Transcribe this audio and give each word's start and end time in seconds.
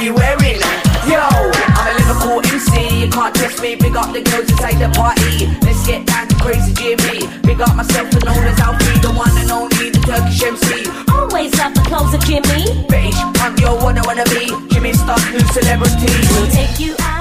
Be 0.00 0.10
wearing? 0.10 0.60
Yo, 1.10 1.18
I'm 1.18 1.86
a 1.90 1.92
Liverpool 1.98 2.40
MC, 2.46 3.02
you 3.02 3.10
can't 3.10 3.34
test 3.34 3.60
me. 3.62 3.74
Big 3.74 3.96
up 3.96 4.12
the 4.12 4.22
girls 4.22 4.48
inside 4.50 4.78
the 4.78 4.88
party. 4.94 5.46
Let's 5.64 5.86
get 5.86 6.06
down 6.06 6.28
to 6.28 6.36
crazy 6.36 6.72
Jimmy. 6.74 7.26
Big 7.42 7.60
up 7.60 7.74
myself 7.74 8.12
and 8.12 8.24
known 8.24 8.44
as 8.44 8.58
Alfie, 8.60 9.00
the 9.00 9.12
one 9.12 9.34
and 9.38 9.50
only, 9.50 9.90
the 9.90 10.00
Turkish 10.06 10.42
MC. 10.42 10.88
always 11.10 11.56
love 11.58 11.74
the 11.74 11.82
clothes 11.82 12.14
of 12.14 12.20
Jimmy. 12.24 12.62
Bitch, 12.86 13.16
I'm 13.42 13.56
your 13.58 13.76
one 13.82 13.98
I 13.98 14.02
wanna 14.06 14.24
be. 14.26 14.46
Jimmy 14.72 14.92
Star, 14.92 15.18
new 15.32 15.40
celebrity. 15.40 16.12
We'll 16.30 16.50
take 16.50 16.78
you 16.78 16.94
out. 17.00 17.18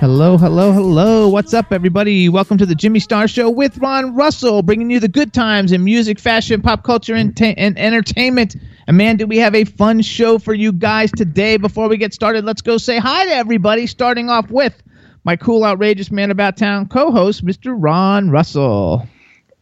Hello, 0.00 0.38
hello, 0.38 0.70
hello. 0.72 1.28
What's 1.28 1.52
up, 1.52 1.72
everybody? 1.72 2.28
Welcome 2.28 2.56
to 2.58 2.66
the 2.66 2.76
Jimmy 2.76 3.00
Star 3.00 3.26
Show 3.26 3.50
with 3.50 3.76
Ron 3.78 4.14
Russell, 4.14 4.62
bringing 4.62 4.90
you 4.90 5.00
the 5.00 5.08
good 5.08 5.32
times 5.32 5.72
in 5.72 5.82
music, 5.82 6.20
fashion, 6.20 6.62
pop 6.62 6.84
culture, 6.84 7.16
and, 7.16 7.36
ta- 7.36 7.54
and 7.56 7.76
entertainment. 7.76 8.54
And 8.88 8.96
man, 8.96 9.18
do 9.18 9.26
we 9.26 9.36
have 9.36 9.54
a 9.54 9.64
fun 9.64 10.00
show 10.00 10.38
for 10.38 10.54
you 10.54 10.72
guys 10.72 11.12
today. 11.12 11.58
Before 11.58 11.90
we 11.90 11.98
get 11.98 12.14
started, 12.14 12.46
let's 12.46 12.62
go 12.62 12.78
say 12.78 12.96
hi 12.96 13.26
to 13.26 13.32
everybody, 13.32 13.86
starting 13.86 14.30
off 14.30 14.50
with 14.50 14.82
my 15.24 15.36
cool, 15.36 15.62
outrageous 15.62 16.10
man 16.10 16.30
about 16.30 16.56
town 16.56 16.88
co 16.88 17.12
host, 17.12 17.44
Mr. 17.44 17.76
Ron 17.76 18.30
Russell. 18.30 19.06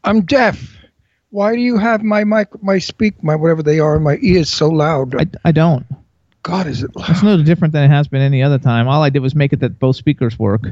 I'm 0.05 0.25
deaf. 0.25 0.77
Why 1.31 1.57
do 1.57 1.61
you 1.61 1.77
have 1.77 2.05
my 2.05 2.23
mic, 2.23 2.63
my 2.63 2.79
speak, 2.79 3.21
my 3.21 3.35
whatever 3.35 3.65
they 3.65 3.81
are 3.81 3.97
in 3.97 4.05
my 4.05 4.17
ears 4.23 4.49
so 4.49 4.69
loud? 4.69 5.21
I, 5.21 5.27
I 5.45 5.51
don't. 5.51 5.85
God, 6.45 6.69
is 6.69 6.85
it 6.85 6.95
loud? 6.95 7.11
It's 7.11 7.25
no 7.25 7.43
different 7.43 7.73
than 7.73 7.83
it 7.83 7.89
has 7.89 8.07
been 8.07 8.23
any 8.23 8.45
other 8.45 8.61
time. 8.61 8.87
All 8.87 9.03
I 9.03 9.11
did 9.11 9.23
was 9.23 9.35
make 9.35 9.53
it 9.53 9.59
that 9.59 9.81
both 9.81 9.97
speakers 9.97 10.39
work, 10.39 10.63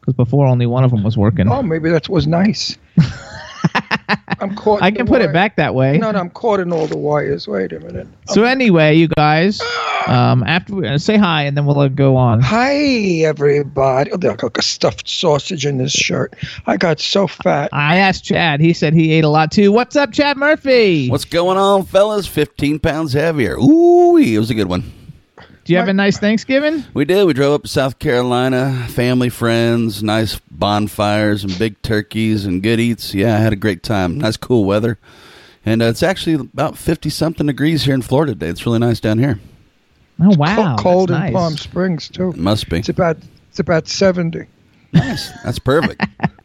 because 0.00 0.12
before 0.12 0.44
only 0.44 0.66
one 0.66 0.84
of 0.84 0.90
them 0.90 1.02
was 1.02 1.16
working. 1.16 1.48
Oh, 1.48 1.62
maybe 1.62 1.88
that 1.88 2.10
was 2.10 2.26
nice. 2.26 2.76
I'm 4.40 4.54
caught. 4.56 4.82
I 4.82 4.90
can 4.90 5.06
the 5.06 5.10
put 5.10 5.22
it 5.22 5.32
back 5.32 5.56
that 5.56 5.74
way. 5.74 5.98
No, 5.98 6.10
no, 6.10 6.18
I'm 6.18 6.30
caught 6.30 6.60
in 6.60 6.72
all 6.72 6.86
the 6.86 6.96
wires. 6.96 7.46
Wait 7.46 7.72
a 7.72 7.80
minute. 7.80 8.06
So 8.28 8.44
anyway, 8.44 8.94
you 8.94 9.08
guys, 9.08 9.60
um, 10.06 10.42
after 10.44 10.74
we, 10.74 10.86
uh, 10.86 10.98
say 10.98 11.16
hi, 11.16 11.42
and 11.42 11.56
then 11.56 11.66
we'll 11.66 11.78
uh, 11.78 11.88
go 11.88 12.16
on. 12.16 12.40
Hi, 12.40 12.74
everybody. 13.24 14.10
Oh, 14.12 14.16
there's 14.16 14.42
like 14.42 14.58
a 14.58 14.62
stuffed 14.62 15.08
sausage 15.08 15.66
in 15.66 15.78
this 15.78 15.92
shirt. 15.92 16.34
I 16.66 16.76
got 16.76 17.00
so 17.00 17.26
fat. 17.26 17.70
I 17.72 17.96
asked 17.96 18.24
Chad. 18.24 18.60
He 18.60 18.72
said 18.72 18.94
he 18.94 19.12
ate 19.12 19.24
a 19.24 19.28
lot 19.28 19.52
too. 19.52 19.72
What's 19.72 19.96
up, 19.96 20.12
Chad 20.12 20.36
Murphy? 20.36 21.08
What's 21.08 21.24
going 21.24 21.58
on, 21.58 21.84
fellas? 21.84 22.26
15 22.26 22.78
pounds 22.78 23.12
heavier. 23.12 23.56
Ooh, 23.58 24.16
it 24.16 24.38
was 24.38 24.50
a 24.50 24.54
good 24.54 24.68
one. 24.68 24.84
Do 25.64 25.72
you 25.72 25.78
have 25.78 25.88
a 25.88 25.92
nice 25.92 26.18
Thanksgiving? 26.18 26.84
We 26.92 27.04
did. 27.04 27.24
We 27.24 27.34
drove 27.34 27.54
up 27.54 27.62
to 27.62 27.68
South 27.68 27.98
Carolina, 28.00 28.86
family, 28.90 29.28
friends, 29.28 30.02
nice 30.02 30.40
bonfires 30.50 31.44
and 31.44 31.56
big 31.58 31.80
turkeys 31.82 32.44
and 32.44 32.62
good 32.62 32.80
eats. 32.80 33.14
Yeah, 33.14 33.36
I 33.36 33.38
had 33.38 33.52
a 33.52 33.56
great 33.56 33.82
time. 33.84 34.18
Nice, 34.18 34.36
cool 34.36 34.64
weather. 34.64 34.98
And 35.64 35.80
uh, 35.80 35.86
it's 35.86 36.02
actually 36.02 36.34
about 36.34 36.76
50 36.76 37.08
something 37.10 37.46
degrees 37.46 37.84
here 37.84 37.94
in 37.94 38.02
Florida 38.02 38.32
today. 38.32 38.48
It's 38.48 38.66
really 38.66 38.80
nice 38.80 38.98
down 38.98 39.18
here. 39.18 39.38
Oh 40.20 40.34
wow, 40.36 40.76
Co- 40.76 40.82
cold 40.82 41.08
that's 41.10 41.16
in 41.16 41.22
nice. 41.24 41.32
Palm 41.32 41.56
Springs 41.56 42.08
too. 42.08 42.30
It 42.30 42.36
must 42.36 42.68
be. 42.68 42.78
It's 42.78 42.88
about 42.88 43.16
it's 43.48 43.58
about 43.58 43.88
seventy. 43.88 44.46
Nice. 44.92 45.30
That's 45.42 45.58
perfect. 45.58 46.04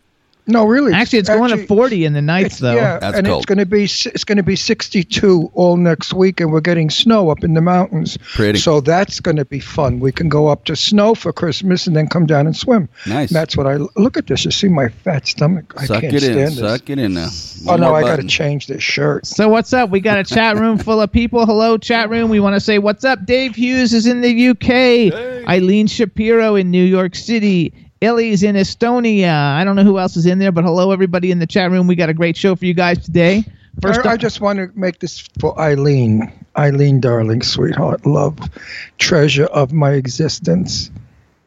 No, 0.48 0.66
really. 0.66 0.94
Actually, 0.94 1.20
it's 1.20 1.30
going 1.30 1.52
to 1.52 1.68
40 1.68 2.06
in 2.06 2.14
the 2.14 2.22
nights 2.22 2.60
though. 2.60 2.74
Yeah, 2.76 3.00
That's 3.00 3.18
and 3.18 3.28
cold. 3.28 3.40
it's 3.40 3.46
going 3.46 3.58
to 3.58 3.66
be 3.66 3.84
it's 3.84 4.24
going 4.24 4.38
to 4.38 4.44
be 4.44 4.56
62 4.56 5.52
all 5.54 5.76
next 5.78 6.14
week, 6.14 6.40
and 6.40 6.52
we're 6.52 6.62
getting 6.62 6.90
snow 6.90 7.30
up 7.30 7.44
in 7.44 7.54
the 7.54 7.62
mountains. 7.62 8.18
Pretty. 8.18 8.60
So 8.60 8.80
that's 8.82 9.20
going 9.20 9.38
to 9.38 9.46
be 9.46 9.60
fun. 9.60 10.00
We 10.00 10.12
can 10.12 10.30
go 10.30 10.48
up 10.48 10.64
to 10.66 10.76
snow 10.76 11.16
for 11.16 11.34
Christmas 11.34 11.86
and 11.88 11.96
then 11.96 12.08
come 12.08 12.26
down 12.26 12.46
and 12.48 12.56
swim. 12.56 12.88
Nice. 13.06 13.30
And 13.30 13.36
that's 13.36 13.58
what 13.58 13.68
I 13.68 13.76
look 13.98 14.16
at. 14.18 14.28
This, 14.28 14.46
you 14.46 14.52
see 14.52 14.68
my 14.70 14.88
fat 14.90 15.28
stomach. 15.28 15.74
I 15.78 15.86
Suck 15.86 16.02
can't 16.02 16.14
it 16.14 16.22
stand 16.22 16.40
in. 16.40 16.46
this. 16.46 16.58
Suck 16.60 16.90
it 16.90 17.00
in 17.00 17.14
now. 17.14 17.28
oh 17.30 17.72
One 17.72 17.80
no, 17.82 17.94
I 17.94 18.02
got 18.02 18.18
to 18.18 18.28
change 18.28 18.68
this 18.68 18.82
shirt. 18.84 19.26
So 19.26 19.50
what's 19.50 19.74
up? 19.74 19.90
We 19.90 20.00
got 20.00 20.18
a 20.18 20.24
chat 20.24 20.56
room 20.58 20.78
full 20.80 21.02
of 21.02 21.12
people. 21.12 21.46
Hello, 21.46 21.78
chat 21.78 22.10
room. 22.10 22.30
We 22.30 22.40
want 22.40 22.56
to 22.56 22.60
say 22.62 22.80
what's 22.80 23.04
up. 23.04 23.26
Dave 23.26 23.56
Hughes 23.56 23.94
is 23.94 24.08
in 24.08 24.22
the 24.22 24.50
UK. 24.50 25.48
Eileen 25.50 25.88
Shapiro 25.88 26.56
in 26.56 26.72
New 26.72 26.84
York 26.84 27.16
City. 27.16 27.74
Ellie's 28.02 28.44
in 28.44 28.56
Estonia. 28.56 29.34
I 29.34 29.64
don't 29.64 29.76
know 29.76 29.84
who 29.84 29.98
else 29.98 30.16
is 30.18 30.26
in 30.26 30.40
there, 30.40 30.52
but 30.52 30.64
hello 30.64 30.92
everybody 30.92 31.32
in 31.32 31.40
the 31.40 31.48
chat 31.48 31.72
room. 31.72 31.88
We 31.88 31.96
got 31.96 32.10
a 32.10 32.14
great 32.14 32.38
show 32.38 32.56
for 32.56 32.66
you 32.66 32.74
guys 32.74 33.04
today. 33.04 33.44
First 33.82 34.06
I, 34.06 34.14
I 34.14 34.18
just 34.18 34.42
want 34.42 34.58
to 34.58 34.72
make 34.76 35.00
this 35.00 35.20
for 35.40 35.60
Eileen. 35.60 36.32
Eileen, 36.58 37.00
darling, 37.00 37.42
sweetheart, 37.44 38.06
love, 38.06 38.40
treasure 38.98 39.46
of 39.46 39.72
my 39.72 39.92
existence. 39.92 40.90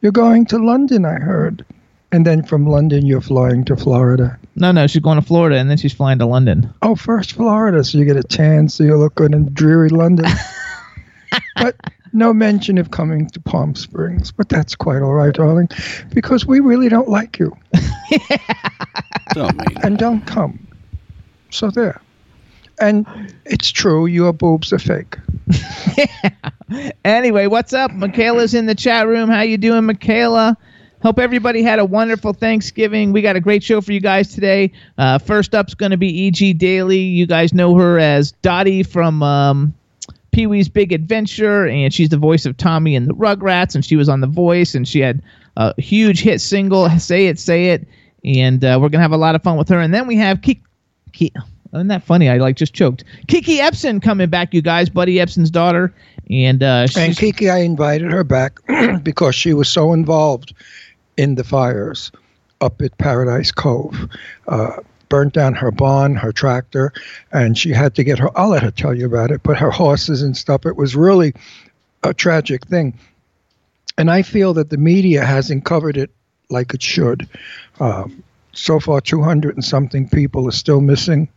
You're 0.01 0.11
going 0.11 0.45
to 0.47 0.57
London, 0.57 1.05
I 1.05 1.19
heard. 1.19 1.65
And 2.13 2.25
then 2.25 2.43
from 2.43 2.67
London, 2.67 3.05
you're 3.05 3.21
flying 3.21 3.63
to 3.65 3.77
Florida. 3.77 4.37
no, 4.55 4.71
no, 4.73 4.87
she's 4.87 5.01
going 5.01 5.19
to 5.19 5.25
Florida 5.25 5.57
and 5.57 5.69
then 5.69 5.77
she's 5.77 5.93
flying 5.93 6.19
to 6.19 6.25
London. 6.25 6.73
Oh, 6.81 6.95
first 6.95 7.33
Florida, 7.33 7.83
so 7.83 7.97
you 7.97 8.05
get 8.05 8.17
a 8.17 8.23
tan, 8.23 8.67
so 8.67 8.83
you 8.83 8.97
look 8.97 9.15
good 9.15 9.33
in 9.33 9.53
dreary 9.53 9.89
London. 9.89 10.25
but 11.55 11.77
no 12.13 12.33
mention 12.33 12.77
of 12.77 12.91
coming 12.91 13.27
to 13.29 13.39
Palm 13.39 13.75
Springs. 13.75 14.31
But 14.31 14.49
that's 14.49 14.75
quite 14.75 15.01
all 15.01 15.13
right, 15.13 15.33
darling, 15.33 15.69
because 16.13 16.45
we 16.45 16.59
really 16.59 16.89
don't 16.89 17.09
like 17.09 17.39
you. 17.39 17.55
Don't 19.33 19.55
mean. 19.55 19.77
And 19.81 19.97
don't 19.97 20.25
come. 20.27 20.67
So 21.51 21.71
there. 21.71 22.01
And 22.81 23.05
it's 23.45 23.71
true, 23.71 24.05
your 24.05 24.33
boobs 24.33 24.73
are 24.73 24.79
fake. 24.79 25.17
Anyway, 27.03 27.47
what's 27.47 27.73
up? 27.73 27.91
Michaela's 27.91 28.53
in 28.53 28.65
the 28.65 28.75
chat 28.75 29.07
room. 29.07 29.29
How 29.29 29.41
you 29.41 29.57
doing, 29.57 29.85
Michaela? 29.85 30.57
Hope 31.01 31.19
everybody 31.19 31.63
had 31.63 31.79
a 31.79 31.85
wonderful 31.85 32.31
Thanksgiving. 32.31 33.11
We 33.11 33.21
got 33.21 33.35
a 33.35 33.41
great 33.41 33.63
show 33.63 33.81
for 33.81 33.91
you 33.91 33.99
guys 33.99 34.33
today. 34.33 34.71
Uh, 34.97 35.17
first 35.17 35.55
up's 35.55 35.73
going 35.73 35.91
to 35.91 35.97
be 35.97 36.07
E.G. 36.25 36.53
Daily. 36.53 36.99
You 36.99 37.25
guys 37.25 37.53
know 37.53 37.75
her 37.75 37.97
as 37.99 38.31
Dottie 38.31 38.83
from 38.83 39.23
um, 39.23 39.73
Pee 40.31 40.47
Wee's 40.47 40.69
Big 40.69 40.91
Adventure, 40.93 41.67
and 41.67 41.93
she's 41.93 42.09
the 42.09 42.17
voice 42.17 42.45
of 42.45 42.57
Tommy 42.57 42.95
in 42.95 43.05
the 43.05 43.13
Rugrats, 43.13 43.75
and 43.75 43.83
she 43.83 43.95
was 43.95 44.09
on 44.09 44.21
The 44.21 44.27
Voice, 44.27 44.73
and 44.75 44.87
she 44.87 44.99
had 44.99 45.21
a 45.57 45.79
huge 45.81 46.21
hit 46.21 46.41
single, 46.41 46.89
"Say 46.99 47.27
It, 47.27 47.37
Say 47.39 47.69
It," 47.69 47.87
and 48.23 48.63
uh, 48.63 48.79
we're 48.81 48.89
gonna 48.89 49.01
have 49.01 49.11
a 49.11 49.17
lot 49.17 49.35
of 49.35 49.43
fun 49.43 49.57
with 49.57 49.69
her. 49.69 49.79
And 49.79 49.93
then 49.93 50.07
we 50.07 50.15
have 50.15 50.41
Kiki. 50.41 50.61
Ki- 51.11 51.33
isn't 51.73 51.87
that 51.87 52.03
funny? 52.03 52.29
I 52.29 52.37
like 52.37 52.55
just 52.55 52.73
choked. 52.73 53.03
Kiki 53.27 53.57
Ebsen 53.57 54.01
coming 54.01 54.29
back, 54.29 54.53
you 54.53 54.61
guys. 54.61 54.89
Buddy 54.89 55.15
Ebsen's 55.15 55.51
daughter, 55.51 55.93
and 56.29 56.63
uh, 56.63 56.87
And 56.97 57.17
Kiki, 57.17 57.49
I 57.49 57.59
invited 57.59 58.11
her 58.11 58.23
back 58.23 58.59
because 59.03 59.35
she 59.35 59.53
was 59.53 59.67
so 59.69 59.93
involved 59.93 60.53
in 61.17 61.35
the 61.35 61.43
fires 61.43 62.11
up 62.61 62.81
at 62.81 62.97
Paradise 62.97 63.51
Cove. 63.51 64.07
Uh, 64.47 64.77
burnt 65.11 65.33
down 65.33 65.53
her 65.53 65.71
barn, 65.71 66.15
her 66.15 66.31
tractor, 66.31 66.93
and 67.33 67.57
she 67.57 67.71
had 67.71 67.93
to 67.95 68.03
get 68.03 68.17
her. 68.17 68.29
I'll 68.35 68.49
let 68.49 68.63
her 68.63 68.71
tell 68.71 68.97
you 68.97 69.05
about 69.05 69.29
it, 69.29 69.43
but 69.43 69.57
her 69.57 69.69
horses 69.69 70.21
and 70.21 70.35
stuff. 70.35 70.65
It 70.65 70.77
was 70.77 70.95
really 70.95 71.33
a 72.01 72.13
tragic 72.13 72.65
thing. 72.65 72.97
And 73.97 74.09
I 74.09 74.21
feel 74.21 74.53
that 74.53 74.69
the 74.69 74.77
media 74.77 75.25
hasn't 75.25 75.65
covered 75.65 75.97
it 75.97 76.11
like 76.49 76.73
it 76.73 76.81
should. 76.81 77.27
Um, 77.81 78.23
so 78.53 78.79
far, 78.79 79.01
200 79.01 79.55
and 79.55 79.65
something 79.65 80.07
people 80.07 80.47
are 80.47 80.53
still 80.53 80.79
missing. 80.79 81.27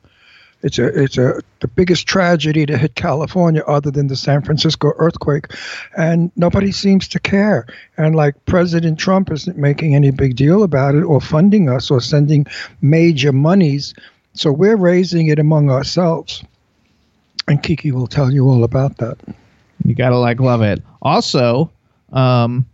It's 0.65 0.79
a 0.79 0.87
it's 0.87 1.19
a 1.19 1.41
the 1.61 1.69
biggest 1.69 2.07
tragedy 2.09 2.65
to 2.65 2.79
hit 2.79 2.95
California 2.95 3.63
other 3.67 3.91
than 3.91 4.07
the 4.07 4.17
San 4.17 4.41
Francisco 4.41 4.93
earthquake, 4.97 5.49
and 5.95 6.33
nobody 6.37 6.73
seems 6.73 7.07
to 7.09 7.21
care. 7.21 7.67
And 7.99 8.17
like 8.17 8.35
President 8.47 8.99
Trump 8.99 9.31
isn't 9.31 9.59
making 9.59 9.95
any 9.95 10.11
big 10.11 10.37
deal 10.37 10.63
about 10.63 10.95
it 10.95 11.03
or 11.03 11.21
funding 11.21 11.69
us 11.69 11.91
or 11.91 12.01
sending 12.01 12.47
major 12.81 13.31
monies, 13.31 13.93
so 14.33 14.51
we're 14.51 14.77
raising 14.77 15.27
it 15.27 15.39
among 15.39 15.71
ourselves. 15.71 16.43
And 17.47 17.63
Kiki 17.63 17.93
will 17.93 18.07
tell 18.07 18.33
you 18.33 18.49
all 18.49 18.65
about 18.65 18.97
that. 18.97 19.19
You 19.85 19.95
gotta 19.95 20.19
like 20.19 20.41
love 20.41 20.63
it. 20.63 20.83
Also, 21.03 21.71
um, 22.15 22.65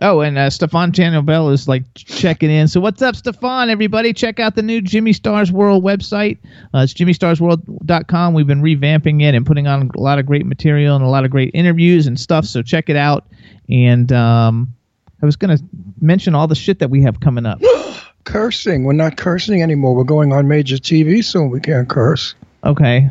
oh, 0.00 0.20
and 0.20 0.38
uh, 0.38 0.50
Stefan 0.50 0.90
Bell 1.24 1.50
is 1.50 1.68
like 1.68 1.82
checking 1.94 2.50
in. 2.50 2.68
So 2.68 2.80
what's 2.80 3.02
up, 3.02 3.16
Stefan? 3.16 3.70
Everybody, 3.70 4.12
check 4.12 4.40
out 4.40 4.54
the 4.54 4.62
new 4.62 4.80
Jimmy 4.80 5.12
Stars 5.12 5.52
World 5.52 5.84
website. 5.84 6.38
Uh, 6.74 6.78
it's 6.78 6.94
JimmyStarsWorld.com. 6.94 8.34
We've 8.34 8.46
been 8.46 8.62
revamping 8.62 9.22
it 9.22 9.34
and 9.34 9.46
putting 9.46 9.66
on 9.66 9.90
a 9.94 10.00
lot 10.00 10.18
of 10.18 10.26
great 10.26 10.46
material 10.46 10.96
and 10.96 11.04
a 11.04 11.08
lot 11.08 11.24
of 11.24 11.30
great 11.30 11.50
interviews 11.54 12.06
and 12.06 12.18
stuff. 12.18 12.44
So 12.44 12.62
check 12.62 12.88
it 12.88 12.96
out. 12.96 13.26
And 13.68 14.12
um, 14.12 14.74
I 15.22 15.26
was 15.26 15.36
gonna 15.36 15.58
mention 16.00 16.34
all 16.34 16.46
the 16.46 16.54
shit 16.54 16.78
that 16.80 16.90
we 16.90 17.02
have 17.02 17.20
coming 17.20 17.46
up. 17.46 17.60
Cursing. 18.24 18.84
We're 18.84 18.94
not 18.94 19.18
cursing 19.18 19.62
anymore. 19.62 19.94
We're 19.94 20.04
going 20.04 20.32
on 20.32 20.48
major 20.48 20.76
TV 20.76 21.22
soon. 21.22 21.50
We 21.50 21.60
can't 21.60 21.86
curse. 21.88 22.34
Okay. 22.64 23.10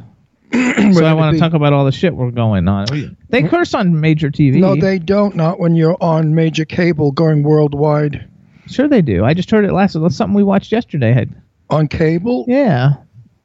So 0.53 1.05
I 1.05 1.13
want 1.13 1.33
to 1.33 1.39
talk 1.39 1.53
about 1.53 1.73
all 1.73 1.85
the 1.85 1.91
shit 1.91 2.15
we're 2.15 2.31
going 2.31 2.67
on. 2.67 2.85
They 3.29 3.43
curse 3.43 3.73
on 3.73 3.99
major 3.99 4.29
TV. 4.29 4.55
No, 4.59 4.75
they 4.75 4.99
don't. 4.99 5.35
Not 5.35 5.59
when 5.59 5.75
you're 5.75 5.97
on 6.01 6.35
major 6.35 6.65
cable 6.65 7.11
going 7.11 7.43
worldwide. 7.43 8.27
sure 8.67 8.87
they 8.87 9.01
do. 9.01 9.25
I 9.25 9.33
just 9.33 9.49
heard 9.49 9.65
it 9.65 9.73
last. 9.73 9.93
That's 9.99 10.15
something 10.15 10.35
we 10.35 10.43
watched 10.43 10.71
yesterday. 10.71 11.27
On 11.69 11.87
cable? 11.87 12.45
Yeah. 12.47 12.93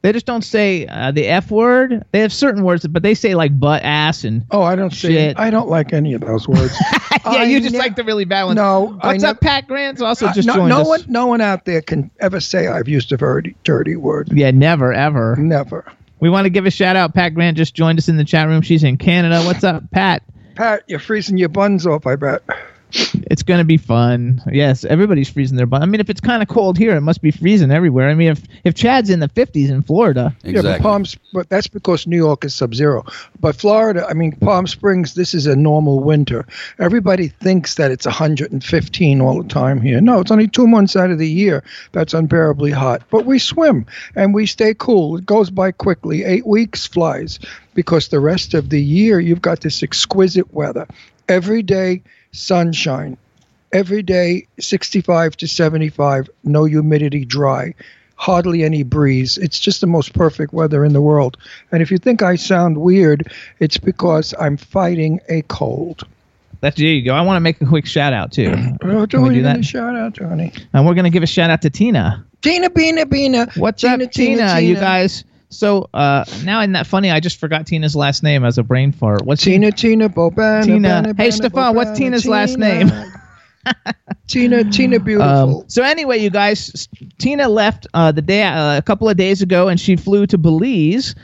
They 0.01 0.13
just 0.13 0.25
don't 0.25 0.43
say 0.43 0.87
uh, 0.87 1.11
the 1.11 1.27
F 1.27 1.51
word. 1.51 2.05
They 2.13 2.19
have 2.21 2.31
certain 2.31 2.63
words, 2.63 2.87
but 2.87 3.03
they 3.03 3.13
say 3.13 3.35
like 3.35 3.59
butt, 3.59 3.83
ass, 3.83 4.23
and 4.23 4.45
Oh, 4.49 4.61
I 4.61 4.77
don't 4.77 4.91
see. 4.93 5.09
Shit. 5.09 5.37
I 5.37 5.49
don't 5.49 5.67
like 5.67 5.91
any 5.91 6.13
of 6.13 6.21
those 6.21 6.47
words. 6.47 6.73
yeah, 7.11 7.17
I 7.25 7.43
you 7.43 7.59
just 7.59 7.73
ne- 7.73 7.79
like 7.79 7.97
the 7.97 8.05
really 8.05 8.23
bad 8.23 8.45
ones. 8.45 8.55
No, 8.55 8.97
I 9.01 9.07
What's 9.07 9.23
ne- 9.23 9.29
up, 9.29 9.41
Pat 9.41 9.67
Grant's 9.67 10.01
also 10.01 10.27
Uh, 10.27 10.33
just 10.33 10.47
no, 10.47 10.53
joined 10.55 10.69
no 10.69 10.81
us. 10.81 10.87
one, 10.87 11.05
no 11.09 11.25
one 11.27 11.41
out 11.41 11.65
there 11.65 11.81
can 11.81 12.09
ever 12.21 12.39
say 12.39 12.67
I've 12.67 12.87
used 12.87 13.11
a 13.11 13.17
very 13.17 13.57
dirty 13.65 13.97
word. 13.97 14.29
Yeah, 14.31 14.51
never 14.51 14.93
ever. 14.93 15.35
Never. 15.35 15.91
We 16.19 16.29
want 16.29 16.45
to 16.45 16.49
give 16.49 16.65
a 16.65 16.71
shout 16.71 16.95
out. 16.95 17.13
Pat 17.13 17.33
Grant 17.33 17.57
just 17.57 17.73
joined 17.73 17.97
us 17.99 18.09
in 18.09 18.17
the 18.17 18.25
chat 18.25 18.47
room. 18.47 18.61
She's 18.61 18.83
in 18.83 18.97
Canada. 18.97 19.41
What's 19.43 19.63
up, 19.63 19.89
Pat? 19.91 20.23
Pat, 20.55 20.83
you're 20.87 20.99
freezing 20.99 21.37
your 21.37 21.49
buns 21.49 21.87
off. 21.87 22.05
I 22.05 22.15
bet. 22.15 22.43
It's 23.29 23.43
gonna 23.43 23.63
be 23.63 23.77
fun. 23.77 24.41
Yes, 24.51 24.83
everybody's 24.83 25.29
freezing 25.29 25.55
their 25.55 25.65
butt. 25.67 25.81
I 25.81 25.85
mean, 25.85 26.01
if 26.01 26.09
it's 26.09 26.19
kind 26.21 26.41
of 26.41 26.49
cold 26.49 26.77
here, 26.77 26.95
it 26.95 27.01
must 27.01 27.21
be 27.21 27.31
freezing 27.31 27.71
everywhere. 27.71 28.09
I 28.09 28.15
mean, 28.15 28.29
if 28.31 28.41
if 28.63 28.73
Chad's 28.73 29.09
in 29.09 29.19
the 29.19 29.29
50s 29.29 29.69
in 29.69 29.83
Florida, 29.83 30.35
Yeah, 30.43 30.51
but 30.53 30.59
Exactly. 30.59 30.83
Palm, 30.83 31.05
Sp- 31.05 31.21
but 31.33 31.49
that's 31.49 31.67
because 31.67 32.07
New 32.07 32.17
York 32.17 32.43
is 32.43 32.55
sub-zero. 32.55 33.05
But 33.39 33.55
Florida, 33.55 34.05
I 34.09 34.13
mean, 34.13 34.31
Palm 34.33 34.65
Springs, 34.67 35.13
this 35.13 35.33
is 35.33 35.45
a 35.45 35.55
normal 35.55 35.99
winter. 35.99 36.45
Everybody 36.79 37.27
thinks 37.27 37.75
that 37.75 37.91
it's 37.91 38.05
115 38.05 39.21
all 39.21 39.41
the 39.43 39.47
time 39.47 39.79
here. 39.81 40.01
No, 40.01 40.19
it's 40.19 40.31
only 40.31 40.47
two 40.47 40.67
months 40.67 40.95
out 40.95 41.11
of 41.11 41.19
the 41.19 41.29
year 41.29 41.63
that's 41.91 42.13
unbearably 42.13 42.71
hot. 42.71 43.03
But 43.11 43.25
we 43.25 43.37
swim 43.39 43.85
and 44.15 44.33
we 44.33 44.45
stay 44.45 44.73
cool. 44.73 45.17
It 45.17 45.25
goes 45.25 45.49
by 45.49 45.71
quickly. 45.71 46.23
Eight 46.23 46.47
weeks 46.47 46.85
flies 46.87 47.39
because 47.75 48.07
the 48.07 48.19
rest 48.19 48.53
of 48.53 48.69
the 48.69 48.81
year 48.81 49.19
you've 49.19 49.41
got 49.41 49.61
this 49.61 49.83
exquisite 49.83 50.51
weather. 50.53 50.87
Every 51.27 51.61
day, 51.61 52.01
sunshine. 52.31 53.17
Every 53.71 54.01
day, 54.01 54.47
65 54.59 55.37
to 55.37 55.47
75, 55.47 56.29
no 56.43 56.65
humidity, 56.65 57.25
dry 57.25 57.73
hardly 58.15 58.63
any 58.65 58.83
breeze. 58.83 59.37
It's 59.37 59.57
just 59.57 59.79
the 59.79 59.87
most 59.87 60.11
perfect 60.11 60.51
weather 60.51 60.83
in 60.83 60.91
the 60.91 60.99
world. 60.99 61.37
And 61.71 61.81
if 61.81 61.89
you 61.89 61.97
think 61.97 62.21
I 62.21 62.35
sound 62.35 62.77
weird, 62.77 63.31
it's 63.59 63.77
because 63.77 64.33
I'm 64.37 64.57
fighting 64.57 65.21
a 65.29 65.41
cold. 65.43 66.05
that's 66.59 66.75
there 66.75 66.87
you 66.87 67.01
go. 67.01 67.13
I 67.13 67.21
want 67.21 67.37
to 67.37 67.39
make 67.39 67.61
a 67.61 67.65
quick 67.65 67.85
shout 67.85 68.11
out 68.11 68.33
too, 68.33 68.53
Oh, 68.83 69.07
Can 69.07 69.21
we 69.21 69.35
do 69.35 69.43
that? 69.43 69.63
Shout 69.63 69.95
out, 69.95 70.15
Tony. 70.15 70.51
and 70.73 70.85
we're 70.85 70.95
gonna 70.95 71.09
give 71.09 71.23
a 71.23 71.27
shout 71.27 71.49
out 71.49 71.61
to 71.61 71.69
Tina. 71.69 72.25
Tina, 72.41 72.69
Bina, 72.69 73.05
Bina. 73.05 73.47
What's 73.55 73.83
Tina, 73.83 74.03
up, 74.03 74.11
Tina? 74.11 74.35
Tina, 74.55 74.59
You 74.59 74.75
guys. 74.75 75.23
So 75.49 75.89
uh, 75.93 76.25
now 76.43 76.61
isn't 76.61 76.73
that 76.73 76.87
funny? 76.87 77.09
I 77.09 77.19
just 77.19 77.37
forgot 77.37 77.65
Tina's 77.65 77.95
last 77.95 78.21
name 78.23 78.45
as 78.45 78.57
a 78.57 78.63
brain 78.63 78.91
fart. 78.91 79.25
What's 79.25 79.43
Tina, 79.43 79.71
Tina, 79.71 80.07
Bobana. 80.07 80.65
Tina. 80.65 80.89
Bana, 81.01 81.13
Hey, 81.17 81.31
Stefan, 81.31 81.75
what's 81.75 81.97
Tina's 81.97 82.27
last 82.27 82.57
name? 82.57 82.91
Tina, 84.27 84.63
Tina, 84.63 84.99
beautiful. 84.99 85.29
Um, 85.29 85.63
so 85.67 85.83
anyway, 85.83 86.19
you 86.19 86.29
guys, 86.29 86.87
Tina 87.17 87.49
left 87.49 87.87
uh, 87.93 88.11
the 88.11 88.21
day 88.21 88.43
uh, 88.43 88.77
a 88.77 88.81
couple 88.81 89.09
of 89.09 89.17
days 89.17 89.41
ago, 89.41 89.67
and 89.67 89.79
she 89.79 89.95
flew 89.95 90.27
to 90.27 90.37
Belize 90.37 91.15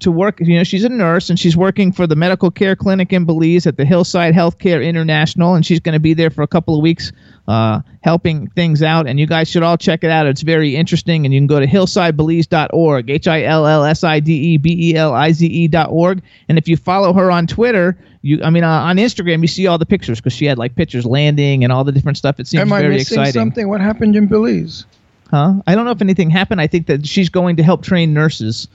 to 0.00 0.10
work. 0.10 0.40
You 0.40 0.56
know, 0.56 0.64
she's 0.64 0.84
a 0.84 0.88
nurse, 0.88 1.30
and 1.30 1.38
she's 1.38 1.56
working 1.56 1.92
for 1.92 2.06
the 2.06 2.16
medical 2.16 2.50
care 2.50 2.76
clinic 2.76 3.12
in 3.12 3.24
Belize 3.24 3.66
at 3.66 3.76
the 3.76 3.84
Hillside 3.84 4.34
Healthcare 4.34 4.84
International, 4.84 5.54
and 5.54 5.64
she's 5.64 5.80
going 5.80 5.92
to 5.94 6.00
be 6.00 6.14
there 6.14 6.30
for 6.30 6.42
a 6.42 6.46
couple 6.46 6.74
of 6.74 6.82
weeks, 6.82 7.12
uh, 7.48 7.80
helping 8.02 8.48
things 8.48 8.82
out. 8.82 9.06
And 9.06 9.18
you 9.18 9.26
guys 9.26 9.48
should 9.48 9.62
all 9.62 9.76
check 9.76 10.04
it 10.04 10.10
out. 10.10 10.26
It's 10.26 10.42
very 10.42 10.76
interesting, 10.76 11.24
and 11.24 11.34
you 11.34 11.40
can 11.40 11.46
go 11.46 11.60
to 11.60 11.66
hillsidebelize.org, 11.66 13.10
h 13.10 13.28
i 13.28 13.42
l 13.44 13.66
l 13.66 13.84
s 13.84 14.04
i 14.04 14.20
d 14.20 14.54
e 14.54 14.56
b 14.56 14.90
e 14.90 14.96
l 14.96 15.12
i 15.14 15.32
z 15.32 15.46
e 15.46 15.68
dot 15.68 15.90
org. 15.90 16.22
And 16.48 16.58
if 16.58 16.68
you 16.68 16.76
follow 16.76 17.12
her 17.12 17.30
on 17.30 17.46
Twitter. 17.46 17.96
You, 18.26 18.42
I 18.42 18.48
mean, 18.48 18.64
uh, 18.64 18.70
on 18.70 18.96
Instagram, 18.96 19.42
you 19.42 19.48
see 19.48 19.66
all 19.66 19.76
the 19.76 19.84
pictures 19.84 20.18
because 20.18 20.32
she 20.32 20.46
had 20.46 20.56
like 20.56 20.74
pictures 20.76 21.04
landing 21.04 21.62
and 21.62 21.70
all 21.70 21.84
the 21.84 21.92
different 21.92 22.16
stuff. 22.16 22.40
It 22.40 22.46
seems 22.46 22.66
very 22.70 22.70
exciting. 22.70 22.72
Am 22.72 22.72
I 22.72 22.80
very 22.80 22.94
missing 22.94 23.20
exciting. 23.20 23.32
something? 23.38 23.68
What 23.68 23.82
happened 23.82 24.16
in 24.16 24.28
Belize? 24.28 24.86
Huh? 25.30 25.60
I 25.66 25.74
don't 25.74 25.84
know 25.84 25.90
if 25.90 26.00
anything 26.00 26.30
happened. 26.30 26.60
I 26.60 26.66
think 26.66 26.86
that 26.86 27.06
she's 27.06 27.28
going 27.28 27.56
to 27.56 27.62
help 27.62 27.82
train 27.82 28.14
nurses 28.14 28.68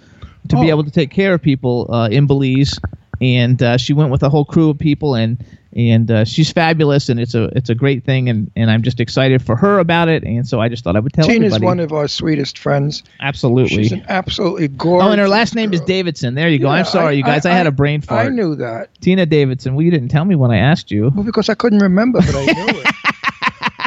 to 0.50 0.56
be 0.58 0.68
Oh. 0.68 0.70
able 0.70 0.84
to 0.84 0.92
take 0.92 1.12
care 1.12 1.34
of 1.34 1.42
people 1.42 1.88
uh, 1.94 2.10
in 2.10 2.28
Belize, 2.28 2.78
and 3.22 3.62
uh, 3.64 3.78
she 3.78 3.94
went 3.94 4.12
with 4.12 4.24
a 4.24 4.30
whole 4.30 4.46
crew 4.46 4.70
of 4.70 4.78
people, 4.78 5.16
and 5.16 5.44
and 5.76 6.10
uh, 6.10 6.26
she's 6.26 6.52
fabulous, 6.52 7.10
and 7.10 7.20
it's 7.20 7.36
a 7.36 7.44
it's 7.56 7.70
a 7.70 7.76
great 7.76 8.04
thing, 8.04 8.28
and 8.28 8.50
and 8.56 8.72
I'm 8.72 8.82
just 8.82 9.00
excited 9.00 9.42
for 9.44 9.56
her 9.56 9.78
about 9.80 10.10
it, 10.10 10.24
and 10.24 10.48
so 10.48 10.60
I 10.60 10.68
just 10.68 10.84
thought 10.84 10.96
I 10.96 11.00
would 11.00 11.14
tell 11.14 11.28
Tina's 11.28 11.54
everybody. 11.54 11.66
one 11.66 11.80
of 11.80 11.92
our 11.94 12.08
sweetest 12.08 12.58
friends. 12.58 13.04
Absolutely. 13.20 13.84
She's 13.84 13.92
an 13.92 14.04
absolutely 14.10 14.68
gorgeous. 14.70 15.08
oh, 15.08 15.12
and 15.12 15.22
her 15.22 15.28
last 15.28 15.54
name 15.56 15.72
is. 15.74 15.82
Davidson. 15.82 16.34
There 16.36 16.50
you 16.50 16.58
go. 16.60 16.68
Yeah, 16.68 16.80
I'm 16.80 16.86
sorry, 16.86 17.18
you 17.18 17.24
guys. 17.24 17.46
I, 17.46 17.52
had 17.52 17.68
a 17.68 17.72
brain 17.72 18.02
fart. 18.02 18.26
I 18.26 18.30
knew 18.30 18.56
that. 18.56 18.90
Tina 19.02 19.26
Davidson. 19.28 19.76
Well, 19.76 19.84
you 19.84 19.92
didn't 19.92 20.10
tell 20.10 20.26
me 20.26 20.36
when 20.36 20.50
I 20.52 20.58
asked 20.58 20.90
you. 20.92 21.12
Well, 21.16 21.24
because 21.24 21.50
I 21.50 21.54
couldn't 21.56 21.80
remember, 21.80 22.20
but 22.22 22.36
I 22.36 22.46
knew 22.46 22.80
it. 22.80 22.96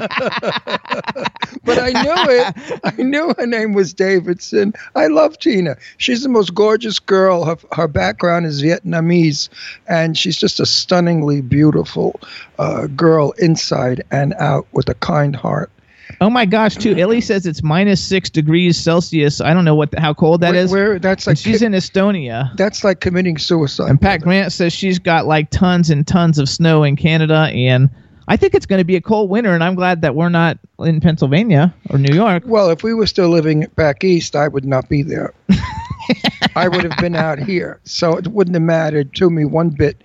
but 1.65 1.79
I 1.79 1.91
knew 2.03 2.15
it. 2.31 2.81
I 2.85 3.03
knew 3.03 3.35
her 3.39 3.47
name 3.47 3.73
was 3.73 3.93
Davidson. 3.95 4.75
I 4.95 5.07
love 5.07 5.39
Tina. 5.39 5.77
She's 5.99 6.23
the 6.23 6.29
most 6.29 6.55
gorgeous 6.55 6.99
girl. 6.99 7.45
Her, 7.45 7.57
her 7.73 7.89
background 7.89 8.47
is 8.47 8.63
Vietnamese, 8.63 9.49
and 9.89 10.17
she's 10.17 10.37
just 10.37 10.61
a 10.61 10.67
stunningly 10.67 11.41
beautiful 11.41 12.19
uh, 12.59 12.87
girl 12.89 13.33
inside 13.39 14.03
and 14.11 14.35
out 14.35 14.67
with 14.73 14.89
a 14.89 14.95
kind 14.95 15.35
heart. 15.37 15.71
Oh 16.21 16.29
my 16.29 16.45
gosh, 16.45 16.77
too. 16.77 16.95
Illy 16.97 17.21
says 17.23 17.47
it's 17.47 17.63
minus 17.63 18.01
six 18.01 18.29
degrees 18.29 18.77
Celsius. 18.77 19.41
I 19.41 19.55
don't 19.55 19.65
know 19.65 19.75
what 19.75 19.93
the, 19.93 20.01
how 20.01 20.13
cold 20.13 20.43
that 20.43 20.53
where, 20.53 20.61
is. 20.63 20.71
where- 20.71 20.99
that's 20.99 21.27
And 21.27 21.37
like 21.37 21.43
she's 21.43 21.63
in 21.63 21.73
Estonia. 21.73 22.55
that's 22.57 22.85
like 22.85 23.01
committing 23.01 23.39
suicide. 23.39 23.89
And 23.89 24.01
Pat 24.01 24.21
Grant 24.21 24.53
says 24.53 24.73
she's 24.75 24.99
got 24.99 25.27
like 25.27 25.49
tons 25.51 25.89
and 25.91 26.07
tons 26.07 26.39
of 26.39 26.49
snow 26.49 26.83
in 26.85 26.97
Canada, 26.97 27.51
and 27.55 27.89
I 28.29 28.37
think 28.37 28.55
it's 28.55 28.67
going 28.67 28.79
to 28.79 28.85
be 28.85 28.97
a 28.97 29.01
cold 29.01 29.31
winter. 29.31 29.55
And 29.55 29.63
I'm 29.63 29.75
glad 29.75 30.03
that 30.03 30.15
we're 30.15 30.29
not 30.29 30.59
in 30.79 31.01
Pennsylvania 31.01 31.75
or 31.91 31.99
New 31.99 32.15
York. 32.15 32.45
Well, 32.47 32.71
if 32.71 32.83
we 32.83 32.95
were 32.95 33.07
still 33.07 33.29
living 33.29 33.67
back 33.77 34.05
east, 34.05 34.37
I 34.37 34.49
would 34.49 34.65
not 34.65 34.89
be 34.89 35.03
there. 35.03 35.35
I 36.57 36.69
would 36.69 36.85
have 36.85 36.99
been 36.99 37.15
out 37.15 37.39
here, 37.39 37.81
so 37.85 38.17
it 38.17 38.27
wouldn't 38.29 38.55
have 38.55 38.63
mattered 38.63 39.15
to 39.15 39.31
me 39.31 39.45
one 39.45 39.71
bit. 39.71 40.03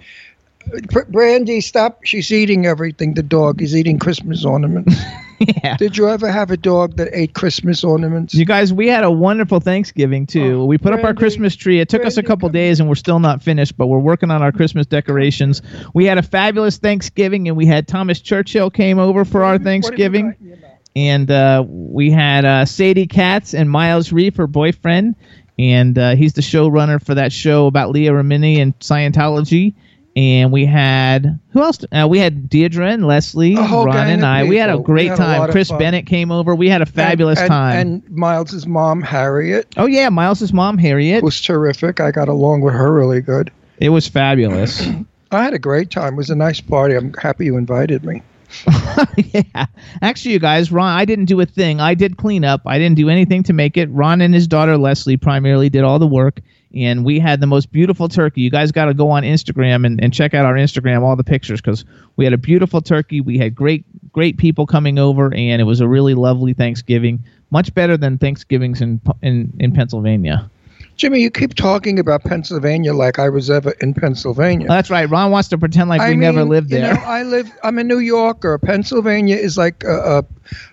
Br- 0.89 1.01
Brandy, 1.09 1.62
stop! 1.62 2.03
She's 2.03 2.31
eating 2.31 2.65
everything. 2.65 3.13
The 3.13 3.24
dog 3.24 3.62
is 3.62 3.75
eating 3.75 4.00
Christmas 4.00 4.45
ornaments. 4.45 4.95
yeah. 5.39 5.77
Did 5.77 5.97
you 5.97 6.09
ever 6.09 6.31
have 6.31 6.51
a 6.51 6.57
dog 6.57 6.97
that 6.97 7.09
ate 7.13 7.33
Christmas 7.33 7.83
ornaments? 7.83 8.33
You 8.33 8.45
guys, 8.45 8.74
we 8.74 8.88
had 8.88 9.03
a 9.03 9.12
wonderful 9.12 9.59
Thanksgiving 9.59 10.25
too. 10.25 10.62
Oh, 10.62 10.65
we 10.65 10.77
put 10.77 10.93
up 10.93 11.03
our 11.03 11.13
Christmas 11.13 11.55
tree. 11.55 11.79
It 11.79 11.89
took 11.89 12.05
us 12.05 12.17
a 12.17 12.24
couple 12.24 12.50
days, 12.50 12.79
and 12.79 12.89
we're 12.89 12.95
still 12.95 13.19
not 13.19 13.41
finished, 13.41 13.77
but 13.77 13.88
we're 13.88 14.00
working 14.00 14.31
on 14.31 14.41
our 14.41 14.51
Christmas 14.51 14.86
decorations. 14.86 15.62
We 15.93 16.05
had 16.05 16.17
a 16.17 16.24
fabulous 16.24 16.77
Thanksgiving, 16.77 17.47
and 17.47 17.55
we 17.55 17.65
had 17.65 17.88
Thomas 17.88 18.19
Churchill 18.19 18.69
came 18.69 19.00
over 19.00 19.25
for 19.25 19.43
our 19.43 19.53
What 19.53 19.53
have 19.53 19.62
you 19.62 19.65
Thanksgiving, 19.65 20.31
got 20.31 20.39
in 20.39 20.47
your 20.47 20.57
mouth? 20.57 20.71
and 20.95 21.31
uh, 21.31 21.63
we 21.67 22.09
had 22.09 22.43
uh, 22.43 22.65
Sadie 22.65 23.07
Katz 23.07 23.53
and 23.53 23.69
Miles 23.69 24.12
Reef, 24.12 24.36
her 24.38 24.47
boyfriend, 24.47 25.15
and 25.59 25.97
uh, 25.97 26.15
he's 26.15 26.33
the 26.33 26.41
showrunner 26.41 27.03
for 27.03 27.13
that 27.15 27.31
show 27.31 27.67
about 27.67 27.91
Leah 27.91 28.12
Remini 28.12 28.57
and 28.57 28.77
Scientology. 28.79 29.75
And 30.17 30.51
we 30.51 30.65
had 30.65 31.39
who 31.51 31.62
else? 31.62 31.86
Uh, 31.91 32.07
we 32.09 32.17
had 32.17 32.50
Deirdre 32.50 32.89
and 32.89 33.05
Leslie, 33.05 33.53
A 33.53 33.62
Ron 33.62 33.95
and 33.95 34.25
I. 34.25 34.45
We 34.45 34.57
had 34.57 34.71
a 34.71 34.79
great 34.79 35.09
had 35.09 35.17
time. 35.17 35.43
of 35.43 35.51
Chris 35.51 35.69
fun. 35.69 35.77
Bennett 35.77 36.07
came 36.07 36.31
over. 36.31 36.55
We 36.55 36.69
had 36.69 36.81
a 36.81 36.88
fabulous 36.88 37.38
and, 37.38 37.43
and, 37.43 37.51
time. 37.51 37.77
And 37.77 38.09
Miles's 38.09 38.65
mom, 38.65 39.03
Harriet, 39.03 39.71
Oh 39.77 39.86
yeah, 39.86 40.09
Miles's 40.09 40.51
mom 40.51 40.79
Harriet. 40.79 41.24
was 41.24 41.39
terrific. 41.39 42.00
I 42.00 42.09
got 42.09 42.29
along 42.29 42.62
with 42.62 42.74
her 42.74 42.91
really 42.91 43.21
good. 43.21 43.51
It 43.77 43.89
was 43.89 44.07
fabulous. 44.07 44.81
I 45.31 45.43
had 45.43 45.53
a 45.53 45.59
great 45.59 45.91
time. 45.91 46.15
It 46.15 46.17
was 46.17 46.31
a 46.31 46.36
nice 46.36 46.62
party. 46.62 46.95
I'm 46.95 47.13
happy 47.13 47.45
you 47.45 47.55
invited 47.55 48.03
me. 48.03 48.24
yeah. 49.18 49.66
Actually, 50.01 50.34
you 50.34 50.39
guys, 50.39 50.72
Ron, 50.72 50.98
I 50.98 51.06
didn't 51.06 51.25
do 51.25 51.39
a 51.42 51.46
thing. 51.46 51.80
I 51.80 51.94
did 51.94 52.18
clean 52.18 52.44
up. 52.44 52.62
I 52.66 52.77
didn't 52.77 52.96
do 52.96 53.10
anything 53.10 53.44
to 53.44 53.54
make 53.54 53.77
it. 53.77 53.89
Ron 53.89 54.22
and 54.22 54.34
his 54.34 54.48
daughter 54.48 54.77
Leslie 54.77 55.18
primarily 55.18 55.70
did 55.70 55.84
all 55.84 56.00
the 56.00 56.08
work, 56.08 56.39
and 56.74 57.04
we 57.04 57.20
had 57.20 57.39
the 57.39 57.48
most 57.48 57.72
beautiful 57.72 58.08
turkey. 58.08 58.42
You 58.42 58.50
guys 58.50 58.72
got 58.72 58.86
to 58.86 58.94
go 58.94 59.10
on 59.12 59.24
Instagram 59.24 59.86
and, 59.86 60.01
and 60.01 60.13
check 60.13 60.34
out 60.34 60.46
our 60.46 60.56
Instagram, 60.56 61.01
all 61.01 61.16
the 61.16 61.24
pictures, 61.24 61.62
because 61.62 61.86
we 62.16 62.24
had 62.24 62.34
a 62.34 62.38
beautiful 62.38 62.82
turkey. 62.82 63.22
We 63.22 63.38
had 63.38 63.54
great, 63.54 63.86
great 64.12 64.38
people 64.38 64.66
coming 64.66 64.98
over, 64.98 65.34
and 65.34 65.62
it 65.62 65.66
was 65.66 65.82
a 65.82 65.88
really 65.88 66.13
lovely 66.13 66.54
Thanksgiving. 66.54 67.24
Much 67.50 67.74
better 67.74 67.98
than 67.98 68.18
Thanksgivings 68.18 68.82
in 68.82 69.01
in, 69.22 69.54
in 69.60 69.72
Pennsylvania. 69.74 70.50
Jimmy, 70.98 71.22
you 71.22 71.30
keep 71.30 71.54
talking 71.54 72.00
about 72.00 72.24
Pennsylvania 72.24 72.92
like 72.94 73.20
I 73.20 73.30
was 73.30 73.51
ever 73.51 73.72
in 73.82 73.94
Pennsylvania. 73.94 74.66
Oh, 74.68 74.74
that's 74.74 74.89
right. 74.89 75.08
Ron 75.08 75.32
wants 75.32 75.48
to 75.50 75.58
pretend 75.58 75.89
like 75.89 76.01
I 76.01 76.10
we 76.10 76.12
mean, 76.16 76.22
never 76.22 76.44
lived 76.44 76.70
there. 76.72 76.88
you 76.89 76.94
know, 76.96 77.06
I 77.06 77.22
live. 77.22 77.51
I'm 77.63 77.77
a 77.77 77.84
New 77.84 78.00
Yorker. 78.00 78.58
Pennsylvania 78.58 79.36
is 79.36 79.58
like 79.58 79.84
a, 79.84 80.18
a, 80.20 80.25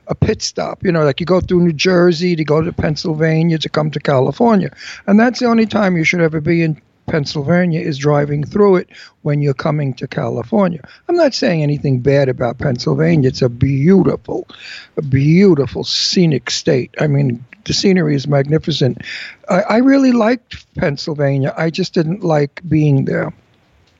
a 0.08 0.14
pit 0.14 0.40
stop. 0.40 0.82
You 0.82 0.92
know, 0.92 1.04
like 1.04 1.20
you 1.20 1.26
go 1.26 1.40
through 1.40 1.60
New 1.60 1.74
Jersey 1.74 2.36
to 2.36 2.44
go 2.44 2.62
to 2.62 2.72
Pennsylvania 2.72 3.58
to 3.58 3.68
come 3.68 3.90
to 3.90 4.00
California, 4.00 4.74
and 5.06 5.20
that's 5.20 5.40
the 5.40 5.46
only 5.46 5.66
time 5.66 5.96
you 5.96 6.04
should 6.04 6.22
ever 6.22 6.40
be 6.40 6.62
in 6.62 6.80
Pennsylvania 7.06 7.80
is 7.80 7.98
driving 7.98 8.44
through 8.44 8.76
it 8.76 8.88
when 9.22 9.42
you're 9.42 9.52
coming 9.52 9.92
to 9.94 10.08
California. 10.08 10.80
I'm 11.08 11.16
not 11.16 11.34
saying 11.34 11.62
anything 11.62 12.00
bad 12.00 12.30
about 12.30 12.58
Pennsylvania. 12.58 13.28
It's 13.28 13.42
a 13.42 13.50
beautiful, 13.50 14.48
a 14.96 15.02
beautiful 15.02 15.84
scenic 15.84 16.50
state. 16.50 16.94
I 16.98 17.06
mean, 17.08 17.44
the 17.64 17.72
scenery 17.72 18.14
is 18.14 18.26
magnificent. 18.26 19.02
I, 19.48 19.60
I 19.62 19.76
really 19.78 20.12
liked 20.12 20.66
Pennsylvania. 20.76 21.54
I 21.56 21.70
just 21.70 21.94
didn't 21.94 22.22
like 22.22 22.62
being 22.68 23.04
there 23.04 23.32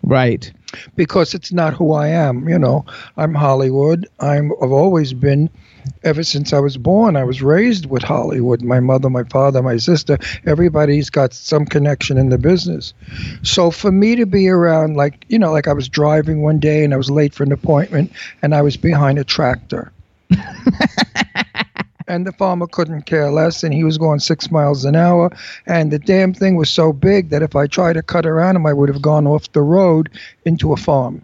right. 0.02 0.52
because 0.96 1.34
it's 1.34 1.52
not 1.52 1.74
who 1.74 1.92
I 1.92 2.08
am. 2.08 2.48
You 2.48 2.58
know, 2.58 2.84
I'm 3.16 3.34
Hollywood. 3.34 4.08
I'm, 4.20 4.52
I've 4.62 4.72
always 4.72 5.12
been, 5.12 5.50
ever 6.02 6.22
since 6.22 6.52
I 6.52 6.60
was 6.60 6.76
born. 6.76 7.16
I 7.16 7.24
was 7.24 7.42
raised 7.42 7.86
with 7.86 8.02
Hollywood. 8.02 8.62
My 8.62 8.80
mother, 8.80 9.10
my 9.10 9.24
father, 9.24 9.62
my 9.62 9.76
sister. 9.76 10.18
Everybody's 10.46 11.10
got 11.10 11.32
some 11.32 11.66
connection 11.66 12.18
in 12.18 12.28
the 12.28 12.38
business. 12.38 12.94
So 13.42 13.70
for 13.70 13.92
me 13.92 14.16
to 14.16 14.26
be 14.26 14.48
around, 14.48 14.96
like 14.96 15.24
you 15.28 15.38
know, 15.38 15.52
like 15.52 15.68
I 15.68 15.72
was 15.72 15.88
driving 15.88 16.42
one 16.42 16.58
day 16.58 16.84
and 16.84 16.94
I 16.94 16.96
was 16.96 17.10
late 17.10 17.34
for 17.34 17.42
an 17.42 17.52
appointment, 17.52 18.12
and 18.42 18.54
I 18.54 18.62
was 18.62 18.76
behind 18.76 19.18
a 19.18 19.24
tractor. 19.24 19.92
and 22.08 22.26
the 22.26 22.32
farmer 22.32 22.66
couldn't 22.66 23.02
care 23.02 23.30
less 23.30 23.62
and 23.64 23.72
he 23.72 23.84
was 23.84 23.98
going 23.98 24.20
six 24.20 24.50
miles 24.50 24.84
an 24.84 24.96
hour 24.96 25.30
and 25.66 25.90
the 25.90 25.98
damn 25.98 26.34
thing 26.34 26.56
was 26.56 26.70
so 26.70 26.92
big 26.92 27.30
that 27.30 27.42
if 27.42 27.56
i 27.56 27.66
tried 27.66 27.94
to 27.94 28.02
cut 28.02 28.26
around 28.26 28.56
him 28.56 28.66
i 28.66 28.72
would 28.72 28.88
have 28.88 29.02
gone 29.02 29.26
off 29.26 29.50
the 29.52 29.62
road 29.62 30.10
into 30.44 30.72
a 30.72 30.76
farm. 30.76 31.22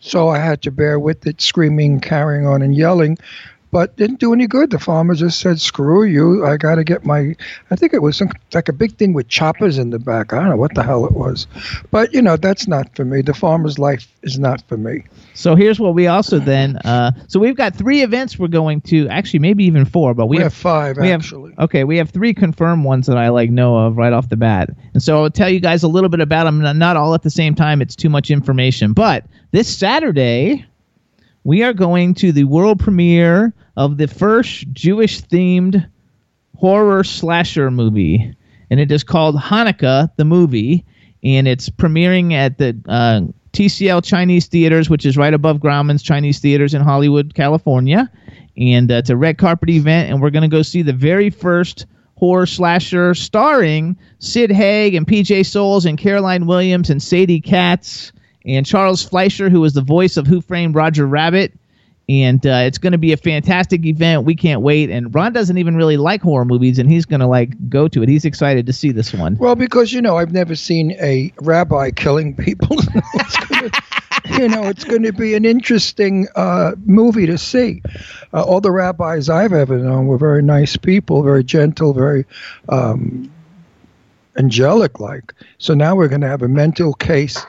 So 0.00 0.28
i 0.28 0.38
had 0.38 0.60
to 0.62 0.70
bear 0.70 0.98
with 0.98 1.26
it 1.26 1.40
screaming 1.40 2.00
carrying 2.00 2.46
on 2.46 2.62
and 2.62 2.74
yelling 2.74 3.18
but 3.74 3.96
didn't 3.96 4.20
do 4.20 4.32
any 4.32 4.46
good 4.46 4.70
the 4.70 4.78
farmer 4.78 5.14
just 5.16 5.40
said 5.40 5.60
screw 5.60 6.04
you 6.04 6.46
i 6.46 6.56
got 6.56 6.76
to 6.76 6.84
get 6.84 7.04
my 7.04 7.34
i 7.72 7.76
think 7.76 7.92
it 7.92 8.02
was 8.02 8.16
some, 8.16 8.30
like 8.52 8.68
a 8.68 8.72
big 8.72 8.96
thing 8.96 9.12
with 9.12 9.26
choppers 9.26 9.78
in 9.78 9.90
the 9.90 9.98
back 9.98 10.32
i 10.32 10.36
don't 10.38 10.48
know 10.48 10.56
what 10.56 10.72
the 10.76 10.82
hell 10.84 11.04
it 11.04 11.10
was 11.12 11.48
but 11.90 12.14
you 12.14 12.22
know 12.22 12.36
that's 12.36 12.68
not 12.68 12.94
for 12.94 13.04
me 13.04 13.20
the 13.20 13.34
farmer's 13.34 13.76
life 13.76 14.06
is 14.22 14.38
not 14.38 14.62
for 14.68 14.76
me 14.76 15.02
So 15.34 15.56
here's 15.56 15.80
what 15.80 15.94
we 15.94 16.06
also 16.06 16.38
then. 16.38 16.76
Uh, 16.84 17.10
so 17.26 17.40
we've 17.40 17.56
got 17.56 17.74
three 17.74 18.02
events 18.02 18.38
we're 18.38 18.46
going 18.46 18.80
to. 18.82 19.08
Actually, 19.08 19.40
maybe 19.40 19.64
even 19.64 19.84
four, 19.84 20.14
but 20.14 20.26
we, 20.26 20.36
we, 20.36 20.42
have, 20.44 20.54
five 20.54 20.96
we 20.96 21.08
have- 21.08 21.20
actually 21.20 21.52
okay, 21.58 21.82
we 21.82 21.96
have 21.96 22.10
three 22.10 22.32
confirmed 22.32 22.84
ones 22.84 23.08
that 23.08 23.18
I 23.18 23.30
like 23.30 23.50
know 23.50 23.76
of 23.76 23.96
right 23.96 24.12
off 24.12 24.28
the 24.28 24.36
bat, 24.36 24.70
and 24.94 25.02
so 25.02 25.24
I'll 25.24 25.30
tell 25.30 25.50
you 25.50 25.58
guys 25.58 25.82
a 25.82 25.88
little 25.88 26.08
bit 26.08 26.20
about 26.20 26.44
them. 26.44 26.60
Not 26.78 26.96
all 26.96 27.14
at 27.14 27.22
the 27.22 27.30
same 27.30 27.56
time; 27.56 27.82
it's 27.82 27.96
too 27.96 28.08
much 28.08 28.30
information. 28.30 28.92
But 28.92 29.26
this 29.50 29.66
Saturday, 29.76 30.64
we 31.42 31.64
are 31.64 31.72
going 31.72 32.14
to 32.14 32.30
the 32.30 32.44
world 32.44 32.78
premiere 32.78 33.52
of 33.76 33.98
the 33.98 34.08
first 34.08 34.72
Jewish-themed 34.72 35.88
horror 36.56 37.04
slasher 37.04 37.70
movie, 37.70 38.34
and 38.70 38.80
it 38.80 38.90
is 38.90 39.04
called 39.04 39.36
Hanukkah 39.36 40.10
the 40.16 40.24
movie, 40.24 40.84
and 41.22 41.48
it's 41.48 41.68
premiering 41.68 42.32
at 42.32 42.58
the 42.58 42.76
uh, 42.88 43.22
TCL 43.52 44.04
Chinese 44.04 44.46
Theaters, 44.46 44.90
which 44.90 45.06
is 45.06 45.16
right 45.16 45.34
above 45.34 45.58
Grauman's 45.58 46.02
Chinese 46.02 46.38
Theaters 46.38 46.74
in 46.74 46.82
Hollywood, 46.82 47.34
California, 47.34 48.10
and 48.56 48.90
uh, 48.90 48.96
it's 48.96 49.10
a 49.10 49.16
red 49.16 49.38
carpet 49.38 49.70
event, 49.70 50.10
and 50.10 50.20
we're 50.20 50.30
going 50.30 50.42
to 50.42 50.48
go 50.48 50.62
see 50.62 50.82
the 50.82 50.92
very 50.92 51.30
first 51.30 51.86
horror 52.16 52.46
slasher 52.46 53.14
starring 53.14 53.96
Sid 54.20 54.50
Haig 54.50 54.94
and 54.94 55.06
PJ 55.06 55.46
Soles 55.46 55.84
and 55.84 55.98
Caroline 55.98 56.46
Williams 56.46 56.88
and 56.88 57.02
Sadie 57.02 57.40
Katz 57.40 58.12
and 58.44 58.64
Charles 58.64 59.02
Fleischer, 59.02 59.50
who 59.50 59.60
was 59.60 59.72
the 59.72 59.80
voice 59.80 60.16
of 60.16 60.26
Who 60.26 60.40
Framed 60.40 60.74
Roger 60.74 61.06
Rabbit 61.06 61.52
and 62.08 62.46
uh, 62.46 62.62
it's 62.66 62.78
going 62.78 62.92
to 62.92 62.98
be 62.98 63.12
a 63.12 63.16
fantastic 63.16 63.86
event. 63.86 64.24
We 64.24 64.34
can't 64.34 64.60
wait. 64.60 64.90
And 64.90 65.14
Ron 65.14 65.32
doesn't 65.32 65.56
even 65.56 65.76
really 65.76 65.96
like 65.96 66.20
horror 66.20 66.44
movies, 66.44 66.78
and 66.78 66.90
he's 66.90 67.06
going 67.06 67.20
to 67.20 67.26
like 67.26 67.68
go 67.70 67.88
to 67.88 68.02
it. 68.02 68.08
He's 68.08 68.24
excited 68.24 68.66
to 68.66 68.72
see 68.72 68.92
this 68.92 69.12
one. 69.14 69.36
Well, 69.38 69.54
because 69.54 69.92
you 69.92 70.02
know, 70.02 70.18
I've 70.18 70.32
never 70.32 70.54
seen 70.54 70.92
a 70.92 71.32
rabbi 71.40 71.90
killing 71.90 72.34
people. 72.36 72.76
Gonna- 73.48 73.70
you 74.38 74.48
know, 74.48 74.62
it's 74.64 74.84
going 74.84 75.02
to 75.02 75.12
be 75.12 75.34
an 75.34 75.44
interesting 75.44 76.28
uh, 76.34 76.72
movie 76.86 77.26
to 77.26 77.36
see. 77.36 77.82
Uh, 78.32 78.42
all 78.42 78.60
the 78.60 78.70
rabbis 78.70 79.28
I've 79.28 79.52
ever 79.52 79.76
known 79.78 80.06
were 80.06 80.16
very 80.16 80.42
nice 80.42 80.76
people, 80.76 81.22
very 81.22 81.44
gentle, 81.44 81.92
very 81.92 82.24
um, 82.70 83.30
angelic 84.36 84.98
like. 84.98 85.34
So 85.58 85.74
now 85.74 85.94
we're 85.94 86.08
going 86.08 86.22
to 86.22 86.28
have 86.28 86.42
a 86.42 86.48
mental 86.48 86.94
case 86.94 87.44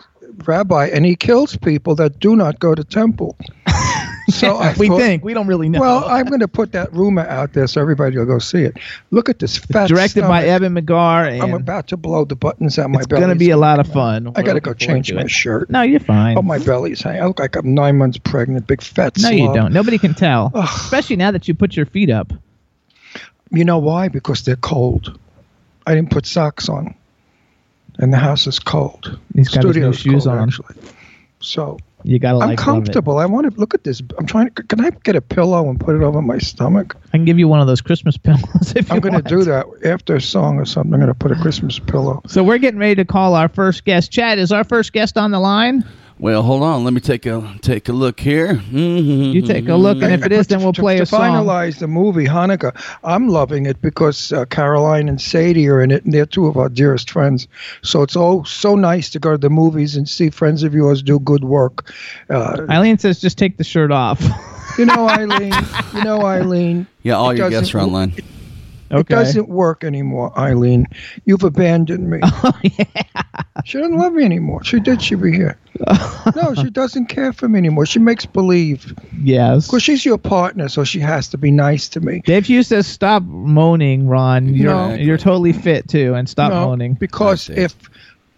rabbi, 0.45 0.87
and 0.87 1.05
he 1.05 1.15
kills 1.15 1.55
people 1.55 1.95
that 1.95 2.19
do 2.19 2.35
not 2.35 2.59
go 2.59 2.75
to 2.75 2.83
temple. 2.83 3.37
So 4.27 4.55
I 4.55 4.73
we 4.73 4.87
thought- 4.87 4.99
think 4.99 5.23
we 5.23 5.33
don't 5.33 5.47
really 5.47 5.69
know. 5.69 5.79
Well, 5.79 6.05
I'm 6.05 6.25
going 6.25 6.39
to 6.39 6.47
put 6.47 6.71
that 6.71 6.91
rumor 6.93 7.27
out 7.27 7.53
there 7.53 7.67
so 7.67 7.79
everybody 7.79 8.17
will 8.17 8.25
go 8.25 8.39
see 8.39 8.63
it. 8.63 8.77
Look 9.11 9.29
at 9.29 9.39
this 9.39 9.57
fat. 9.57 9.87
directed 9.87 10.21
by. 10.21 10.45
Eben 10.45 10.73
McGarr, 10.75 11.31
and 11.31 11.41
I'm 11.41 11.53
about 11.53 11.87
to 11.87 11.97
blow 11.97 12.25
the 12.25 12.35
buttons 12.35 12.77
out 12.79 12.89
my 12.89 12.99
it's 12.99 13.07
going 13.07 13.29
to 13.29 13.35
be 13.35 13.49
a 13.49 13.57
lot 13.57 13.79
of 13.79 13.87
fun. 13.87 14.31
I 14.35 14.41
got 14.41 14.53
to 14.53 14.59
go 14.59 14.73
change 14.73 15.11
my 15.13 15.21
it. 15.21 15.31
shirt. 15.31 15.69
No, 15.69 15.81
you're 15.81 15.99
fine. 15.99 16.37
Oh, 16.37 16.41
my 16.41 16.59
belly's 16.59 17.01
hanging. 17.01 17.21
I 17.21 17.25
look 17.25 17.39
like 17.39 17.55
I'm 17.55 17.73
nine 17.73 17.97
months 17.97 18.17
pregnant, 18.17 18.67
big 18.67 18.81
fat 18.81 19.17
no, 19.17 19.29
slob. 19.29 19.33
you 19.33 19.53
don't. 19.53 19.73
Nobody 19.73 19.97
can 19.97 20.13
tell, 20.13 20.51
especially 20.55 21.15
now 21.15 21.31
that 21.31 21.47
you 21.47 21.53
put 21.53 21.75
your 21.75 21.85
feet 21.85 22.09
up. 22.09 22.31
You 23.51 23.63
know 23.63 23.77
why? 23.77 24.07
Because 24.07 24.43
they're 24.43 24.55
cold. 24.55 25.19
I 25.87 25.93
didn't 25.95 26.09
put 26.09 26.25
socks 26.25 26.67
on, 26.67 26.95
and 27.99 28.11
the 28.11 28.17
house 28.17 28.47
is 28.47 28.59
cold. 28.59 29.19
He's 29.35 29.49
got 29.49 29.63
his 29.63 29.75
new 29.77 29.93
shoes 29.93 30.25
cold, 30.25 30.37
on. 30.37 30.47
Actually. 30.47 30.75
So 31.39 31.77
You 32.05 32.19
got 32.19 32.33
to 32.33 32.39
I'm 32.39 32.49
like 32.49 32.59
comfortable. 32.59 33.17
I 33.17 33.25
want 33.25 33.51
to 33.51 33.59
look 33.59 33.73
at 33.73 33.83
this. 33.83 34.01
I'm 34.19 34.27
trying 34.27 34.51
to. 34.51 34.63
Can 34.63 34.85
I 34.85 34.91
get 34.91 35.15
a 35.15 35.21
pillow 35.21 35.67
and 35.67 35.79
put 35.79 35.95
it 35.95 36.03
over 36.03 36.21
my 36.21 36.37
stomach? 36.37 36.95
I 37.07 37.17
can 37.17 37.25
give 37.25 37.39
you 37.39 37.47
one 37.47 37.61
of 37.61 37.67
those 37.67 37.81
Christmas 37.81 38.15
pillows 38.23 38.73
if 38.75 38.89
you 38.89 38.95
I'm 38.95 39.01
going 39.01 39.15
to 39.15 39.23
do 39.23 39.43
that 39.45 39.65
after 39.83 40.15
a 40.15 40.21
song 40.21 40.59
or 40.59 40.65
something. 40.65 40.93
I'm 40.93 40.99
going 40.99 41.11
to 41.11 41.17
put 41.17 41.31
a 41.31 41.35
Christmas 41.35 41.79
pillow. 41.79 42.21
So 42.27 42.43
we're 42.43 42.59
getting 42.59 42.79
ready 42.79 42.95
to 42.95 43.05
call 43.05 43.33
our 43.33 43.49
first 43.49 43.85
guest. 43.85 44.11
Chad, 44.11 44.37
is 44.37 44.51
our 44.51 44.63
first 44.63 44.93
guest 44.93 45.17
on 45.17 45.31
the 45.31 45.39
line? 45.39 45.83
Well, 46.17 46.43
hold 46.43 46.63
on. 46.63 46.85
Let 46.85 46.93
me 46.93 47.01
take 47.01 47.25
a 47.25 47.55
take 47.61 47.89
a 47.89 47.91
look 47.93 48.21
here. 48.21 48.55
Mhm. 48.55 49.33
You 49.33 49.41
take 49.41 49.67
a 49.67 49.75
look, 49.75 50.01
and 50.01 50.13
if 50.13 50.25
it 50.25 50.31
is, 50.31 50.47
then 50.47 50.61
we'll 50.61 50.71
to, 50.71 50.81
play 50.81 50.95
to 50.97 51.03
a 51.03 51.05
song. 51.05 51.19
To 51.19 51.25
finalize 51.27 51.79
the 51.79 51.87
movie 51.87 52.25
Hanukkah. 52.25 52.73
I'm 53.03 53.27
loving 53.27 53.65
it 53.65 53.81
because 53.81 54.31
uh, 54.31 54.45
Caroline 54.45 55.09
and 55.09 55.19
Sadie 55.19 55.67
are 55.67 55.81
in 55.81 55.91
it, 55.91 56.05
and 56.05 56.13
they're 56.13 56.25
two 56.25 56.47
of 56.47 56.55
our 56.55 56.69
dearest 56.69 57.09
friends. 57.09 57.49
So 57.81 58.01
it's 58.01 58.15
all 58.15 58.45
so 58.45 58.75
nice 58.75 59.09
to 59.09 59.19
go 59.19 59.31
to 59.31 59.37
the 59.37 59.49
movies 59.49 59.97
and 59.97 60.07
see 60.07 60.29
friends 60.29 60.63
of 60.63 60.73
yours 60.73 61.03
do 61.03 61.19
good 61.19 61.43
work. 61.43 61.93
Uh, 62.29 62.65
Eileen 62.69 62.97
says 62.97 63.19
just 63.19 63.37
take 63.37 63.57
the 63.57 63.65
shirt 63.65 63.91
off. 63.91 64.21
you 64.77 64.85
know, 64.85 65.09
Eileen. 65.09 65.53
You 65.93 66.03
know, 66.05 66.21
Eileen. 66.25 66.87
Yeah, 67.03 67.15
all 67.15 67.33
your 67.35 67.49
guests 67.49 67.75
are 67.75 67.79
online. 67.81 68.13
It 68.15 68.23
Okay. 68.91 69.15
doesn't 69.15 69.49
work 69.49 69.83
anymore, 69.83 70.37
Eileen. 70.37 70.85
You've 71.25 71.43
abandoned 71.43 72.09
me. 72.09 72.19
Oh, 73.57 73.61
She 73.63 73.77
doesn't 73.79 73.97
love 73.97 74.13
me 74.13 74.23
anymore. 74.23 74.63
She 74.63 74.79
did. 74.79 75.01
She'd 75.01 75.21
be 75.21 75.31
here. 75.31 75.57
no, 76.35 76.53
she 76.55 76.69
doesn't 76.69 77.07
care 77.07 77.33
for 77.33 77.47
me 77.47 77.57
anymore. 77.57 77.85
She 77.85 77.99
makes 77.99 78.25
believe. 78.25 78.93
Yes. 79.21 79.67
Because 79.67 79.81
she's 79.83 80.05
your 80.05 80.17
partner, 80.17 80.67
so 80.69 80.83
she 80.83 80.99
has 80.99 81.29
to 81.29 81.37
be 81.37 81.51
nice 81.51 81.89
to 81.89 81.99
me. 82.01 82.21
Dave 82.25 82.45
Hughes 82.45 82.67
says, 82.67 82.85
"Stop 82.85 83.23
moaning, 83.23 84.07
Ron. 84.07 84.53
You're 84.53 84.73
No. 84.73 84.93
you're 84.93 85.17
totally 85.17 85.53
fit 85.53 85.87
too, 85.89 86.13
and 86.13 86.29
stop 86.29 86.51
no, 86.51 86.65
moaning." 86.65 86.93
because 86.93 87.49
Okay. 87.49 87.63
if 87.63 87.75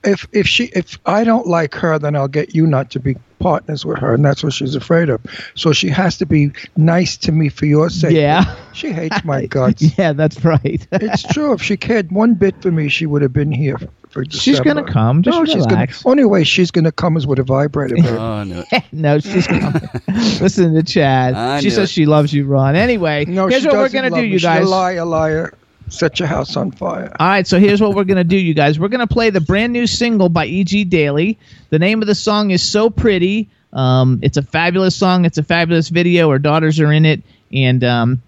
if 0.08 0.28
if 0.32 0.48
she 0.48 0.66
if 0.76 0.98
I 1.06 1.24
don't 1.24 1.46
like 1.48 1.76
her, 1.76 2.00
then 2.00 2.16
I'll 2.16 2.28
get 2.28 2.56
you 2.56 2.66
not 2.66 2.90
to 2.92 3.00
be 3.00 3.16
partners 3.40 3.86
with 3.86 4.00
her, 4.00 4.16
and 4.16 4.26
that's 4.26 4.44
what 4.44 4.54
she's 4.54 4.74
afraid 4.74 5.10
of. 5.10 5.22
So 5.54 5.72
she 5.72 5.90
has 5.90 6.18
to 6.18 6.26
be 6.26 6.52
nice 6.76 7.16
to 7.18 7.32
me 7.32 7.50
for 7.50 7.66
your 7.68 7.90
sake. 7.90 8.14
Yeah. 8.14 8.56
She 8.74 8.92
hates 8.92 9.24
my 9.24 9.46
guts. 9.50 9.98
Yeah, 9.98 10.14
that's 10.14 10.44
right. 10.44 10.88
It's 10.92 11.22
true. 11.34 11.54
If 11.54 11.62
she 11.62 11.78
cared 11.78 12.12
one 12.12 12.34
bit 12.34 12.60
for 12.62 12.72
me, 12.72 12.90
she 12.90 13.06
would 13.06 13.22
have 13.22 13.34
been 13.34 13.52
here 13.52 13.78
for 14.10 14.24
She's 14.30 14.60
gonna 14.62 14.84
come. 14.84 15.22
Just 15.22 15.38
no, 15.38 15.46
she's 15.46 15.56
gonna. 15.66 15.68
relax. 15.76 16.04
Only 16.06 16.26
way 16.26 16.44
she's 16.44 16.72
gonna 16.72 16.92
come 16.92 17.16
is 17.18 17.28
with 17.28 17.38
a 17.40 17.44
vibrator. 17.44 17.96
Oh, 18.08 18.44
no, 18.44 18.44
knew 18.44 18.64
it. 18.72 18.84
no, 18.92 19.20
she's 19.20 19.46
coming. 19.46 19.82
Listen 20.08 20.74
to 20.74 20.82
Chad. 20.84 21.36
I 21.36 21.60
she 21.60 21.70
says 21.70 21.90
it. 21.90 21.94
she 21.94 22.06
loves 22.08 22.34
you, 22.34 22.46
Ron. 22.46 22.76
Anyway, 22.76 23.26
no, 23.26 23.48
here's 23.48 23.62
she 23.62 23.68
what 23.68 23.76
we're 23.78 23.84
doesn't 23.84 23.98
gonna 23.98 24.10
love 24.10 24.20
do, 24.20 24.24
me. 24.26 24.32
you 24.32 24.40
She's 24.40 24.44
guys. 24.44 24.66
a 24.66 24.70
liar, 24.70 25.06
liar. 25.06 25.54
Set 25.90 26.20
your 26.20 26.28
house 26.28 26.56
on 26.58 26.72
fire. 26.72 27.16
All 27.20 27.28
right, 27.28 27.48
so 27.48 27.60
here's 27.60 27.82
what 27.82 27.96
we're 27.96 28.04
going 28.04 28.18
to 28.18 28.24
do, 28.24 28.38
you 28.38 28.54
guys. 28.54 28.80
We're 28.80 28.90
going 28.90 29.00
to 29.00 29.08
play 29.08 29.30
the 29.30 29.42
brand 29.42 29.74
new 29.74 29.88
single 29.88 30.30
by 30.30 30.46
E.G. 30.46 30.84
Daily. 30.86 31.38
The 31.70 31.80
name 31.80 32.02
of 32.02 32.08
the 32.08 32.16
song 32.16 32.52
is 32.52 32.62
So 32.62 32.90
Pretty. 32.90 33.50
Um, 33.74 34.20
it's 34.22 34.38
a 34.38 34.42
fabulous 34.42 34.96
song. 34.96 35.26
It's 35.26 35.38
a 35.38 35.44
fabulous 35.44 35.90
video. 35.90 36.30
Her 36.30 36.40
daughters 36.40 36.80
are 36.80 36.92
in 36.92 37.06
it. 37.06 37.22
And 37.54 37.84
um, 37.84 38.22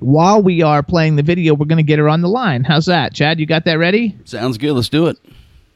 while 0.00 0.42
we 0.42 0.62
are 0.62 0.82
playing 0.82 1.16
the 1.16 1.22
video, 1.22 1.54
we're 1.54 1.66
going 1.66 1.78
to 1.78 1.82
get 1.82 1.98
her 1.98 2.08
on 2.08 2.20
the 2.20 2.28
line. 2.28 2.64
How's 2.64 2.86
that? 2.86 3.14
Chad, 3.14 3.40
you 3.40 3.46
got 3.46 3.64
that 3.64 3.78
ready? 3.78 4.16
Sounds 4.24 4.58
good. 4.58 4.72
Let's 4.72 4.88
do 4.88 5.06
it. 5.06 5.18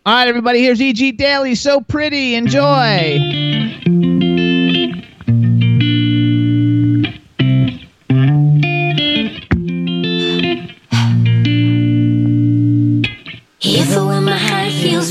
All 0.07 0.15
right, 0.15 0.29
everybody, 0.29 0.61
here's 0.63 0.81
E.G. 0.81 1.13
Daily. 1.13 1.55
So 1.55 1.81
Pretty. 1.81 2.35
Enjoy. 2.35 3.50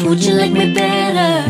Would 0.10 0.26
you 0.26 0.34
like 0.34 0.52
me 0.52 0.74
better? 0.74 1.44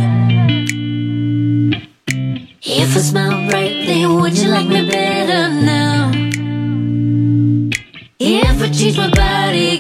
If 2.62 2.98
I 2.98 3.00
smile 3.00 3.50
bright, 3.50 3.88
then 3.88 4.16
would 4.16 4.38
you 4.38 4.50
like 4.50 4.68
me 4.68 4.86
better 4.86 5.48
now? 5.48 6.12
If 8.20 8.62
I 8.62 8.70
change 8.70 8.98
my 8.98 9.10
body, 9.12 9.80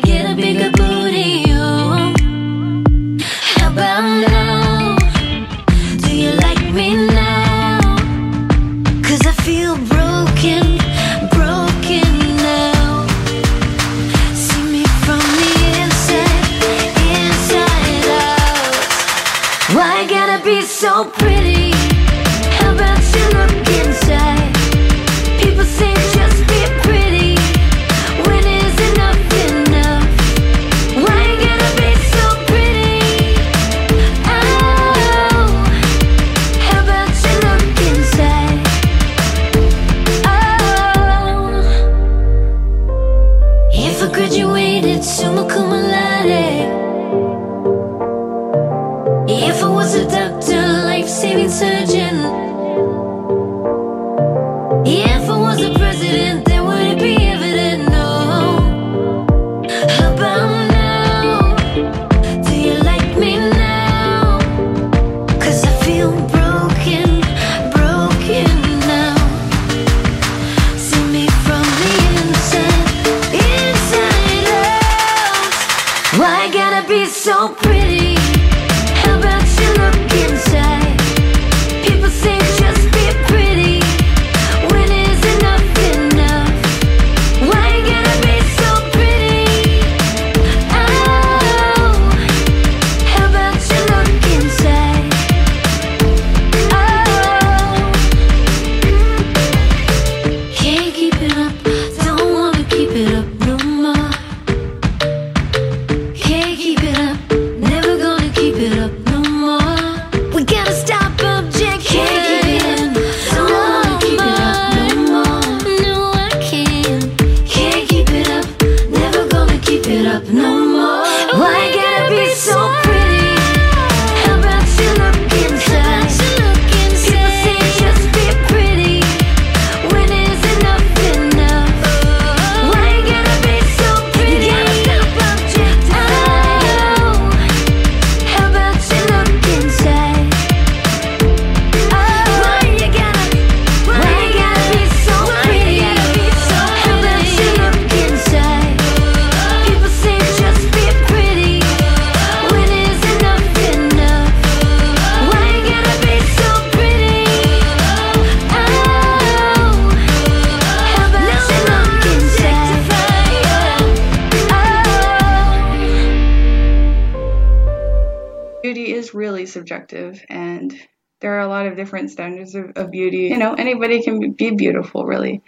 anybody 173.70 174.02
can 174.02 174.32
be 174.32 174.52
beautiful 174.52 175.06
really 175.06 175.42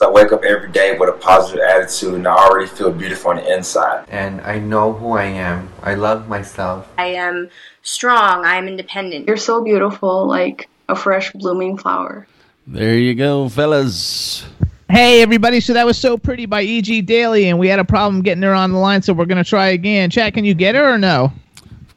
I 0.00 0.08
wake 0.08 0.30
up 0.30 0.44
every 0.44 0.70
day 0.70 0.96
with 0.96 1.08
a 1.08 1.12
positive 1.12 1.60
attitude 1.60 2.14
and 2.14 2.28
I 2.28 2.32
already 2.32 2.68
feel 2.68 2.92
beautiful 2.92 3.32
on 3.32 3.38
the 3.38 3.52
inside. 3.52 4.04
and 4.08 4.40
I 4.42 4.60
know 4.60 4.92
who 4.92 5.14
I 5.14 5.24
am. 5.24 5.68
I 5.82 5.94
love 5.94 6.28
myself. 6.28 6.86
I 6.98 7.06
am 7.06 7.50
strong. 7.82 8.44
I 8.44 8.56
am 8.56 8.68
independent. 8.68 9.26
you're 9.26 9.36
so 9.36 9.62
beautiful 9.64 10.26
like 10.26 10.68
a 10.88 10.94
fresh 10.94 11.32
blooming 11.32 11.76
flower 11.76 12.28
There 12.66 12.96
you 12.96 13.14
go, 13.16 13.48
fellas. 13.48 14.46
Hey, 14.88 15.20
everybody. 15.20 15.60
So 15.60 15.72
that 15.74 15.84
was 15.84 15.98
So 15.98 16.16
Pretty 16.16 16.46
by 16.46 16.62
E.G. 16.62 17.02
Daily, 17.02 17.48
and 17.48 17.58
we 17.58 17.68
had 17.68 17.78
a 17.78 17.84
problem 17.84 18.22
getting 18.22 18.42
her 18.42 18.54
on 18.54 18.72
the 18.72 18.78
line, 18.78 19.02
so 19.02 19.12
we're 19.12 19.26
going 19.26 19.42
to 19.42 19.48
try 19.48 19.68
again. 19.68 20.08
Chad, 20.10 20.32
can 20.32 20.44
you 20.46 20.54
get 20.54 20.74
her 20.76 20.94
or 20.94 20.98
no? 20.98 21.32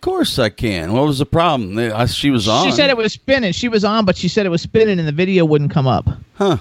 Of 0.01 0.05
course 0.05 0.39
I 0.39 0.49
can. 0.49 0.93
What 0.93 1.05
was 1.05 1.19
the 1.19 1.27
problem? 1.27 1.77
I- 1.77 2.07
She 2.07 2.31
was 2.31 2.47
on. 2.47 2.65
She 2.65 2.71
said 2.71 2.89
it 2.89 2.97
was 2.97 3.13
spinning. 3.13 3.51
She 3.51 3.67
was 3.67 3.85
on, 3.85 4.03
but 4.03 4.17
she 4.17 4.27
said 4.27 4.47
it 4.47 4.49
was 4.49 4.63
spinning 4.63 4.97
and 4.97 5.07
the 5.07 5.11
video 5.11 5.45
wouldn't 5.45 5.69
come 5.69 5.85
up. 5.85 6.09
Huh. 6.33 6.57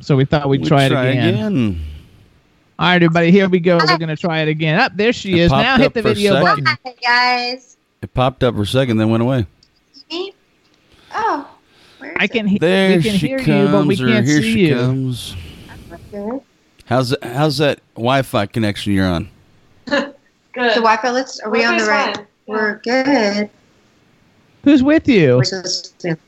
So 0.00 0.16
we 0.16 0.24
thought 0.24 0.48
we'd 0.48 0.62
We 0.62 0.66
try 0.68 0.84
it 0.84 0.92
again. 0.92 1.28
again. 1.34 1.80
All 2.78 2.86
right, 2.88 2.94
everybody, 2.94 3.30
here 3.30 3.46
we 3.50 3.60
go. 3.60 3.76
We're 3.76 3.98
gonna 3.98 4.16
try 4.16 4.38
it 4.40 4.48
again. 4.48 4.80
Up 4.80 4.96
there 4.96 5.12
she 5.12 5.34
It 5.34 5.40
is. 5.40 5.50
Now 5.52 5.76
hit 5.76 5.92
the 5.92 6.00
video 6.00 6.32
second. 6.42 6.64
button. 6.64 6.78
Hi 6.86 6.94
guys. 7.52 7.76
It 8.00 8.14
popped 8.14 8.42
up 8.42 8.54
for 8.54 8.62
a 8.62 8.66
second, 8.66 8.96
then 8.96 9.10
went 9.10 9.22
away. 9.22 9.46
Me? 10.10 10.32
Oh, 11.14 11.46
I 12.16 12.26
can 12.26 12.46
he- 12.46 12.58
There 12.58 12.96
we 12.96 13.02
can 13.02 13.18
she 13.18 13.28
hear 13.28 13.38
comes, 13.40 13.48
you, 13.48 13.68
but 13.68 13.86
we 13.86 13.96
can't 13.98 14.26
here 14.26 14.40
see 14.40 14.52
she 14.54 14.68
you. 14.68 14.74
comes. 14.76 15.36
How's 16.86 17.14
how's 17.22 17.58
that 17.58 17.80
Wi-Fi 17.96 18.46
connection 18.46 18.94
you're 18.94 19.06
on? 19.08 19.28
The 20.54 20.70
Wi-Fi. 20.74 21.10
Let's. 21.10 21.40
Are 21.40 21.50
we 21.50 21.64
on 21.64 21.76
the 21.76 21.84
right? 21.84 22.16
fine. 22.16 22.26
We're 22.46 22.76
good. 22.78 23.50
Who's 24.64 24.82
with 24.82 25.08
you? 25.08 25.36
We're 25.36 25.44
supposed 25.44 25.98
to- 26.00 26.18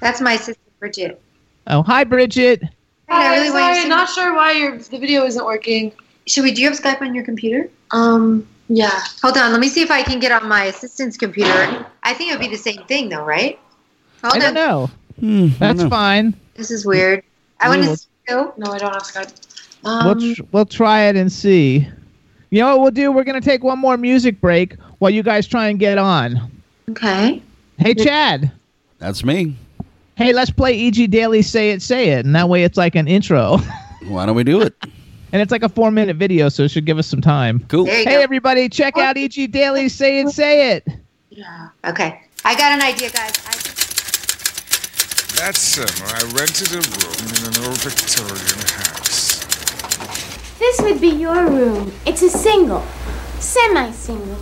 That's 0.00 0.20
my 0.20 0.36
sister 0.36 0.60
Bridget. 0.80 1.20
Oh, 1.66 1.82
hi, 1.82 2.04
Bridget. 2.04 2.62
I 3.08 3.22
Hi, 3.26 3.34
really 3.36 3.50
want 3.50 3.74
sorry, 3.74 3.82
to 3.82 3.88
not 3.88 4.08
sure 4.08 4.34
why 4.34 4.52
your 4.52 4.78
the 4.78 4.98
video 4.98 5.24
isn't 5.24 5.44
working. 5.44 5.92
Should 6.26 6.44
we? 6.44 6.52
Do 6.52 6.62
you 6.62 6.68
have 6.68 6.78
Skype 6.78 7.00
on 7.00 7.14
your 7.14 7.24
computer? 7.24 7.68
Um, 7.90 8.46
yeah. 8.68 9.00
Hold 9.22 9.36
on. 9.38 9.50
Let 9.50 9.60
me 9.60 9.68
see 9.68 9.82
if 9.82 9.90
I 9.90 10.02
can 10.02 10.18
get 10.20 10.30
on 10.30 10.48
my 10.48 10.64
assistant's 10.64 11.16
computer. 11.16 11.86
I 12.02 12.14
think 12.14 12.30
it 12.30 12.34
would 12.38 12.44
be 12.44 12.54
the 12.54 12.62
same 12.62 12.84
thing, 12.84 13.08
though, 13.08 13.24
right? 13.24 13.58
Hold 14.22 14.34
I 14.34 14.38
don't 14.38 14.48
on. 14.48 14.54
know. 14.54 14.90
Hmm, 15.20 15.26
I 15.26 15.36
don't 15.38 15.58
That's 15.58 15.82
know. 15.84 15.88
fine. 15.90 16.34
This 16.54 16.70
is 16.70 16.84
weird. 16.86 17.22
I 17.60 17.68
want 17.68 17.82
to 17.84 17.96
see. 17.96 18.06
No, 18.28 18.52
I 18.60 18.78
don't 18.78 18.92
have 18.92 19.02
Skype. 19.02 19.32
we'll 19.82 19.92
Um, 19.92 20.34
tr- 20.34 20.42
we'll 20.52 20.66
try 20.66 21.02
it 21.04 21.16
and 21.16 21.32
see. 21.32 21.88
You 22.50 22.60
know 22.60 22.76
what 22.76 22.80
we'll 22.80 22.90
do? 22.90 23.12
We're 23.12 23.24
gonna 23.24 23.40
take 23.40 23.62
one 23.62 23.78
more 23.78 23.96
music 23.96 24.40
break 24.40 24.74
while 24.98 25.10
you 25.10 25.22
guys 25.22 25.46
try 25.46 25.68
and 25.68 25.78
get 25.78 25.98
on. 25.98 26.50
Okay. 26.90 27.42
Hey, 27.78 27.94
Chad. 27.94 28.50
That's 28.98 29.24
me. 29.24 29.56
Hey, 30.16 30.32
let's 30.32 30.50
play 30.50 30.88
EG 30.88 31.10
Daily 31.10 31.42
Say 31.42 31.70
It 31.70 31.82
Say 31.82 32.08
It, 32.10 32.26
and 32.26 32.34
that 32.34 32.48
way 32.48 32.64
it's 32.64 32.76
like 32.76 32.96
an 32.96 33.06
intro, 33.06 33.58
Why 34.08 34.26
don't 34.26 34.34
we 34.34 34.44
do 34.44 34.60
it? 34.62 34.74
and 35.32 35.42
it's 35.42 35.52
like 35.52 35.62
a 35.62 35.68
four 35.68 35.90
minute 35.90 36.16
video, 36.16 36.48
so 36.48 36.64
it 36.64 36.70
should 36.70 36.86
give 36.86 36.98
us 36.98 37.06
some 37.06 37.20
time. 37.20 37.64
Cool. 37.68 37.84
Hey, 37.84 38.04
go. 38.04 38.18
everybody, 38.18 38.68
check 38.68 38.94
oh. 38.96 39.00
out 39.00 39.16
EG 39.16 39.52
Daily 39.52 39.88
Say 39.88 40.20
It 40.20 40.30
Say 40.30 40.72
It. 40.72 40.88
Yeah. 41.30 41.68
Okay. 41.84 42.22
I 42.44 42.56
got 42.56 42.72
an 42.72 42.82
idea, 42.82 43.10
guys. 43.10 43.32
I 43.46 43.52
That 45.36 45.54
summer, 45.54 46.08
I 46.08 46.22
rented 46.36 46.72
a 46.72 46.80
room 46.80 47.28
in 47.36 47.44
an 47.54 47.68
old 47.68 47.78
Victorian 47.78 48.58
house. 48.66 48.87
This 50.58 50.80
would 50.82 51.00
be 51.00 51.08
your 51.08 51.48
room. 51.48 51.92
It's 52.04 52.22
a 52.22 52.30
single, 52.30 52.82
semi 53.38 53.90
single. 53.92 54.38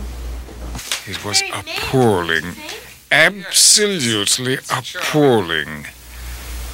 It 1.05 1.23
was 1.23 1.41
appalling. 1.53 2.55
Absolutely 3.11 4.55
appalling. 4.69 5.85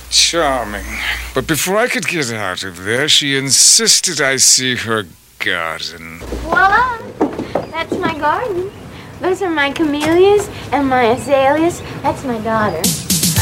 Charming. 0.09 0.85
But 1.33 1.47
before 1.47 1.77
I 1.77 1.87
could 1.87 2.07
get 2.07 2.31
out 2.31 2.63
of 2.63 2.83
there, 2.83 3.09
she 3.09 3.35
insisted 3.35 4.21
I 4.21 4.37
see 4.37 4.75
her 4.75 5.05
garden. 5.39 6.19
Voila! 6.19 6.97
That's 7.71 7.97
my 7.97 8.17
garden. 8.17 8.71
Those 9.19 9.41
are 9.41 9.49
my 9.49 9.71
camellias 9.71 10.49
and 10.71 10.87
my 10.87 11.03
azaleas. 11.03 11.81
That's 12.01 12.23
my 12.23 12.39
daughter. 12.39 12.81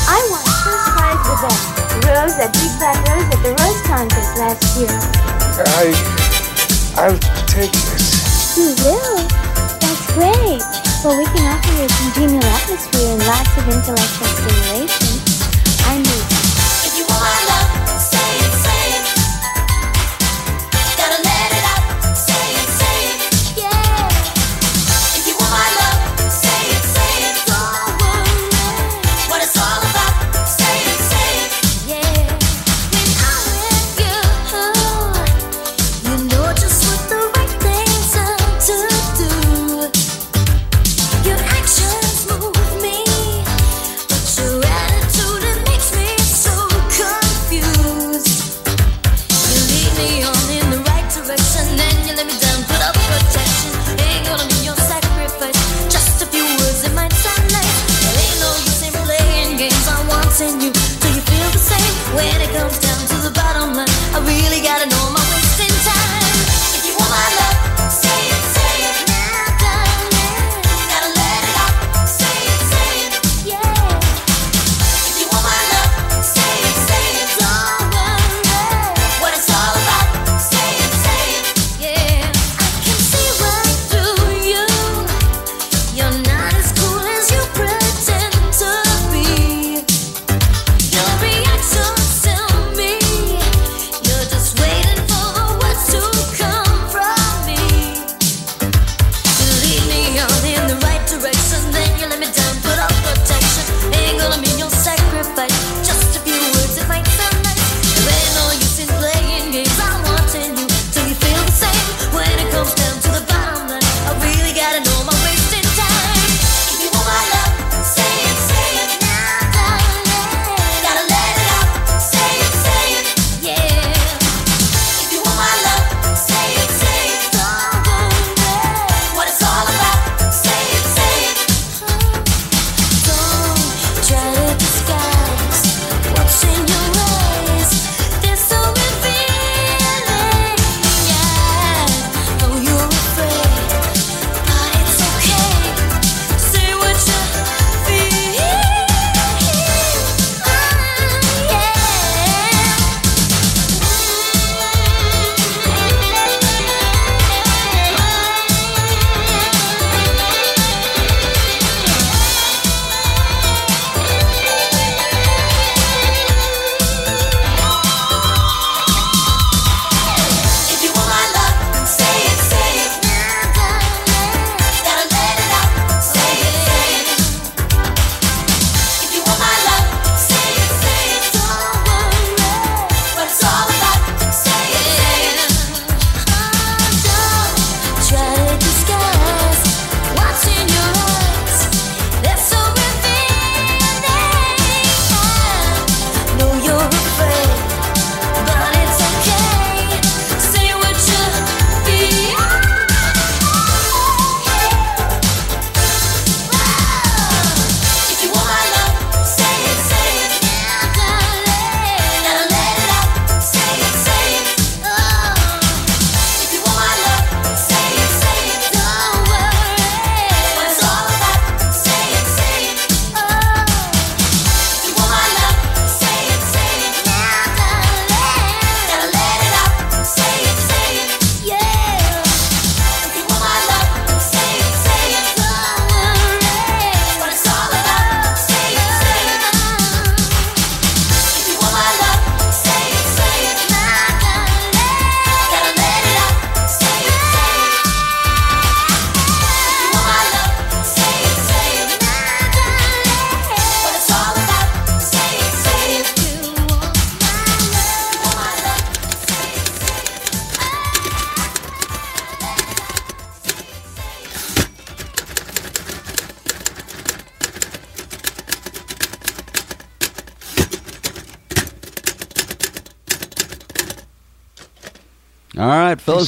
I 0.08 0.18
won 0.30 0.44
first 0.64 0.88
prize 0.98 1.24
with 1.30 1.42
that 1.46 1.82
rose, 2.08 2.38
that 2.38 2.52
big 2.54 2.72
black 2.80 2.98
rose 3.08 3.28
at 3.34 3.42
the 3.44 3.52
rose 3.64 3.82
contest 3.88 4.38
last 4.38 4.78
year. 4.78 5.31
I. 5.60 5.92
I'll 6.96 7.18
take 7.48 7.72
this. 7.72 8.56
You 8.58 8.76
will? 8.86 9.18
That's 9.82 10.06
great. 10.14 10.64
Well, 11.04 11.18
we 11.18 11.26
can 11.26 11.44
offer 11.50 11.72
you 11.76 11.86
a 11.86 11.92
congenial 12.00 12.46
atmosphere 12.46 13.10
and 13.12 13.22
lots 13.26 13.52
of 13.58 13.66
intellectual 13.68 14.32
stimulation. 14.38 15.12
I 15.90 15.98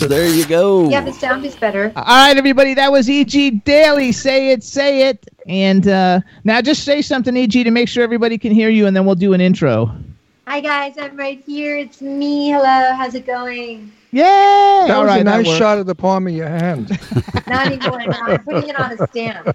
there 0.07 0.27
you 0.27 0.45
go. 0.45 0.89
Yeah, 0.89 1.01
the 1.01 1.13
sound 1.13 1.45
is 1.45 1.55
better. 1.55 1.91
All 1.95 2.03
right, 2.03 2.37
everybody, 2.37 2.73
that 2.73 2.91
was 2.91 3.09
EG 3.09 3.63
Daily. 3.63 4.11
Say 4.11 4.51
it, 4.51 4.63
say 4.63 5.07
it. 5.09 5.27
And 5.47 5.87
uh, 5.87 6.21
now 6.43 6.61
just 6.61 6.83
say 6.83 7.01
something, 7.01 7.35
EG, 7.35 7.51
to 7.51 7.71
make 7.71 7.87
sure 7.89 8.03
everybody 8.03 8.37
can 8.37 8.51
hear 8.51 8.69
you, 8.69 8.87
and 8.87 8.95
then 8.95 9.05
we'll 9.05 9.15
do 9.15 9.33
an 9.33 9.41
intro. 9.41 9.93
Hi 10.45 10.59
guys, 10.59 10.97
I'm 10.97 11.15
right 11.15 11.41
here. 11.45 11.77
It's 11.77 12.01
me. 12.01 12.49
Hello, 12.49 12.93
how's 12.95 13.15
it 13.15 13.25
going? 13.25 13.91
Yay! 14.11 14.21
That 14.21 14.91
All 14.91 15.03
was 15.03 15.07
right, 15.07 15.21
a 15.21 15.23
nice 15.23 15.47
worked. 15.47 15.57
shot 15.57 15.77
of 15.79 15.85
the 15.85 15.95
palm 15.95 16.27
of 16.27 16.33
your 16.33 16.49
hand. 16.49 16.89
Not 17.47 17.67
anymore. 17.67 17.99
no, 18.05 18.13
I'm 18.13 18.43
putting 18.43 18.69
it 18.69 18.79
on 18.79 18.91
a 18.91 19.07
stand. 19.07 19.53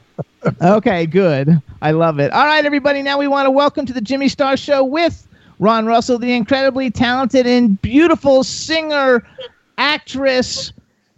Okay, 0.63 1.05
good. 1.07 1.61
I 1.83 1.91
love 1.91 2.19
it. 2.21 2.33
All 2.33 2.45
right, 2.45 2.65
everybody. 2.65 3.03
Now 3.03 3.19
we 3.19 3.29
want 3.29 3.47
to 3.47 3.51
welcome 3.51 3.85
to 3.87 3.93
the 3.93 4.01
Jimmy 4.01 4.29
Star 4.29 4.57
Show 4.57 4.83
with 4.83 5.29
Ron 5.59 5.85
Russell, 5.87 6.19
the 6.19 6.33
incredibly 6.33 6.91
talented 6.91 7.47
and 7.47 7.81
beautiful 7.83 8.43
singer, 8.43 9.27
actress, 9.79 10.73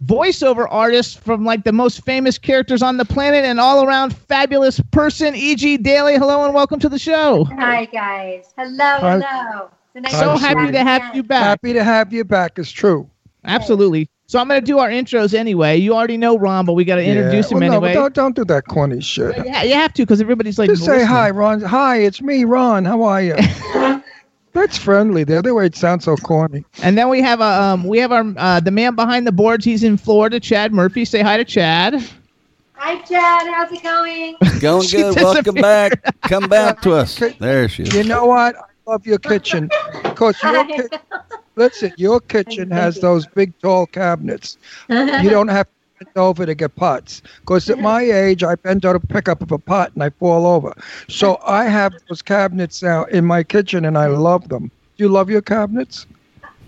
voiceover 0.05 0.67
artist 0.69 1.19
from 1.19 1.43
like 1.43 1.63
the 1.63 1.73
most 1.73 2.05
famous 2.05 2.37
characters 2.37 2.81
on 2.81 2.97
the 2.97 3.05
planet, 3.05 3.43
and 3.43 3.59
all 3.59 3.83
around 3.83 4.15
fabulous 4.15 4.79
person, 4.91 5.35
E.G. 5.35 5.77
Daily. 5.77 6.15
Hello 6.15 6.45
and 6.45 6.53
welcome 6.53 6.79
to 6.79 6.89
the 6.89 6.99
show. 6.99 7.43
Hi 7.57 7.85
guys. 7.85 8.53
Hello, 8.57 8.77
Hi. 8.99 9.19
hello. 9.19 9.69
Nice 9.95 10.17
So 10.17 10.37
happy 10.37 10.71
to 10.71 10.83
have 10.83 11.13
you 11.13 11.23
back. 11.23 11.43
Happy 11.43 11.73
to 11.73 11.83
have 11.83 12.13
you 12.13 12.23
back. 12.23 12.57
It's 12.57 12.71
true. 12.71 13.09
Absolutely. 13.43 14.09
So 14.27 14.39
I'm 14.39 14.47
going 14.47 14.61
to 14.61 14.65
do 14.65 14.79
our 14.79 14.89
intros 14.89 15.33
anyway. 15.33 15.75
You 15.75 15.93
already 15.93 16.15
know 16.15 16.37
Ron, 16.37 16.65
but 16.65 16.71
we 16.73 16.85
got 16.85 16.95
to 16.95 17.03
introduce 17.03 17.51
yeah. 17.51 17.57
him 17.57 17.59
well, 17.59 17.73
anyway. 17.73 17.93
No, 17.93 17.99
but 17.99 18.13
don't, 18.13 18.13
don't 18.13 18.35
do 18.37 18.45
that 18.45 18.67
corny 18.67 19.01
shit. 19.01 19.35
yeah, 19.45 19.63
you 19.63 19.73
have 19.73 19.93
to 19.95 20.03
because 20.03 20.21
everybody's 20.21 20.57
like. 20.57 20.69
Just 20.69 20.85
say 20.85 20.91
listening. 20.91 21.07
hi, 21.07 21.31
Ron. 21.31 21.59
Hi, 21.59 21.97
it's 21.97 22.21
me, 22.21 22.45
Ron. 22.45 22.85
How 22.85 23.03
are 23.03 23.21
you? 23.21 23.35
That's 24.53 24.77
friendly. 24.77 25.23
The 25.23 25.37
other 25.37 25.53
way 25.53 25.65
it 25.65 25.75
sounds 25.75 26.03
so 26.05 26.15
corny. 26.17 26.65
And 26.83 26.97
then 26.97 27.09
we 27.09 27.21
have 27.21 27.39
a 27.39 27.43
um, 27.61 27.83
we 27.85 27.99
have 27.99 28.11
our 28.11 28.25
uh, 28.37 28.59
the 28.59 28.71
man 28.71 28.95
behind 28.95 29.25
the 29.25 29.31
boards. 29.31 29.63
He's 29.63 29.83
in 29.83 29.97
Florida, 29.97 30.39
Chad 30.39 30.73
Murphy. 30.73 31.05
Say 31.05 31.21
hi 31.21 31.37
to 31.37 31.45
Chad. 31.45 32.03
Hi 32.73 32.99
Chad, 33.01 33.47
how's 33.53 33.71
it 33.71 33.83
going? 33.83 34.35
Going 34.59 34.87
good. 34.89 35.15
Welcome 35.15 35.53
back. 35.55 36.03
Come 36.23 36.49
back 36.49 36.81
to 36.81 36.93
us. 36.93 37.21
There 37.39 37.69
she 37.69 37.83
is. 37.83 37.93
You 37.93 38.03
know 38.03 38.25
what? 38.25 38.55
I 38.55 38.91
love 38.91 39.05
your 39.05 39.19
kitchen. 39.19 39.69
Of 40.03 40.15
course, 40.15 40.41
your 40.43 40.63
Hi. 40.63 40.65
ki- 40.65 40.97
listen, 41.55 41.93
your 41.97 42.19
kitchen 42.19 42.71
has 42.71 42.99
those 42.99 43.27
big, 43.27 43.53
tall 43.59 43.85
cabinets. 43.85 44.57
You 44.89 45.29
don't 45.29 45.47
have 45.49 45.67
to 45.67 45.73
bend 46.01 46.17
over 46.17 46.45
to 46.45 46.55
get 46.55 46.75
pots. 46.75 47.21
Because 47.41 47.69
at 47.69 47.79
my 47.79 48.01
age, 48.01 48.43
I 48.43 48.55
bend 48.55 48.85
over 48.85 48.99
to 48.99 49.07
pick 49.07 49.29
up 49.29 49.49
a 49.51 49.57
pot 49.57 49.91
and 49.93 50.03
I 50.03 50.09
fall 50.09 50.45
over. 50.47 50.73
So 51.07 51.39
I 51.45 51.65
have 51.65 51.93
those 52.09 52.21
cabinets 52.21 52.81
now 52.81 53.03
in 53.05 53.25
my 53.25 53.43
kitchen 53.43 53.85
and 53.85 53.97
I 53.97 54.07
love 54.07 54.49
them. 54.49 54.71
Do 54.97 55.03
you 55.03 55.09
love 55.09 55.29
your 55.29 55.41
cabinets? 55.41 56.07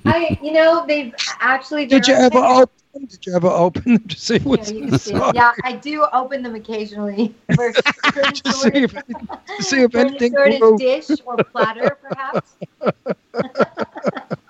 I, 0.06 0.38
you 0.42 0.52
know, 0.52 0.86
they've 0.86 1.14
actually. 1.40 1.86
Did 1.86 2.08
you 2.08 2.14
ever 2.14 2.38
open 2.38 2.76
them? 2.94 3.06
Did 3.06 3.26
you 3.26 3.36
ever 3.36 3.48
open 3.48 3.94
them 3.94 4.08
to 4.08 4.20
see 4.20 4.36
Yeah, 4.36 4.40
what's 4.44 4.70
see. 4.70 4.80
inside? 4.80 5.36
Yeah, 5.36 5.54
I 5.64 5.74
do 5.74 6.06
open 6.14 6.44
them 6.44 6.56
occasionally 6.56 7.34
for 7.56 7.74
certain 7.74 8.34
to 8.34 8.52
see 8.52 8.70
if, 8.74 8.92
to 8.94 9.64
see 9.64 9.82
if 9.82 9.96
anything 9.96 10.34
sort 10.34 10.62
of 10.62 10.78
dish 10.78 11.22
or 11.26 11.38
platter, 11.38 11.98
perhaps. 12.02 12.56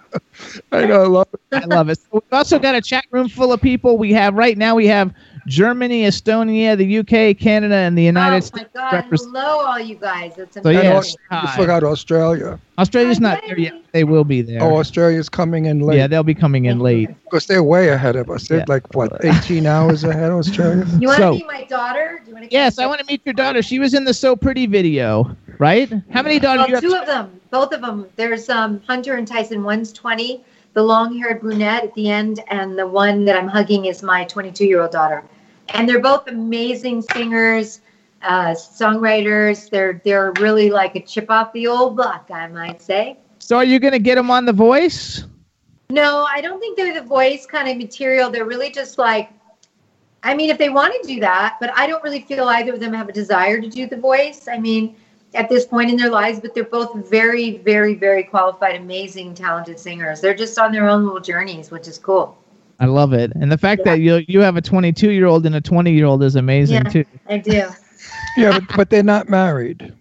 I 0.71 0.85
know, 0.85 1.03
I 1.03 1.07
love 1.07 1.27
it. 1.33 1.39
I 1.53 1.65
love 1.65 1.89
it. 1.89 1.99
So 1.99 2.05
we've 2.13 2.23
also 2.31 2.59
got 2.59 2.75
a 2.75 2.81
chat 2.81 3.05
room 3.11 3.29
full 3.29 3.51
of 3.53 3.61
people. 3.61 3.97
We 3.97 4.11
have 4.13 4.33
right 4.35 4.57
now. 4.57 4.75
We 4.75 4.87
have 4.87 5.13
Germany, 5.47 6.03
Estonia, 6.03 6.77
the 6.77 6.99
UK, 6.99 7.37
Canada, 7.37 7.75
and 7.75 7.97
the 7.97 8.03
United 8.03 8.43
States. 8.43 8.69
oh 8.75 8.79
my 8.81 8.91
God! 8.91 9.03
repres- 9.11 9.25
Hello, 9.25 9.65
all 9.65 9.79
you 9.79 9.95
guys. 9.95 10.33
That's 10.37 10.53
So, 10.53 10.61
amazing. 10.61 10.83
yeah, 10.85 10.93
oh, 10.93 10.95
And 10.97 11.05
say 11.05 11.09
Aus- 11.09 11.17
you 11.31 11.37
hi. 11.49 11.55
forgot 11.57 11.83
Australia. 11.83 12.59
Australia's 12.77 13.19
not 13.19 13.41
there 13.45 13.59
yet. 13.59 13.73
They 13.91 14.03
will 14.05 14.23
be 14.23 14.41
there. 14.41 14.63
Oh, 14.63 14.77
Australia's 14.77 15.27
coming 15.29 15.65
in 15.65 15.81
late. 15.81 15.97
yeah, 15.97 16.07
they'll 16.07 16.23
be 16.23 16.33
coming 16.33 16.65
in 16.65 16.79
late. 16.79 17.09
Because 17.25 17.45
they're 17.45 17.61
way 17.61 17.89
ahead 17.89 18.15
of 18.15 18.29
us. 18.29 18.47
They're 18.47 18.59
Yeah. 18.59 18.65
like, 18.67 18.95
what, 18.95 19.23
18 19.23 19.65
hours 19.67 20.03
ahead 20.05 20.31
of 20.31 20.37
Australia? 20.39 20.85
You 20.99 21.07
want 21.09 21.19
So- 21.19 21.33
to 21.33 21.39
be 21.39 21.45
my 21.45 21.63
daughter? 21.65 22.21
Do 22.23 22.29
you 22.31 22.35
want 22.35 22.49
to 22.49 22.53
Yes, 22.53 22.79
I 22.79 22.85
want 22.87 22.99
to 23.01 23.05
meet 23.05 23.21
your 23.25 23.33
daughter. 23.33 23.61
She 23.61 23.79
was 23.79 23.93
in 23.93 24.05
the 24.05 24.13
So 24.13 24.35
Pretty 24.35 24.65
video, 24.65 25.35
right? 25.63 25.89
How 26.11 26.21
many 26.21 26.39
daughters 26.39 26.71
Well, 26.71 26.81
do 26.81 26.87
you 26.87 26.93
have? 26.93 27.05
two 27.05 27.11
of 27.11 27.15
them, 27.15 27.41
both 27.49 27.71
of 27.73 27.81
them. 27.81 28.09
There's 28.17 28.49
um, 28.49 28.81
Hunter 28.85 29.15
and 29.15 29.25
Tyson. 29.25 29.63
One's 29.63 29.93
20, 29.93 30.43
the 30.73 30.83
long-haired 30.83 31.39
brunette 31.39 31.85
at 31.85 31.93
the 31.93 32.09
end, 32.09 32.41
and 32.49 32.77
the 32.77 32.85
one 32.85 33.23
that 33.25 33.37
I'm 33.37 33.47
hugging 33.47 33.85
is 33.85 34.03
my 34.03 34.25
22-year-old 34.25 34.91
daughter. 34.91 35.23
And 35.69 35.87
they're 35.87 36.01
both 36.01 36.27
amazing 36.27 37.01
singers, 37.01 37.79
uh, 38.21 38.51
songwriters. 38.51 39.69
They're 39.69 40.01
they're 40.03 40.33
really 40.33 40.69
like 40.69 40.95
a 40.97 41.01
chip 41.01 41.31
off 41.31 41.53
the 41.53 41.67
old 41.67 41.95
block, 41.95 42.29
I 42.29 42.47
might 42.47 42.81
say. 42.81 43.17
So 43.39 43.55
are 43.55 43.63
you 43.63 43.79
going 43.79 43.93
to 43.93 43.99
get 43.99 44.15
them 44.15 44.29
on 44.29 44.45
The 44.45 44.53
Voice? 44.53 45.23
No, 45.89 46.25
I 46.29 46.41
don't 46.41 46.59
think 46.59 46.75
they're 46.75 46.93
the 46.93 47.07
voice 47.07 47.45
kind 47.45 47.69
of 47.69 47.77
material. 47.77 48.29
They're 48.29 48.45
really 48.45 48.71
just 48.71 48.97
like, 48.97 49.29
I 50.23 50.33
mean, 50.33 50.49
if 50.49 50.57
they 50.57 50.69
want 50.69 50.93
to 51.01 51.07
do 51.07 51.19
that, 51.21 51.57
but 51.61 51.69
I 51.77 51.87
don't 51.87 52.03
really 52.03 52.21
feel 52.21 52.45
either 52.49 52.73
of 52.73 52.79
them 52.79 52.93
have 52.93 53.07
a 53.09 53.13
desire 53.13 53.61
to 53.61 53.69
do 53.69 53.87
the 53.87 53.97
voice. 53.97 54.47
I 54.47 54.57
mean, 54.57 54.95
at 55.35 55.49
this 55.49 55.65
point 55.65 55.89
in 55.89 55.97
their 55.97 56.09
lives, 56.09 56.39
but 56.39 56.53
they're 56.53 56.63
both 56.63 56.93
very, 57.09 57.57
very, 57.57 57.95
very 57.95 58.23
qualified, 58.23 58.75
amazing, 58.75 59.33
talented 59.33 59.79
singers. 59.79 60.21
They're 60.21 60.33
just 60.35 60.57
on 60.59 60.71
their 60.71 60.87
own 60.87 61.03
little 61.05 61.19
journeys, 61.19 61.71
which 61.71 61.87
is 61.87 61.97
cool. 61.97 62.37
I 62.79 62.85
love 62.85 63.13
it, 63.13 63.31
and 63.35 63.51
the 63.51 63.57
fact 63.57 63.83
that 63.85 63.99
you 63.99 64.23
you 64.27 64.39
have 64.41 64.57
a 64.57 64.61
22 64.61 65.11
year 65.11 65.25
old 65.27 65.45
and 65.45 65.55
a 65.55 65.61
20 65.61 65.91
year 65.91 66.05
old 66.05 66.23
is 66.23 66.35
amazing 66.35 66.83
Yeah. 66.85 66.89
too. 66.91 67.05
I 67.27 67.37
do. 67.37 67.67
Yeah, 68.35 68.59
but, 68.59 68.75
but 68.75 68.89
they're 68.89 69.03
not 69.03 69.29
married. 69.29 69.93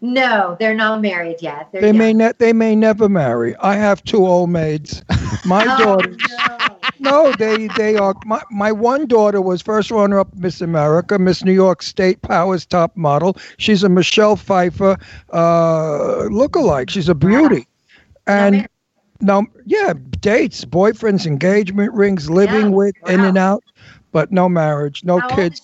No, 0.00 0.56
they're 0.58 0.74
not 0.74 1.00
married 1.02 1.36
yet. 1.40 1.68
They're 1.72 1.80
They 1.80 1.92
may 1.92 2.08
young. 2.08 2.18
ne- 2.18 2.32
they 2.38 2.52
may 2.52 2.74
never 2.74 3.08
marry. 3.08 3.54
I 3.56 3.74
have 3.74 4.02
two 4.02 4.26
old 4.26 4.50
maids. 4.50 5.02
My 5.44 5.64
Oh, 5.68 5.96
daughter. 5.96 6.10
No, 6.10 6.75
they 7.14 7.52
they 7.54 7.84
are. 7.84 8.02
My, 8.10 8.26
my 8.34 8.56
one 8.56 8.96
daughter 8.96 9.26
was 9.26 9.52
first 9.52 9.90
runner 9.90 10.18
up 10.18 10.26
Miss 10.34 10.60
America, 10.60 11.18
Miss 11.18 11.44
New 11.44 11.52
York 11.52 11.82
State 11.82 12.20
Powers 12.22 12.64
top 12.64 12.96
model. 12.96 13.36
She's 13.56 13.82
a 13.82 13.88
Michelle 13.88 14.36
Pfeiffer 14.36 14.96
uh, 15.30 16.26
lookalike. 16.30 16.90
She's 16.90 17.08
a 17.08 17.14
beauty, 17.14 17.66
and 18.26 18.66
now 19.20 19.46
yeah, 19.64 19.92
dates, 20.20 20.64
boyfriends, 20.64 21.26
engagement 21.26 21.92
rings, 21.92 22.30
living 22.30 22.72
with, 22.72 22.94
in 23.06 23.24
and 23.24 23.36
out, 23.36 23.62
but 24.12 24.30
no 24.32 24.48
marriage, 24.48 25.04
no 25.04 25.20
How 25.20 25.28
kids. 25.28 25.62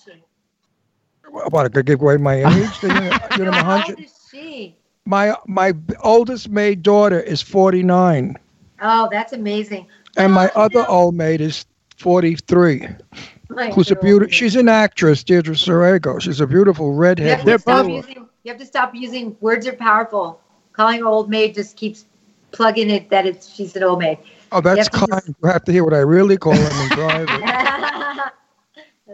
What 1.29 1.65
I 1.65 1.69
could 1.69 1.85
give 1.85 2.01
away 2.01 2.17
my 2.17 2.35
age? 2.35 2.81
you 2.83 2.89
know, 2.89 3.11
you 3.35 3.45
know, 3.45 3.51
How 3.63 3.85
old 3.87 3.99
is 3.99 4.27
she? 4.29 4.77
My 5.05 5.35
my 5.47 5.73
oldest 6.01 6.49
maid 6.49 6.83
daughter 6.83 7.19
is 7.19 7.41
forty 7.41 7.83
nine. 7.83 8.37
Oh, 8.81 9.07
that's 9.11 9.33
amazing. 9.33 9.87
And 10.17 10.33
my 10.33 10.49
oh, 10.55 10.61
other 10.63 10.85
old 10.87 11.15
maid 11.15 11.41
is 11.41 11.65
forty 11.97 12.35
three. 12.35 12.87
My 13.49 13.71
Who's 13.71 13.91
a 13.91 13.95
girl. 13.95 14.03
beauty? 14.03 14.31
She's 14.31 14.55
an 14.55 14.69
actress, 14.69 15.23
Deirdre 15.23 15.55
Sorego. 15.55 16.19
She's 16.21 16.39
a 16.41 16.47
beautiful 16.47 16.93
You 17.21 17.29
redhead. 17.29 17.39
have, 17.39 17.45
to 17.45 17.51
with 17.51 17.87
using, 17.89 18.27
you 18.43 18.51
have 18.51 18.59
to 18.59 18.65
stop 18.65 18.93
using 18.95 19.37
words 19.41 19.67
are 19.67 19.73
powerful. 19.73 20.39
Calling 20.73 21.01
her 21.01 21.07
old 21.07 21.29
maid 21.29 21.55
just 21.55 21.77
keeps 21.77 22.05
plugging 22.51 22.89
it 22.89 23.09
that 23.09 23.25
it's 23.25 23.53
she's 23.53 23.75
an 23.75 23.83
old 23.83 23.99
maid. 23.99 24.19
Oh, 24.51 24.61
that's 24.61 24.77
You 24.77 24.79
have 24.81 24.91
to 24.91 25.07
kind. 25.07 25.35
You 25.43 25.49
have 25.49 25.63
to 25.65 25.71
hear 25.71 25.83
what 25.83 25.93
I 25.93 25.99
really 25.99 26.37
call 26.37 26.63
them 26.63 26.79
in 26.79 26.91
private. 26.91 27.45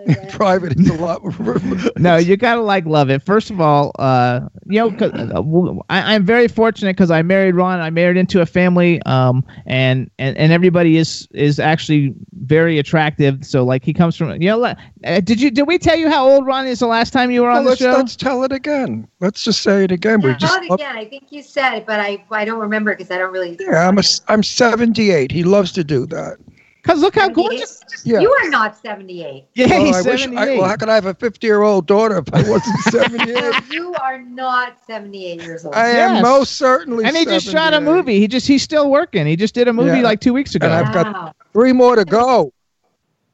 In 0.07 0.27
private, 0.27 0.71
it's 0.73 0.89
a 0.89 0.93
lot. 0.93 1.21
no, 1.97 2.15
you 2.17 2.35
gotta 2.37 2.61
like 2.61 2.85
love 2.85 3.09
it. 3.09 3.21
First 3.21 3.49
of 3.49 3.59
all, 3.59 3.91
uh, 3.99 4.41
you 4.65 4.79
know, 4.79 4.91
'cause, 4.91 5.11
uh, 5.15 5.25
w- 5.27 5.79
I, 5.89 6.15
am 6.15 6.25
very 6.25 6.47
fortunate 6.47 6.95
because 6.95 7.11
I 7.11 7.21
married 7.21 7.55
Ron. 7.55 7.79
I 7.79 7.89
married 7.89 8.17
into 8.17 8.41
a 8.41 8.45
family, 8.45 9.01
um, 9.05 9.43
and 9.65 10.09
and 10.17 10.37
and 10.37 10.51
everybody 10.51 10.97
is 10.97 11.27
is 11.33 11.59
actually 11.59 12.13
very 12.43 12.77
attractive. 12.79 13.45
So 13.45 13.63
like 13.63 13.83
he 13.83 13.93
comes 13.93 14.15
from, 14.15 14.31
you 14.41 14.49
know, 14.49 14.63
uh, 14.63 15.19
did 15.21 15.41
you 15.41 15.51
did 15.51 15.67
we 15.67 15.77
tell 15.77 15.97
you 15.97 16.09
how 16.09 16.27
old 16.27 16.45
Ron 16.45 16.65
is 16.67 16.79
the 16.79 16.87
last 16.87 17.11
time 17.13 17.29
you 17.31 17.41
were 17.43 17.49
Well, 17.49 17.59
on 17.59 17.65
the 17.65 17.71
let's, 17.71 17.79
show? 17.79 17.91
let's 17.91 18.15
tell 18.15 18.43
it 18.43 18.51
again. 18.51 19.07
Let's 19.19 19.43
just 19.43 19.61
say 19.61 19.83
it 19.83 19.91
again. 19.91 20.21
We 20.21 20.33
just 20.35 20.53
Tell 20.53 20.63
it 20.63 20.73
again. 20.73 20.95
I 20.97 21.05
think 21.05 21.31
you 21.31 21.41
said 21.43 21.73
it, 21.73 21.85
but 21.85 21.99
I 21.99 22.23
I 22.31 22.45
don't 22.45 22.59
remember 22.59 22.91
because 22.93 23.11
I 23.11 23.17
don't 23.17 23.31
really. 23.31 23.57
yeah, 23.59 23.87
I'm 23.87 23.97
a, 23.97 24.03
I'm 24.27 24.43
78. 24.43 25.31
He 25.31 25.43
loves 25.43 25.71
to 25.73 25.83
do 25.83 26.05
that. 26.07 26.37
Cause 26.83 27.01
look 27.01 27.15
how 27.15 27.27
78? 27.27 27.35
gorgeous. 27.49 27.81
Yeah. 28.05 28.19
You 28.21 28.31
are 28.31 28.49
not 28.49 28.77
78. 28.77 29.45
Yeah, 29.53 29.65
oh, 29.65 29.69
Well, 29.69 29.85
he's 29.85 29.95
I 29.95 30.09
wish 30.11 30.21
I, 30.21 30.25
78. 30.25 30.57
well, 30.59 30.67
how 30.69 30.75
could 30.77 30.89
I 30.89 30.95
have 30.95 31.05
a 31.05 31.13
50 31.13 31.45
year 31.45 31.61
old 31.61 31.85
daughter 31.87 32.17
if 32.17 32.33
I 32.33 32.49
wasn't 32.49 32.79
78? 32.89 33.69
you 33.71 33.93
are 33.95 34.21
not 34.21 34.77
78 34.87 35.41
years 35.41 35.65
old. 35.65 35.75
I 35.75 35.87
am 35.89 36.21
most 36.21 36.53
certainly. 36.57 37.03
and 37.05 37.15
he 37.17 37.25
just 37.25 37.47
shot 37.49 37.73
a 37.73 37.81
movie. 37.81 38.19
He 38.19 38.27
just 38.27 38.47
he's 38.47 38.63
still 38.63 38.89
working. 38.89 39.27
He 39.27 39.35
just 39.35 39.53
did 39.53 39.67
a 39.67 39.73
movie 39.73 39.97
Yeah. 39.97 40.03
like 40.03 40.21
two 40.21 40.33
weeks 40.33 40.55
ago. 40.55 40.67
And 40.67 40.73
I've 40.87 40.93
got 40.93 41.35
three 41.53 41.73
more 41.73 41.95
to 41.95 42.05
go. 42.05 42.53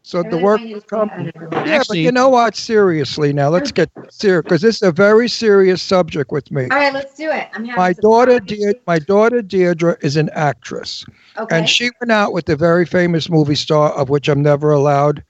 So 0.05 0.21
the 0.21 0.37
work 0.37 0.59
I 0.61 0.63
is 0.65 0.69
used 0.69 0.87
to 0.89 0.95
coming. 0.95 1.25
Yeah, 1.25 1.47
but 1.49 1.67
Actually- 1.67 2.01
you 2.03 2.11
know 2.11 2.29
what? 2.29 2.55
Seriously, 2.55 3.33
now 3.33 3.49
let's 3.49 3.71
get 3.71 3.89
serious 4.09 4.43
because 4.43 4.61
this 4.61 4.75
is 4.75 4.81
a 4.83 4.91
very 4.91 5.27
serious 5.27 5.81
subject 5.81 6.31
with 6.31 6.51
me. 6.51 6.63
All 6.69 6.77
right, 6.77 6.93
let's 6.93 7.15
do 7.15 7.31
it. 7.31 7.47
I'm 7.53 7.65
having 7.65 7.75
My 7.75 7.93
daughter, 7.93 8.33
fun. 8.37 8.45
Deirdre, 8.45 8.81
my 8.85 8.99
daughter 8.99 9.41
Deirdre, 9.41 9.97
is 10.01 10.15
an 10.15 10.29
actress, 10.33 11.05
Okay. 11.39 11.57
and 11.57 11.67
she 11.67 11.89
went 11.99 12.11
out 12.11 12.33
with 12.33 12.47
a 12.49 12.55
very 12.55 12.85
famous 12.85 13.29
movie 13.31 13.55
star, 13.55 13.91
of 13.93 14.09
which 14.09 14.29
I'm 14.29 14.43
never 14.43 14.71
allowed 14.71 15.23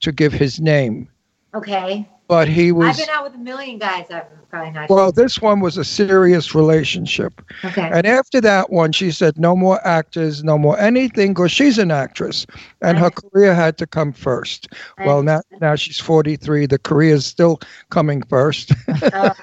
to 0.00 0.10
give 0.10 0.32
his 0.32 0.58
name. 0.60 1.08
okay. 1.54 2.08
But 2.28 2.48
he 2.48 2.72
was. 2.72 2.88
I've 2.88 3.06
been 3.06 3.14
out 3.14 3.24
with 3.24 3.34
a 3.34 3.38
million 3.38 3.78
guys. 3.78 4.06
I'm 4.10 4.22
probably 4.50 4.72
not. 4.72 4.90
Well, 4.90 5.12
this 5.12 5.40
one 5.40 5.60
was 5.60 5.76
a 5.76 5.84
serious 5.84 6.54
relationship. 6.54 7.40
Okay. 7.64 7.88
And 7.92 8.06
after 8.06 8.40
that 8.40 8.70
one, 8.70 8.92
she 8.92 9.10
said, 9.10 9.38
no 9.38 9.54
more 9.54 9.84
actors, 9.86 10.42
no 10.42 10.58
more 10.58 10.78
anything, 10.78 11.34
because 11.34 11.52
she's 11.52 11.78
an 11.78 11.90
actress. 11.90 12.46
And 12.82 12.98
her 12.98 13.10
career 13.10 13.54
had 13.54 13.78
to 13.78 13.86
come 13.86 14.12
first. 14.12 14.68
Well, 15.04 15.22
now, 15.22 15.42
now 15.60 15.74
she's 15.74 15.98
43. 15.98 16.66
The 16.66 16.78
career 16.78 17.14
is 17.14 17.26
still 17.26 17.60
coming 17.90 18.22
first. 18.22 18.72
Uh, 19.02 19.34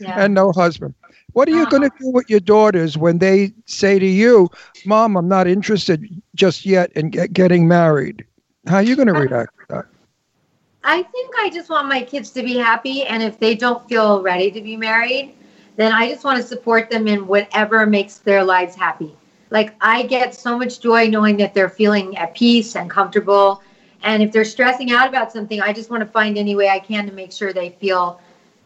yeah. 0.00 0.14
and 0.24 0.34
no 0.34 0.52
husband. 0.52 0.94
What 1.32 1.48
are 1.48 1.52
you 1.52 1.68
going 1.68 1.82
to 1.82 1.90
do 2.00 2.10
with 2.10 2.28
your 2.30 2.40
daughters 2.40 2.96
when 2.96 3.18
they 3.18 3.52
say 3.66 3.98
to 3.98 4.06
you, 4.06 4.48
Mom, 4.86 5.16
I'm 5.16 5.28
not 5.28 5.46
interested 5.46 6.04
just 6.34 6.64
yet 6.64 6.90
in 6.92 7.10
get, 7.10 7.32
getting 7.32 7.68
married? 7.68 8.24
How 8.66 8.76
are 8.76 8.82
you 8.82 8.96
going 8.96 9.08
to 9.08 9.12
react 9.12 9.52
to 9.52 9.57
that? 9.57 9.57
I 10.88 11.02
think 11.02 11.34
I 11.38 11.50
just 11.50 11.68
want 11.70 11.88
my 11.88 12.02
kids 12.02 12.30
to 12.32 12.42
be 12.42 12.56
happy, 12.56 13.04
and 13.04 13.22
if 13.22 13.38
they 13.38 13.54
don't 13.54 13.86
feel 13.88 14.22
ready 14.22 14.50
to 14.50 14.62
be 14.62 14.76
married, 14.76 15.34
then 15.76 15.92
I 15.92 16.08
just 16.08 16.24
want 16.24 16.38
to 16.38 16.42
support 16.42 16.90
them 16.90 17.06
in 17.06 17.26
whatever 17.26 17.86
makes 17.86 18.18
their 18.18 18.42
lives 18.42 18.74
happy. 18.74 19.14
Like 19.50 19.74
I 19.80 20.02
get 20.04 20.34
so 20.34 20.56
much 20.58 20.80
joy 20.80 21.08
knowing 21.08 21.36
that 21.38 21.54
they're 21.54 21.68
feeling 21.68 22.16
at 22.16 22.34
peace 22.34 22.74
and 22.76 22.90
comfortable, 22.90 23.60
and 24.02 24.22
if 24.22 24.32
they're 24.32 24.44
stressing 24.44 24.90
out 24.90 25.08
about 25.08 25.30
something, 25.32 25.60
I 25.60 25.72
just 25.72 25.90
want 25.90 26.00
to 26.02 26.06
find 26.06 26.38
any 26.38 26.56
way 26.56 26.68
I 26.70 26.78
can 26.78 27.06
to 27.06 27.12
make 27.12 27.32
sure 27.32 27.52
they 27.52 27.70
feel 27.70 28.18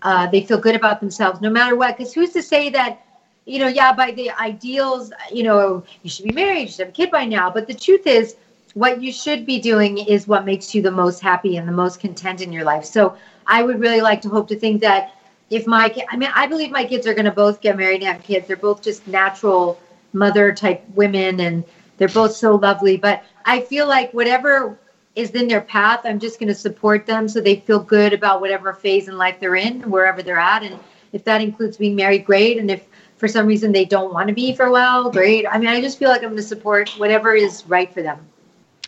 uh, 0.02 0.26
they 0.28 0.42
feel 0.42 0.58
good 0.58 0.76
about 0.76 1.00
themselves, 1.00 1.40
no 1.40 1.50
matter 1.50 1.76
what. 1.76 1.96
Because 1.96 2.12
who's 2.14 2.32
to 2.32 2.42
say 2.42 2.70
that? 2.70 2.98
You 3.46 3.58
know, 3.58 3.68
yeah, 3.68 3.92
by 3.92 4.12
the 4.12 4.30
ideals, 4.30 5.12
you 5.32 5.42
know, 5.42 5.82
you 6.02 6.10
should 6.10 6.24
be 6.24 6.32
married, 6.32 6.62
you 6.62 6.68
should 6.68 6.80
have 6.80 6.88
a 6.90 6.92
kid 6.92 7.10
by 7.10 7.24
now. 7.24 7.50
But 7.50 7.66
the 7.66 7.74
truth 7.74 8.06
is, 8.06 8.36
what 8.74 9.02
you 9.02 9.12
should 9.12 9.44
be 9.44 9.58
doing 9.60 9.98
is 9.98 10.26
what 10.26 10.44
makes 10.44 10.74
you 10.74 10.82
the 10.82 10.90
most 10.90 11.20
happy 11.20 11.56
and 11.56 11.68
the 11.68 11.72
most 11.72 12.00
content 12.00 12.40
in 12.40 12.52
your 12.52 12.64
life. 12.64 12.84
So 12.84 13.16
I 13.46 13.62
would 13.62 13.80
really 13.80 14.00
like 14.00 14.20
to 14.22 14.28
hope 14.28 14.48
to 14.48 14.58
think 14.58 14.80
that 14.80 15.14
if 15.50 15.66
my 15.66 15.94
I 16.10 16.16
mean 16.16 16.30
I 16.34 16.46
believe 16.46 16.70
my 16.70 16.84
kids 16.84 17.06
are 17.06 17.14
going 17.14 17.26
to 17.26 17.32
both 17.32 17.60
get 17.60 17.76
married 17.76 18.02
and 18.02 18.04
have 18.04 18.22
kids. 18.22 18.46
They're 18.46 18.56
both 18.56 18.82
just 18.82 19.06
natural 19.06 19.78
mother 20.12 20.52
type 20.52 20.82
women 20.94 21.40
and 21.40 21.64
they're 21.98 22.08
both 22.08 22.34
so 22.34 22.56
lovely, 22.56 22.96
but 22.96 23.22
I 23.44 23.60
feel 23.60 23.86
like 23.86 24.12
whatever 24.12 24.78
is 25.14 25.30
in 25.32 25.46
their 25.46 25.60
path, 25.60 26.00
I'm 26.04 26.18
just 26.18 26.38
going 26.40 26.48
to 26.48 26.54
support 26.54 27.04
them 27.06 27.28
so 27.28 27.40
they 27.40 27.56
feel 27.56 27.78
good 27.78 28.12
about 28.14 28.40
whatever 28.40 28.72
phase 28.72 29.08
in 29.08 29.18
life 29.18 29.38
they're 29.40 29.56
in, 29.56 29.82
wherever 29.90 30.22
they're 30.22 30.38
at 30.38 30.62
and 30.62 30.78
if 31.12 31.24
that 31.24 31.42
includes 31.42 31.76
being 31.76 31.94
married, 31.94 32.24
great. 32.24 32.58
And 32.58 32.70
if 32.70 32.86
for 33.18 33.28
some 33.28 33.46
reason 33.46 33.72
they 33.72 33.84
don't 33.84 34.12
want 34.12 34.28
to 34.28 34.34
be 34.34 34.54
for 34.54 34.66
a 34.66 34.72
while, 34.72 35.10
great. 35.10 35.46
I 35.46 35.58
mean, 35.58 35.68
I 35.68 35.80
just 35.80 35.98
feel 35.98 36.08
like 36.08 36.22
I'm 36.22 36.30
going 36.30 36.36
to 36.36 36.42
support 36.42 36.88
whatever 36.98 37.34
is 37.34 37.64
right 37.66 37.92
for 37.92 38.02
them. 38.02 38.26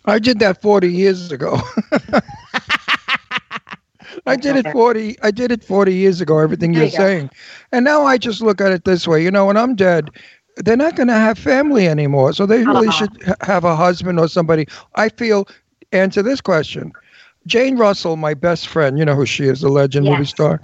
I 0.04 0.18
did 0.18 0.38
that 0.40 0.60
40 0.62 0.90
years 0.92 1.30
ago. 1.32 1.58
I 4.26 4.36
did 4.36 4.56
it 4.56 4.66
40 4.68 5.16
I 5.22 5.30
did 5.30 5.50
it 5.52 5.62
40 5.64 5.94
years 5.94 6.20
ago 6.20 6.38
everything 6.38 6.72
There 6.72 6.84
you're 6.84 6.88
you 6.88 6.90
saying. 6.90 7.30
And 7.72 7.84
now 7.84 8.04
I 8.04 8.18
just 8.18 8.40
look 8.42 8.60
at 8.60 8.72
it 8.72 8.84
this 8.84 9.06
way, 9.06 9.22
you 9.22 9.30
know, 9.30 9.46
when 9.46 9.56
I'm 9.56 9.74
dead, 9.74 10.10
they're 10.56 10.76
not 10.76 10.94
going 10.94 11.08
to 11.08 11.14
have 11.14 11.38
family 11.38 11.86
anymore. 11.88 12.32
So 12.32 12.46
they 12.46 12.64
really 12.64 12.90
Uh-huh. 12.90 12.92
should 12.92 13.16
ha- 13.24 13.34
have 13.42 13.64
a 13.64 13.76
husband 13.76 14.18
or 14.18 14.28
somebody. 14.28 14.66
I 14.96 15.08
feel 15.08 15.46
answer 15.92 16.22
this 16.22 16.40
question. 16.40 16.94
Jane 17.46 17.76
Russell, 17.76 18.16
my 18.16 18.34
best 18.34 18.68
friend, 18.68 18.98
you 18.98 19.04
know 19.04 19.14
who 19.14 19.26
she 19.26 19.44
is, 19.44 19.60
the 19.60 19.68
legend 19.68 20.06
movie 20.06 20.24
Yes. 20.24 20.26
star. 20.26 20.60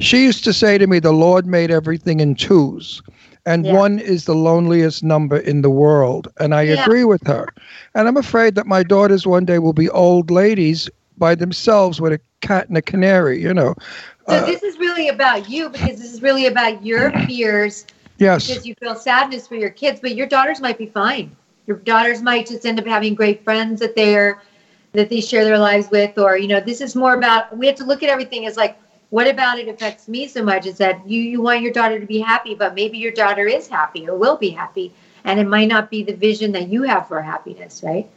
She 0.00 0.24
used 0.24 0.44
to 0.44 0.52
say 0.52 0.78
to 0.78 0.86
me, 0.86 0.98
"The 1.00 1.12
Lord 1.12 1.46
made 1.46 1.70
everything 1.70 2.20
in 2.20 2.34
twos, 2.34 3.02
and 3.46 3.66
Yeah. 3.66 3.72
one 3.72 3.98
is 3.98 4.24
the 4.24 4.34
loneliest 4.34 5.02
number 5.02 5.36
in 5.36 5.62
the 5.62 5.70
world." 5.70 6.28
And 6.38 6.54
I 6.54 6.62
Yeah. 6.62 6.86
agree 6.86 7.04
with 7.04 7.26
her. 7.26 7.52
And 7.94 8.08
I'm 8.08 8.16
afraid 8.16 8.54
that 8.56 8.66
my 8.66 8.82
daughters 8.82 9.26
one 9.26 9.44
day 9.44 9.58
will 9.58 9.72
be 9.74 9.88
old 9.90 10.30
ladies 10.30 10.88
by 11.18 11.34
themselves 11.34 12.00
with 12.00 12.12
a 12.12 12.20
cat 12.40 12.68
and 12.68 12.76
a 12.76 12.82
canary. 12.82 13.40
You 13.40 13.54
know. 13.54 13.74
So 14.28 14.40
Uh, 14.40 14.44
this 14.44 14.62
is 14.62 14.78
really 14.78 15.08
about 15.08 15.48
you 15.48 15.68
because 15.68 15.98
this 15.98 16.12
is 16.12 16.22
really 16.22 16.46
about 16.46 16.84
your 16.84 17.12
fears 17.26 17.86
yes. 18.18 18.46
because 18.46 18.66
you 18.66 18.74
feel 18.80 18.94
sadness 18.94 19.46
for 19.46 19.54
your 19.56 19.70
kids, 19.70 20.00
but 20.00 20.14
your 20.14 20.26
daughters 20.26 20.60
might 20.60 20.78
be 20.78 20.86
fine. 20.86 21.34
Your 21.66 21.76
daughters 21.78 22.22
might 22.22 22.46
just 22.46 22.64
end 22.66 22.78
up 22.78 22.86
having 22.86 23.14
great 23.14 23.42
friends 23.44 23.80
that 23.80 23.94
they're 23.96 24.40
that 24.92 25.08
they 25.08 25.20
share 25.20 25.44
their 25.44 25.58
lives 25.58 25.90
with, 25.90 26.18
or 26.18 26.36
you 26.36 26.48
know, 26.48 26.60
this 26.60 26.80
is 26.80 26.94
more 26.96 27.14
about 27.14 27.56
we 27.56 27.66
have 27.66 27.76
to 27.76 27.84
look 27.84 28.02
at 28.02 28.08
everything 28.08 28.46
as 28.46 28.56
like, 28.56 28.76
what 29.10 29.28
about 29.28 29.58
it 29.58 29.68
affects 29.68 30.08
me 30.08 30.26
so 30.26 30.42
much? 30.42 30.66
Is 30.66 30.78
that 30.78 31.08
you 31.08 31.20
you 31.20 31.40
want 31.42 31.62
your 31.62 31.72
daughter 31.72 32.00
to 32.00 32.06
be 32.06 32.18
happy, 32.20 32.54
but 32.54 32.74
maybe 32.74 32.98
your 32.98 33.12
daughter 33.12 33.46
is 33.46 33.68
happy 33.68 34.08
or 34.08 34.16
will 34.16 34.36
be 34.36 34.50
happy, 34.50 34.92
and 35.24 35.38
it 35.38 35.46
might 35.46 35.68
not 35.68 35.90
be 35.90 36.02
the 36.02 36.14
vision 36.14 36.52
that 36.52 36.68
you 36.68 36.82
have 36.84 37.08
for 37.08 37.20
happiness, 37.20 37.82
right? 37.84 38.08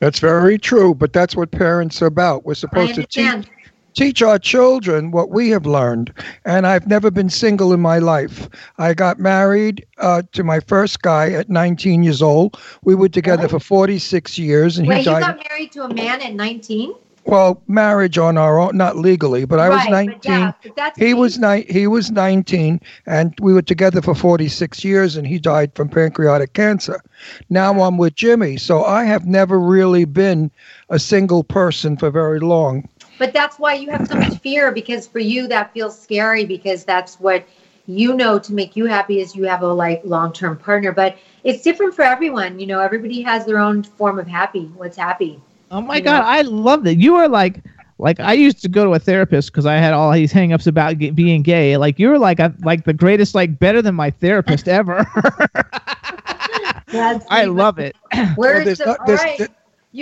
That's 0.00 0.18
very 0.18 0.58
true, 0.58 0.94
but 0.94 1.12
that's 1.12 1.36
what 1.36 1.50
parents 1.50 2.02
are 2.02 2.06
about. 2.06 2.44
We're 2.44 2.54
supposed 2.54 2.96
to 2.96 3.06
teach 3.06 3.46
teach 3.94 4.22
our 4.22 4.38
children 4.38 5.12
what 5.12 5.30
we 5.30 5.50
have 5.50 5.66
learned. 5.66 6.12
And 6.44 6.66
I've 6.66 6.86
never 6.86 7.10
been 7.10 7.30
single 7.30 7.72
in 7.72 7.80
my 7.80 7.98
life. 7.98 8.48
I 8.78 8.92
got 8.92 9.18
married 9.18 9.86
uh, 9.98 10.22
to 10.32 10.42
my 10.42 10.60
first 10.60 11.02
guy 11.02 11.30
at 11.30 11.48
19 11.48 12.02
years 12.02 12.20
old. 12.20 12.58
We 12.82 12.94
were 12.94 13.08
together 13.08 13.48
for 13.48 13.60
46 13.60 14.38
years, 14.38 14.78
and 14.78 14.86
he 14.86 14.90
Wait, 14.90 15.06
you 15.06 15.12
got 15.12 15.40
married 15.48 15.72
to 15.72 15.84
a 15.84 15.94
man 15.94 16.20
at 16.20 16.34
19? 16.34 16.94
Well, 17.26 17.62
marriage 17.66 18.18
on 18.18 18.36
our 18.36 18.58
own, 18.58 18.76
not 18.76 18.96
legally, 18.96 19.44
but 19.44 19.58
I 19.58 19.68
was 19.70 19.88
19. 19.88 20.20
but 20.20 20.24
yeah, 20.76 20.90
he 20.96 21.14
was 21.14 21.38
ni- 21.38 21.66
he 21.68 21.86
was 21.86 22.10
19, 22.10 22.80
and 23.06 23.34
we 23.40 23.52
were 23.52 23.62
together 23.62 24.02
for 24.02 24.14
46 24.14 24.84
years, 24.84 25.16
and 25.16 25.26
he 25.26 25.38
died 25.38 25.72
from 25.74 25.88
pancreatic 25.88 26.52
cancer. 26.52 27.00
Now 27.48 27.80
I'm 27.80 27.96
with 27.96 28.14
Jimmy, 28.14 28.56
so 28.56 28.84
I 28.84 29.04
have 29.04 29.26
never 29.26 29.58
really 29.58 30.04
been 30.04 30.50
a 30.90 30.98
single 30.98 31.44
person 31.44 31.96
for 31.96 32.10
very 32.10 32.40
long. 32.40 32.88
But 33.18 33.32
that's 33.32 33.58
why 33.58 33.74
you 33.74 33.90
have 33.90 34.06
so 34.06 34.16
much 34.16 34.38
fear 34.38 34.72
because 34.72 35.06
for 35.06 35.20
you 35.20 35.46
that 35.48 35.72
feels 35.72 35.98
scary 35.98 36.44
because 36.44 36.84
that's 36.84 37.20
what 37.20 37.44
you 37.86 38.14
know 38.14 38.38
to 38.38 38.52
make 38.52 38.76
you 38.76 38.86
happy 38.86 39.20
is 39.20 39.36
you 39.36 39.44
have 39.44 39.62
a 39.62 39.72
like 39.72 40.02
long-term 40.04 40.58
partner. 40.58 40.92
But 40.92 41.16
it's 41.44 41.62
different 41.62 41.94
for 41.94 42.02
everyone. 42.02 42.58
You 42.58 42.66
know, 42.66 42.80
everybody 42.80 43.22
has 43.22 43.46
their 43.46 43.58
own 43.58 43.82
form 43.82 44.18
of 44.18 44.26
happy. 44.26 44.64
What's 44.76 44.96
happy? 44.96 45.40
Oh 45.74 45.80
my 45.80 45.98
god, 46.00 46.22
I 46.24 46.42
love 46.42 46.84
that. 46.84 46.94
You 46.96 47.16
are 47.16 47.28
like 47.28 47.64
like 47.98 48.20
I 48.20 48.32
used 48.32 48.62
to 48.62 48.68
go 48.68 48.84
to 48.84 48.92
a 48.92 48.98
therapist 49.00 49.50
because 49.50 49.66
I 49.66 49.74
had 49.74 49.92
all 49.92 50.12
these 50.12 50.32
hangups 50.32 50.68
about 50.68 50.98
ge- 50.98 51.12
being 51.14 51.42
gay. 51.42 51.76
Like 51.76 51.98
you 51.98 52.08
were 52.08 52.18
like 52.18 52.38
a, 52.38 52.54
like 52.62 52.84
the 52.84 52.92
greatest, 52.92 53.34
like 53.34 53.58
better 53.58 53.82
than 53.82 53.96
my 53.96 54.10
therapist 54.10 54.68
ever. 54.68 55.04
I 57.28 57.44
love 57.46 57.80
it. 57.80 57.96
Where's 58.36 58.64
there's 58.66 58.78
the, 58.78 58.86
not- 58.86 59.00
all 59.00 59.06
there's- 59.06 59.22
right. 59.40 59.50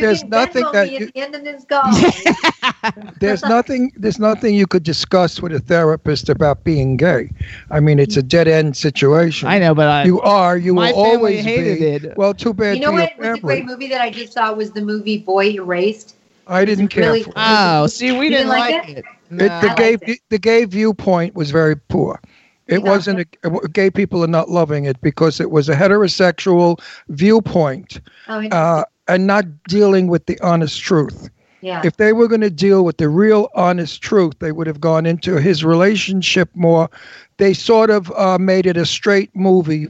There- 0.01 0.11
You 0.11 0.17
there's 0.17 0.21
can 0.23 0.31
nothing 0.31 0.65
that 0.73 0.89
me 0.89 0.99
you- 0.99 1.07
at 1.07 1.15
the 1.15 1.21
end 1.21 1.35
of 1.35 1.45
this 1.45 1.65
call. 1.65 1.83
There's 3.21 3.43
nothing 3.45 3.93
there's 3.97 4.19
nothing 4.19 4.55
you 4.55 4.67
could 4.67 4.83
discuss 4.83 5.41
with 5.41 5.53
a 5.53 5.61
therapist 5.61 6.29
about 6.29 6.65
being 6.65 6.97
gay. 6.97 7.31
I 7.71 7.81
mean, 7.81 7.99
it's 7.99 8.17
a 8.17 8.23
dead 8.23 8.49
end 8.49 8.77
situation. 8.77 9.49
I 9.49 9.59
know, 9.59 9.75
but 9.75 9.89
I, 9.89 10.05
you 10.05 10.21
are. 10.21 10.57
You 10.57 10.75
my 10.75 10.93
will 10.93 10.99
always 10.99 11.45
hated 11.45 11.79
be. 12.03 12.09
it. 12.09 12.17
Well, 12.17 12.35
too 12.35 12.53
bad 12.53 12.77
you 12.77 12.83
know 12.83 12.91
for 12.93 12.99
what 12.99 13.19
was 13.19 13.39
a 13.39 13.41
great 13.41 13.65
movie 13.65 13.89
that 13.89 14.01
I 14.01 14.11
just 14.11 14.33
saw 14.33 14.53
was 14.53 14.73
the 14.73 14.83
movie 14.83 15.19
Boy 15.19 15.51
Erased. 15.51 16.17
I 16.47 16.65
didn't 16.65 16.89
care 16.89 17.05
really- 17.05 17.23
for 17.23 17.31
it. 17.31 17.35
Oh, 17.37 17.87
see, 17.87 18.11
we 18.13 18.29
didn't 18.29 18.49
didn't 18.49 18.49
like 18.49 18.71
like 18.75 18.89
it? 18.89 18.99
it. 18.99 19.05
It, 19.43 19.61
the 19.63 19.75
gay 19.77 19.97
it. 20.03 20.19
the 20.31 20.39
gay 20.39 20.65
viewpoint 20.65 21.35
was 21.35 21.51
very 21.51 21.77
poor. 21.77 22.21
It 22.67 22.83
Yeah. 22.85 22.91
wasn't 22.91 23.27
a, 23.45 23.69
gay 23.69 23.91
people 23.91 24.25
are 24.25 24.29
not 24.29 24.49
loving 24.49 24.85
it 24.87 25.01
because 25.01 25.41
it 25.41 25.51
was 25.51 25.69
a 25.69 25.75
heterosexual 25.75 26.81
viewpoint 27.09 28.01
Oh, 28.29 28.47
uh, 28.49 28.85
and 29.15 29.27
not 29.27 29.45
dealing 29.69 30.07
with 30.09 30.27
the 30.27 30.39
honest 30.41 30.81
truth. 30.81 31.29
yeah. 31.61 31.83
If 31.85 31.97
they 31.97 32.13
were 32.13 32.29
going 32.29 32.41
to 32.41 32.51
deal 32.51 32.85
with 32.85 32.97
the 32.97 33.09
real 33.09 33.49
honest 33.55 34.03
truth, 34.03 34.35
they 34.41 34.53
would 34.53 34.67
have 34.67 34.81
gone 34.81 35.07
into 35.07 35.41
his 35.41 35.65
relationship 35.65 36.49
more. 36.55 36.89
They 37.37 37.55
sort 37.55 37.91
of 37.91 38.11
uh, 38.13 38.39
made 38.39 38.67
it 38.67 38.77
a 38.77 38.85
straight 38.87 39.31
movie 39.35 39.89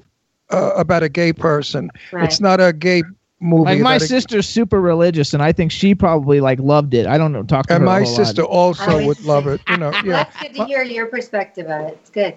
uh, 0.51 0.73
about 0.77 1.03
a 1.03 1.09
gay 1.09 1.33
person. 1.33 1.91
Right. 2.13 2.25
It's 2.25 2.41
not 2.41 2.61
a 2.61 2.73
gay 2.73 3.03
movie. 3.41 3.71
Like 3.73 3.81
my 3.81 3.95
about 3.97 4.03
a- 4.03 4.07
sister's 4.07 4.47
super 4.49 4.81
religious, 4.81 5.33
and 5.35 5.43
I 5.43 5.53
think 5.53 5.73
she 5.73 5.95
probably 5.95 6.41
like 6.41 6.59
loved 6.61 6.95
it. 6.95 7.07
I 7.07 7.17
don't 7.19 7.33
know. 7.33 7.43
Talk 7.43 7.67
to 7.69 7.75
and 7.75 7.83
her 7.83 7.87
a 7.87 7.91
my 7.91 8.01
whole 8.03 8.11
lot. 8.11 8.17
sister 8.27 8.43
also 8.43 9.07
would 9.07 9.21
love 9.21 9.47
it. 9.47 9.61
You 9.69 9.79
know, 9.79 9.91
yeah. 10.05 10.25
That's 10.25 10.41
good 10.43 10.55
to 10.55 10.65
hear 10.67 10.83
your 10.83 11.07
perspective 11.07 11.69
on 11.69 11.83
it. 11.87 11.99
It's 12.01 12.11
good. 12.11 12.35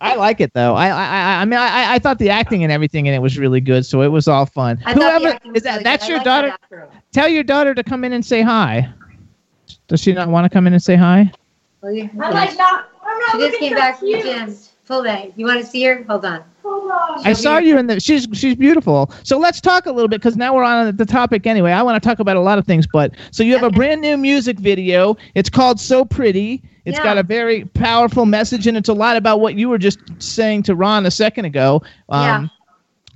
I 0.00 0.14
like 0.14 0.40
it 0.40 0.52
though. 0.52 0.74
I 0.74 0.88
I 0.88 1.06
I- 1.06 1.40
I 1.42 1.44
mean 1.46 1.58
I 1.58 1.94
I 1.94 1.98
thought 1.98 2.18
the 2.18 2.28
acting 2.30 2.62
and 2.62 2.72
everything 2.72 3.06
in 3.06 3.14
it 3.14 3.20
was 3.22 3.38
really 3.38 3.60
good, 3.60 3.86
so 3.86 4.02
it 4.02 4.08
was 4.08 4.28
all 4.28 4.44
fun. 4.46 4.78
I 4.84 4.92
thought 4.94 5.20
the 5.20 5.28
Whoever 5.28 5.38
was 5.48 5.56
is 5.56 5.62
that? 5.62 5.72
really 5.72 5.84
That's 5.84 6.04
good. 6.04 6.08
Your 6.10 6.16
liked 6.18 6.24
daughter. 6.26 6.48
that 6.48 6.60
after 6.62 6.82
all. 6.84 6.90
Tell 7.12 7.28
your 7.28 7.42
daughter 7.44 7.74
to 7.74 7.82
come 7.82 8.04
in 8.04 8.12
and 8.12 8.24
say 8.24 8.42
hi. 8.42 8.88
Does 9.88 10.00
she 10.00 10.12
not 10.12 10.28
want 10.28 10.44
to 10.44 10.50
come 10.50 10.66
in 10.66 10.72
and 10.74 10.82
say 10.82 10.96
hi? 10.96 11.30
Well, 11.80 11.92
you- 11.92 12.10
I'm 12.20 12.32
like 12.32 12.56
not. 12.58 12.88
I'm 13.06 13.18
not 13.20 13.30
She 13.32 13.38
just 13.38 13.58
came 13.58 13.70
so 13.72 13.76
back 13.76 13.98
from 13.98 14.10
the 14.12 14.20
gym. 14.22 14.54
Full 14.84 15.02
day. 15.02 15.32
You 15.36 15.46
want 15.46 15.60
to 15.60 15.66
see 15.66 15.82
her? 15.84 16.04
Hold 16.08 16.24
on. 16.24 16.44
Hold 16.66 16.90
on. 16.90 17.26
I 17.26 17.32
saw 17.32 17.58
you 17.58 17.78
in 17.78 17.86
the. 17.86 18.00
She's 18.00 18.26
she's 18.32 18.56
beautiful. 18.56 19.12
So 19.22 19.38
let's 19.38 19.60
talk 19.60 19.86
a 19.86 19.92
little 19.92 20.08
bit 20.08 20.20
because 20.20 20.36
now 20.36 20.54
we're 20.54 20.64
on 20.64 20.96
the 20.96 21.06
topic 21.06 21.46
anyway. 21.46 21.72
I 21.72 21.82
want 21.82 22.02
to 22.02 22.06
talk 22.06 22.18
about 22.18 22.36
a 22.36 22.40
lot 22.40 22.58
of 22.58 22.66
things, 22.66 22.86
but 22.86 23.14
so 23.30 23.42
you 23.42 23.52
have 23.52 23.62
a 23.62 23.70
brand 23.70 24.00
new 24.00 24.16
music 24.16 24.58
video. 24.58 25.16
It's 25.34 25.48
called 25.48 25.80
"So 25.80 26.04
Pretty." 26.04 26.62
It's 26.84 26.98
Yeah. 26.98 27.04
got 27.04 27.18
a 27.18 27.22
very 27.24 27.64
powerful 27.64 28.26
message, 28.26 28.66
and 28.66 28.76
it's 28.76 28.88
a 28.88 28.94
lot 28.94 29.16
about 29.16 29.40
what 29.40 29.54
you 29.56 29.68
were 29.68 29.78
just 29.78 29.98
saying 30.18 30.62
to 30.64 30.74
Ron 30.74 31.04
a 31.06 31.10
second 31.10 31.44
ago. 31.44 31.82
Um, 32.08 32.50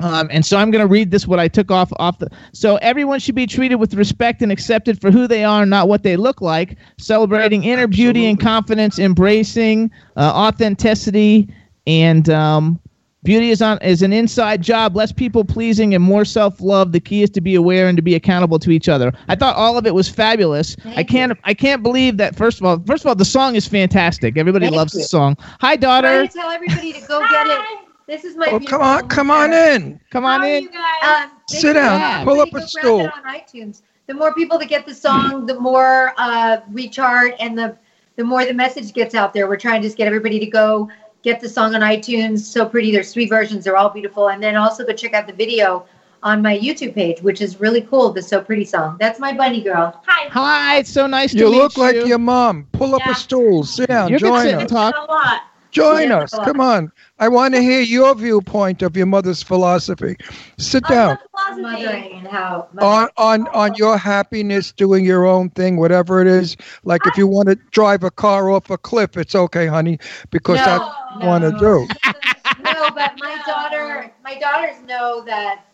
Um, 0.00 0.28
and 0.32 0.44
so 0.46 0.56
I'm 0.56 0.70
going 0.70 0.80
to 0.80 0.88
read 0.88 1.10
this 1.10 1.26
what 1.26 1.38
I 1.38 1.46
took 1.46 1.70
off 1.70 1.92
off 1.98 2.18
the. 2.18 2.30
So 2.52 2.76
everyone 2.76 3.20
should 3.20 3.34
be 3.34 3.46
treated 3.46 3.74
with 3.76 3.92
respect 3.94 4.40
and 4.40 4.50
accepted 4.50 4.98
for 4.98 5.10
who 5.10 5.26
they 5.26 5.44
are, 5.44 5.66
not 5.66 5.88
what 5.88 6.02
they 6.02 6.16
look 6.16 6.40
like. 6.40 6.76
Celebrating 6.98 7.64
inner 7.64 7.86
beauty 7.86 8.24
and 8.26 8.40
confidence, 8.40 8.98
embracing 8.98 9.90
uh, 10.16 10.32
authenticity, 10.34 11.48
and 11.86 12.30
um, 12.30 12.80
beauty 13.22 13.50
is 13.50 13.60
on 13.62 13.78
is 13.78 14.02
an 14.02 14.12
inside 14.12 14.62
job. 14.62 14.96
Less 14.96 15.12
people 15.12 15.44
pleasing 15.44 15.94
and 15.94 16.02
more 16.02 16.24
self 16.24 16.60
love. 16.60 16.92
The 16.92 17.00
key 17.00 17.22
is 17.22 17.30
to 17.30 17.40
be 17.40 17.54
aware 17.54 17.88
and 17.88 17.96
to 17.96 18.02
be 18.02 18.14
accountable 18.14 18.58
to 18.60 18.70
each 18.70 18.88
other. 18.88 19.12
I 19.28 19.34
thought 19.36 19.56
all 19.56 19.76
of 19.78 19.86
it 19.86 19.94
was 19.94 20.08
fabulous. 20.08 20.76
I 20.96 21.04
can't 21.04 21.38
I 21.44 21.54
can't 21.54 21.82
believe 21.82 22.16
that. 22.18 22.36
First 22.36 22.60
of 22.60 22.66
all, 22.66 22.78
first 22.86 23.04
of 23.04 23.08
all, 23.08 23.14
the 23.14 23.24
song 23.24 23.54
is 23.56 23.66
fantastic. 23.66 24.36
Everybody 24.36 24.66
Thank 24.66 24.76
loves 24.76 24.94
you. 24.94 25.00
the 25.00 25.04
song. 25.06 25.36
Hi, 25.60 25.76
Trying 25.76 25.80
daughter. 25.80 26.26
to 26.26 26.32
tell 26.32 26.50
everybody 26.50 26.92
to 26.92 27.00
go 27.06 27.20
get 27.30 27.46
it. 27.46 27.60
This 28.06 28.24
is 28.24 28.36
my. 28.36 28.46
Oh, 28.50 28.58
come 28.58 28.80
on, 28.82 29.08
come 29.08 29.30
on 29.30 29.52
in. 29.52 30.00
Come 30.10 30.24
on 30.24 30.44
in. 30.44 30.68
Um, 31.04 31.30
Sit 31.48 31.74
down. 31.74 32.20
you. 32.20 32.24
Pull 32.32 32.40
up 32.40 32.52
a 32.54 32.66
stool. 32.66 33.02
on 33.02 33.22
iTunes. 33.24 33.82
The 34.08 34.14
more 34.14 34.34
people 34.34 34.58
that 34.58 34.68
get 34.68 34.84
the 34.84 34.94
song, 34.94 35.46
the 35.46 35.58
more 35.60 36.12
uh, 36.18 36.58
we 36.72 36.88
chart, 36.88 37.34
and 37.38 37.56
the 37.56 37.76
the 38.16 38.24
more 38.24 38.44
the 38.44 38.52
message 38.52 38.92
gets 38.92 39.14
out 39.14 39.32
there. 39.32 39.46
We're 39.46 39.56
trying 39.56 39.80
to 39.82 39.86
just 39.86 39.96
get 39.96 40.08
everybody 40.08 40.40
to 40.40 40.46
go 40.46 40.90
get 41.22 41.40
the 41.40 41.48
song 41.48 41.74
on 41.74 41.80
iTunes. 41.80 42.40
So 42.40 42.66
pretty. 42.66 42.92
There's 42.92 43.12
three 43.12 43.26
versions. 43.26 43.64
They're 43.64 43.76
all 43.76 43.90
beautiful. 43.90 44.28
And 44.30 44.42
then 44.42 44.56
also 44.56 44.84
go 44.86 44.92
check 44.92 45.14
out 45.14 45.26
the 45.26 45.32
video 45.32 45.86
on 46.22 46.42
my 46.42 46.58
YouTube 46.58 46.94
page, 46.94 47.22
which 47.22 47.40
is 47.40 47.60
really 47.60 47.80
cool. 47.82 48.12
The 48.12 48.22
So 48.22 48.40
Pretty 48.42 48.64
song. 48.64 48.96
That's 49.00 49.18
my 49.18 49.32
bunny 49.32 49.62
girl. 49.62 50.00
Hi. 50.06 50.28
Hi, 50.28 50.78
it's 50.78 50.90
so 50.90 51.06
nice 51.06 51.32
You 51.32 51.44
to 51.44 51.50
meet 51.50 51.56
look 51.56 51.76
you. 51.76 51.82
Look 51.82 51.94
like 51.96 52.06
your 52.06 52.18
mom. 52.18 52.66
Pull 52.72 52.94
up 52.94 53.06
a 53.06 53.14
stool. 53.14 53.64
Sit 53.64 53.88
down. 53.88 54.10
You 54.10 54.18
can 54.18 54.28
Join 54.28 54.42
sit 54.42 54.54
us. 54.54 54.70
talk. 54.70 54.94
A 54.96 55.10
lot. 55.10 55.42
Join 55.70 56.08
Yeah. 56.08 56.18
us. 56.18 56.38
Come 56.44 56.60
on. 56.60 56.92
I 57.18 57.28
want 57.28 57.54
to 57.54 57.60
hear 57.60 57.80
your 57.80 58.14
viewpoint 58.14 58.82
of 58.82 58.96
your 58.96 59.06
mother's 59.06 59.42
philosophy. 59.42 60.16
Sit 60.58 60.86
down. 60.86 61.16
Mothering 61.58 62.24
how. 62.24 62.68
On 62.80 63.08
on 63.16 63.46
on 63.52 63.74
your 63.74 63.96
happiness 63.98 64.72
doing 64.72 65.04
your 65.04 65.26
own 65.26 65.50
thing, 65.50 65.76
whatever 65.76 66.20
it 66.20 66.26
is. 66.26 66.56
Like 66.84 67.06
if 67.06 67.16
you 67.16 67.26
want 67.26 67.48
to 67.48 67.56
drive 67.70 68.04
a 68.04 68.10
car 68.10 68.50
off 68.50 68.70
a 68.70 68.78
cliff, 68.78 69.16
it's 69.16 69.34
okay, 69.34 69.66
honey, 69.66 69.98
because 70.30 70.58
No, 70.58 70.64
that's 70.64 70.80
what 70.80 71.22
you 71.22 71.26
want 71.26 71.42
to 71.44 71.52
do. 71.52 71.88
no, 72.64 72.90
but 72.94 73.18
my 73.18 73.36
daughter, 73.46 74.10
my 74.24 74.38
daughters 74.38 74.80
know 74.86 75.22
that 75.22 75.64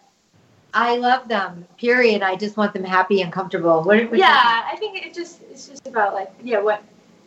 I 0.75 0.97
love 0.97 1.29
them. 1.29 1.65
Period. 1.79 2.23
I 2.23 2.37
just 2.37 2.57
want 2.57 2.75
them 2.75 2.85
happy 2.85 3.23
and 3.23 3.33
comfortable. 3.33 3.83
What, 3.83 4.11
what 4.11 4.19
yeah, 4.19 4.69
I 4.71 4.77
think 4.77 5.05
it 5.05 5.15
just 5.15 5.43
it's 5.51 5.69
just 5.69 5.87
about 5.87 6.15
like 6.15 6.33
yeah, 6.43 6.61
what 6.61 6.83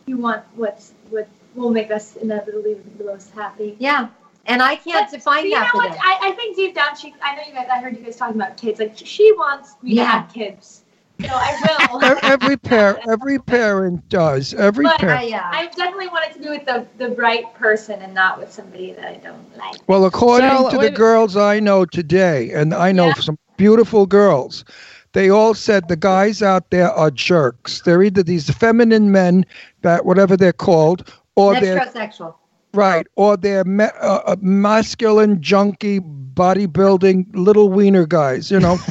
you 0.06 0.16
want, 0.18 0.44
what's 0.54 0.92
what 1.10 1.28
will 1.54 1.70
make 1.70 1.90
us 1.90 2.16
inevitably 2.16 2.74
the 2.98 3.04
most 3.04 3.32
happy. 3.32 3.76
Yeah, 3.78 4.08
and 4.46 4.62
I 4.62 4.76
can't 4.76 5.10
But- 5.10 5.16
define 5.18 5.42
but 5.42 5.44
you 5.44 5.50
that 5.52 5.70
know 5.74 5.80
what? 5.80 5.96
I, 6.02 6.28
I 6.28 6.32
think 6.32 6.56
deep 6.56 6.74
down, 6.74 6.96
she. 6.96 7.14
I 7.22 7.34
know 7.36 7.42
you 7.46 7.52
guys. 7.54 7.68
I 7.72 7.80
heard 7.80 7.96
you 7.96 8.04
guys 8.04 8.16
talking 8.16 8.36
about 8.36 8.56
kids. 8.56 8.80
Like 8.80 8.92
she 8.96 9.32
wants 9.32 9.74
me 9.82 9.94
Yeah. 9.94 10.04
to 10.04 10.10
have 10.10 10.32
kids. 10.32 10.82
So 11.20 11.28
I 11.30 11.88
will. 11.92 12.04
Every 12.22 12.56
pair, 12.56 12.98
every 13.06 13.38
parent 13.38 14.08
does. 14.08 14.54
Every 14.54 14.84
but 14.86 14.98
parent. 15.00 15.34
I, 15.34 15.64
I 15.64 15.66
definitely 15.66 16.08
wanted 16.08 16.32
to 16.32 16.38
be 16.40 16.48
with 16.48 16.64
the 16.64 16.86
the 16.96 17.10
right 17.10 17.52
person 17.54 18.00
and 18.00 18.14
not 18.14 18.38
with 18.38 18.50
somebody 18.50 18.92
that 18.92 19.04
I 19.04 19.16
don't 19.16 19.58
like. 19.58 19.76
Well, 19.86 20.06
according 20.06 20.48
So, 20.48 20.70
to 20.70 20.78
the 20.78 20.90
girls 20.90 21.36
I 21.36 21.60
know 21.60 21.84
today, 21.84 22.50
and 22.52 22.72
I 22.72 22.92
know 22.92 23.08
Yeah. 23.08 23.14
some 23.14 23.38
beautiful 23.58 24.06
girls, 24.06 24.64
they 25.12 25.28
all 25.28 25.52
said 25.52 25.88
the 25.88 25.96
guys 25.96 26.40
out 26.40 26.70
there 26.70 26.90
are 26.90 27.10
jerks. 27.10 27.82
They're 27.82 28.02
either 28.02 28.22
these 28.22 28.48
feminine 28.48 29.12
men, 29.12 29.44
that 29.82 30.06
whatever 30.06 30.38
they're 30.38 30.54
called, 30.54 31.12
or 31.40 31.54
Metrosexual. 31.54 32.34
right, 32.74 33.06
or 33.16 33.36
they're 33.36 33.64
ma- 33.64 33.96
uh, 34.00 34.22
uh, 34.26 34.36
masculine, 34.40 35.40
junky, 35.40 36.00
bodybuilding, 36.34 37.26
little 37.34 37.68
wiener 37.68 38.06
guys. 38.06 38.50
You 38.50 38.60
know. 38.60 38.78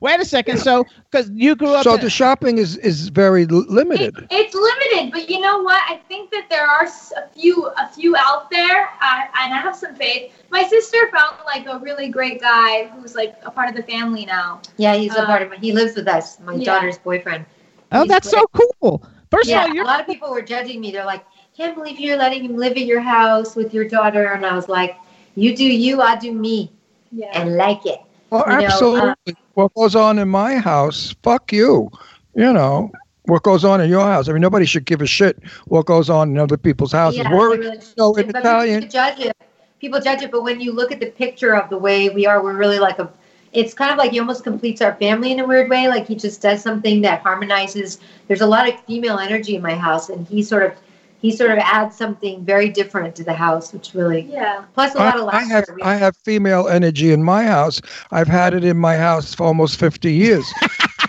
Wait 0.00 0.18
a 0.20 0.24
second. 0.24 0.58
So, 0.58 0.84
because 1.10 1.30
you 1.32 1.54
grew 1.54 1.74
up. 1.74 1.84
so 1.84 1.94
in- 1.94 2.00
the 2.00 2.10
shopping 2.10 2.58
is 2.58 2.76
is 2.78 3.08
very 3.08 3.42
l- 3.48 3.64
limited. 3.68 4.14
It's 4.30 4.54
limited, 4.54 5.12
but 5.12 5.30
you 5.30 5.38
know 5.40 5.62
what? 5.62 5.80
I 5.88 5.96
think 6.08 6.30
that 6.32 6.46
there 6.50 6.66
are 6.66 6.86
a 6.86 7.28
few 7.28 7.66
a 7.66 7.88
few 7.88 8.16
out 8.16 8.50
there, 8.50 8.88
uh, 9.00 9.20
and 9.40 9.54
I 9.54 9.58
have 9.58 9.76
some 9.76 9.94
faith. 9.94 10.32
My 10.50 10.64
sister 10.64 10.98
found 11.12 11.36
like 11.44 11.66
a 11.66 11.78
really 11.78 12.08
great 12.08 12.40
guy 12.40 12.86
who's 12.88 13.14
like 13.14 13.36
a 13.44 13.50
part 13.50 13.68
of 13.68 13.76
the 13.76 13.82
family 13.84 14.26
now. 14.26 14.60
Yeah, 14.76 14.94
he's 14.96 15.14
a 15.14 15.24
part 15.24 15.42
of. 15.42 15.50
My 15.50 15.56
he 15.56 15.72
lives 15.72 15.94
with 15.94 16.08
us. 16.08 16.40
My 16.40 16.54
yeah. 16.54 16.64
daughter's 16.64 16.98
boyfriend. 16.98 17.44
oh, 17.92 18.00
he's 18.00 18.08
that's 18.08 18.28
so 18.30 18.44
cool. 18.80 19.04
First 19.32 19.48
yeah, 19.48 19.62
of 19.62 19.68
all, 19.68 19.72
a 19.72 19.74
you're 19.76 19.84
lot 19.86 20.00
of 20.00 20.06
people 20.06 20.30
were 20.30 20.42
judging 20.42 20.78
me. 20.80 20.90
They're 20.92 21.06
like, 21.06 21.24
"Can't 21.56 21.74
believe 21.74 21.98
you're 21.98 22.18
letting 22.18 22.44
him 22.44 22.56
live 22.56 22.72
at 22.72 22.84
your 22.92 23.00
house 23.00 23.56
with 23.56 23.72
your 23.72 23.88
daughter." 23.88 24.26
And 24.34 24.44
I 24.44 24.54
was 24.54 24.68
like, 24.68 24.94
"You 25.34 25.56
do 25.56 25.64
you, 25.64 26.02
I 26.02 26.16
do 26.16 26.32
me, 26.32 26.70
Yeah. 27.10 27.30
and 27.32 27.56
like 27.56 27.86
it." 27.86 28.00
Well, 28.30 28.44
You 28.46 28.52
know, 28.52 28.58
uh, 28.58 28.62
absolutely. 28.66 29.36
what 29.54 29.72
goes 29.74 29.96
on 29.96 30.18
in 30.18 30.28
my 30.28 30.56
house? 30.58 31.14
Fuck 31.22 31.50
you. 31.52 31.90
You 32.34 32.52
know 32.52 32.90
what 33.26 33.42
goes 33.42 33.64
on 33.64 33.80
in 33.80 33.88
your 33.88 34.04
house. 34.04 34.28
I 34.28 34.32
mean, 34.32 34.42
nobody 34.42 34.66
should 34.66 34.84
give 34.84 35.00
a 35.00 35.06
shit 35.06 35.38
what 35.66 35.86
goes 35.86 36.10
on 36.10 36.30
in 36.30 36.38
other 36.38 36.56
people's 36.58 36.92
houses. 36.92 37.18
Yeah, 37.20 37.32
We're, 37.34 37.56
really 37.56 37.78
no, 37.96 38.14
should. 38.14 38.24
in 38.28 38.36
Italian, 38.36 38.80
People 38.80 38.92
judge 38.92 39.20
it. 39.20 39.36
People 39.80 40.00
judge 40.00 40.22
it, 40.22 40.30
but 40.30 40.42
when 40.42 40.60
you 40.60 40.72
look 40.72 40.92
at 40.92 41.00
the 41.00 41.10
picture 41.10 41.54
of 41.56 41.70
the 41.70 41.78
way 41.78 42.08
we 42.10 42.26
are, 42.26 42.42
we're 42.42 42.56
really 42.56 42.78
like 42.78 42.98
a. 42.98 43.08
It's 43.52 43.74
kind 43.74 43.90
of 43.90 43.98
like 43.98 44.12
he 44.12 44.18
almost 44.18 44.44
completes 44.44 44.80
our 44.80 44.94
family 44.94 45.32
in 45.32 45.40
a 45.40 45.46
weird 45.46 45.68
way. 45.68 45.88
Like 45.88 46.06
he 46.06 46.14
just 46.14 46.40
does 46.40 46.62
something 46.62 47.02
that 47.02 47.20
harmonizes. 47.20 47.98
There's 48.26 48.40
a 48.40 48.46
lot 48.46 48.68
of 48.68 48.80
female 48.84 49.18
energy 49.18 49.56
in 49.56 49.62
my 49.62 49.74
house, 49.74 50.08
and 50.08 50.26
he 50.26 50.42
sort 50.42 50.62
of, 50.64 50.72
he 51.20 51.30
sort 51.30 51.50
of 51.50 51.58
adds 51.58 51.94
something 51.96 52.44
very 52.44 52.68
different 52.68 53.14
to 53.16 53.24
the 53.24 53.34
house, 53.34 53.72
which 53.72 53.94
really. 53.94 54.22
Yeah. 54.22 54.64
Plus 54.74 54.94
a 54.94 54.98
lot 54.98 55.18
of 55.18 55.24
laughter. 55.26 55.38
I 55.38 55.44
have 55.44 55.64
I 55.82 55.94
have 55.94 56.16
female 56.16 56.66
energy 56.68 57.12
in 57.12 57.22
my 57.22 57.44
house. 57.44 57.80
I've 58.10 58.28
had 58.28 58.54
it 58.54 58.64
in 58.64 58.78
my 58.78 58.96
house 58.96 59.34
for 59.34 59.44
almost 59.44 59.78
fifty 59.78 60.12
years. 60.12 60.44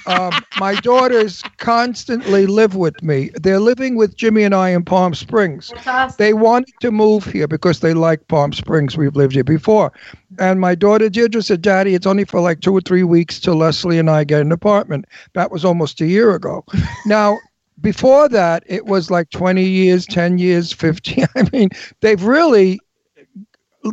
Um, 0.06 0.34
my 0.60 0.76
daughters 0.76 1.42
constantly 1.58 2.46
live 2.46 2.76
with 2.76 3.02
me. 3.04 3.32
They're 3.36 3.60
living 3.60 3.96
with 3.96 4.16
Jimmy 4.16 4.44
and 4.44 4.54
I 4.54 4.70
in 4.70 4.84
Palm 4.84 5.14
Springs. 5.14 5.72
Awesome. 5.86 6.16
They 6.18 6.34
wanted 6.34 6.74
to 6.82 6.92
move 6.92 7.26
here 7.26 7.48
because 7.48 7.80
they 7.80 7.94
like 7.94 8.28
Palm 8.28 8.54
Springs. 8.54 8.98
We've 8.98 9.16
lived 9.16 9.34
here 9.34 9.44
before. 9.44 9.92
And 10.40 10.60
my 10.60 10.76
daughter 10.76 11.10
Deirdre 11.10 11.42
said, 11.42 11.62
Daddy, 11.62 11.96
it's 11.96 12.08
only 12.08 12.26
for 12.26 12.40
like 12.40 12.62
two 12.62 12.76
or 12.76 12.82
three 12.82 13.04
weeks 13.04 13.40
till 13.40 13.56
Leslie 13.56 14.00
and 14.00 14.10
I 14.10 14.24
get 14.24 14.42
an 14.42 14.52
apartment. 14.52 15.06
That 15.34 15.52
was 15.52 15.64
almost 15.64 16.02
a 16.02 16.08
year 16.08 16.34
ago. 16.36 16.66
now, 17.06 17.38
before 17.82 18.30
that, 18.30 18.64
it 18.66 18.86
was 18.86 19.12
like 19.12 19.30
20 19.32 19.64
years, 19.64 20.06
10 20.06 20.38
years, 20.38 20.72
15. 20.72 21.26
I 21.36 21.50
mean, 21.52 21.70
they've 22.02 22.24
really 22.24 22.80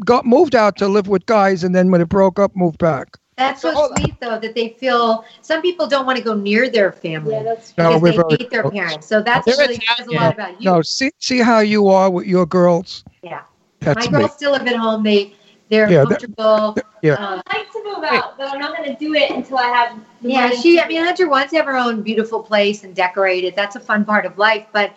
got 0.04 0.24
moved 0.24 0.54
out 0.54 0.76
to 0.76 0.88
live 0.88 1.08
with 1.08 1.26
guys 1.26 1.64
and 1.64 1.74
then 1.74 1.90
when 1.90 2.00
it 2.00 2.08
broke 2.08 2.38
up, 2.38 2.54
moved 2.54 2.78
back. 2.78 3.16
That's 3.40 3.62
so 3.62 3.92
sweet, 3.96 4.14
though, 4.20 4.38
that 4.38 4.54
they 4.54 4.68
feel. 4.70 5.24
Some 5.42 5.62
people 5.62 5.86
don't 5.86 6.06
want 6.06 6.18
to 6.18 6.24
go 6.24 6.34
near 6.34 6.68
their 6.70 6.92
family 6.92 7.32
Yeah, 7.34 7.42
that's 7.42 7.76
No, 7.76 7.98
because 7.98 8.02
we're 8.02 8.10
they 8.12 8.16
very 8.16 8.36
hate 8.38 8.50
their 8.50 8.70
parents. 8.70 9.06
So 9.06 9.22
that's 9.22 9.46
really 9.46 9.80
says 9.96 10.06
a 10.06 10.12
lot 10.12 10.34
about 10.34 10.60
you. 10.60 10.70
No, 10.70 10.82
see, 10.82 11.10
see 11.18 11.38
how 11.38 11.60
you 11.60 11.88
are 11.88 12.10
with 12.10 12.26
your 12.26 12.46
girls? 12.46 13.04
Yeah. 13.22 13.42
That's 13.80 14.06
My 14.06 14.12
me. 14.12 14.18
girls 14.24 14.34
still 14.34 14.52
live 14.52 14.66
at 14.66 14.76
home. 14.76 15.02
They 15.02 15.34
they're 15.70 15.90
Yeah, 15.90 16.04
that- 16.04 16.20
comfortable. 16.20 16.76
Yeah. 17.02 17.14
Uh, 17.14 17.40
I'd 17.46 17.56
like 17.56 17.72
to 17.72 17.82
move 17.84 18.04
out, 18.04 18.36
but 18.36 18.52
I'm 18.52 18.58
not 18.58 18.76
going 18.76 18.90
to 18.90 18.96
do 18.98 19.14
it 19.14 19.30
until 19.30 19.56
I 19.58 19.68
have. 19.68 19.98
the 20.20 20.28
yeah, 20.30 20.48
money 20.48 20.60
she. 20.60 20.78
I 20.80 20.86
mean, 20.86 21.02
Hunter 21.02 21.28
wants 21.28 21.50
to 21.52 21.56
have 21.56 21.66
her 21.66 21.76
own 21.76 22.02
beautiful 22.02 22.42
place 22.42 22.84
and 22.84 22.94
decorate 22.94 23.44
it. 23.44 23.56
That's 23.56 23.76
a 23.76 23.80
fun 23.80 24.04
part 24.04 24.26
of 24.26 24.36
life, 24.36 24.66
but 24.72 24.92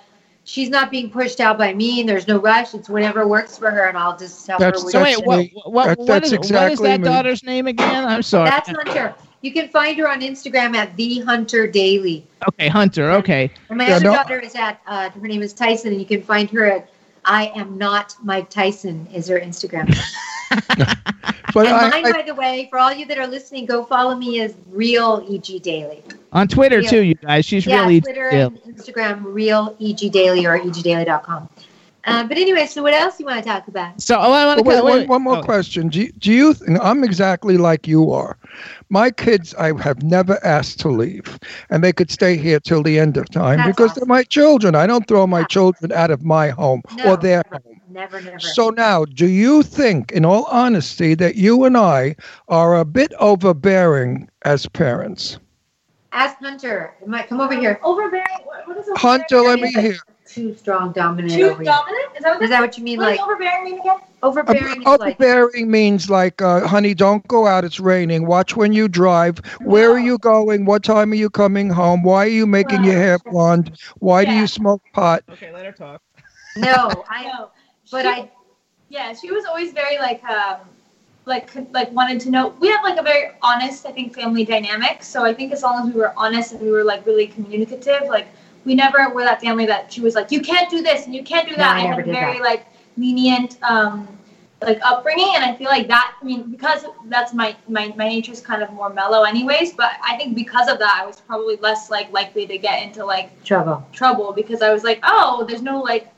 she's 0.46 0.70
not 0.70 0.92
being 0.92 1.10
pushed 1.10 1.40
out 1.40 1.58
by 1.58 1.74
me. 1.74 2.00
And 2.00 2.08
there's 2.10 2.28
no 2.28 2.38
rush. 2.40 2.74
It's 2.74 2.90
whatever 2.90 3.28
works 3.28 3.58
for 3.58 3.72
her, 3.72 3.86
and 3.88 3.98
I'll 3.98 4.18
just 4.18 4.46
tell 4.46 4.60
That's- 4.60 4.82
her. 4.82 4.86
with 4.86 4.92
so 4.94 5.02
wait, 5.04 5.26
what, 5.26 5.38
me. 5.40 5.54
what, 5.66 5.98
what, 5.98 6.08
that's 6.08 6.28
is, 6.28 6.34
what 6.34 6.42
is 6.44 6.50
exactly 6.50 6.88
that 6.90 7.02
me. 7.02 7.06
daughter's 7.08 7.44
name 7.44 7.68
again? 7.68 8.06
I'm 8.06 8.22
sorry. 8.24 8.50
That's 8.50 8.70
Hunter. 8.70 9.16
You 9.42 9.52
can 9.52 9.68
find 9.70 9.98
her 9.98 10.08
on 10.08 10.22
Instagram 10.22 10.74
at 10.76 10.96
the 10.96 11.20
Hunter 11.20 11.68
Daily. 11.68 12.26
okay, 12.48 12.70
Hunter. 12.70 13.12
Okay. 13.12 13.52
And 13.70 13.78
my 13.78 13.88
Yeah, 13.90 13.96
other 13.98 14.06
no- 14.06 14.14
daughter 14.16 14.40
is 14.40 14.56
at. 14.56 14.80
Uh, 14.88 15.10
her 15.10 15.28
name 15.28 15.42
is 15.42 15.54
Tyson, 15.54 15.92
and 15.92 16.00
you 16.00 16.08
can 16.08 16.22
find 16.24 16.50
her 16.52 16.66
at. 16.66 16.90
I 17.26 17.48
am 17.56 17.78
not 17.78 18.16
Mike 18.22 18.50
Tyson 18.50 19.08
is 19.14 19.28
her 19.30 19.40
Instagram. 19.40 19.88
But 21.54 21.68
and 21.68 21.76
mine, 21.76 22.06
I, 22.06 22.12
by 22.12 22.22
the 22.24 22.36
way, 22.36 22.68
for 22.70 22.80
all 22.80 22.92
you 22.94 23.06
that 23.06 23.18
are 23.18 23.28
listening, 23.28 23.66
go 23.66 23.86
follow 23.86 24.16
me 24.16 24.42
as 24.42 24.56
Real 24.72 25.26
EG 25.30 25.62
Daily. 25.62 26.04
On 26.32 26.48
Twitter 26.48 26.82
Yeah. 26.82 26.90
too, 26.90 27.02
you 27.02 27.16
guys. 27.16 27.46
She's 27.46 27.66
yeah, 27.66 27.82
really 27.82 28.02
Twitter 28.02 28.30
yeah. 28.32 28.46
and 28.48 28.58
Instagram, 28.64 29.22
Real 29.24 29.76
EG 29.80 30.12
Daily 30.12 30.46
or 30.46 30.58
egdaily.com. 30.58 31.50
Uh, 32.06 32.24
but 32.28 32.38
anyway, 32.38 32.66
so 32.66 32.84
what 32.84 32.94
else 32.94 33.18
you 33.20 33.26
want 33.26 33.42
to 33.42 33.50
talk 33.50 33.68
about? 33.68 34.02
So 34.02 34.18
oh, 34.18 34.32
I 34.32 34.46
want 34.46 34.58
to 34.58 34.64
But 34.64 34.84
wait, 34.84 34.84
wait, 34.84 35.00
one, 35.00 35.08
one 35.08 35.22
more 35.22 35.38
oh, 35.38 35.44
question. 35.44 35.88
Do 35.88 36.02
you, 36.02 36.12
do 36.14 36.34
you 36.34 36.54
think 36.54 36.78
I'm 36.82 37.04
exactly 37.04 37.58
like 37.58 37.88
you 37.88 38.12
are? 38.12 38.38
My 38.90 39.10
kids, 39.10 39.54
I 39.56 39.80
have 39.82 40.04
never 40.04 40.44
asked 40.46 40.80
to 40.82 40.90
leave, 40.90 41.40
and 41.70 41.84
they 41.84 41.94
could 41.94 42.12
stay 42.12 42.36
here 42.36 42.60
till 42.60 42.84
the 42.84 43.00
end 43.00 43.16
of 43.16 43.30
time 43.30 43.58
That's 43.58 43.70
because 43.70 43.92
awesome. 43.92 44.02
they're 44.02 44.16
my 44.18 44.24
children. 44.24 44.76
I 44.76 44.86
don't 44.86 45.08
throw 45.08 45.26
my 45.28 45.42
Yeah. 45.42 45.46
children 45.46 45.92
out 45.94 46.12
of 46.12 46.24
my 46.24 46.50
home 46.50 46.82
No, 46.98 47.12
or 47.14 47.18
their 47.18 47.44
never, 47.50 47.64
home. 47.64 47.73
Never, 47.94 48.20
never. 48.22 48.40
So 48.40 48.72
now, 48.72 49.06
do 49.06 49.28
you 49.28 49.62
think, 49.62 50.12
in 50.12 50.26
all 50.26 50.46
honesty, 50.46 51.14
that 51.16 51.36
you 51.36 51.64
and 51.64 51.78
I 51.78 52.16
are 52.48 52.76
a 52.80 52.86
bit 52.86 53.14
overbearing 53.20 54.30
as 54.44 54.66
parents? 54.66 55.38
Ask 56.12 56.38
Hunter. 56.40 56.96
It 57.02 57.08
might 57.08 57.28
come 57.28 57.40
over 57.40 57.54
here. 57.54 57.80
Overbearing. 57.84 58.26
What, 58.46 58.68
what 58.68 58.78
is 58.78 58.88
overbearing? 58.90 59.22
Hunter, 59.22 59.42
let 59.42 59.60
me 59.60 59.72
hear. 59.72 59.98
Too 60.26 60.56
strong, 60.56 60.92
dominant. 60.92 61.34
Too 61.34 61.52
over 61.52 61.64
dominant? 61.64 62.06
Is 62.18 62.24
that 62.24 62.34
what, 62.34 62.44
Is 62.44 62.50
that 62.50 62.62
what 62.62 62.78
you 62.78 62.84
mean? 62.84 63.00
What 63.00 63.12
Like 63.12 63.20
overbearing 63.20 63.64
mean 63.66 63.80
again? 63.80 63.98
overbearing? 64.24 64.82
is 64.82 64.88
like 64.88 65.20
Overbearing 65.20 65.70
means 65.70 66.10
like, 66.10 66.42
uh, 66.42 66.68
honey, 66.68 66.96
don't 66.96 67.28
go 67.28 67.46
out. 67.46 67.64
It's 67.64 67.80
raining. 67.80 68.26
Watch 68.26 68.56
when 68.56 68.74
you 68.74 68.88
drive. 68.88 69.40
Where 69.62 69.92
are 69.92 70.00
you 70.00 70.18
going? 70.18 70.66
What 70.66 70.84
time 70.84 71.12
are 71.12 71.16
you 71.16 71.30
coming 71.30 71.70
home? 71.70 72.02
Why 72.02 72.26
are 72.26 72.30
you 72.30 72.48
making 72.48 72.84
your 72.84 72.96
hair 72.96 73.20
blonde? 73.30 73.78
Why 74.00 74.26
do 74.26 74.32
you 74.32 74.48
smoke 74.48 74.82
pot? 74.94 75.24
Okay, 75.30 75.52
let 75.52 75.66
her 75.66 75.72
talk. 75.72 76.02
no, 76.56 77.04
I. 77.10 77.26
No. 77.26 77.52
But 77.94 78.04
She- 78.04 78.10
I. 78.10 78.30
Yeah, 78.90 79.14
she 79.14 79.32
was 79.32 79.46
always 79.46 79.72
very 79.74 79.98
like 79.98 80.24
um 80.26 80.58
like 81.26 81.50
like 81.72 81.92
wanted 81.94 82.20
to 82.22 82.30
know. 82.30 82.54
We 82.60 82.68
have 82.70 82.84
like 82.84 83.00
a 83.00 83.04
very 83.04 83.32
honest, 83.42 83.86
I 83.86 83.92
think, 83.92 84.14
family 84.14 84.44
dynamic. 84.46 85.04
So 85.04 85.24
I 85.24 85.34
think 85.34 85.52
as 85.54 85.64
long 85.64 85.76
as 85.88 85.94
we 85.94 86.00
were 86.00 86.14
honest 86.18 86.52
and 86.54 86.62
we 86.62 86.70
were 86.70 86.84
like 86.84 87.06
really 87.06 87.28
communicative, 87.28 88.04
like 88.08 88.28
we 88.66 88.76
never 88.76 89.10
were 89.14 89.24
that 89.24 89.42
family 89.42 89.66
that 89.68 89.92
she 89.94 90.02
was 90.02 90.16
like, 90.16 90.32
you 90.32 90.42
can't 90.42 90.70
do 90.70 90.82
this 90.82 91.06
and 91.06 91.16
you 91.16 91.24
can't 91.24 91.48
do 91.48 91.56
No, 91.56 91.64
that. 91.64 91.78
I 91.78 91.82
I, 91.82 91.84
never 91.88 92.02
had 92.02 92.10
a 92.10 92.12
very 92.12 92.38
that. 92.40 92.44
like 92.52 92.66
lenient 92.98 93.58
um 93.64 94.08
like 94.62 94.80
upbringing 94.86 95.32
and 95.36 95.44
I 95.44 95.56
feel 95.56 95.68
like 95.68 95.88
that 95.90 96.16
I 96.22 96.26
mean 96.26 96.44
because 96.52 96.86
that's 97.08 97.34
my 97.34 97.56
my 97.68 97.88
my 97.98 98.08
nature's 98.08 98.40
kind 98.42 98.62
of 98.64 98.72
more 98.72 98.90
mellow 98.94 99.24
anyways, 99.24 99.74
but 99.74 99.92
I 100.08 100.16
think 100.18 100.36
because 100.36 100.68
of 100.70 100.80
that 100.80 101.00
I 101.02 101.06
was 101.06 101.20
probably 101.22 101.56
less 101.58 101.90
like 101.90 102.12
likely 102.14 102.46
to 102.48 102.58
get 102.58 102.84
into 102.84 103.04
like 103.06 103.30
Trouble. 103.44 103.86
trouble 103.92 104.32
because 104.34 104.62
I 104.62 104.72
was 104.72 104.84
like, 104.84 105.00
oh, 105.04 105.46
there's 105.48 105.62
no 105.62 105.82
like 105.82 106.13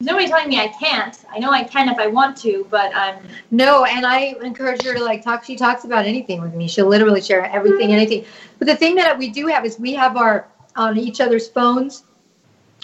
nobody 0.00 0.26
telling 0.26 0.48
me 0.48 0.58
I 0.58 0.68
can't. 0.68 1.18
I 1.30 1.38
know 1.38 1.50
I 1.50 1.64
can 1.64 1.88
if 1.88 1.98
I 1.98 2.06
want 2.06 2.36
to, 2.38 2.66
but 2.70 2.94
I'm 2.94 3.18
No, 3.50 3.84
and 3.84 4.06
I 4.06 4.36
encourage 4.42 4.82
her 4.82 4.94
to 4.94 5.02
like 5.02 5.22
talk. 5.22 5.44
She 5.44 5.56
talks 5.56 5.84
about 5.84 6.04
anything 6.04 6.40
with 6.40 6.54
me. 6.54 6.68
She'll 6.68 6.86
literally 6.86 7.20
share 7.20 7.44
everything, 7.46 7.88
mm-hmm. 7.88 7.96
anything. 7.96 8.24
But 8.58 8.66
the 8.66 8.76
thing 8.76 8.94
that 8.96 9.16
we 9.16 9.28
do 9.28 9.46
have 9.46 9.64
is 9.64 9.78
we 9.78 9.94
have 9.94 10.16
our 10.16 10.46
on 10.76 10.98
each 10.98 11.20
other's 11.20 11.48
phones 11.48 12.04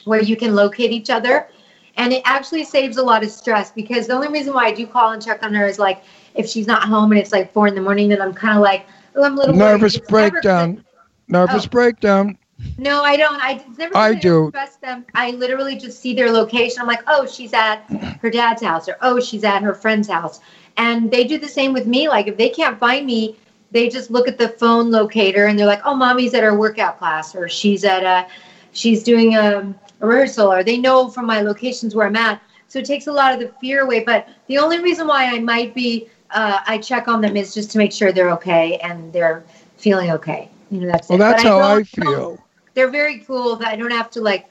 where 0.04 0.22
you 0.22 0.36
can 0.36 0.54
locate 0.54 0.90
each 0.90 1.10
other, 1.10 1.48
and 1.96 2.12
it 2.12 2.22
actually 2.24 2.64
saves 2.64 2.96
a 2.96 3.02
lot 3.02 3.22
of 3.22 3.30
stress 3.30 3.70
because 3.70 4.06
the 4.06 4.14
only 4.14 4.28
reason 4.28 4.54
why 4.54 4.66
I 4.66 4.72
do 4.72 4.86
call 4.86 5.12
and 5.12 5.22
check 5.22 5.42
on 5.42 5.54
her 5.54 5.66
is 5.66 5.78
like 5.78 6.02
if 6.34 6.48
she's 6.48 6.66
not 6.66 6.84
home 6.84 7.12
and 7.12 7.20
it's 7.20 7.32
like 7.32 7.52
four 7.52 7.66
in 7.66 7.74
the 7.74 7.82
morning, 7.82 8.08
then 8.08 8.20
I'm 8.20 8.34
kind 8.34 8.56
of 8.56 8.62
like, 8.62 8.86
oh, 9.14 9.24
I'm 9.24 9.34
a 9.34 9.36
little. 9.36 9.54
Nervous 9.54 9.98
breakdown. 9.98 10.84
Nervous 11.28 11.66
Oh. 11.66 11.70
breakdown. 11.70 12.38
No, 12.78 13.02
I 13.02 13.16
don't. 13.16 13.40
I 13.40 13.64
never. 13.78 13.96
I 13.96 14.14
do. 14.14 14.50
Trust 14.50 14.80
them. 14.80 15.04
I 15.14 15.30
literally 15.32 15.76
just 15.76 16.00
see 16.00 16.14
their 16.14 16.30
location. 16.30 16.80
I'm 16.80 16.86
like, 16.86 17.02
oh, 17.06 17.26
she's 17.26 17.52
at 17.52 17.84
her 18.20 18.30
dad's 18.30 18.62
house, 18.62 18.88
or 18.88 18.96
oh, 19.02 19.20
she's 19.20 19.44
at 19.44 19.62
her 19.62 19.74
friend's 19.74 20.08
house, 20.08 20.40
and 20.76 21.10
they 21.10 21.24
do 21.24 21.38
the 21.38 21.48
same 21.48 21.72
with 21.72 21.86
me. 21.86 22.08
Like 22.08 22.26
if 22.26 22.36
they 22.36 22.48
can't 22.48 22.78
find 22.78 23.06
me, 23.06 23.36
they 23.70 23.88
just 23.88 24.10
look 24.10 24.28
at 24.28 24.38
the 24.38 24.48
phone 24.50 24.90
locator 24.90 25.46
and 25.46 25.58
they're 25.58 25.66
like, 25.66 25.80
oh, 25.84 25.94
mommy's 25.94 26.34
at 26.34 26.42
her 26.42 26.56
workout 26.56 26.98
class, 26.98 27.34
or 27.34 27.48
she's 27.48 27.84
at 27.84 28.04
a, 28.04 28.28
she's 28.72 29.02
doing 29.02 29.34
a, 29.34 29.74
a 30.00 30.06
rehearsal, 30.06 30.52
or 30.52 30.62
they 30.62 30.78
know 30.78 31.08
from 31.08 31.26
my 31.26 31.40
locations 31.40 31.94
where 31.94 32.06
I'm 32.06 32.16
at. 32.16 32.40
So 32.68 32.78
it 32.78 32.84
takes 32.84 33.06
a 33.06 33.12
lot 33.12 33.34
of 33.34 33.40
the 33.40 33.48
fear 33.60 33.82
away. 33.82 34.02
But 34.04 34.28
the 34.46 34.58
only 34.58 34.80
reason 34.80 35.06
why 35.06 35.26
I 35.26 35.38
might 35.40 35.74
be, 35.74 36.08
uh, 36.30 36.60
I 36.66 36.78
check 36.78 37.06
on 37.08 37.20
them 37.20 37.36
is 37.36 37.54
just 37.54 37.70
to 37.72 37.78
make 37.78 37.92
sure 37.92 38.12
they're 38.12 38.30
okay 38.32 38.78
and 38.78 39.12
they're 39.12 39.44
feeling 39.76 40.10
okay. 40.12 40.48
You 40.70 40.80
know, 40.80 40.86
that's 40.86 41.08
Well, 41.08 41.16
it. 41.16 41.18
That's 41.18 41.42
how 41.42 41.58
I 41.58 41.74
don't- 41.74 41.88
feel. 41.88 42.38
They're 42.74 42.90
very 42.90 43.18
cool 43.20 43.56
that 43.56 43.68
I 43.68 43.76
don't 43.76 43.92
have 43.92 44.10
to 44.12 44.20
like 44.20 44.48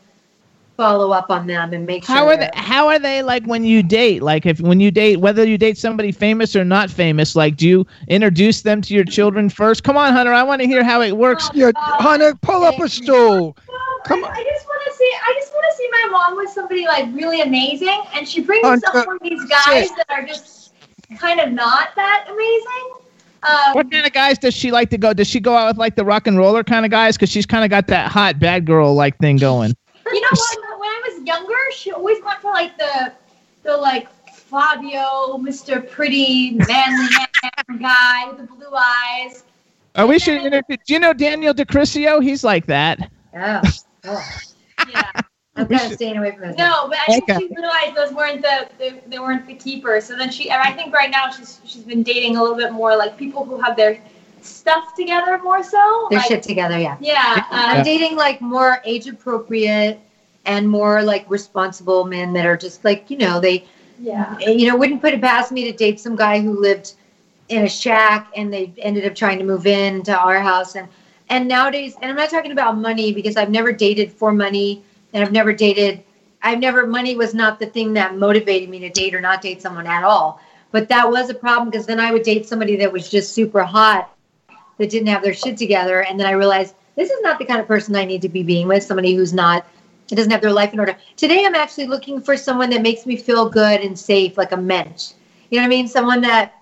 follow 0.78 1.12
up 1.12 1.30
on 1.30 1.46
them 1.46 1.74
and 1.74 1.86
make 1.86 2.04
sure. 2.06 2.16
How 2.16 2.28
are 2.28 2.38
they? 2.38 2.50
How 2.54 2.88
are 2.88 3.00
they 3.00 3.22
like 3.22 3.46
when 3.46 3.64
you 3.64 3.84
date? 3.84 4.24
Like 4.24 4.46
if 4.46 4.60
when 4.60 4.80
you 4.80 4.92
date, 4.92 5.18
whether 5.18 5.46
you 5.46 5.58
date 5.58 5.78
somebody 5.78 6.12
famous 6.12 6.56
or 6.56 6.66
not 6.66 6.90
famous, 6.90 7.36
like 7.36 7.56
do 7.58 7.68
you 7.68 7.88
introduce 8.08 8.62
them 8.62 8.82
to 8.82 8.94
your 8.94 9.04
children 9.04 9.50
first? 9.50 9.84
Come 9.84 9.98
on, 9.98 10.14
Hunter, 10.14 10.34
I 10.34 10.44
want 10.44 10.62
to 10.62 10.68
hear 10.68 10.84
how 10.84 11.02
it 11.02 11.16
works. 11.16 11.50
Yeah, 11.54 11.72
Hunter, 11.76 12.36
pull 12.42 12.64
up 12.64 12.80
a 12.80 12.90
stool. 12.90 13.56
Come 14.06 14.24
I, 14.24 14.30
I 14.30 14.44
just 14.44 14.66
want 14.66 14.82
to 14.88 14.94
see. 14.98 15.14
I 15.24 15.34
just 15.40 15.54
want 15.54 15.66
to 15.70 15.78
see 15.78 15.90
my 15.92 16.08
mom 16.12 16.38
with 16.38 16.50
somebody 16.50 16.86
like 16.86 17.06
really 17.14 17.42
amazing, 17.42 18.02
and 18.16 18.28
she 18.28 18.42
brings 18.42 18.66
Hunter, 18.66 18.98
up 18.98 19.08
one 19.08 19.18
of 19.18 19.22
these 19.22 19.46
guys 19.46 19.90
sit. 19.90 19.98
that 19.98 20.10
are 20.10 20.26
just 20.26 20.74
kind 21.20 21.40
of 21.40 21.52
not 21.52 21.90
that 21.96 22.26
amazing. 22.28 23.01
Um, 23.48 23.74
What 23.74 23.92
kind 23.92 24.06
of 24.06 24.14
guys 24.14 24.38
does 24.38 24.54
she 24.54 24.72
like 24.72 24.90
to 24.92 24.98
go? 24.98 25.14
Does 25.14 25.28
she 25.28 25.40
go 25.40 25.56
out 25.56 25.68
with 25.68 25.78
like 25.78 25.96
the 25.96 26.06
rock 26.06 26.28
and 26.28 26.38
roller 26.38 26.64
kind 26.64 26.86
of 26.86 26.92
guys? 26.92 27.18
Because 27.18 27.30
she's 27.32 27.46
kind 27.46 27.64
of 27.64 27.70
got 27.70 27.88
that 27.88 28.12
hot 28.12 28.40
bad 28.40 28.66
girl 28.66 28.94
like 28.94 29.18
thing 29.18 29.38
going. 29.38 29.74
You 30.12 30.22
know 30.22 30.28
what? 30.32 30.80
When 30.80 30.90
I 30.90 31.02
was 31.10 31.26
younger, 31.26 31.56
she 31.76 31.92
always 31.92 32.24
went 32.24 32.40
for 32.42 32.52
like 32.52 32.78
the 32.78 33.14
the 33.64 33.78
like 33.78 34.08
Fabio, 34.34 35.38
Mr. 35.38 35.90
Pretty 35.90 36.52
manly 36.52 37.08
man 37.70 37.82
guy 37.82 38.28
with 38.30 38.38
the 38.38 38.44
blue 38.44 38.76
eyes. 38.76 39.44
Are 39.96 40.06
we 40.08 40.20
should? 40.20 40.52
Do 40.52 40.78
you 40.88 41.00
know 41.00 41.14
Daniel 41.14 41.54
DeCrisio? 41.54 42.22
He's 42.24 42.44
like 42.44 42.66
that. 42.68 43.10
Oh, 43.36 43.62
oh. 44.06 44.28
Yeah. 44.90 45.12
I'm 45.62 45.68
kind 45.78 45.92
of 45.92 45.94
staying 45.94 46.18
away 46.18 46.32
from 46.32 46.44
it. 46.46 46.58
No, 46.58 46.88
but 46.90 46.98
I 47.08 47.14
think 47.14 47.30
Okay. 47.30 47.40
she 47.40 47.48
realized 47.56 47.96
those 47.96 48.14
weren't 48.14 48.42
the 48.42 48.70
they, 48.78 49.02
they 49.08 49.20
weren't 49.20 49.46
the 49.48 49.56
keepers. 49.56 50.06
So 50.06 50.16
then 50.18 50.30
she, 50.32 50.50
and 50.50 50.62
I 50.62 50.72
think 50.72 50.94
right 50.94 51.10
now 51.10 51.30
she's 51.30 51.60
she's 51.66 51.84
been 51.84 52.04
dating 52.04 52.38
a 52.38 52.42
little 52.42 52.58
bit 52.58 52.72
more 52.72 52.96
like 52.96 53.18
people 53.18 53.46
who 53.46 53.60
have 53.62 53.76
their 53.76 54.02
stuff 54.42 54.96
together 54.96 55.40
more 55.44 55.64
so. 55.64 56.08
Their 56.10 56.20
like, 56.20 56.28
shit 56.28 56.44
together, 56.44 56.78
yeah. 56.78 56.98
Yeah. 57.00 57.46
I'm 57.52 57.80
Um, 57.80 57.84
dating 57.84 58.18
like 58.18 58.42
more 58.42 58.82
age 58.86 59.08
appropriate 59.08 60.00
and 60.46 60.68
more 60.68 61.04
like 61.04 61.26
responsible 61.30 62.06
men 62.06 62.34
that 62.34 62.46
are 62.46 62.58
just 62.58 62.84
like 62.84 63.10
you 63.10 63.18
know 63.18 63.40
they 63.40 63.64
yeah. 64.00 64.38
you 64.40 64.68
know 64.68 64.76
wouldn't 64.76 65.02
put 65.02 65.14
it 65.14 65.22
past 65.22 65.52
me 65.52 65.64
to 65.66 65.72
date 65.72 66.00
some 66.00 66.16
guy 66.16 66.40
who 66.42 66.60
lived 66.60 66.94
in 67.50 67.64
a 67.64 67.70
shack 67.70 68.28
and 68.36 68.52
they 68.52 68.74
ended 68.80 69.06
up 69.06 69.14
trying 69.14 69.38
to 69.38 69.44
move 69.44 69.68
in 69.68 70.02
to 70.04 70.18
our 70.18 70.40
house 70.40 70.76
and 70.76 70.88
and 71.30 71.48
nowadays 71.48 71.96
and 72.02 72.10
i'm 72.10 72.18
not 72.18 72.30
talking 72.30 72.52
about 72.52 72.78
money 72.78 73.14
because 73.14 73.38
i've 73.38 73.50
never 73.52 73.72
dated 73.72 74.12
for 74.12 74.32
money 74.32 74.82
and 75.14 75.24
i've 75.24 75.32
never 75.32 75.54
dated 75.54 76.04
i've 76.44 76.60
never 76.60 76.86
money 76.88 77.16
was 77.16 77.34
not 77.34 77.60
the 77.60 77.66
thing 77.66 77.94
that 77.94 78.18
motivated 78.18 78.70
me 78.70 78.80
to 78.80 78.90
date 78.90 79.16
or 79.16 79.22
not 79.22 79.42
date 79.42 79.62
someone 79.62 79.88
at 79.88 80.04
all 80.04 80.42
but 80.72 80.88
that 80.90 81.10
was 81.10 81.30
a 81.30 81.34
problem 81.34 81.70
because 81.70 81.86
then 81.86 82.00
i 82.00 82.12
would 82.12 82.24
date 82.24 82.48
somebody 82.48 82.76
that 82.76 82.92
was 82.92 83.10
just 83.10 83.34
super 83.34 83.64
hot 83.64 84.16
that 84.78 84.90
didn't 84.90 85.08
have 85.08 85.24
their 85.24 85.34
shit 85.34 85.58
together 85.58 86.04
and 86.04 86.20
then 86.20 86.28
i 86.28 86.32
realized 86.32 86.76
this 86.96 87.10
is 87.10 87.22
not 87.22 87.40
the 87.40 87.46
kind 87.46 87.60
of 87.60 87.68
person 87.68 87.96
i 87.96 88.06
need 88.06 88.22
to 88.22 88.30
be 88.30 88.44
being 88.44 88.68
with 88.68 88.84
somebody 88.84 89.16
who's 89.16 89.34
not 89.34 89.66
it 90.12 90.16
doesn't 90.16 90.32
have 90.32 90.42
their 90.42 90.52
life 90.52 90.74
in 90.74 90.80
order. 90.80 90.96
Today, 91.16 91.46
I'm 91.46 91.56
actually 91.56 91.88
looking 91.88 92.22
for 92.22 92.36
someone 92.36 92.70
that 92.72 92.82
makes 92.82 93.06
me 93.06 93.16
feel 93.16 93.50
good 93.50 93.80
and 93.80 93.98
safe, 93.98 94.38
like 94.38 94.52
a 94.52 94.58
mensch. 94.58 95.12
You 95.50 95.58
know 95.58 95.64
what 95.64 95.68
I 95.68 95.70
mean? 95.70 95.88
Someone 95.88 96.22
that 96.22 96.54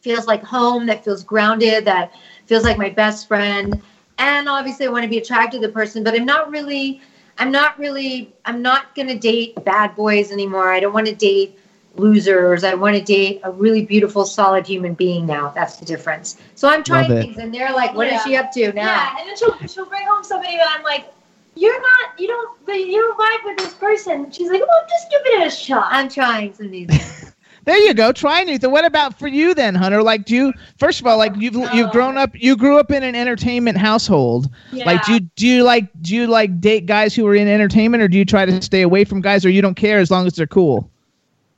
feels 0.00 0.26
like 0.26 0.44
home, 0.44 0.86
that 0.86 1.04
feels 1.04 1.24
grounded, 1.24 1.84
that 1.86 2.12
feels 2.46 2.62
like 2.62 2.78
my 2.78 2.90
best 2.90 3.26
friend. 3.26 3.82
And 4.18 4.48
obviously, 4.48 4.86
I 4.86 4.90
want 4.90 5.02
to 5.02 5.10
be 5.10 5.18
attracted 5.18 5.60
to 5.60 5.66
the 5.66 5.72
person, 5.72 6.04
but 6.04 6.14
I'm 6.14 6.24
not 6.24 6.50
really, 6.50 7.00
I'm 7.38 7.50
not 7.50 7.78
really, 7.78 8.32
I'm 8.44 8.62
not 8.62 8.94
going 8.94 9.08
to 9.08 9.18
date 9.18 9.62
bad 9.64 9.94
boys 9.96 10.30
anymore. 10.30 10.72
I 10.72 10.80
don't 10.80 10.92
want 10.92 11.06
to 11.06 11.14
date 11.14 11.58
losers. 11.96 12.64
I 12.64 12.74
want 12.74 12.96
to 12.96 13.02
date 13.02 13.40
a 13.44 13.50
really 13.50 13.84
beautiful, 13.84 14.24
solid 14.24 14.66
human 14.66 14.94
being 14.94 15.26
now. 15.26 15.50
That's 15.50 15.76
the 15.76 15.84
difference. 15.84 16.36
So 16.54 16.68
I'm 16.68 16.82
trying 16.82 17.08
things, 17.08 17.38
and 17.38 17.54
they're 17.54 17.72
like, 17.72 17.94
"What 17.94 18.06
is 18.08 18.14
Yeah. 18.14 18.24
she 18.24 18.36
up 18.36 18.52
to 18.52 18.72
now?" 18.72 18.82
Yeah, 18.82 19.16
and 19.18 19.28
then 19.28 19.36
she'll 19.36 19.56
she'll 19.66 19.86
bring 19.86 20.06
home 20.06 20.24
somebody 20.24 20.56
that 20.56 20.74
I'm 20.76 20.82
like, 20.84 21.12
you're 21.56 21.80
not, 21.80 22.18
you 22.18 22.26
don't, 22.26 22.58
you 22.68 23.00
don't 23.00 23.18
vibe 23.18 23.44
with 23.44 23.58
this 23.58 23.74
person. 23.74 24.30
She's 24.30 24.50
like, 24.50 24.60
well, 24.60 24.86
just 24.88 25.10
give 25.10 25.20
it 25.24 25.46
a 25.46 25.50
shot. 25.50 25.86
I'm 25.90 26.08
trying 26.08 26.52
some 26.54 26.66
of 26.66 26.72
these. 26.72 27.33
Things. 27.64 27.76
There 27.76 27.86
you 27.86 27.94
go. 27.94 28.12
Try 28.12 28.40
anything. 28.40 28.70
What 28.70 28.84
about 28.84 29.18
for 29.18 29.28
you 29.28 29.54
then, 29.54 29.74
Hunter? 29.74 30.02
Like, 30.02 30.24
do 30.24 30.34
you 30.34 30.52
first 30.78 31.00
of 31.00 31.06
all, 31.06 31.18
like 31.18 31.32
you've 31.36 31.54
you've 31.74 31.90
grown 31.90 32.16
up, 32.16 32.30
you 32.34 32.56
grew 32.56 32.78
up 32.78 32.90
in 32.90 33.02
an 33.02 33.14
entertainment 33.14 33.78
household. 33.78 34.48
Like, 34.72 35.04
do 35.04 35.14
you 35.14 35.20
do 35.36 35.46
you 35.46 35.62
like 35.64 35.88
do 36.02 36.14
you 36.14 36.26
like 36.26 36.60
date 36.60 36.86
guys 36.86 37.14
who 37.14 37.26
are 37.26 37.34
in 37.34 37.48
entertainment, 37.48 38.02
or 38.02 38.08
do 38.08 38.18
you 38.18 38.24
try 38.24 38.44
to 38.44 38.62
stay 38.62 38.82
away 38.82 39.04
from 39.04 39.20
guys, 39.20 39.44
or 39.44 39.50
you 39.50 39.62
don't 39.62 39.74
care 39.76 39.98
as 39.98 40.10
long 40.10 40.26
as 40.26 40.34
they're 40.34 40.46
cool? 40.46 40.90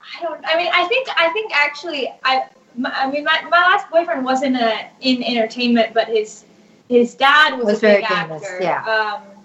I 0.01 0.21
don't. 0.23 0.43
I 0.45 0.55
mean, 0.57 0.71
I 0.73 0.87
think. 0.87 1.07
I 1.17 1.29
think 1.33 1.51
actually, 1.53 2.13
I. 2.23 2.45
My, 2.79 2.91
I 2.91 3.09
mean, 3.09 3.23
my, 3.23 3.41
my 3.49 3.57
last 3.57 3.89
boyfriend 3.89 4.23
wasn't 4.23 4.55
a, 4.55 4.87
in 5.01 5.23
entertainment, 5.23 5.95
but 5.95 6.07
his 6.07 6.45
his 6.89 7.15
dad 7.15 7.57
was, 7.57 7.65
Was 7.65 7.77
a 7.79 7.81
big 7.81 8.07
very 8.07 8.21
famous, 8.21 8.43
actor. 8.43 8.59
yeah. 8.61 8.85
Um, 8.85 9.36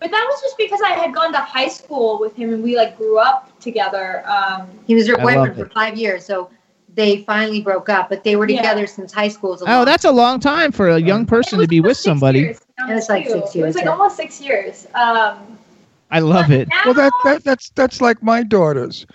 but 0.00 0.10
that 0.10 0.26
was 0.30 0.40
just 0.40 0.56
because 0.56 0.80
I 0.84 0.90
had 0.90 1.14
gone 1.14 1.32
to 1.32 1.38
high 1.38 1.68
school 1.68 2.18
with 2.20 2.34
him 2.36 2.52
and 2.52 2.62
we 2.62 2.76
like 2.76 2.96
grew 2.96 3.18
up 3.18 3.58
together. 3.60 4.24
Um, 4.26 4.68
He 4.86 4.94
was 4.94 5.06
her 5.08 5.16
boyfriend 5.16 5.56
for 5.56 5.66
five 5.66 5.96
years, 5.96 6.24
so 6.24 6.50
they 6.94 7.18
finally 7.24 7.60
broke 7.60 7.88
up. 7.88 8.08
But 8.08 8.24
they 8.24 8.36
were 8.36 8.48
Yeah. 8.48 8.56
together 8.58 8.86
since 8.86 9.12
high 9.12 9.28
school. 9.28 9.50
It 9.50 9.54
was 9.54 9.62
a 9.62 9.64
Oh, 9.68 9.84
that's 9.84 10.04
a 10.04 10.12
long 10.12 10.40
time 10.40 10.72
for 10.72 10.88
a 10.88 10.98
young 10.98 11.26
person 11.26 11.60
to 11.60 11.66
be 11.66 11.80
with 11.80 11.96
somebody. 11.96 12.40
years, 12.40 12.60
It 12.88 12.94
was 12.94 13.08
like 13.08 13.24
too. 13.24 13.32
six 13.32 13.54
It 13.56 13.62
was 13.62 13.74
like 13.76 13.84
yeah. 13.84 13.90
almost 13.90 14.16
six 14.16 14.40
years. 14.40 14.86
Um, 14.94 15.58
I 16.10 16.20
love 16.20 16.50
it. 16.50 16.68
Well, 16.84 16.94
that, 16.94 17.12
that 17.24 17.44
that's 17.44 17.70
that's 17.70 18.00
like 18.00 18.22
my 18.22 18.42
daughters. 18.42 19.06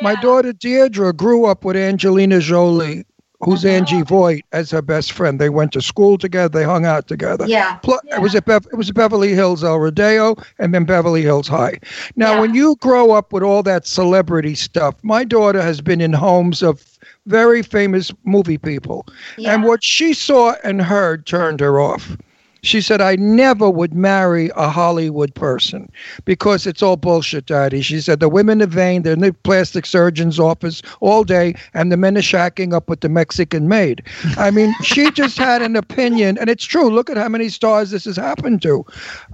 My 0.00 0.16
daughter 0.16 0.52
Deirdre 0.52 1.12
grew 1.12 1.46
up 1.46 1.64
with 1.64 1.76
Angelina 1.76 2.40
Jolie, 2.40 3.04
who's 3.42 3.64
Uh-huh. 3.64 3.74
Angie 3.74 4.02
Voight, 4.02 4.44
as 4.52 4.70
her 4.70 4.82
best 4.82 5.12
friend. 5.12 5.40
They 5.40 5.48
went 5.48 5.72
to 5.72 5.80
school 5.82 6.18
together. 6.18 6.58
They 6.58 6.64
hung 6.64 6.84
out 6.84 7.08
together. 7.08 7.46
Yeah. 7.46 7.74
Pl- 7.76 8.00
It 8.14 8.20
was 8.20 8.34
at 8.34 8.44
Bev- 8.44 8.66
it 8.70 8.76
was 8.76 8.90
Beverly 8.90 9.34
Hills 9.34 9.64
El 9.64 9.78
Rodeo 9.78 10.36
and 10.58 10.74
then 10.74 10.84
Beverly 10.84 11.22
Hills 11.22 11.48
High. 11.48 11.78
Now, 12.16 12.34
Yeah. 12.34 12.40
when 12.40 12.54
you 12.54 12.76
grow 12.80 13.12
up 13.12 13.32
with 13.32 13.42
all 13.42 13.62
that 13.62 13.86
celebrity 13.86 14.54
stuff, 14.54 14.94
my 15.02 15.24
daughter 15.24 15.62
has 15.62 15.80
been 15.80 16.00
in 16.00 16.12
homes 16.12 16.62
of 16.62 16.84
very 17.26 17.62
famous 17.62 18.12
movie 18.24 18.58
people, 18.58 19.06
and 19.44 19.64
what 19.64 19.82
she 19.82 20.12
saw 20.12 20.54
and 20.64 20.82
heard 20.82 21.26
turned 21.26 21.60
her 21.60 21.80
off. 21.80 22.16
She 22.62 22.80
said, 22.80 23.00
I 23.00 23.16
never 23.16 23.70
would 23.70 23.94
marry 23.94 24.50
a 24.56 24.68
Hollywood 24.68 25.34
person 25.34 25.90
because 26.24 26.66
it's 26.66 26.82
all 26.82 26.96
bullshit, 26.96 27.46
Daddy. 27.46 27.80
She 27.80 28.00
said, 28.00 28.20
the 28.20 28.28
women 28.28 28.62
are 28.62 28.66
vain. 28.66 29.02
They're 29.02 29.14
in 29.14 29.20
the 29.20 29.32
plastic 29.32 29.86
surgeon's 29.86 30.38
office 30.38 30.82
all 31.00 31.24
day, 31.24 31.54
and 31.74 31.90
the 31.90 31.96
men 31.96 32.16
are 32.16 32.22
shacking 32.22 32.72
up 32.72 32.88
with 32.88 33.00
the 33.00 33.08
Mexican 33.08 33.68
maid. 33.68 34.02
I 34.36 34.50
mean, 34.50 34.74
she 34.82 35.10
just 35.10 35.38
had 35.38 35.62
an 35.62 35.76
opinion, 35.76 36.38
and 36.38 36.50
it's 36.50 36.64
true. 36.64 36.90
Look 36.90 37.10
at 37.10 37.16
how 37.16 37.28
many 37.28 37.48
stars 37.48 37.90
this 37.90 38.04
has 38.04 38.16
happened 38.16 38.62
to. 38.62 38.84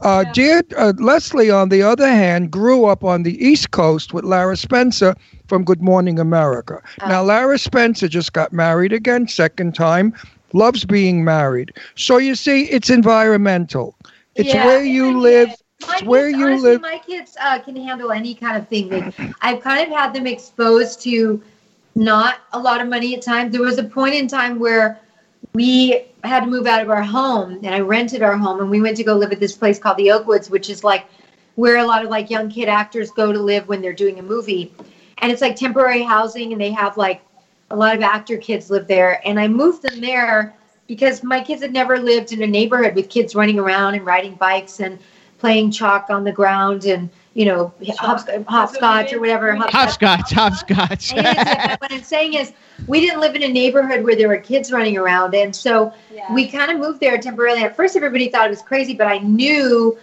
Uh, 0.01 0.24
dear 0.33 0.62
uh, 0.77 0.93
Leslie, 0.99 1.51
on 1.51 1.68
the 1.68 1.83
other 1.83 2.09
hand, 2.09 2.51
grew 2.51 2.87
up 2.87 3.05
on 3.05 3.22
the 3.22 3.37
East 3.45 3.70
Coast 3.70 4.12
with 4.12 4.24
Lara 4.24 4.57
Spencer 4.57 5.14
from 5.49 5.64
Good 5.64 5.83
Morning 5.83 6.18
America. 6.18 6.83
Now, 7.07 7.22
Lara 7.22 7.59
Spencer 7.59 8.09
just 8.09 8.33
got 8.33 8.53
married 8.53 8.93
again, 8.93 9.29
second 9.29 9.74
time, 9.74 10.12
loves 10.53 10.85
being 10.85 11.25
married. 11.25 11.73
So 11.97 12.19
you 12.19 12.35
see, 12.35 12.65
it's 12.65 12.91
environmental. 12.91 13.97
It's 14.35 14.53
Yeah, 14.53 14.67
where 14.67 14.85
you 14.85 15.19
live. 15.19 15.51
My 15.81 15.95
It's 15.95 16.03
where 16.03 16.29
you 16.29 16.47
honestly, 16.47 16.71
live. 16.73 16.81
My 16.81 16.99
kids 17.07 17.37
uh, 17.41 17.59
can 17.61 17.77
handle 17.77 18.13
any 18.13 18.35
kind 18.35 18.57
of 18.57 18.69
thing. 18.69 18.89
They, 18.89 19.13
I've 19.43 19.61
kind 19.63 19.91
of 19.91 19.97
had 19.97 20.15
them 20.15 20.27
exposed 20.27 21.01
to 21.03 21.43
not 21.95 22.39
a 22.53 22.59
lot 22.59 22.81
of 22.81 22.89
money 22.89 23.15
at 23.15 23.23
times. 23.23 23.53
There 23.53 23.63
was 23.63 23.79
a 23.79 23.85
point 23.85 24.15
in 24.15 24.29
time 24.29 24.59
where 24.59 25.01
we 25.55 26.05
had 26.25 26.41
to 26.41 26.47
move 26.47 26.67
out 26.67 26.83
of 26.83 26.91
our 26.91 27.03
home, 27.03 27.61
and 27.63 27.75
I 27.75 27.81
rented 27.81 28.23
our 28.23 28.37
home, 28.37 28.61
and 28.61 28.71
we 28.71 28.81
went 28.81 28.97
to 28.99 29.05
go 29.05 29.17
live 29.17 29.33
at 29.33 29.41
this 29.41 29.57
place 29.57 29.79
called 29.79 29.97
the 29.97 30.09
Oakwoods, 30.09 30.51
which 30.51 30.69
is 30.69 30.85
like 30.85 31.07
where 31.55 31.79
a 31.79 31.85
lot 31.85 32.05
of 32.05 32.11
like 32.11 32.31
young 32.31 32.51
kid 32.51 32.69
actors 32.69 33.11
go 33.11 33.33
to 33.33 33.39
live 33.39 33.67
when 33.69 33.81
they're 33.81 33.95
doing 33.95 34.19
a 34.19 34.23
movie, 34.23 34.73
and 35.19 35.33
it's 35.33 35.41
like 35.41 35.57
temporary 35.57 36.03
housing, 36.03 36.53
and 36.53 36.61
they 36.61 36.71
have 36.71 36.97
like 36.97 37.23
a 37.71 37.77
lot 37.77 37.97
of 37.97 38.03
actor 38.03 38.37
kids 38.37 38.71
live 38.71 38.87
there, 38.87 39.21
and 39.27 39.41
I 39.41 39.49
moved 39.49 39.83
them 39.83 40.01
there 40.01 40.55
because 40.87 41.23
my 41.23 41.41
kids 41.41 41.62
had 41.62 41.73
never 41.73 41.99
lived 41.99 42.33
in 42.33 42.43
a 42.43 42.47
neighborhood 42.47 42.95
with 42.95 43.09
kids 43.09 43.35
running 43.35 43.59
around 43.59 43.95
and 43.95 44.07
riding 44.07 44.35
bikes 44.35 44.81
and 44.81 44.99
playing 45.39 45.71
chalk 45.71 46.09
on 46.09 46.25
the 46.25 46.33
ground 46.33 46.85
and 46.85 47.11
you 47.35 47.45
know 47.45 47.73
hop, 47.99 48.27
hopscotch 48.49 49.12
or 49.12 49.21
whatever. 49.21 49.55
Hopscotch, 49.55 50.33
hopscotch. 50.33 51.12
It 51.12 51.27
is, 51.27 51.77
what 51.79 51.93
I'm 51.93 52.03
saying 52.03 52.35
is, 52.35 52.53
we 52.87 53.01
didn't 53.01 53.21
live 53.21 53.35
in 53.35 53.43
a 53.43 53.49
neighborhood 53.49 54.05
where 54.05 54.17
there 54.17 54.29
were 54.29 54.39
kids 54.39 54.73
running 54.73 54.97
around, 54.97 55.35
and 55.35 55.55
so 55.55 55.93
we 56.33 56.49
kind 56.49 56.71
of 56.71 56.79
moved 56.79 57.01
there 57.01 57.19
temporarily. 57.19 57.64
At 57.64 57.77
first, 57.77 57.97
everybody 57.97 58.29
thought 58.29 58.47
it 58.47 58.51
was 58.51 58.62
crazy, 58.62 58.95
but 58.95 59.09
I 59.09 59.19
knew 59.19 59.99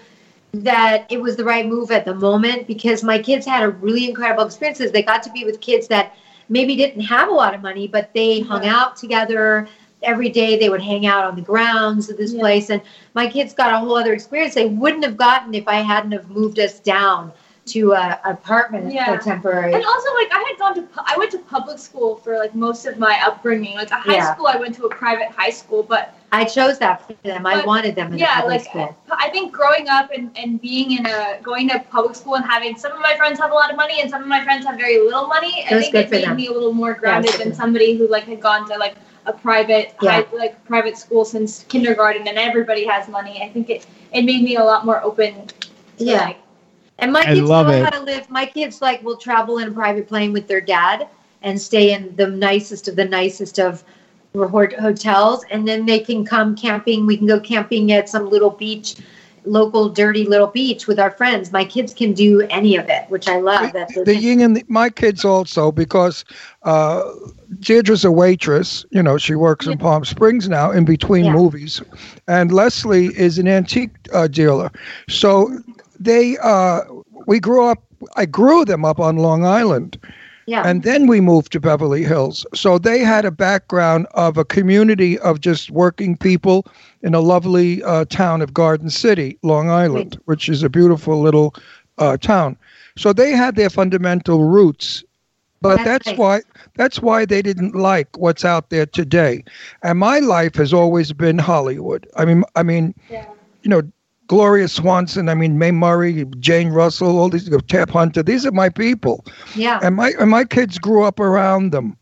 that 0.54 1.08
it 1.10 1.20
was 1.20 1.36
the 1.36 1.44
right 1.44 1.66
move 1.66 1.90
at 1.90 2.06
the 2.06 2.14
moment 2.14 2.68
because 2.68 3.04
my 3.04 3.18
kids 3.18 3.46
had 3.46 3.64
a 3.64 3.70
really 3.70 4.08
incredible 4.08 4.46
experiences. 4.46 4.92
They 4.92 5.02
got 5.02 5.24
to 5.24 5.32
be 5.32 5.46
with 5.46 5.62
kids 5.62 5.88
that 5.88 6.16
maybe 6.50 6.76
didn't 6.76 7.02
have 7.02 7.30
a 7.30 7.32
lot 7.32 7.54
of 7.54 7.62
money, 7.62 7.88
but 7.88 8.14
they 8.14 8.42
hung 8.42 8.66
out 8.66 8.96
together 8.96 9.68
every 10.02 10.30
day. 10.30 10.58
They 10.58 10.70
would 10.70 10.82
hang 10.82 11.06
out 11.06 11.26
on 11.26 11.36
the 11.36 11.42
grounds 11.42 12.10
of 12.10 12.18
this 12.18 12.34
place, 12.34 12.70
and 12.70 12.82
my 13.14 13.28
kids 13.28 13.54
got 13.54 13.74
a 13.74 13.80
whole 13.80 13.96
other 13.96 14.14
experience 14.14 14.54
they 14.54 14.66
wouldn't 14.68 15.04
have 15.04 15.18
gotten 15.18 15.54
if 15.54 15.68
I 15.68 15.76
hadn't 15.76 16.12
have 16.12 16.30
moved 16.30 16.60
us 16.60 16.80
down 16.80 17.32
to 17.66 17.94
a 17.94 18.20
apartment 18.26 18.92
Yeah. 18.94 19.06
for 19.16 19.24
temporary. 19.24 19.74
And 19.74 19.86
also, 19.86 20.14
like, 20.16 20.28
I 20.34 20.46
had 20.50 20.60
gone 20.60 20.76
to, 20.76 20.82
pu- 20.82 21.02
I 21.06 21.16
went 21.18 21.32
to 21.32 21.38
public 21.38 21.80
school 21.80 22.18
for 22.18 22.38
like 22.38 22.54
most 22.54 22.86
of 22.86 23.00
my 23.00 23.18
upbringing. 23.26 23.76
Like, 23.78 23.90
a 23.92 23.96
high 23.96 24.16
Yeah. 24.16 24.34
school, 24.34 24.48
I 24.48 24.58
went 24.58 24.76
to 24.76 24.86
a 24.86 24.90
private 24.90 25.30
high 25.30 25.50
school, 25.50 25.82
but 25.82 26.14
I 26.34 26.46
chose 26.46 26.80
that 26.80 27.06
for 27.06 27.14
them. 27.24 27.46
I 27.46 27.64
wanted 27.64 27.96
them 27.96 28.12
in 28.12 28.18
yeah, 28.20 28.42
public 28.42 28.62
like 28.62 28.70
school. 28.70 28.96
I 29.12 29.30
think 29.30 29.54
growing 29.54 29.88
up 29.88 30.10
and, 30.12 30.32
and 30.36 30.60
being 30.60 30.92
in 30.98 31.06
a 31.06 31.40
going 31.44 31.70
to 31.70 31.80
public 31.92 32.16
school 32.16 32.36
and 32.36 32.44
having 32.46 32.76
some 32.76 32.92
of 32.92 33.00
my 33.02 33.16
friends 33.16 33.40
have 33.40 33.52
a 33.52 33.54
lot 33.54 33.70
of 33.70 33.78
money 33.78 34.02
and 34.02 34.10
some 34.10 34.22
of 34.24 34.28
my 34.28 34.44
friends 34.44 34.66
have 34.66 34.76
very 34.78 35.00
little 35.00 35.28
money. 35.28 35.54
It 35.60 35.72
I 35.72 35.76
was 35.76 35.84
think 35.86 35.94
good 35.94 36.06
it 36.06 36.10
for 36.10 36.16
made 36.16 36.26
them. 36.26 36.36
me 36.38 36.48
a 36.48 36.52
little 36.52 36.74
more 36.74 36.94
grounded 36.96 37.30
it's 37.30 37.38
good 37.38 37.48
than 37.48 37.54
somebody 37.54 37.96
who 37.98 38.08
like 38.08 38.24
had 38.24 38.42
gone 38.42 38.68
to 38.70 38.78
like 38.78 38.96
a 39.28 39.34
private 39.34 39.96
Yeah. 40.02 40.24
high, 40.24 40.26
like 40.36 40.64
private 40.66 40.98
school 40.98 41.24
since 41.24 41.64
kindergarten 41.70 42.28
and 42.28 42.38
everybody 42.38 42.86
has 42.88 43.08
money. 43.08 43.42
I 43.44 43.50
think 43.50 43.70
it 43.70 43.86
it 44.12 44.24
made 44.24 44.42
me 44.44 44.56
a 44.56 44.64
lot 44.64 44.86
more 44.86 45.04
open. 45.04 45.48
To, 45.48 45.68
Yeah. 45.98 46.26
Like, 46.26 46.38
And 46.98 47.14
my 47.14 47.22
I 47.22 47.26
kids 47.36 47.42
love 47.42 47.68
know 47.68 47.74
it. 47.74 47.84
how 47.84 47.92
to 47.92 48.02
live. 48.02 48.30
My 48.30 48.46
kids 48.48 48.82
like 48.82 49.04
will 49.04 49.18
travel 49.18 49.60
in 49.60 49.68
a 49.68 49.72
private 49.72 50.08
plane 50.08 50.34
with 50.34 50.48
their 50.48 50.62
dad 50.62 51.08
and 51.44 51.62
stay 51.62 51.94
in 51.94 52.16
the 52.16 52.28
nicest 52.28 52.88
of 52.88 52.96
the 52.96 53.06
nicest 53.06 53.60
of 53.60 53.74
hot- 53.82 53.88
hotels, 54.36 55.46
and 55.52 55.68
then 55.68 55.86
they 55.86 56.00
can 56.00 56.26
come 56.26 56.56
camping. 56.56 57.06
We 57.06 57.18
can 57.18 57.28
go 57.28 57.40
camping 57.40 57.92
at 57.92 58.10
some 58.10 58.30
little 58.30 58.50
beach, 58.50 58.96
local 59.46 59.90
dirty 59.90 60.26
little 60.26 60.48
beach 60.48 60.88
with 60.88 61.00
our 61.00 61.12
friends. 61.12 61.52
My 61.52 61.64
kids 61.64 61.94
can 61.94 62.14
do 62.14 62.42
any 62.50 62.76
of 62.76 62.90
it, 62.90 63.08
which 63.10 63.28
I 63.28 63.40
love. 63.40 63.72
That 63.74 63.90
the 64.06 64.16
yin 64.16 64.42
and 64.42 64.58
the, 64.58 64.64
my 64.68 64.90
kids 64.90 65.24
also 65.24 65.72
because 65.72 66.26
uh, 66.64 67.04
Deirdre's 67.60 68.04
a 68.04 68.12
waitress. 68.12 68.86
You 68.90 69.04
know, 69.04 69.18
she 69.18 69.36
works 69.36 69.68
in 69.68 69.78
Palm 69.78 70.04
Springs 70.04 70.50
now 70.50 70.72
in 70.72 70.86
between 70.86 71.26
Yeah. 71.26 71.34
movies, 71.34 71.82
and 72.28 72.52
Leslie 72.52 73.16
is 73.18 73.38
an 73.38 73.48
antique 73.48 73.92
uh, 74.14 74.28
dealer. 74.28 74.72
So 75.10 75.60
they, 76.00 76.38
uh, 76.40 76.82
we 77.28 77.40
grew 77.40 77.66
up. 77.66 77.84
I 78.16 78.26
grew 78.26 78.66
them 78.66 78.84
up 78.84 79.00
on 79.00 79.18
Long 79.18 79.46
Island. 79.46 79.98
Yeah. 80.46 80.66
And 80.66 80.84
then 80.84 81.08
we 81.08 81.20
moved 81.22 81.52
to 81.54 81.60
Beverly 81.60 82.04
Hills. 82.04 82.46
So 82.54 82.78
they 82.78 83.00
had 83.00 83.26
a 83.26 83.32
background 83.32 84.08
of 84.14 84.38
a 84.38 84.46
community 84.46 85.18
of 85.20 85.40
just 85.40 85.70
working 85.72 86.16
people 86.18 86.66
in 87.02 87.14
a 87.14 87.20
lovely 87.20 87.84
uh, 87.84 88.06
town 88.06 88.42
of 88.42 88.54
Garden 88.54 88.90
City, 88.90 89.38
Long 89.44 89.70
Island, 89.70 90.18
which 90.26 90.50
is 90.50 90.64
a 90.64 90.70
beautiful 90.70 91.22
little 91.22 91.54
uh, 91.98 92.18
town. 92.18 92.58
So 92.98 93.14
they 93.14 93.32
had 93.32 93.56
their 93.56 93.70
fundamental 93.70 94.44
roots. 94.44 95.04
But 95.62 95.84
That's 95.84 95.84
that's 95.84 96.08
nice. 96.08 96.18
why 96.18 96.42
that's 96.76 97.02
why 97.02 97.26
they 97.26 97.42
didn't 97.42 97.76
like 97.76 98.18
what's 98.18 98.44
out 98.44 98.70
there 98.70 98.86
today. 98.86 99.44
And 99.82 99.98
my 100.00 100.20
life 100.20 100.56
has 100.56 100.74
always 100.74 101.14
been 101.14 101.38
Hollywood. 101.40 102.08
I 102.16 102.26
mean 102.26 102.44
I 102.56 102.64
mean 102.64 102.94
you 103.62 103.70
know 103.70 103.82
Gloria 104.28 104.68
Swanson, 104.68 105.30
I 105.30 105.36
mean 105.36 105.58
Mae 105.58 105.72
Murray, 105.72 106.26
Jane 106.40 106.70
Russell, 106.70 107.18
all 107.20 107.30
these 107.30 107.50
Tab 107.68 107.90
Hunter, 107.90 108.24
these 108.24 108.46
are 108.46 108.52
my 108.52 108.70
people 108.70 109.26
yeah. 109.56 109.80
and 109.84 109.96
my 109.96 110.14
and 110.20 110.30
my 110.30 110.46
kids 110.46 110.78
grew 110.80 111.04
up 111.04 111.20
around 111.20 111.72
them, 111.72 111.98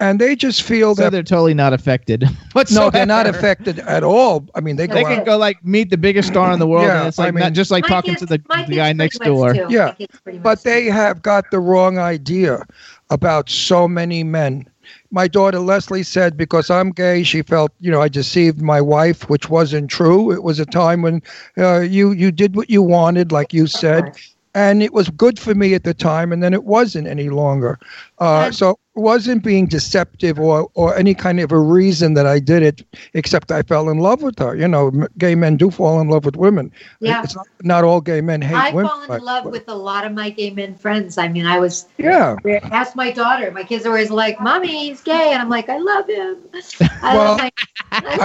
and 0.00 0.20
they 0.20 0.36
just 0.36 0.62
feel 0.62 0.94
So 0.94 1.02
that 1.02 1.10
they're 1.12 1.22
totally 1.22 1.54
not 1.54 1.72
affected. 1.72 2.28
But 2.54 2.70
no, 2.76 2.90
they're 2.90 3.06
not 3.06 3.26
affected 3.26 3.80
at 3.80 4.02
all. 4.04 4.46
I 4.54 4.60
mean, 4.60 4.76
they 4.76 4.86
go 4.86 4.94
They 4.94 5.04
out. 5.04 5.14
can 5.14 5.24
go 5.24 5.36
like 5.36 5.64
meet 5.64 5.90
the 5.90 5.96
biggest 5.98 6.28
star 6.28 6.52
in 6.52 6.58
the 6.58 6.66
world, 6.66 6.86
Yeah, 6.86 7.00
and 7.00 7.08
it's 7.08 7.18
like 7.18 7.28
I 7.28 7.30
mean- 7.32 7.42
not 7.42 7.52
just 7.54 7.70
like 7.70 7.86
talking 7.86 8.14
kids- 8.14 8.20
to 8.20 8.38
the, 8.38 8.64
the 8.68 8.76
guy 8.76 8.92
next 8.92 9.18
door. 9.20 9.52
do. 9.52 9.66
Yeah, 9.68 9.86
My 9.86 9.92
kids 9.94 10.20
pretty 10.20 10.38
much 10.38 10.42
but 10.44 10.62
do. 10.62 10.70
they 10.70 10.84
have 10.86 11.22
got 11.22 11.50
the 11.50 11.58
wrong 11.60 11.98
idea 11.98 12.64
about 13.10 13.50
so 13.50 13.86
many 13.88 14.22
men. 14.24 14.66
My 15.14 15.28
daughter 15.28 15.60
Leslie 15.60 16.02
said 16.02 16.36
because 16.36 16.70
I'm 16.70 16.90
gay, 16.90 17.22
she 17.22 17.42
felt 17.42 17.72
you 17.80 17.90
know 17.92 18.02
I 18.02 18.08
deceived 18.08 18.60
my 18.60 18.80
wife, 18.82 19.30
which 19.30 19.48
wasn't 19.48 19.88
true. 19.90 20.32
It 20.32 20.42
was 20.42 20.58
a 20.58 20.66
time 20.66 21.02
when 21.02 21.22
uh, 21.56 21.80
you 21.80 22.12
you 22.12 22.32
did 22.32 22.56
what 22.56 22.68
you 22.70 22.82
wanted, 22.82 23.32
like 23.32 23.54
you 23.54 23.68
said, 23.68 24.10
and 24.54 24.82
it 24.82 24.92
was 24.92 25.08
good 25.10 25.38
for 25.38 25.54
me 25.54 25.74
at 25.74 25.84
the 25.84 25.94
time, 25.94 26.32
and 26.32 26.42
then 26.42 26.54
it 26.54 26.64
wasn't 26.64 27.06
any 27.08 27.28
longer. 27.28 27.78
Uh, 28.18 28.50
so 28.52 28.70
it 28.70 29.00
wasn't 29.00 29.42
being 29.42 29.66
deceptive 29.66 30.38
or 30.38 30.68
or 30.74 30.96
any 30.96 31.14
kind 31.14 31.40
of 31.40 31.50
a 31.52 31.58
reason 31.58 32.14
that 32.14 32.26
I 32.26 32.38
did 32.38 32.62
it, 32.62 32.82
except 33.14 33.50
I 33.50 33.62
fell 33.62 33.88
in 33.88 33.98
love 33.98 34.22
with 34.22 34.38
her. 34.38 34.54
You 34.54 34.68
know, 34.68 34.88
m- 34.88 35.08
gay 35.18 35.34
men 35.34 35.56
do 35.56 35.70
fall 35.70 36.00
in 36.00 36.08
love 36.08 36.24
with 36.24 36.36
women. 36.36 36.70
Yeah. 37.00 37.22
It's 37.24 37.34
not, 37.34 37.46
not 37.62 37.84
all 37.84 38.00
gay 38.00 38.20
men 38.20 38.40
hate 38.40 38.54
I've 38.54 38.74
women. 38.74 38.90
fallen 38.90 39.08
but- 39.08 39.18
in 39.20 39.24
love 39.24 39.44
with 39.46 39.68
a 39.68 39.74
lot 39.74 40.06
of 40.06 40.12
my 40.12 40.30
gay 40.30 40.50
men 40.50 40.74
friends. 40.76 41.18
I 41.18 41.26
mean, 41.28 41.46
I 41.46 41.58
was 41.58 41.86
Yeah. 41.98 42.36
ask 42.70 42.94
my 42.94 43.10
daughter. 43.10 43.50
My 43.50 43.64
kids 43.64 43.84
are 43.84 43.88
always 43.90 44.10
like, 44.10 44.40
"Mommy, 44.40 44.68
he's 44.88 45.00
gay," 45.02 45.32
and 45.32 45.42
I'm 45.42 45.48
like, 45.50 45.68
"I 45.68 45.78
love 45.78 46.08
him." 46.08 46.36
I 47.02 47.16
Well, 47.16 47.24
love 47.32 47.38
my, 47.38 47.50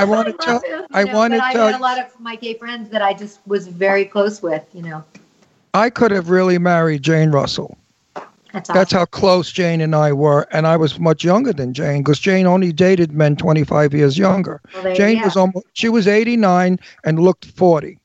I 0.02 0.04
want 0.06 0.28
to 0.28 0.34
tell. 0.34 0.60
him, 0.62 0.86
I 0.94 1.04
know, 1.04 1.14
want 1.18 1.34
to 1.34 1.40
but 1.40 1.46
I 1.46 1.66
had 1.66 1.76
a 1.76 1.80
lot 1.82 2.00
of 2.00 2.18
my 2.20 2.36
gay 2.36 2.54
friends 2.54 2.90
that 2.92 3.02
I 3.02 3.14
just 3.14 3.40
was 3.48 3.68
very 3.68 4.06
close 4.06 4.42
with. 4.42 4.64
You 4.74 4.84
know, 4.84 5.04
I 5.74 5.90
could 5.90 6.12
have 6.12 6.30
really 6.30 6.58
married 6.58 7.02
Jane 7.04 7.32
Russell. 7.32 7.78
that's 8.16 8.68
That's 8.70 8.70
awesome. 8.94 9.00
how 9.00 9.06
close 9.06 9.52
Jane 9.52 9.82
and 9.82 9.96
I 9.96 10.12
were, 10.12 10.48
and 10.52 10.66
I 10.66 10.76
was 10.78 11.00
much 11.00 11.24
younger 11.24 11.54
than 11.54 11.74
Jane 11.74 12.02
because 12.02 12.20
Jane 12.20 12.48
only 12.48 12.72
dated 12.74 13.12
men 13.12 13.36
25 13.36 13.94
years 13.94 14.18
younger. 14.18 14.62
Well, 14.74 14.84
there- 14.84 14.96
Jane 14.96 15.18
yeah. 15.18 15.26
was 15.26 15.38
almost 15.38 15.66
she 15.74 15.90
was 15.90 16.08
89 16.08 16.80
and 17.06 17.20
looked 17.20 17.46
40, 17.46 18.00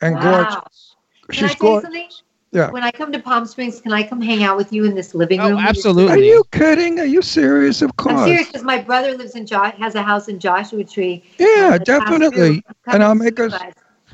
and 0.00 0.14
Wow. 0.14 0.22
gorgeous. 0.22 0.94
Can 1.28 1.32
I 1.32 1.32
She's 1.32 1.38
tell 1.40 1.48
you 1.50 1.56
gorgeous. 1.58 1.82
something? 1.84 2.08
Yeah. 2.52 2.70
When 2.72 2.82
I 2.82 2.90
come 2.90 3.12
to 3.12 3.20
Palm 3.20 3.46
Springs, 3.46 3.80
can 3.80 3.92
I 3.92 4.02
come 4.02 4.20
hang 4.20 4.42
out 4.42 4.56
with 4.56 4.72
you 4.72 4.84
in 4.84 4.96
this 4.96 5.14
living 5.14 5.38
room? 5.38 5.46
Oh, 5.46 5.50
room? 5.56 5.58
absolutely. 5.60 6.12
Are 6.12 6.18
you 6.18 6.42
kidding? 6.50 6.98
Are 6.98 7.04
you 7.04 7.22
serious? 7.22 7.80
Of 7.80 7.94
course. 7.96 8.16
I'm 8.16 8.26
serious 8.26 8.46
because 8.48 8.64
my 8.64 8.78
brother 8.78 9.16
lives 9.16 9.36
in 9.36 9.46
jo- 9.46 9.70
has 9.78 9.94
a 9.94 10.02
house 10.02 10.26
in 10.26 10.40
Joshua 10.40 10.82
Tree. 10.82 11.22
Yeah, 11.38 11.46
Uh, 11.46 11.70
the 11.72 11.78
past 11.78 11.84
definitely. 11.86 12.64
And 12.88 13.04
I'll 13.04 13.14
make 13.14 13.38
us. 13.38 13.52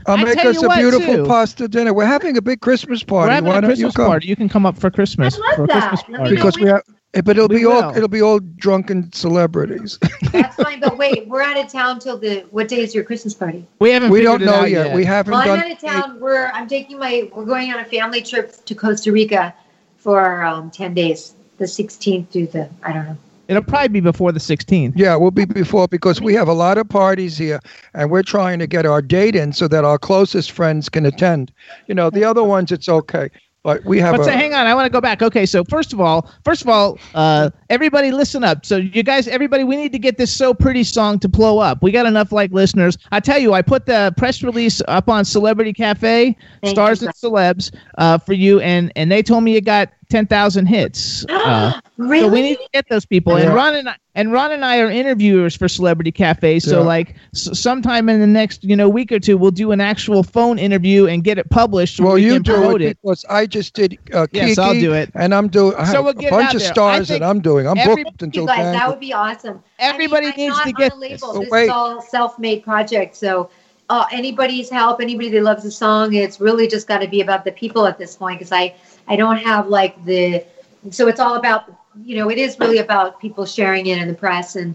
Supervise. 0.07 0.37
I'll 0.37 0.37
make 0.37 0.45
us 0.57 0.63
a 0.63 0.69
beautiful 0.81 1.17
too. 1.17 1.25
pasta 1.27 1.69
dinner. 1.69 1.93
We're 1.95 2.07
having 2.07 2.37
a 2.37 2.43
big 2.43 2.61
Christmas 2.61 3.03
party. 3.03 3.29
We're 3.29 3.35
having 3.35 3.49
Why 3.49 3.59
a 3.59 3.61
don't 3.63 3.77
you 3.79 3.91
come? 3.93 4.07
party. 4.07 4.29
You 4.29 4.37
can 4.37 4.49
come 4.49 4.67
up 4.67 4.79
for 4.79 4.91
Christmas. 4.91 5.35
I'd 5.37 5.41
love 5.41 5.55
for 5.57 5.67
that. 5.69 5.89
Christmas 5.89 6.03
Let 6.03 6.11
me 6.11 6.17
party. 6.19 6.35
Because 6.37 6.59
we 6.59 6.69
have. 6.69 6.83
eh, 7.15 7.21
But 7.23 7.37
it'll 7.37 7.49
We 7.49 7.59
be 7.59 7.67
all 7.67 7.97
it'll 7.97 8.09
be 8.09 8.23
all 8.23 8.39
drunken 8.41 9.13
celebrities. 9.13 9.99
That's 10.33 10.57
fine, 10.63 10.81
but 10.81 10.97
wait, 10.99 11.27
we're 11.29 11.43
out 11.43 11.59
of 11.59 11.69
town 11.71 11.99
till 11.99 12.19
the 12.19 12.41
what 12.51 12.69
day 12.69 12.81
is 12.81 12.95
your 12.95 13.05
Christmas 13.05 13.35
party? 13.35 13.67
we 13.81 13.91
haven't. 13.91 14.11
we 14.11 14.21
don't 14.23 14.39
figured 14.41 14.49
it 14.49 14.53
know 14.53 14.61
out 14.63 14.71
yet. 14.71 14.95
We 14.95 15.05
haven't 15.05 15.33
Well, 15.33 15.41
I'm 15.43 15.59
out 15.61 15.71
of 15.71 15.79
town. 15.79 16.21
We're 16.21 16.47
I'm 16.53 16.69
taking 16.69 16.99
my 16.99 17.29
we're 17.35 17.45
going 17.45 17.73
on 17.73 17.81
a 17.81 17.85
family 17.85 18.23
trip 18.23 18.65
to 18.65 18.75
Costa 18.75 19.13
Rica 19.13 19.55
for 19.97 20.43
um, 20.45 20.71
ten 20.71 20.95
days, 20.95 21.35
the 21.59 21.65
16th 21.65 22.29
through 22.29 22.47
the 22.49 22.69
I 22.83 22.93
don't 22.93 23.07
know. 23.07 23.17
It'll 23.49 23.63
probably 23.63 23.89
be 23.89 24.01
before 24.01 24.33
the 24.33 24.41
16th. 24.41 24.95
Yeah, 24.97 25.17
we'll 25.17 25.31
be 25.31 25.45
before 25.45 25.87
because 25.89 26.21
we 26.21 26.35
have 26.35 26.49
a 26.49 26.53
lot 26.53 26.79
of 26.79 26.89
parties 26.89 27.39
here, 27.39 27.61
and 27.95 28.11
we're 28.11 28.23
trying 28.23 28.59
to 28.59 28.67
get 28.67 28.87
our 28.87 29.01
date 29.01 29.37
in 29.37 29.53
so 29.53 29.69
that 29.69 29.85
our 29.85 29.99
closest 29.99 30.51
friends 30.51 30.89
can 30.89 31.07
attend. 31.07 31.53
You 31.87 31.95
know, 31.95 32.11
the 32.11 32.25
other 32.25 32.43
ones 32.43 32.73
it's 32.73 32.89
okay, 32.89 33.31
but 33.67 33.85
we 33.85 33.99
have. 33.99 34.13
But 34.13 34.23
a, 34.23 34.25
so 34.25 34.31
hang 34.31 34.55
on, 34.55 34.67
I 34.67 34.75
want 34.75 34.87
to 34.87 34.91
go 34.91 35.01
back. 35.01 35.23
Okay, 35.23 35.45
so 35.45 35.65
first 35.65 35.93
of 35.93 36.01
all, 36.01 36.31
first 36.45 36.63
of 36.63 36.69
all, 36.69 36.99
uh, 37.15 37.51
everybody 37.69 38.13
listen 38.13 38.45
up. 38.45 38.65
So 38.67 38.77
you 38.77 39.03
guys, 39.03 39.27
everybody, 39.29 39.65
we 39.65 39.77
need 39.77 39.91
to 39.91 39.99
get 39.99 40.19
this 40.19 40.33
"So 40.33 40.55
Pretty" 40.55 40.85
song 40.85 41.19
to 41.21 41.29
blow 41.29 41.59
up. 41.59 41.83
We 41.83 41.91
got 41.91 42.07
enough 42.07 42.33
like 42.33 42.53
listeners. 42.53 42.97
I 43.11 43.21
tell 43.21 43.39
you, 43.39 43.55
I 43.55 43.63
put 43.63 43.87
the 43.87 44.15
press 44.17 44.43
release 44.43 44.83
up 44.89 45.09
on 45.09 45.25
Celebrity 45.25 45.73
Cafe, 45.73 46.37
Thank 46.63 46.75
Stars 46.75 47.03
you, 47.03 47.09
and 47.09 47.17
Celebs, 47.17 47.75
uh, 47.99 48.19
for 48.19 48.35
you, 48.35 48.61
and 48.61 48.93
and 48.97 49.11
they 49.11 49.23
told 49.23 49.43
me 49.43 49.55
you 49.55 49.61
got 49.61 49.91
ten 50.09 50.27
thousand 50.27 50.67
hits. 50.67 51.25
Uh, 51.47 51.81
So 51.99 52.29
we 52.29 52.43
need 52.43 52.57
to 52.57 52.69
get 52.75 52.85
those 52.91 53.07
people. 53.07 53.37
And 53.37 53.55
Ron 53.55 53.75
and 53.77 53.89
I, 53.89 53.97
and 54.15 54.31
Ron 54.33 54.53
and 54.53 54.65
I 54.65 54.81
are 54.81 54.91
interviewers 54.91 55.57
for 55.57 55.69
Celebrity 55.69 56.11
Cafe. 56.13 56.59
So 56.59 56.81
Yeah. 56.81 56.87
like 56.87 57.15
s- 57.35 57.59
sometime 57.59 58.09
in 58.09 58.21
the 58.21 58.27
next 58.27 58.65
you 58.65 58.75
know 58.77 58.89
week 58.89 59.13
or 59.13 59.19
two, 59.21 59.39
we'll 59.39 59.51
do 59.53 59.71
an 59.73 59.81
actual 59.81 60.23
phone 60.23 60.59
interview 60.59 61.07
and 61.07 61.23
get 61.25 61.39
it 61.39 61.49
published. 61.51 62.01
Well, 62.01 62.15
we 62.15 62.25
you 62.25 62.39
do 62.41 62.75
it 62.75 62.83
it. 62.83 62.99
because 63.01 63.25
I 63.31 63.47
just 63.47 63.75
did. 63.75 63.97
Uh, 64.13 64.27
Yes, 64.33 64.59
I'll 64.59 64.75
do 64.75 64.93
it. 64.93 65.11
and 65.15 65.33
I'm 65.35 65.49
doing. 65.49 65.73
So 65.87 66.03
we'll 66.03 66.19
a 66.19 66.31
bunch 66.31 66.55
of 66.55 66.63
stars 66.63 67.09
that 67.09 67.23
I'm 67.23 67.41
doing. 67.41 67.67
I'm 67.67 67.77
booked 67.77 68.23
until 68.23 68.47
guys, 68.47 68.73
that 68.75 68.89
would 68.89 69.01
be 69.01 69.13
awesome. 69.13 69.63
Everybody 69.79 70.27
I 70.27 70.37
mean, 70.37 70.49
needs 70.51 70.61
to 70.63 70.73
get 70.73 70.93
on 70.93 70.99
a 70.99 71.01
label. 71.01 71.33
But 71.35 71.41
This 71.41 71.51
wait. 71.51 71.65
is 71.65 71.71
all 71.71 72.01
self-made 72.03 72.63
project. 72.65 73.17
So, 73.17 73.49
uh, 73.89 74.05
anybody's 74.13 74.69
help, 74.69 75.01
anybody 75.01 75.31
that 75.31 75.43
loves 75.43 75.63
the 75.63 75.71
song, 75.71 76.13
it's 76.15 76.41
really 76.41 76.67
just 76.67 76.89
got 76.89 76.99
to 76.99 77.09
be 77.09 77.21
about 77.21 77.45
the 77.45 77.53
people 77.53 77.87
at 77.87 77.99
this 77.99 78.17
point 78.17 78.39
because 78.41 78.53
I, 78.53 78.75
I 79.09 79.17
don't 79.17 79.39
have 79.39 79.69
like 79.69 80.05
the, 80.05 80.45
so 80.91 81.09
it's 81.09 81.21
all 81.21 81.37
about, 81.37 81.73
you 82.03 82.17
know, 82.17 82.31
it 82.31 82.39
is 82.39 82.59
really 82.59 82.79
about 82.79 83.21
people 83.21 83.47
sharing 83.47 83.87
it 83.87 83.99
in 83.99 84.09
the 84.09 84.15
press 84.15 84.57
and, 84.57 84.75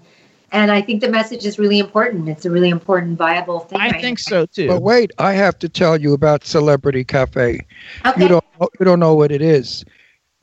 and 0.53 0.69
I 0.71 0.81
think 0.81 1.01
the 1.01 1.09
message 1.09 1.45
is 1.45 1.57
really 1.57 1.79
important. 1.79 2.27
It's 2.27 2.45
a 2.45 2.51
really 2.51 2.69
important, 2.69 3.17
viable 3.17 3.59
thing. 3.61 3.79
I 3.79 3.89
right 3.89 4.01
think 4.01 4.19
so 4.19 4.45
too. 4.45 4.67
But 4.67 4.81
wait, 4.81 5.11
I 5.17 5.31
have 5.33 5.57
to 5.59 5.69
tell 5.69 5.99
you 5.99 6.13
about 6.13 6.43
Celebrity 6.43 7.03
Cafe. 7.05 7.65
Okay. 8.05 8.21
You 8.21 8.27
don't 8.27 8.45
you 8.59 8.85
don't 8.85 8.99
know 8.99 9.15
what 9.15 9.31
it 9.31 9.41
is. 9.41 9.85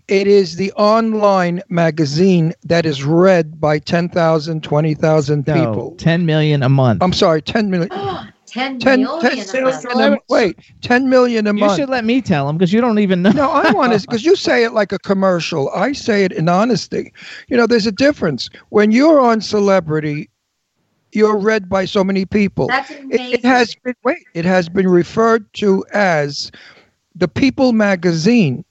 It 0.09 0.27
is 0.27 0.57
the 0.57 0.73
online 0.73 1.61
magazine 1.69 2.55
that 2.65 2.87
is 2.87 3.05
read 3.05 3.61
by 3.61 3.79
10,000, 3.79 4.63
20,000 4.63 5.47
No, 5.47 5.55
people. 5.55 5.95
ten 5.99 6.25
million 6.25 6.63
a 6.63 6.71
month. 6.71 7.03
I'm 7.03 7.13
sorry, 7.13 7.43
10 7.43 7.71
million. 7.71 7.91
10 8.49 8.79
10, 8.81 9.01
million 9.01 9.19
10 9.19 9.39
a 9.39 9.61
month. 9.61 9.85
million 9.85 10.15
a- 10.15 10.19
wait, 10.29 10.59
10 10.83 11.09
million 11.09 11.47
a 11.47 11.53
you 11.53 11.61
month. 11.61 11.73
You 11.73 11.83
should 11.83 11.89
let 11.91 12.05
me 12.05 12.21
tell 12.21 12.47
them 12.47 12.57
because 12.59 12.73
you 12.73 12.81
don't 12.81 12.99
even 12.99 13.23
know. 13.23 13.33
No, 13.33 13.51
I 13.51 13.71
want 13.73 13.93
to 13.93 14.01
because 14.01 14.25
you 14.25 14.37
say 14.37 14.65
it 14.65 14.73
like 14.73 14.93
a 14.93 14.99
commercial. 14.99 15.71
I 15.71 15.93
say 15.93 16.25
it 16.25 16.33
in 16.33 16.49
honesty. 16.49 17.13
You 17.49 17.57
know, 17.57 17.67
there's 17.67 17.87
a 17.87 17.93
difference 17.93 18.49
when 18.71 18.91
you're 18.93 19.21
on 19.21 19.41
Celebrity. 19.41 20.31
You're 21.13 21.39
read 21.39 21.69
by 21.69 21.85
so 21.87 22.05
many 22.05 22.25
people. 22.27 22.69
That's 22.69 22.91
It, 23.11 23.23
amazing. 23.23 23.35
it 23.41 23.45
has 23.45 23.75
been 23.85 23.95
wait. 24.05 24.27
It 24.35 24.45
has 24.45 24.69
been 24.69 24.89
referred 24.89 25.53
to 25.55 25.85
as 25.93 26.51
the 27.15 27.29
People 27.29 27.73
magazine 27.73 28.65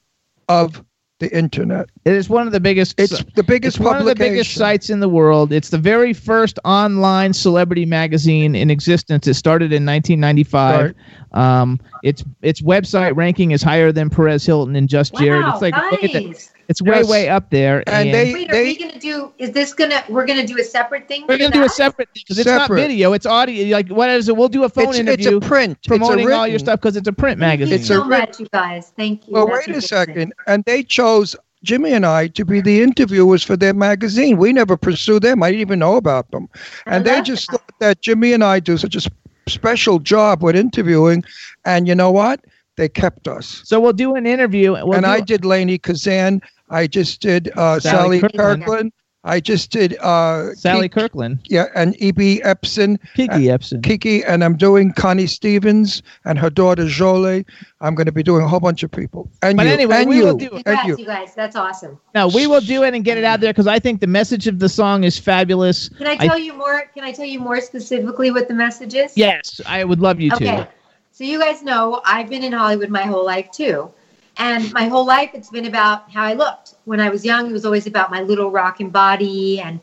of 0.50 0.84
the 1.20 1.36
internet. 1.36 1.90
It 2.06 2.14
is 2.14 2.30
one 2.30 2.46
of 2.46 2.54
the 2.54 2.60
biggest. 2.60 3.00
It's 3.00 3.24
the 3.36 3.44
biggest 3.44 3.78
It's 3.78 3.86
one 3.86 3.98
of 3.98 4.06
the 4.06 4.16
biggest 4.16 4.54
sites 4.54 4.90
in 4.90 5.00
the 5.00 5.10
world. 5.10 5.52
It's 5.52 5.70
the 5.70 5.78
very 5.78 6.14
first 6.14 6.60
online 6.64 7.34
celebrity 7.34 7.86
magazine 7.86 8.56
in 8.56 8.70
existence. 8.70 9.28
It 9.28 9.34
started 9.34 9.74
in 9.74 9.86
1995. 9.86 10.94
Um, 11.32 11.80
its 12.08 12.24
its 12.42 12.62
website 12.62 13.16
ranking 13.16 13.52
is 13.52 13.62
higher 13.62 13.92
than 13.92 14.10
Perez 14.10 14.46
Hilton 14.46 14.76
and 14.76 14.88
Just 14.88 15.14
Jared. 15.16 15.46
It's 15.48 15.62
like 15.62 15.76
look 15.92 16.04
at 16.04 16.14
that. 16.14 16.50
It's 16.70 16.82
way 16.82 16.98
Yes. 16.98 17.10
way 17.10 17.30
up 17.30 17.50
there. 17.50 17.82
And 17.88 18.14
they- 18.14 18.34
Wait, 18.34 18.52
are 18.52 18.62
we 18.62 18.78
gonna 18.78 19.00
do? 19.00 19.32
Is 19.40 19.52
this 19.52 19.74
gonna? 19.74 20.04
We're 20.10 20.26
gonna 20.26 20.46
do 20.46 20.60
a 20.60 20.64
separate 20.64 21.08
thing. 21.08 21.24
We're 21.28 21.38
gonna 21.38 21.52
do 21.52 21.60
a 21.60 21.64
that? 21.64 21.72
separate 21.72 22.10
because 22.14 22.38
it's 22.40 22.46
not 22.48 22.70
video. 22.70 23.14
It's 23.14 23.26
audio. 23.26 23.74
Like 23.76 23.90
what 23.90 24.10
is 24.10 24.28
it? 24.28 24.36
We'll 24.36 24.50
do 24.50 24.64
a 24.66 24.70
phone 24.70 24.90
It's, 24.96 25.00
it's 25.00 25.26
a 25.28 25.40
print. 25.40 25.78
promoting 25.86 26.30
a 26.30 26.34
all 26.34 26.48
your 26.48 26.60
stuff 26.60 26.82
because 26.82 26.98
it's 26.98 27.08
a 27.08 27.14
print 27.14 27.40
magazine. 27.40 27.78
Thank 27.78 27.80
you 27.80 27.82
It's 27.82 27.90
a 27.90 27.94
so 28.04 28.10
writ- 28.10 28.20
much, 28.30 28.40
you 28.42 28.48
guys. 28.52 28.92
Thank 28.98 29.28
you. 29.28 29.34
Well, 29.34 29.48
That's 29.48 29.60
wait 29.60 29.68
a 29.68 29.72
amazing. 29.78 29.88
second. 29.88 30.34
And 30.48 30.64
they 30.66 30.84
chose 30.84 31.36
Jimmy 31.64 31.94
and 31.94 32.06
I 32.06 32.28
to 32.28 32.44
be 32.46 32.60
the 32.62 32.82
interviewers 32.84 33.44
for 33.44 33.56
their 33.58 33.74
magazine. 33.74 34.38
We 34.38 34.52
never 34.54 34.76
pursued 34.78 35.24
them. 35.24 35.42
I 35.44 35.50
didn't 35.52 35.62
even 35.62 35.80
know 35.80 35.96
about 35.96 36.30
them. 36.32 36.50
And 36.86 37.06
they 37.06 37.22
just 37.22 37.50
that. 37.50 37.62
thought 37.62 37.80
that 37.80 38.02
Jimmy 38.02 38.34
and 38.34 38.44
I 38.44 38.60
do 38.60 38.78
such 38.78 38.96
a 38.96 39.00
s- 39.00 39.08
special 39.50 40.00
job 40.00 40.44
with 40.44 40.56
interviewing. 40.56 41.24
And 41.66 41.88
you 41.88 41.96
know 41.96 42.12
what? 42.12 42.42
They 42.76 42.88
kept 42.88 43.28
us. 43.28 43.62
So 43.66 43.80
we'll 43.80 43.94
do 43.94 44.16
an 44.16 44.26
interview. 44.28 44.74
We'll 44.74 44.94
and 44.94 45.04
do- 45.04 45.12
I 45.12 45.20
did 45.20 45.42
Lainie 45.42 45.82
Kazan. 45.82 46.42
I 46.70 46.86
just 46.88 47.22
did 47.22 47.50
uh, 47.56 47.80
Sally 47.80 48.20
Sally, 48.20 48.22
Kirkland. 48.22 48.62
Kirkland. 48.62 48.94
I 49.28 49.42
just 49.42 49.72
did 49.72 49.98
uh, 49.98 50.56
Sally 50.56 50.88
Kiki- 50.88 51.02
Kirkland, 51.02 51.40
Yeah, 51.50 51.66
and 51.76 52.02
E.B. 52.02 52.42
Ebsen. 52.46 52.98
Kiki 53.14 53.48
Ebsen. 53.48 53.84
Kiki, 53.84 54.24
and 54.24 54.42
I'm 54.42 54.56
doing 54.56 54.94
Connie 54.94 55.28
Stevens 55.28 56.02
and 56.24 56.40
her 56.40 56.50
daughter 56.50 56.88
Jolie. 56.88 57.46
I'm 57.82 57.94
going 57.94 58.06
to 58.06 58.12
be 58.14 58.24
doing 58.24 58.42
a 58.44 58.48
whole 58.48 58.62
bunch 58.62 58.84
of 58.84 58.92
people. 58.92 59.30
And 59.42 59.58
But 59.58 59.66
you, 59.68 59.74
anyway, 59.74 59.96
and 59.98 60.10
we 60.10 60.18
you, 60.20 60.26
will 60.26 60.38
do- 60.38 60.46
and 60.56 60.64
Congrats, 60.64 60.88
you. 60.88 60.98
you 61.00 61.06
guys. 61.06 61.36
That's 61.36 61.58
awesome. 61.58 62.00
No, 62.16 62.30
we 62.30 62.48
will 62.48 62.62
do 62.62 62.84
it 62.84 62.94
and 62.94 63.04
get 63.04 63.18
it 63.18 63.26
out 63.26 63.42
there 63.42 63.52
because 63.52 63.68
I 63.68 63.80
think 63.80 64.00
the 64.00 64.08
message 64.08 64.48
of 64.48 64.60
the 64.60 64.70
song 64.70 65.04
is 65.04 65.20
fabulous. 65.20 65.90
Can 65.90 66.08
I 66.08 66.16
tell 66.16 66.40
you 66.40 66.54
more? 66.54 66.90
Can 66.94 67.04
I 67.04 67.12
tell 67.12 67.26
you 67.26 67.40
more 67.42 67.60
specifically 67.60 68.32
what 68.32 68.48
the 68.48 68.54
message 68.54 68.94
is? 68.96 69.18
Yes, 69.18 69.60
I 69.66 69.84
would 69.84 70.00
love 70.00 70.22
you 70.22 70.32
Okay. 70.34 70.46
to. 70.56 70.68
So 71.12 71.24
you 71.26 71.38
guys 71.40 71.64
know 71.64 72.02
I've 72.06 72.30
been 72.30 72.44
in 72.44 72.54
Hollywood 72.54 72.90
my 72.90 73.02
whole 73.02 73.26
life 73.26 73.52
too. 73.52 73.92
And 74.38 74.72
my 74.74 74.88
whole 74.88 75.06
life 75.06 75.32
it's 75.34 75.50
been 75.50 75.66
about 75.66 76.04
how 76.12 76.24
I 76.24 76.34
looked. 76.34 76.76
When 76.86 77.00
I 77.00 77.10
was 77.10 77.26
young, 77.26 77.50
it 77.50 77.54
was 77.54 77.66
always 77.66 77.88
about 77.88 78.12
my 78.12 78.22
little 78.22 78.52
rocking 78.52 78.90
body 78.90 79.60
and 79.60 79.82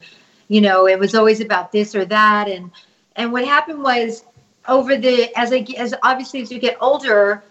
you 0.49 0.61
know, 0.61 0.87
it 0.87 0.99
was 0.99 1.15
always 1.15 1.41
about 1.41 1.73
this 1.73 1.95
or 1.95 2.05
that 2.07 2.49
and 2.49 2.71
and 3.17 3.33
what 3.33 3.45
happened 3.45 3.83
was 3.83 4.25
over 4.69 4.97
the 4.97 5.29
as 5.37 5.53
I 5.53 5.65
as 5.77 5.95
obviously 6.03 6.41
as 6.41 6.51
you 6.51 6.59
get 6.59 6.77
older 6.81 7.43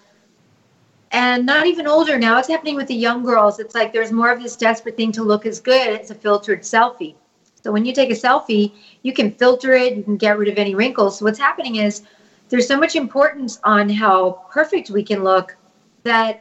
and 1.11 1.45
not 1.45 1.65
even 1.67 1.87
older 1.87 2.17
now, 2.17 2.37
it's 2.37 2.47
happening 2.47 2.75
with 2.75 2.87
the 2.87 2.95
young 2.95 3.23
girls. 3.23 3.59
It's 3.59 3.75
like 3.75 3.91
there's 3.91 4.11
more 4.11 4.31
of 4.31 4.39
this 4.39 4.55
desperate 4.55 4.95
thing 4.97 5.11
to 5.13 5.23
look 5.23 5.45
as 5.45 5.59
good. 5.59 5.91
It's 5.91 6.09
a 6.09 6.15
filtered 6.15 6.61
selfie. 6.61 7.15
So 7.63 7.71
when 7.71 7.85
you 7.85 7.93
take 7.93 8.09
a 8.09 8.13
selfie, 8.15 8.71
you 9.03 9.13
can 9.13 9.29
filter 9.29 9.73
it, 9.73 9.95
you 9.95 10.03
can 10.03 10.17
get 10.17 10.37
rid 10.37 10.49
of 10.49 10.57
any 10.57 10.75
wrinkles. 10.75 11.17
So 11.17 11.25
what's 11.25 11.39
happening 11.39 11.75
is 11.75 12.01
there's 12.49 12.67
so 12.67 12.77
much 12.77 12.95
importance 12.95 13.59
on 13.63 13.89
how 13.89 14.37
perfect 14.49 14.89
we 14.89 15.03
can 15.03 15.23
look 15.23 15.55
that 16.03 16.37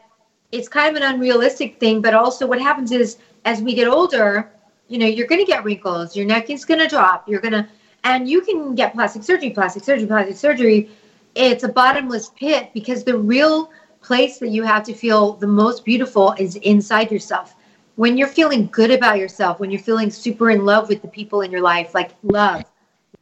it's 0.53 0.69
kind 0.69 0.95
of 0.95 1.03
an 1.03 1.15
unrealistic 1.15 1.81
thing. 1.81 2.01
But 2.01 2.15
also, 2.15 2.47
what 2.47 2.61
happens 2.61 2.93
is 2.93 3.17
as 3.45 3.61
we 3.61 3.75
get 3.75 3.89
older, 3.89 4.51
you 4.89 4.99
know, 4.99 5.07
you're 5.07 5.27
going 5.27 5.41
to 5.41 5.51
get 5.51 5.65
wrinkles, 5.65 6.15
your 6.15 6.27
neck 6.27 6.51
is 6.51 6.65
going 6.65 6.81
to 6.81 6.87
drop, 6.87 7.29
you're 7.29 7.41
going 7.41 7.53
to, 7.53 7.67
and 8.05 8.29
you 8.29 8.43
can 8.43 8.75
get 8.75 8.93
plastic 8.93 9.23
surgery, 9.23 9.51
plastic 9.51 9.85
surgery, 9.85 10.07
plastic 10.07 10.37
surgery. 10.37 10.91
It's 11.35 11.65
a 11.65 11.69
bottomless 11.69 12.31
pit 12.37 12.71
because 12.75 13.05
the 13.05 13.17
real 13.17 13.71
place 14.03 14.39
that 14.39 14.49
you 14.49 14.63
have 14.65 14.85
to 14.85 14.93
feel 14.93 15.35
the 15.35 15.47
most 15.47 15.85
beautiful 15.85 16.35
is 16.39 16.57
inside 16.57 17.11
yourself. 17.11 17.55
When 17.97 18.19
you're 18.19 18.29
feeling 18.29 18.69
good 18.73 18.91
about 18.91 19.19
yourself, 19.19 19.61
when 19.61 19.71
you're 19.71 19.81
feeling 19.81 20.11
super 20.11 20.51
in 20.51 20.65
love 20.65 20.89
with 20.89 21.03
the 21.03 21.09
people 21.09 21.43
in 21.43 21.51
your 21.51 21.61
life, 21.61 21.95
like 21.95 22.11
love, 22.23 22.65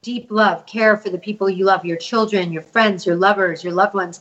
deep 0.02 0.30
love, 0.30 0.64
care 0.66 0.96
for 0.96 1.10
the 1.10 1.18
people 1.18 1.50
you 1.50 1.64
love, 1.64 1.84
your 1.84 1.98
children, 1.98 2.52
your 2.52 2.62
friends, 2.62 3.04
your 3.04 3.16
lovers, 3.16 3.62
your 3.62 3.72
loved 3.72 3.94
ones. 3.94 4.20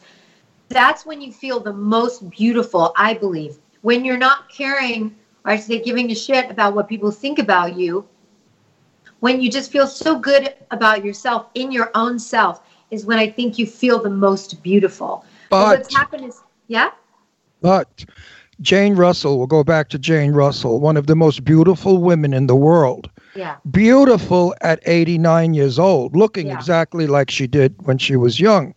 That's 0.69 1.05
when 1.05 1.19
you 1.19 1.33
feel 1.33 1.59
the 1.59 1.73
most 1.73 2.29
beautiful, 2.29 2.93
I 2.95 3.15
believe. 3.15 3.57
When 3.81 4.05
you're 4.05 4.17
not 4.17 4.49
caring, 4.49 5.15
or 5.43 5.51
I 5.51 5.55
should 5.55 5.65
say, 5.65 5.81
giving 5.81 6.11
a 6.11 6.15
shit 6.15 6.49
about 6.49 6.75
what 6.75 6.87
people 6.87 7.11
think 7.11 7.39
about 7.39 7.75
you, 7.75 8.07
when 9.19 9.41
you 9.41 9.49
just 9.49 9.71
feel 9.71 9.87
so 9.87 10.17
good 10.17 10.53
about 10.71 11.03
yourself 11.03 11.47
in 11.55 11.71
your 11.71 11.91
own 11.95 12.19
self, 12.19 12.61
is 12.91 13.05
when 13.05 13.17
I 13.19 13.29
think 13.29 13.57
you 13.57 13.65
feel 13.65 14.01
the 14.01 14.09
most 14.09 14.61
beautiful. 14.63 15.25
But- 15.49 15.79
what's 15.79 15.95
happened 15.95 16.25
is, 16.25 16.41
yeah? 16.67 16.91
But 17.61 18.05
Jane 18.61 18.95
Russell, 18.95 19.37
we'll 19.37 19.47
go 19.47 19.63
back 19.63 19.89
to 19.89 19.99
Jane 19.99 20.31
Russell, 20.31 20.79
one 20.79 20.97
of 20.97 21.07
the 21.07 21.15
most 21.15 21.43
beautiful 21.43 21.97
women 21.97 22.33
in 22.33 22.47
the 22.47 22.55
world. 22.55 23.09
Yeah. 23.39 23.55
Beautiful 23.71 24.53
at 24.59 24.81
89 24.85 25.53
years 25.53 25.79
old, 25.79 26.13
looking 26.13 26.47
Yeah. 26.47 26.55
exactly 26.55 27.07
like 27.07 27.31
she 27.31 27.47
did 27.47 27.73
when 27.87 27.97
she 27.97 28.17
was 28.17 28.39
young. 28.41 28.73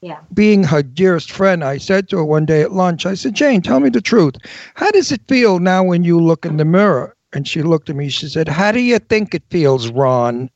Yeah. 0.00 0.20
Being 0.32 0.64
her 0.64 0.82
dearest 0.82 1.30
friend, 1.30 1.62
I 1.62 1.76
said 1.76 2.08
to 2.08 2.16
her 2.16 2.24
one 2.24 2.46
day 2.46 2.62
at 2.62 2.72
lunch, 2.72 3.04
I 3.04 3.12
said, 3.14 3.34
Jane, 3.34 3.60
tell 3.60 3.78
me 3.78 3.90
the 3.90 4.00
truth. 4.00 4.36
How 4.74 4.90
does 4.90 5.12
it 5.12 5.20
feel 5.28 5.58
now 5.58 5.84
when 5.84 6.02
you 6.02 6.18
look 6.18 6.46
in 6.46 6.56
the 6.56 6.64
mirror? 6.64 7.14
And 7.34 7.46
she 7.46 7.60
looked 7.62 7.90
at 7.90 7.96
me, 7.96 8.08
she 8.08 8.28
said, 8.28 8.48
How 8.48 8.72
do 8.72 8.80
you 8.80 8.98
think 8.98 9.34
it 9.34 9.42
feels, 9.50 9.90
Ron? 9.90 10.48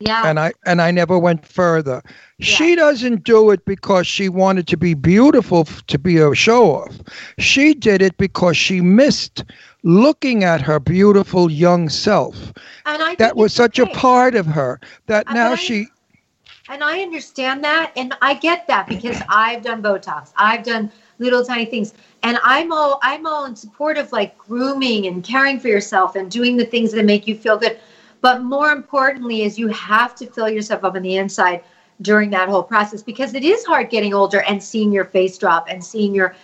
Yeah. 0.00 0.26
and 0.26 0.38
I 0.40 0.52
and 0.66 0.82
I 0.82 0.90
never 0.90 1.16
went 1.18 1.46
further. 1.46 2.02
She 2.40 2.74
doesn't 2.74 3.22
do 3.24 3.50
it 3.52 3.64
because 3.64 4.06
she 4.06 4.28
wanted 4.28 4.66
to 4.66 4.76
be 4.76 4.92
beautiful 4.94 5.64
to 5.86 5.98
be 5.98 6.18
a 6.18 6.34
show 6.34 6.74
off. 6.74 6.98
She 7.38 7.72
did 7.74 8.02
it 8.02 8.16
because 8.18 8.56
she 8.56 8.80
missed 8.80 9.44
looking 9.84 10.42
at 10.42 10.62
her 10.62 10.80
beautiful 10.80 11.50
young 11.50 11.88
self. 11.88 12.52
And 12.86 13.02
I 13.02 13.14
That 13.16 13.36
was 13.36 13.52
such 13.52 13.78
a 13.78 13.86
part 13.86 14.34
of 14.34 14.46
her 14.46 14.80
that 15.06 15.28
Uh, 15.28 15.34
now 15.34 15.52
I- 15.52 15.56
she 15.56 15.88
and 16.68 16.82
I 16.82 17.00
understand 17.00 17.62
that, 17.64 17.92
and 17.94 18.14
I 18.22 18.32
get 18.34 18.66
that 18.68 18.86
because 18.86 19.18
I've 19.28 19.62
done 19.62 19.82
Botox, 19.82 20.32
I've 20.38 20.62
done 20.62 20.90
little 21.18 21.44
tiny 21.44 21.66
things, 21.66 21.92
and 22.22 22.38
I'm 22.42 22.72
all 22.72 22.98
I'm 23.02 23.26
all 23.26 23.44
in 23.44 23.54
support 23.54 23.98
of 23.98 24.10
like 24.12 24.36
grooming 24.38 25.06
and 25.06 25.22
caring 25.22 25.60
for 25.60 25.68
yourself 25.68 26.16
and 26.16 26.30
doing 26.30 26.56
the 26.56 26.64
things 26.64 26.90
that 26.92 27.04
make 27.04 27.26
you 27.28 27.34
feel 27.36 27.58
good. 27.58 27.78
But 28.22 28.42
more 28.42 28.70
importantly, 28.72 29.42
is 29.42 29.58
you 29.58 29.68
have 29.68 30.14
to 30.16 30.26
fill 30.26 30.48
yourself 30.48 30.82
up 30.84 30.94
on 30.96 31.02
the 31.02 31.16
inside 31.16 31.62
during 32.00 32.30
that 32.30 32.48
whole 32.48 32.62
process 32.62 33.02
because 33.02 33.34
it 33.34 33.44
is 33.44 33.64
hard 33.64 33.90
getting 33.90 34.14
older 34.14 34.40
and 34.48 34.62
seeing 34.62 34.90
your 34.90 35.04
face 35.04 35.36
drop 35.36 35.66
and 35.68 35.84
seeing 35.84 36.14
your 36.14 36.34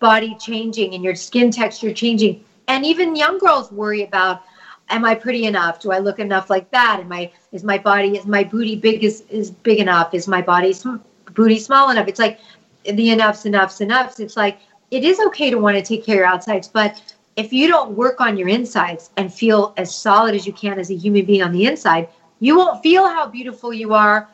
body 0.00 0.34
changing 0.40 0.94
and 0.94 1.04
your 1.04 1.14
skin 1.14 1.50
texture 1.50 1.92
changing. 1.92 2.42
And 2.68 2.84
even 2.86 3.16
young 3.16 3.38
girls 3.38 3.72
worry 3.72 4.02
about 4.02 4.42
am 4.90 5.04
I 5.04 5.14
pretty 5.14 5.44
enough? 5.44 5.80
Do 5.80 5.90
I 5.90 5.98
look 5.98 6.18
enough 6.18 6.50
like 6.50 6.70
that? 6.70 7.00
Am 7.00 7.12
I 7.12 7.30
is 7.52 7.64
my 7.64 7.78
body 7.78 8.16
is 8.16 8.26
my 8.26 8.44
booty 8.44 8.76
big 8.76 9.04
is 9.04 9.24
is 9.30 9.50
big 9.50 9.80
enough? 9.80 10.14
Is 10.14 10.28
my 10.28 10.42
body 10.42 10.72
sm- 10.72 10.96
booty 11.34 11.58
small 11.58 11.90
enough? 11.90 12.08
It's 12.08 12.18
like 12.18 12.38
the 12.84 13.10
enoughs, 13.10 13.44
enoughs, 13.44 13.80
enoughs. 13.80 14.20
It's 14.20 14.36
like 14.36 14.60
it 14.90 15.04
is 15.04 15.18
okay 15.28 15.50
to 15.50 15.58
want 15.58 15.76
to 15.76 15.82
take 15.82 16.04
care 16.04 16.16
of 16.16 16.18
your 16.18 16.26
outsides, 16.26 16.68
but 16.68 17.02
if 17.36 17.52
you 17.52 17.68
don't 17.68 17.92
work 17.92 18.20
on 18.20 18.36
your 18.36 18.48
insides 18.48 19.10
and 19.16 19.32
feel 19.32 19.72
as 19.76 19.94
solid 19.94 20.34
as 20.34 20.46
you 20.46 20.52
can 20.52 20.78
as 20.78 20.90
a 20.90 20.94
human 20.94 21.24
being 21.24 21.42
on 21.42 21.52
the 21.52 21.66
inside, 21.66 22.08
you 22.40 22.56
won't 22.56 22.82
feel 22.82 23.06
how 23.06 23.26
beautiful 23.26 23.72
you 23.72 23.94
are, 23.94 24.28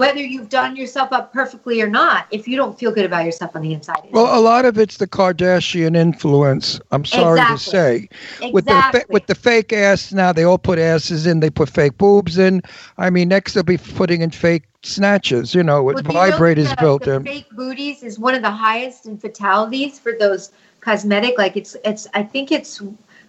whether 0.00 0.20
you've 0.20 0.48
done 0.48 0.76
yourself 0.76 1.12
up 1.12 1.32
perfectly 1.32 1.80
or 1.82 1.88
not. 1.88 2.26
If 2.30 2.48
you 2.48 2.56
don't 2.56 2.78
feel 2.78 2.90
good 2.90 3.04
about 3.04 3.24
yourself 3.24 3.54
on 3.54 3.62
the 3.62 3.72
inside, 3.72 4.08
Well, 4.10 4.36
a 4.36 4.40
lot 4.40 4.64
of 4.64 4.78
it's 4.78 4.96
the 4.96 5.06
Kardashian 5.06 5.94
influence. 5.94 6.80
I'm 6.90 7.04
sorry 7.04 7.40
to 7.40 7.58
say. 7.58 8.08
With 8.52 8.66
the 8.66 8.82
fa- 8.90 9.04
with 9.10 9.26
the 9.26 9.34
fake 9.34 9.72
ass 9.72 10.12
now, 10.12 10.32
they 10.32 10.42
all 10.42 10.58
put 10.58 10.78
asses 10.78 11.26
in. 11.26 11.40
They 11.40 11.50
put 11.50 11.68
fake 11.68 11.98
boobs 11.98 12.38
in. 12.38 12.62
I 12.98 13.10
mean, 13.10 13.28
next 13.28 13.52
they'll 13.54 13.62
be 13.62 13.76
putting 13.78 14.22
in 14.22 14.30
fake 14.30 14.64
snatches. 14.82 15.54
You 15.54 15.62
know, 15.62 15.82
with 15.82 15.96
Well, 15.96 16.02
do 16.02 16.18
you 16.18 16.30
know 16.30 16.76
built 16.80 17.06
in. 17.06 17.24
Fake 17.24 17.50
booties 17.52 18.02
is 18.02 18.18
one 18.18 18.34
of 18.34 18.42
the 18.42 18.50
highest 18.50 19.06
in 19.06 19.18
fatalities 19.18 19.98
for 19.98 20.12
those 20.18 20.50
cosmetic. 20.80 21.36
Like 21.38 21.56
it's 21.56 21.76
it's 21.84 22.08
I 22.14 22.22
think 22.22 22.50
it's 22.50 22.82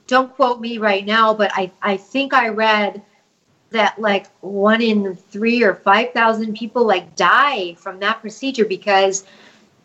don't 0.07 0.33
quote 0.35 0.61
me 0.61 0.77
right 0.77 1.05
now, 1.05 1.33
but 1.33 1.51
I 1.53 1.71
I 1.81 1.97
think 1.97 2.33
I 2.33 2.47
read 2.47 3.01
that 3.71 3.99
like 3.99 4.27
one 4.41 4.81
in 4.81 5.15
three 5.15 5.63
or 5.63 5.75
five 5.75 6.11
thousand 6.13 6.55
people 6.55 6.85
like 6.85 7.15
die 7.15 7.73
from 7.75 7.99
that 7.99 8.21
procedure 8.21 8.65
because 8.65 9.25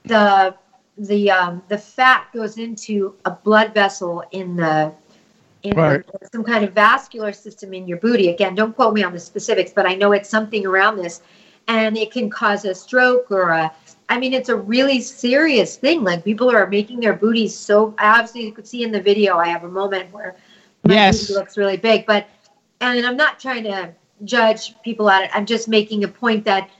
the 0.04 0.54
the 0.98 1.30
um 1.30 1.62
the 1.68 1.78
fat 1.78 2.26
goes 2.34 2.58
into 2.58 3.14
a 3.24 3.30
blood 3.30 3.74
vessel 3.74 4.22
in 4.32 4.56
the 4.56 4.92
in 5.62 5.82
the- 5.86 6.00
some 6.32 6.44
kind 6.44 6.64
of 6.64 6.72
vascular 6.72 7.32
system 7.32 7.72
in 7.74 7.86
your 7.88 7.98
booty. 7.98 8.28
Again, 8.30 8.54
don't 8.54 8.74
quote 8.74 8.94
me 8.94 9.02
on 9.02 9.12
the 9.12 9.18
specifics, 9.20 9.72
but 9.72 9.86
I 9.86 9.94
know 9.94 10.12
it's 10.12 10.28
something 10.28 10.66
around 10.66 10.96
this, 10.96 11.20
and 11.68 11.96
it 11.96 12.10
can 12.12 12.30
cause 12.30 12.64
a 12.64 12.74
stroke 12.74 13.30
or 13.30 13.50
a. 13.50 13.72
I 14.08 14.18
mean, 14.18 14.32
it's 14.32 14.48
a 14.48 14.56
really 14.56 15.00
serious 15.00 15.76
thing. 15.76 16.04
Like 16.04 16.24
people 16.24 16.50
are 16.50 16.66
making 16.66 17.00
their 17.00 17.14
booties 17.14 17.54
so. 17.56 17.94
I 17.98 18.08
obviously, 18.18 18.44
you 18.46 18.52
could 18.52 18.66
see 18.66 18.82
in 18.84 18.92
the 18.92 19.00
video. 19.00 19.36
I 19.36 19.48
have 19.48 19.64
a 19.64 19.68
moment 19.68 20.12
where 20.12 20.36
my 20.84 20.94
Yes. 20.94 21.18
booty 21.18 21.34
looks 21.34 21.56
really 21.56 21.76
big, 21.76 22.06
but 22.06 22.26
and 22.80 23.06
I'm 23.06 23.16
not 23.16 23.40
trying 23.40 23.64
to 23.64 23.92
judge 24.24 24.74
people 24.82 25.10
at 25.10 25.24
it. 25.24 25.30
I'm 25.34 25.46
just 25.46 25.68
making 25.68 26.04
a 26.04 26.08
point 26.08 26.44
that 26.44 26.70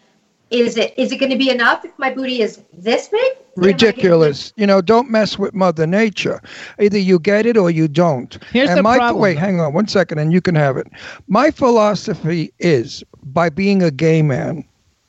is 0.51 0.76
it 0.76 0.94
is 0.97 1.11
it 1.11 1.16
going 1.16 1.32
to 1.32 1.38
be 1.38 1.51
enough 1.51 1.84
if 1.84 1.99
my 1.99 2.12
booty 2.12 2.40
is 2.40 2.62
this 2.72 3.09
big? 3.09 3.32
Ridiculous. 3.57 4.53
You 4.57 4.66
know, 4.66 4.80
don't 4.80 5.11
mess 5.11 5.38
with 5.38 5.55
Mother 5.55 5.86
Nature. 5.86 6.40
Either 6.78 6.99
you 6.99 7.18
get 7.18 7.47
it 7.47 7.57
or 7.57 7.70
you 7.70 7.88
don't. 7.88 8.38
Here's 8.53 8.68
and 8.68 8.78
the 8.78 8.82
my 8.82 8.97
problem. 8.97 9.22
wait, 9.22 9.38
hang 9.38 9.61
on 9.61 9.72
one 9.72 9.88
second, 9.88 10.18
and 10.18 10.32
you 10.32 10.40
can 10.40 10.55
have 10.55 10.76
it. 10.76 10.86
My 11.26 11.51
philosophy 11.51 12.53
is 12.59 13.03
by 13.24 13.49
being 13.49 13.82
a 13.82 13.90
gay 13.90 14.22
man. 14.22 14.64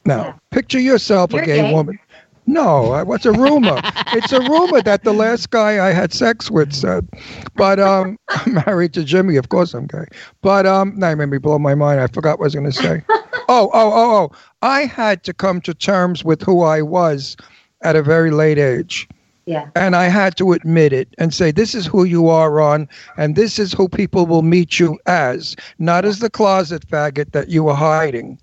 Now, 0.05 0.39
picture 0.51 0.79
yourself 0.79 1.33
You're 1.33 1.43
a 1.43 1.45
gay 1.45 1.61
gay? 1.63 1.73
woman. 1.73 1.99
No, 2.47 2.91
I- 2.91 3.03
what's 3.03 3.25
a 3.25 3.31
rumor? 3.33 3.79
it's 4.13 4.31
a 4.31 4.39
rumor 4.39 4.81
that 4.81 5.03
the 5.03 5.13
last 5.13 5.49
guy 5.49 5.85
I 5.85 5.91
had 5.91 6.13
sex 6.13 6.49
with 6.49 6.73
said. 6.73 7.07
But 7.55 7.79
um, 7.79 8.17
I'm 8.29 8.53
married 8.65 8.93
to 8.93 9.03
Jimmy. 9.03 9.35
Of 9.35 9.49
course, 9.49 9.73
I'm 9.73 9.85
gay. 9.85 10.05
But 10.41 10.65
um, 10.65 10.93
now 10.97 11.09
you 11.09 11.17
made 11.17 11.29
me 11.29 11.37
blow 11.37 11.59
my 11.59 11.75
mind. 11.75 11.99
I 11.99 12.07
forgot 12.07 12.39
what 12.39 12.45
I 12.45 12.47
was 12.47 12.55
going 12.55 12.71
to 12.71 12.71
say. 12.71 13.03
oh, 13.09 13.69
oh, 13.71 13.71
oh, 13.73 14.31
oh! 14.31 14.31
I 14.61 14.85
had 14.85 15.23
to 15.25 15.33
come 15.33 15.61
to 15.61 15.73
terms 15.73 16.23
with 16.23 16.41
who 16.41 16.63
I 16.63 16.81
was 16.81 17.35
at 17.81 17.95
a 17.95 18.01
very 18.01 18.31
late 18.31 18.57
age. 18.57 19.07
Yeah. 19.45 19.69
And 19.75 19.95
I 19.95 20.05
had 20.09 20.35
to 20.37 20.51
admit 20.51 20.91
it 20.91 21.07
and 21.17 21.33
say, 21.33 21.51
this 21.51 21.73
is 21.73 21.85
who 21.85 22.03
you 22.03 22.27
are, 22.27 22.51
Ron, 22.51 22.89
and 23.15 23.37
this 23.37 23.59
is 23.59 23.71
who 23.71 23.87
people 23.87 24.25
will 24.25 24.41
meet 24.41 24.77
you 24.77 24.99
as, 25.05 25.55
not 25.79 26.03
as 26.03 26.19
the 26.19 26.29
closet 26.29 26.85
faggot 26.85 27.31
that 27.31 27.47
you 27.47 27.63
were 27.63 27.73
hiding. 27.73 28.37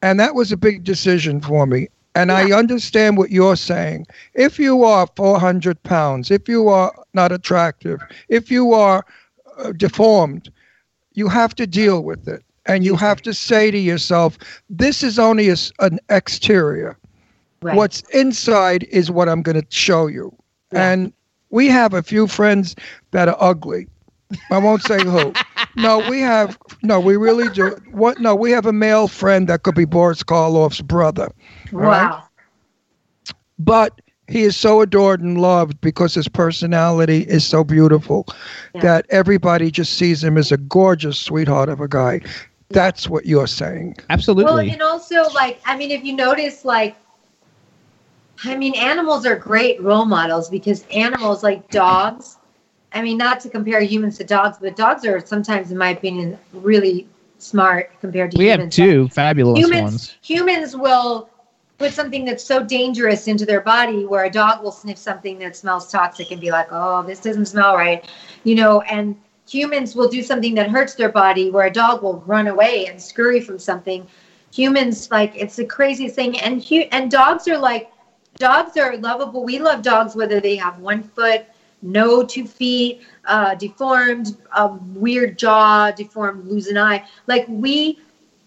And 0.00 0.18
that 0.18 0.34
was 0.34 0.50
a 0.50 0.56
big 0.56 0.84
decision 0.84 1.42
for 1.42 1.66
me. 1.66 1.88
And 2.14 2.30
I 2.30 2.52
understand 2.52 3.16
what 3.16 3.30
you're 3.30 3.56
saying. 3.56 4.06
If 4.34 4.58
you 4.58 4.84
are 4.84 5.06
400 5.16 5.82
pounds, 5.82 6.30
if 6.30 6.48
you 6.48 6.68
are 6.68 6.92
not 7.14 7.32
attractive, 7.32 8.00
if 8.28 8.50
you 8.50 8.74
are 8.74 9.04
uh, 9.58 9.72
deformed, 9.72 10.50
you 11.14 11.28
have 11.28 11.54
to 11.54 11.66
deal 11.66 12.02
with 12.02 12.28
it. 12.28 12.44
And 12.66 12.84
you 12.84 12.96
have 12.96 13.22
to 13.22 13.34
say 13.34 13.70
to 13.70 13.78
yourself, 13.78 14.38
this 14.70 15.02
is 15.02 15.18
only 15.18 15.48
a 15.48 15.56
an 15.80 15.98
exterior. 16.10 16.98
Right. 17.62 17.76
What's 17.76 18.02
inside 18.10 18.84
is 18.84 19.10
what 19.10 19.28
I'm 19.28 19.42
going 19.42 19.60
to 19.60 19.66
show 19.70 20.06
you. 20.06 20.36
And 20.72 21.12
we 21.50 21.68
have 21.68 21.92
a 21.92 22.02
few 22.02 22.26
friends 22.26 22.74
that 23.10 23.28
are 23.28 23.36
ugly. 23.38 23.86
I 24.50 24.58
won't 24.58 24.82
say 24.82 25.02
who. 25.02 25.32
No, 25.76 26.08
we 26.10 26.20
have 26.20 26.58
no, 26.82 27.00
we 27.00 27.16
really 27.16 27.48
do. 27.50 27.76
What? 27.92 28.20
No, 28.20 28.34
we 28.34 28.50
have 28.50 28.66
a 28.66 28.72
male 28.72 29.08
friend 29.08 29.48
that 29.48 29.62
could 29.62 29.74
be 29.74 29.84
Boris 29.84 30.22
Karloff's 30.22 30.80
brother. 30.80 31.32
all 31.72 31.78
right? 31.78 32.10
Wow. 32.10 32.24
But 33.58 34.00
he 34.28 34.42
is 34.42 34.56
so 34.56 34.80
adored 34.80 35.20
and 35.20 35.40
loved 35.40 35.80
because 35.80 36.14
his 36.14 36.28
personality 36.28 37.22
is 37.22 37.44
so 37.44 37.64
beautiful 37.64 38.26
that 38.80 39.06
everybody 39.10 39.70
just 39.70 39.94
sees 39.94 40.24
him 40.24 40.38
as 40.38 40.50
a 40.50 40.56
gorgeous 40.56 41.18
sweetheart 41.18 41.68
of 41.68 41.80
a 41.80 41.88
guy. 41.88 42.20
That's 42.70 43.08
what 43.08 43.26
you're 43.26 43.46
saying. 43.46 43.96
Absolutely. 44.10 44.44
Well, 44.44 44.58
and 44.58 44.82
also 44.82 45.28
like 45.34 45.60
I 45.66 45.76
mean, 45.76 45.90
if 45.90 46.04
you 46.04 46.14
notice, 46.14 46.64
like, 46.64 46.96
I 48.44 48.56
mean, 48.56 48.74
animals 48.74 49.26
are 49.26 49.36
great 49.36 49.80
role 49.82 50.06
models 50.06 50.48
because 50.48 50.84
animals 50.90 51.42
like 51.42 51.68
dogs. 51.70 52.38
I 52.94 53.02
mean, 53.02 53.16
not 53.16 53.40
to 53.40 53.48
compare 53.48 53.80
humans 53.80 54.18
to 54.18 54.24
dogs, 54.24 54.58
but 54.60 54.76
dogs 54.76 55.04
are 55.04 55.24
sometimes, 55.24 55.70
in 55.70 55.78
my 55.78 55.90
opinion, 55.90 56.38
really 56.52 57.08
smart 57.38 57.90
compared 58.00 58.30
to 58.32 58.38
humans. 58.38 58.76
we 58.78 58.82
have 58.84 58.90
two 58.92 59.08
fabulous 59.08 59.58
humans 59.58 59.82
ones. 59.82 60.16
humans 60.22 60.76
will 60.76 61.28
put 61.78 61.92
something 61.92 62.24
that's 62.24 62.44
so 62.44 62.62
dangerous 62.62 63.26
into 63.26 63.44
their 63.44 63.60
body 63.60 64.04
where 64.04 64.24
a 64.24 64.30
dog 64.30 64.62
will 64.62 64.70
sniff 64.70 64.96
something 64.96 65.38
that 65.40 65.56
smells 65.56 65.90
toxic 65.90 66.30
and 66.30 66.40
be 66.40 66.52
like 66.52 66.68
oh 66.70 67.02
this 67.02 67.18
doesn't 67.18 67.46
smell 67.46 67.74
right 67.74 68.08
you 68.44 68.54
know 68.54 68.80
and 68.82 69.16
humans 69.48 69.96
will 69.96 70.08
do 70.08 70.22
something 70.22 70.54
that 70.54 70.70
hurts 70.70 70.94
their 70.94 71.08
body 71.08 71.50
where 71.50 71.66
a 71.66 71.70
dog 71.70 72.02
will 72.02 72.20
run 72.20 72.46
away 72.46 72.86
and 72.86 73.02
scurry 73.02 73.40
from 73.40 73.58
something 73.58 74.06
humans 74.52 75.10
like 75.10 75.34
it's 75.34 75.56
the 75.56 75.64
craziest 75.64 76.14
thing 76.14 76.38
and 76.40 76.62
hu- 76.62 76.86
and 76.92 77.10
dogs 77.10 77.48
are 77.48 77.58
like 77.58 77.90
dogs 78.36 78.76
are 78.76 78.96
lovable 78.98 79.44
we 79.44 79.58
love 79.58 79.82
dogs 79.82 80.14
whether 80.14 80.40
they 80.40 80.54
have 80.54 80.78
one 80.78 81.02
foot 81.02 81.44
no 81.82 82.24
two 82.24 82.46
feet 82.46 83.02
uh, 83.26 83.54
deformed 83.56 84.36
weird 84.94 85.38
jaw 85.38 85.90
deformed 85.90 86.46
lose 86.46 86.68
an 86.68 86.78
eye. 86.78 87.04
Like 87.26 87.44
we 87.48 87.98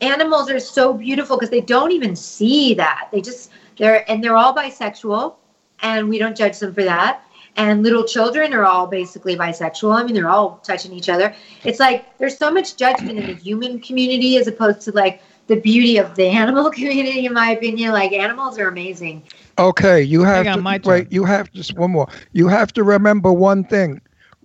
animals 0.02 0.50
are 0.50 0.60
so 0.60 0.94
beautiful 0.94 1.38
because 1.38 1.50
they 1.50 1.62
don't 1.62 1.92
even 1.92 2.16
see 2.16 2.74
that. 2.76 3.10
They 3.12 3.22
just 3.22 3.52
they're 3.78 4.10
and 4.10 4.24
they're 4.24 4.38
all 4.38 4.54
bisexual 4.54 5.36
and 5.82 6.10
we 6.10 6.18
don't 6.18 6.36
judge 6.36 6.60
them 6.60 6.74
for 6.74 6.84
that. 6.84 7.22
And 7.58 7.84
little 7.84 8.04
children 8.04 8.54
are 8.54 8.66
all 8.66 8.88
basically 8.88 9.36
bisexual. 9.38 9.96
I 9.96 10.04
mean 10.04 10.14
they're 10.14 10.30
all 10.30 10.60
touching 10.64 10.94
each 10.94 11.10
other. 11.10 11.34
It's 11.64 11.80
like 11.80 12.18
there's 12.18 12.38
so 12.38 12.52
much 12.52 12.76
judgment 12.76 13.20
in 13.20 13.28
the 13.28 13.34
human 13.34 13.80
community 13.80 14.38
as 14.38 14.48
opposed 14.48 14.82
to 14.82 14.92
like 14.92 15.22
the 15.48 15.60
beauty 15.60 15.98
of 15.98 16.16
the 16.16 16.28
animal 16.28 16.70
community 16.78 17.26
in 17.26 17.34
my 17.34 17.52
opinion 17.52 17.92
like 17.92 18.12
animals 18.14 18.58
are 18.60 18.68
amazing 18.68 19.24
Okay, 19.58 20.02
you 20.02 20.24
have 20.24 20.48
on, 20.48 20.58
to 20.58 20.62
my 20.62 20.80
wait. 20.84 21.12
You 21.12 21.24
have 21.26 21.52
just 21.52 21.76
one 21.76 21.92
more. 21.92 22.08
You 22.34 22.48
have 22.48 22.74
to 22.74 22.84
remember 22.84 23.32
one 23.32 23.64
thing: 23.64 24.02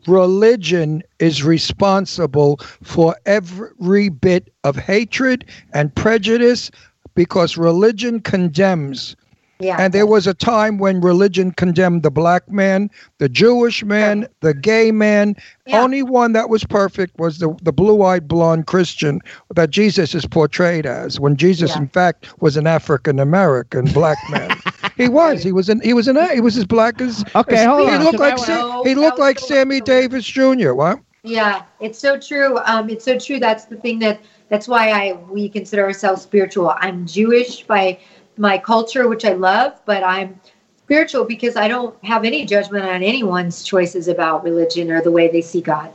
religion 0.07 1.03
is 1.19 1.43
responsible 1.43 2.59
for 2.83 3.17
every 3.27 4.09
bit 4.09 4.53
of 4.65 4.77
hatred 4.77 5.45
and 5.73 5.95
prejudice, 5.95 6.71
because 7.15 7.57
religion 7.57 8.21
condemns. 8.21 9.17
Yeah 9.61 9.77
And 9.79 9.93
there 9.93 10.07
was 10.07 10.27
a 10.27 10.35
time 10.35 10.79
when 10.79 11.01
religion 11.01 11.53
condemned 11.53 12.03
the 12.03 12.11
black 12.11 12.51
man, 12.51 12.91
the 13.19 13.29
Jewish 13.29 13.85
man, 13.85 14.27
the 14.41 14.55
gay 14.55 14.91
man. 14.91 15.37
Only 15.73 16.03
one 16.03 16.33
that 16.33 16.49
was 16.49 16.65
perfect 16.65 17.19
was 17.19 17.39
the, 17.39 17.55
the 17.63 17.73
blue 17.73 18.03
eyed 18.03 18.27
blonde 18.27 18.67
Christian 18.67 19.21
that 19.55 19.71
Jesus 19.71 20.15
is 20.17 20.27
portrayed 20.27 20.85
as, 20.85 21.21
when 21.21 21.37
Jesus, 21.37 21.77
in 21.77 21.87
fact, 21.89 22.27
was 22.41 22.57
an 22.57 22.67
African 22.67 23.21
American 23.21 23.85
black 23.93 24.19
man. 24.29 24.51
he 24.97 25.09
was. 25.09 25.43
He 25.45 25.53
was 25.53 25.69
an 25.69 25.81
he 25.83 25.95
was 25.95 26.09
an 26.09 26.17
he 26.35 26.41
was 26.41 26.57
as 26.57 26.67
black 26.67 27.01
as 27.01 27.25
Okay, 27.37 27.57
as- 27.57 27.67
hold 27.67 27.89
he 27.89 27.95
on. 27.97 28.05
looked 28.05 28.19
like 28.19 28.39
Sa- 28.39 28.83
he 28.83 28.95
looked 28.97 29.19
like 29.21 29.39
Sammy 29.39 29.81
Davis 29.81 30.25
Jr. 30.25 30.73
What? 30.73 30.99
Yeah, 31.23 31.63
it's 31.81 31.99
so 31.99 32.19
true. 32.19 32.59
Um, 32.65 32.89
it's 32.89 33.05
so 33.05 33.19
true. 33.19 33.39
That's 33.39 33.67
the 33.67 33.77
thing 33.77 33.99
that 34.01 34.21
That's 34.49 34.67
why 34.67 34.91
I 34.91 35.13
we 35.31 35.49
consider 35.49 35.85
ourselves 35.85 36.23
spiritual. 36.23 36.75
I'm 36.79 37.07
Jewish 37.07 37.63
by 37.63 38.01
my 38.37 38.59
culture, 38.59 39.09
which 39.09 39.25
I 39.25 39.33
love, 39.33 39.81
but 39.85 40.03
I'm 40.03 40.41
spiritual 40.79 41.25
because 41.25 41.57
I 41.57 41.69
don't 41.69 41.95
have 42.05 42.25
any 42.25 42.45
judgment 42.45 42.85
on 42.85 43.03
anyone's 43.03 43.63
choices 43.63 44.09
about 44.09 44.43
religion 44.45 44.91
or 44.91 45.01
the 45.03 45.11
way 45.11 45.29
they 45.29 45.43
see 45.43 45.61
God. 45.61 45.93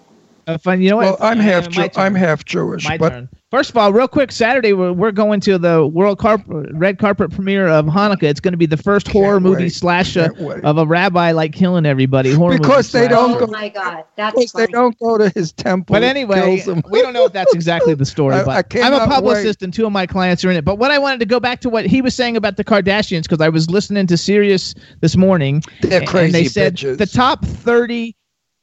Uh, 0.47 0.57
fun. 0.57 0.81
You 0.81 0.91
know 0.91 0.97
what? 0.97 1.05
Well. 1.05 1.17
I'm 1.21 1.39
Uh, 1.39 1.43
half 1.43 1.75
my 1.75 1.88
Jew- 1.88 1.99
I'm 1.99 2.15
half 2.15 2.45
Jewish, 2.45 2.86
My 2.88 2.97
but 2.97 3.09
turn. 3.09 3.29
First 3.52 3.70
of 3.70 3.78
all, 3.78 3.93
real 3.93 4.08
quick, 4.08 4.32
Saturday 4.32 4.74
we're, 4.74 4.91
we're 4.91 5.12
going 5.12 5.39
to 5.41 5.60
the 5.60 5.86
world 5.86 6.18
carp- 6.18 6.41
red 6.48 6.98
carpet 6.98 7.32
premiere 7.32 7.68
of 7.68 7.86
Hanukkah. 7.86 8.24
It's 8.24 8.39
going 8.39 8.54
to 8.54 8.58
be 8.58 8.66
the 8.66 8.76
first 8.76 9.08
horror 9.08 9.39
movie 9.39 9.66
wait. 9.66 9.70
slash 9.74 10.18
uh, 10.18 10.30
of 10.64 10.80
a 10.80 10.86
rabbi 10.86 11.32
like 11.32 11.54
killing 11.54 11.86
everybody. 11.86 12.34
Horror 12.34 12.58
Because 12.58 12.91
they 12.91 13.02
slash- 13.08 13.12
don't 13.12 13.36
Oh 13.36 13.46
go- 13.46 13.52
my 13.52 13.70
God, 13.70 14.04
that's 14.18 14.34
because 14.36 14.52
they 14.54 14.66
don't 14.68 14.98
go 14.98 15.20
to 15.20 15.30
his 15.30 15.54
temple. 15.54 15.93
But 15.93 16.02
it 16.04 16.08
anyway, 16.08 16.60
we 16.89 17.02
don't 17.04 17.14
know 17.14 17.26
if 17.26 17.34
that's 17.34 17.54
exactly 17.54 17.93
the 17.93 18.06
story. 18.06 18.34
I- 18.36 18.43
but 18.43 18.76
I 18.76 18.82
I'm 18.82 18.93
a 18.93 19.06
publicist, 19.06 19.62
wait. 19.62 19.64
and 19.64 19.72
two 19.74 19.86
of 19.86 19.91
my 19.91 20.08
clients 20.08 20.43
are 20.43 20.50
in 20.50 20.58
it. 20.58 20.66
But 20.66 20.80
what 20.80 20.89
I 20.89 20.98
wanted 20.98 21.20
to 21.20 21.26
go 21.28 21.39
back 21.39 21.62
to 21.62 21.70
what 21.70 21.86
he 21.86 22.02
was 22.02 22.16
saying 22.16 22.36
about 22.36 22.58
the 22.58 22.64
Kardashians 22.64 23.24
because 23.24 23.41
I 23.41 23.50
was 23.50 23.70
listening 23.70 24.08
to 24.08 24.18
Sirius 24.18 24.74
this 25.02 25.16
morning, 25.16 25.62
They're 25.82 26.00
and 26.02 26.10
crazy 26.10 26.32
they 26.32 26.46
said 26.46 26.76
bitches. 26.78 26.98
the 26.98 27.06
top 27.06 27.46
30 27.46 28.16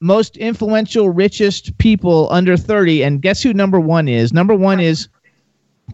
most 0.02 0.36
influential, 0.36 1.08
richest 1.10 1.76
people 1.78 2.28
under 2.30 2.56
30, 2.56 3.02
and 3.04 3.22
guess 3.22 3.42
who 3.42 3.54
number 3.54 3.80
one 3.80 4.08
is? 4.08 4.32
Number 4.32 4.54
one 4.54 4.80
is 4.80 5.08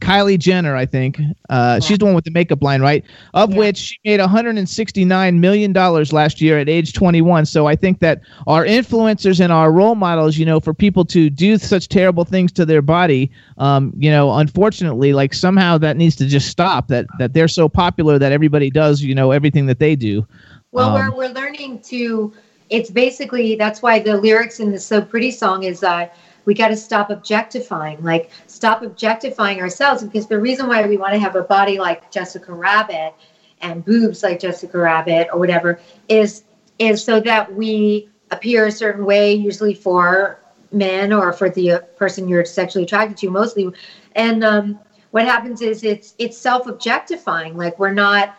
Kylie 0.01 0.39
Jenner, 0.39 0.77
I 0.77 0.87
think. 0.87 1.19
Uh, 1.49 1.81
she's 1.81 1.99
the 1.99 2.05
one 2.05 2.15
with 2.15 2.25
the 2.25 2.31
makeup 2.31 2.63
line, 2.63 2.81
right? 2.81 3.05
Of 3.35 3.55
which 3.55 3.77
she 3.77 3.97
made 4.05 4.21
169 4.21 5.41
million 5.41 5.73
dollars 5.73 6.13
last 6.13 6.41
year 6.41 6.59
at 6.59 6.69
age 6.69 6.93
21. 6.93 7.47
So 7.47 7.67
I 7.67 7.75
think 7.75 7.99
that 8.01 8.21
our 8.47 8.65
influencers 8.65 9.41
and 9.41 9.53
our 9.53 9.73
role 9.73 9.95
models, 9.97 10.37
you 10.37 10.47
know, 10.47 10.61
for 10.61 10.73
people 10.73 11.05
to 11.07 11.31
do 11.31 11.59
such 11.59 11.89
terrible 11.89 12.25
things 12.25 12.53
to 12.53 12.65
their 12.67 12.83
body, 12.83 13.31
um, 13.57 13.93
you 13.97 14.11
know, 14.11 14.33
unfortunately, 14.35 15.13
like 15.15 15.35
somehow 15.35 15.79
that 15.79 15.97
needs 15.97 16.15
to 16.17 16.27
just 16.27 16.49
stop. 16.49 16.89
That 16.89 17.07
that 17.19 17.33
they're 17.33 17.49
so 17.49 17.69
popular 17.69 18.19
that 18.19 18.31
everybody 18.31 18.71
does, 18.71 19.03
you 19.03 19.15
know, 19.15 19.33
everything 19.33 19.67
that 19.67 19.81
they 19.81 19.97
do. 19.97 20.25
Well, 20.71 20.91
Um, 20.97 21.11
we're 21.11 21.17
we're 21.17 21.35
learning 21.35 21.81
to. 21.89 22.33
It's 22.71 22.91
basically 22.91 23.55
that's 23.57 23.83
why 23.83 23.99
the 23.99 24.17
lyrics 24.17 24.61
in 24.61 24.71
the 24.71 24.79
"So 24.79 25.01
Pretty" 25.01 25.31
song 25.31 25.63
is 25.65 25.83
uh, 25.83 26.09
we 26.45 26.55
got 26.55 26.69
to 26.69 26.77
stop 26.77 27.11
objectifying, 27.11 28.03
like 28.03 28.31
stop 28.47 28.83
objectifying 28.83 29.61
ourselves. 29.61 30.03
Because 30.03 30.27
the 30.27 30.39
reason 30.39 30.67
why 30.67 30.87
we 30.87 30.97
want 30.97 31.13
to 31.13 31.19
have 31.19 31.37
a 31.37 31.43
body 31.43 31.79
like 31.79 32.11
Jessica 32.11 32.53
Rabbit 32.53 33.15
and 33.61 33.85
boobs 33.85 34.23
like 34.23 34.41
Jessica 34.41 34.79
Rabbit 34.79 35.29
or 35.33 35.39
whatever 35.39 35.81
is 36.09 36.45
is 36.79 37.03
so 37.03 37.21
that 37.21 37.53
we 37.55 38.09
appear 38.31 38.67
a 38.67 38.73
certain 38.73 39.05
way, 39.05 39.35
usually 39.35 39.75
for 39.75 40.41
men 40.73 41.13
or 41.13 41.33
for 41.33 41.51
the 41.51 41.73
uh, 41.73 41.79
person 41.97 42.29
you're 42.29 42.45
sexually 42.45 42.85
attracted 42.85 43.17
to, 43.19 43.31
mostly. 43.31 43.71
And 44.15 44.45
um, 44.45 44.79
what 45.11 45.25
happens 45.25 45.63
is 45.63 45.85
it's 45.85 46.15
it's 46.19 46.37
self 46.37 46.67
objectifying. 46.67 47.57
Like 47.57 47.79
we're 47.79 47.93
not 47.93 48.37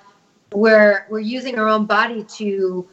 we're 0.54 1.06
we're 1.10 1.20
using 1.20 1.60
our 1.60 1.68
own 1.68 1.86
body 1.86 2.24
to 2.38 2.88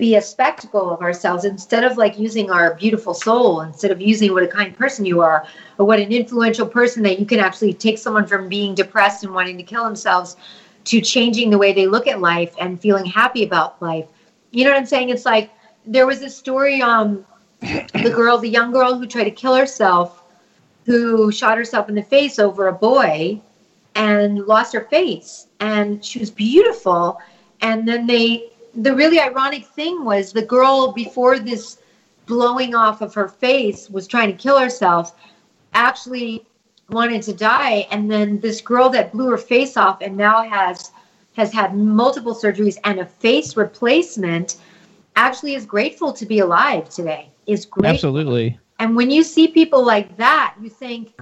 be 0.00 0.16
a 0.16 0.22
spectacle 0.22 0.90
of 0.90 1.02
ourselves 1.02 1.44
instead 1.44 1.84
of 1.84 1.98
like 1.98 2.18
using 2.18 2.50
our 2.50 2.74
beautiful 2.74 3.14
soul 3.14 3.60
instead 3.60 3.92
of 3.92 4.00
using 4.00 4.32
what 4.32 4.42
a 4.42 4.48
kind 4.48 4.76
person 4.76 5.04
you 5.04 5.20
are 5.20 5.46
or 5.78 5.86
what 5.86 6.00
an 6.00 6.10
influential 6.10 6.66
person 6.66 7.02
that 7.02 7.20
you 7.20 7.26
can 7.26 7.38
actually 7.38 7.74
take 7.74 7.98
someone 7.98 8.26
from 8.26 8.48
being 8.48 8.74
depressed 8.74 9.22
and 9.24 9.34
wanting 9.34 9.58
to 9.58 9.62
kill 9.62 9.84
themselves 9.84 10.36
to 10.84 11.00
changing 11.02 11.50
the 11.50 11.58
way 11.58 11.72
they 11.72 11.86
look 11.86 12.06
at 12.06 12.20
life 12.20 12.54
and 12.58 12.80
feeling 12.80 13.04
happy 13.04 13.44
about 13.44 13.80
life. 13.82 14.06
You 14.52 14.64
know 14.64 14.70
what 14.70 14.78
i'm 14.78 14.86
saying? 14.86 15.10
It's 15.10 15.26
like 15.26 15.50
there 15.86 16.06
was 16.06 16.22
a 16.22 16.30
story 16.30 16.80
um 16.82 17.24
the 17.60 18.10
girl 18.14 18.38
the 18.38 18.48
young 18.48 18.72
girl 18.72 18.96
who 18.96 19.06
tried 19.06 19.24
to 19.24 19.30
kill 19.30 19.54
herself 19.54 20.22
who 20.86 21.30
shot 21.30 21.58
herself 21.58 21.88
in 21.90 21.94
the 21.94 22.02
face 22.02 22.38
over 22.38 22.68
a 22.68 22.72
boy 22.72 23.38
and 23.94 24.38
lost 24.46 24.72
her 24.72 24.80
face. 24.80 25.46
And 25.60 26.02
she 26.02 26.18
was 26.18 26.30
beautiful 26.30 27.18
and 27.60 27.86
then 27.86 28.06
they 28.06 28.49
the 28.74 28.94
really 28.94 29.20
ironic 29.20 29.66
thing 29.66 30.04
was 30.04 30.32
the 30.32 30.42
girl 30.42 30.92
before 30.92 31.38
this 31.38 31.78
blowing 32.26 32.74
off 32.74 33.00
of 33.00 33.14
her 33.14 33.28
face 33.28 33.90
was 33.90 34.06
trying 34.06 34.30
to 34.30 34.36
kill 34.36 34.58
herself 34.58 35.16
actually 35.74 36.44
wanted 36.90 37.22
to 37.22 37.32
die 37.32 37.86
and 37.90 38.10
then 38.10 38.38
this 38.40 38.60
girl 38.60 38.88
that 38.88 39.12
blew 39.12 39.28
her 39.28 39.38
face 39.38 39.76
off 39.76 40.00
and 40.00 40.16
now 40.16 40.42
has 40.42 40.92
has 41.36 41.52
had 41.52 41.74
multiple 41.74 42.34
surgeries 42.34 42.76
and 42.84 43.00
a 43.00 43.06
face 43.06 43.56
replacement 43.56 44.56
actually 45.16 45.54
is 45.54 45.64
grateful 45.64 46.12
to 46.12 46.26
be 46.26 46.38
alive 46.40 46.88
today 46.88 47.28
is 47.46 47.66
grateful 47.66 47.94
Absolutely. 47.94 48.58
and 48.78 48.94
when 48.94 49.10
you 49.10 49.22
see 49.24 49.48
people 49.48 49.84
like 49.84 50.16
that, 50.16 50.54
you 50.60 50.70
think 50.70 51.14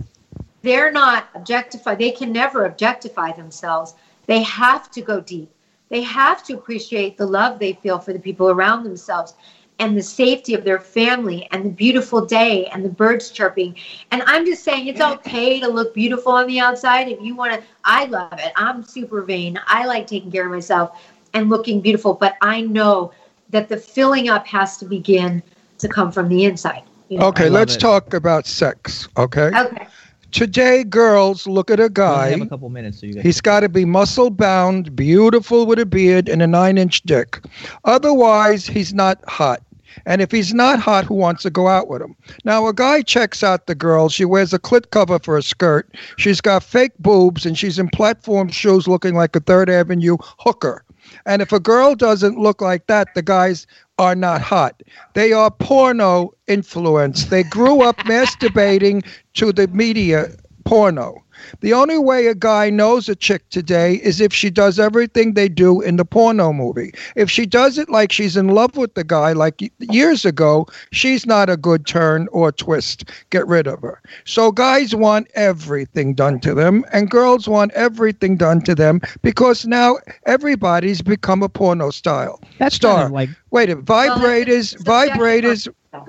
they're 0.62 0.92
not 0.92 1.28
objectified. 1.34 1.99
They 1.99 2.11
can 2.11 2.32
never 2.32 2.64
objectify 2.64 3.32
themselves. 3.32 3.94
They 4.26 4.42
have 4.42 4.90
to 4.92 5.01
go 5.01 5.20
deep. 5.20 5.51
They 5.89 6.03
have 6.03 6.45
to 6.45 6.55
appreciate 6.55 7.16
the 7.16 7.26
love 7.26 7.59
they 7.59 7.74
feel 7.74 7.99
for 7.99 8.12
the 8.12 8.18
people 8.18 8.51
around 8.51 8.84
themselves 8.84 9.34
and 9.78 9.97
the 9.97 10.03
safety 10.03 10.55
of 10.55 10.64
their 10.64 10.80
family 10.80 11.49
and 11.53 11.64
the 11.64 11.70
beautiful 11.70 12.24
day 12.24 12.66
and 12.66 12.84
the 12.84 12.89
birds 12.89 13.30
chirping. 13.30 13.76
And 14.11 14.22
I'm 14.26 14.45
just 14.45 14.64
saying 14.64 14.86
it's 14.89 15.01
okay 15.01 15.61
to 15.61 15.68
look 15.68 15.95
beautiful 15.95 16.32
on 16.32 16.47
the 16.47 16.59
outside 16.59 17.09
if 17.09 17.20
you 17.20 17.36
want 17.36 17.53
to. 17.55 17.62
I 17.84 18.07
love 18.07 18.32
it. 18.39 18.53
I'm 18.57 18.82
super 18.82 19.22
vain. 19.22 19.59
I 19.66 19.86
like 19.86 20.07
taking 20.07 20.32
care 20.32 20.47
of 20.47 20.53
myself 20.53 21.01
and 21.32 21.49
looking 21.49 21.80
beautiful, 21.80 22.14
but 22.14 22.36
I 22.43 22.62
know 22.62 23.12
that 23.51 23.68
the 23.68 23.76
filling 23.76 24.28
up 24.28 24.47
has 24.47 24.76
to 24.78 24.84
begin 24.84 25.43
to 25.78 25.89
come 25.89 26.11
from 26.11 26.28
the 26.28 26.45
inside. 26.45 26.82
you 27.09 27.18
know? 27.18 27.26
Okay, 27.26 27.49
let's 27.49 27.76
talk 27.76 28.14
about 28.14 28.47
sex. 28.47 29.09
Okay. 29.16 29.51
Okay. 29.57 29.86
Today, 30.31 30.85
girls 30.85 31.47
look 31.47 31.70
at 31.70 31.81
a 31.81 31.89
guy. 31.89 32.31
have 32.31 32.43
a 32.43 32.47
couple 32.47 32.68
minutes, 32.68 33.01
so 33.01 33.07
you 33.07 33.14
guys. 33.14 33.22
He's 33.22 33.41
got 33.41 33.61
to 33.61 33.68
be 33.68 33.85
muscle 33.85 34.31
bound, 34.31 34.95
beautiful 34.95 35.66
with 35.66 35.79
a 35.79 35.87
beard, 35.87 36.29
and 36.29 36.43
a 36.43 36.47
nine 36.47 36.76
inch 36.76 37.03
dick. 37.03 37.41
Otherwise, 37.85 38.66
he's 38.66 38.93
not 38.93 39.18
hot. 39.29 39.62
And 40.07 40.20
if 40.20 40.31
he's 40.31 40.55
not 40.55 40.79
hot, 40.79 41.05
who 41.07 41.14
wants 41.14 41.43
to 41.43 41.51
go 41.51 41.68
out 41.68 41.89
with 41.89 42.03
him? 42.03 42.14
Now, 42.45 42.66
a 42.66 42.74
guy 42.74 43.03
checks 43.03 43.43
out 43.43 43.66
the 43.66 43.74
girl. 43.74 44.09
She 44.09 44.24
wears 44.24 44.53
a 44.53 44.59
clit 44.59 44.91
cover 44.91 45.18
for 45.18 45.37
a 45.37 45.43
skirt. 45.43 45.93
She's 46.18 46.41
got 46.41 46.62
fake 46.62 46.93
boobs, 46.99 47.47
and 47.47 47.59
she's 47.59 47.79
in 47.79 47.89
platform 47.89 48.49
shoes 48.49 48.87
looking 48.87 49.14
like 49.14 49.35
a 49.35 49.41
Third 49.41 49.70
Avenue 49.70 50.16
hooker. 50.20 50.85
And 51.26 51.42
if 51.42 51.52
a 51.52 51.61
girl 51.61 51.94
doesn't 51.94 52.38
look 52.38 52.61
like 52.61 52.86
that, 52.86 53.14
the 53.14 53.22
guys 53.22 53.66
are 53.98 54.14
not 54.14 54.40
hot. 54.40 54.82
They 55.14 55.32
are 55.32 55.50
porno 55.50 56.32
influenced. 56.46 57.30
They 57.30 57.42
grew 57.44 57.82
up 57.82 57.96
masturbating 58.06 59.04
to 59.34 59.52
the 59.52 59.68
media 59.68 60.30
porno. 60.64 61.24
The 61.61 61.72
only 61.72 61.99
way 61.99 62.26
a 62.26 62.34
guy 62.34 62.70
knows 62.70 63.09
a 63.09 63.14
chick 63.14 63.49
today 63.51 63.95
is 63.95 64.20
if 64.20 64.32
she 64.32 64.51
does 64.51 64.78
everything 64.78 65.34
they 65.34 65.49
do 65.49 65.80
in 65.80 65.97
the 65.97 66.05
porno 66.05 66.53
movie. 66.53 66.93
If 67.16 67.30
she 67.30 67.47
does 67.47 67.78
it 67.78 67.89
like 67.89 68.12
she's 68.12 68.36
in 68.36 68.49
love 68.49 68.76
with 68.76 68.95
the 68.95 69.05
guy, 69.05 69.32
like 69.32 69.61
years 69.78 70.24
ago, 70.24 70.66
she's 70.93 71.26
not 71.26 71.49
a 71.49 71.57
good 71.57 71.86
turn 71.86 72.28
or 72.32 72.53
twist. 72.53 73.05
Get 73.30 73.47
rid 73.47 73.66
of 73.66 73.80
her. 73.82 74.01
So 74.24 74.51
guys 74.53 74.95
want 74.95 75.28
everything 75.34 76.14
done 76.14 76.41
to 76.41 76.55
them, 76.55 76.84
and 76.93 77.11
girls 77.11 77.49
want 77.49 77.72
everything 77.72 78.36
done 78.36 78.61
to 78.62 78.74
them 78.74 79.01
because 79.22 79.66
now 79.66 79.97
everybody's 80.26 81.03
become 81.03 81.43
a 81.43 81.49
porno 81.49 81.91
style 81.91 82.41
That's 82.59 82.76
star. 82.76 82.82
kind 82.82 83.01
of 83.01 83.11
like 83.11 83.30
Wait, 83.51 83.70
a 83.70 83.76
vibrators, 83.76 84.76
vibrators, 84.82 85.68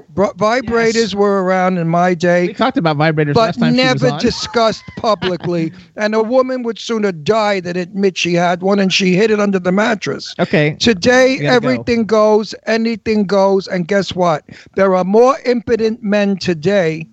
br- 0.10 0.26
vibrators 0.38 1.14
were 1.16 1.44
around 1.44 1.78
in 1.78 1.88
my 1.88 2.14
day 2.14 2.48
we 2.48 2.54
talked 2.54 2.78
about 2.78 2.98
vibrators 2.98 3.34
but 3.34 3.42
last 3.42 3.60
time. 3.60 3.74
she 3.76 3.82
was 3.84 4.02
never 4.02 4.14
on. 4.14 4.20
discussed 4.20 4.84
publicly. 4.98 5.72
and 5.96 6.14
a 6.16 6.22
woman 6.24 6.64
would 6.64 6.78
sooner 6.80 7.12
die 7.12 7.60
than 7.60 7.78
admit 7.78 8.18
she 8.18 8.34
had 8.34 8.62
one, 8.62 8.80
and 8.80 8.92
she 8.94 9.16
hid 9.16 9.32
it 9.32 9.40
under 9.40 9.60
the 9.60 9.72
mattress. 9.72 10.34
Okay. 10.40 10.76
Today, 10.80 11.38
We 11.38 11.44
gotta 11.44 11.54
everything 11.56 12.06
goes, 12.06 12.54
anything 12.66 13.26
goes, 13.26 13.68
and 13.68 13.88
guess 13.88 14.14
what? 14.16 14.44
There 14.76 14.96
are 14.96 15.04
more 15.04 15.38
impotent 15.46 16.04
men 16.04 16.38
today 16.38 17.08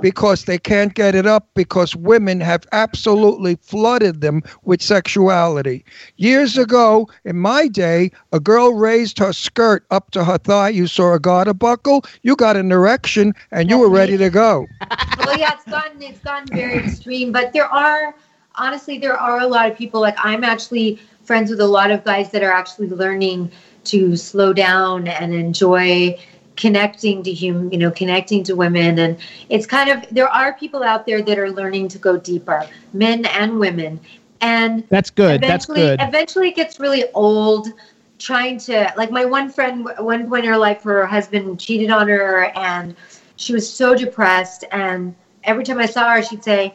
because 0.00 0.44
they 0.44 0.58
can't 0.58 0.94
get 0.94 1.14
it 1.14 1.26
up 1.26 1.48
because 1.54 1.94
women 1.96 2.40
have 2.40 2.64
absolutely 2.72 3.56
flooded 3.56 4.20
them 4.20 4.42
with 4.64 4.82
sexuality. 4.82 5.84
Years 6.16 6.56
ago, 6.58 7.08
in 7.24 7.36
my 7.36 7.68
day, 7.68 8.10
a 8.32 8.40
girl 8.40 8.74
raised 8.74 9.18
her 9.18 9.32
skirt 9.32 9.84
up 9.90 10.10
to 10.12 10.24
her 10.24 10.38
thigh. 10.38 10.70
You 10.70 10.86
saw 10.86 11.14
a 11.14 11.20
garter 11.20 11.54
buckle, 11.54 12.04
you 12.22 12.36
got 12.36 12.56
an 12.56 12.70
erection, 12.72 13.34
and 13.50 13.70
you 13.70 13.78
were 13.78 13.90
ready 13.90 14.16
to 14.16 14.30
go. 14.30 14.66
well, 15.18 15.38
yeah, 15.38 15.54
it's 15.54 15.64
gotten 15.64 16.02
it's 16.02 16.20
gotten 16.20 16.48
very 16.48 16.78
extreme, 16.78 17.32
but 17.32 17.52
there 17.52 17.66
are 17.66 18.14
honestly 18.56 18.98
there 18.98 19.16
are 19.16 19.40
a 19.40 19.46
lot 19.46 19.70
of 19.70 19.76
people 19.76 20.00
like 20.00 20.16
I'm 20.18 20.44
actually 20.44 20.98
friends 21.22 21.50
with 21.50 21.60
a 21.60 21.66
lot 21.66 21.90
of 21.90 22.04
guys 22.04 22.30
that 22.30 22.42
are 22.42 22.52
actually 22.52 22.88
learning 22.88 23.50
to 23.84 24.16
slow 24.16 24.52
down 24.52 25.08
and 25.08 25.34
enjoy 25.34 26.18
connecting 26.58 27.22
to 27.22 27.32
human, 27.32 27.70
you 27.70 27.78
know, 27.78 27.90
connecting 27.90 28.42
to 28.42 28.54
women 28.54 28.98
and 28.98 29.16
it's 29.48 29.64
kind 29.64 29.88
of 29.88 30.04
there 30.10 30.28
are 30.28 30.52
people 30.54 30.82
out 30.82 31.06
there 31.06 31.22
that 31.22 31.38
are 31.38 31.50
learning 31.50 31.88
to 31.88 31.98
go 31.98 32.18
deeper, 32.18 32.66
men 32.92 33.24
and 33.26 33.58
women. 33.58 33.98
And 34.40 34.84
That's 34.88 35.10
good. 35.10 35.40
That's 35.40 35.66
good. 35.66 36.00
Eventually, 36.00 36.48
it 36.48 36.56
gets 36.56 36.78
really 36.78 37.04
old 37.12 37.68
trying 38.18 38.58
to 38.58 38.92
like 38.96 39.10
my 39.10 39.24
one 39.24 39.50
friend. 39.50 39.88
at 39.88 40.04
One 40.04 40.28
point 40.28 40.44
in 40.44 40.50
her 40.50 40.58
life, 40.58 40.82
her 40.82 41.06
husband 41.06 41.58
cheated 41.58 41.90
on 41.90 42.08
her, 42.08 42.52
and 42.56 42.94
she 43.36 43.52
was 43.52 43.72
so 43.72 43.94
depressed. 43.94 44.64
And 44.70 45.14
every 45.44 45.64
time 45.64 45.78
I 45.78 45.86
saw 45.86 46.12
her, 46.14 46.22
she'd 46.22 46.44
say, 46.44 46.74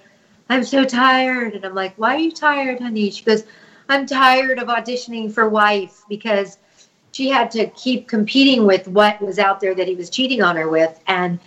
I'm 0.49 0.63
so 0.63 0.83
tired. 0.83 1.53
And 1.53 1.65
I'm 1.65 1.75
like, 1.75 1.93
why 1.97 2.15
are 2.15 2.19
you 2.19 2.31
tired, 2.31 2.81
honey? 2.81 3.09
She 3.11 3.23
goes, 3.23 3.43
I'm 3.89 4.05
tired 4.05 4.59
of 4.59 4.67
auditioning 4.67 5.31
for 5.31 5.47
wife 5.47 6.03
because 6.09 6.57
she 7.13 7.29
had 7.29 7.51
to 7.51 7.67
keep 7.67 8.07
competing 8.07 8.65
with 8.65 8.87
what 8.87 9.21
was 9.21 9.39
out 9.39 9.59
there 9.61 9.73
that 9.75 9.87
he 9.87 9.95
was 9.95 10.09
cheating 10.09 10.41
on 10.41 10.55
her 10.57 10.67
with. 10.67 10.99
And 11.07 11.39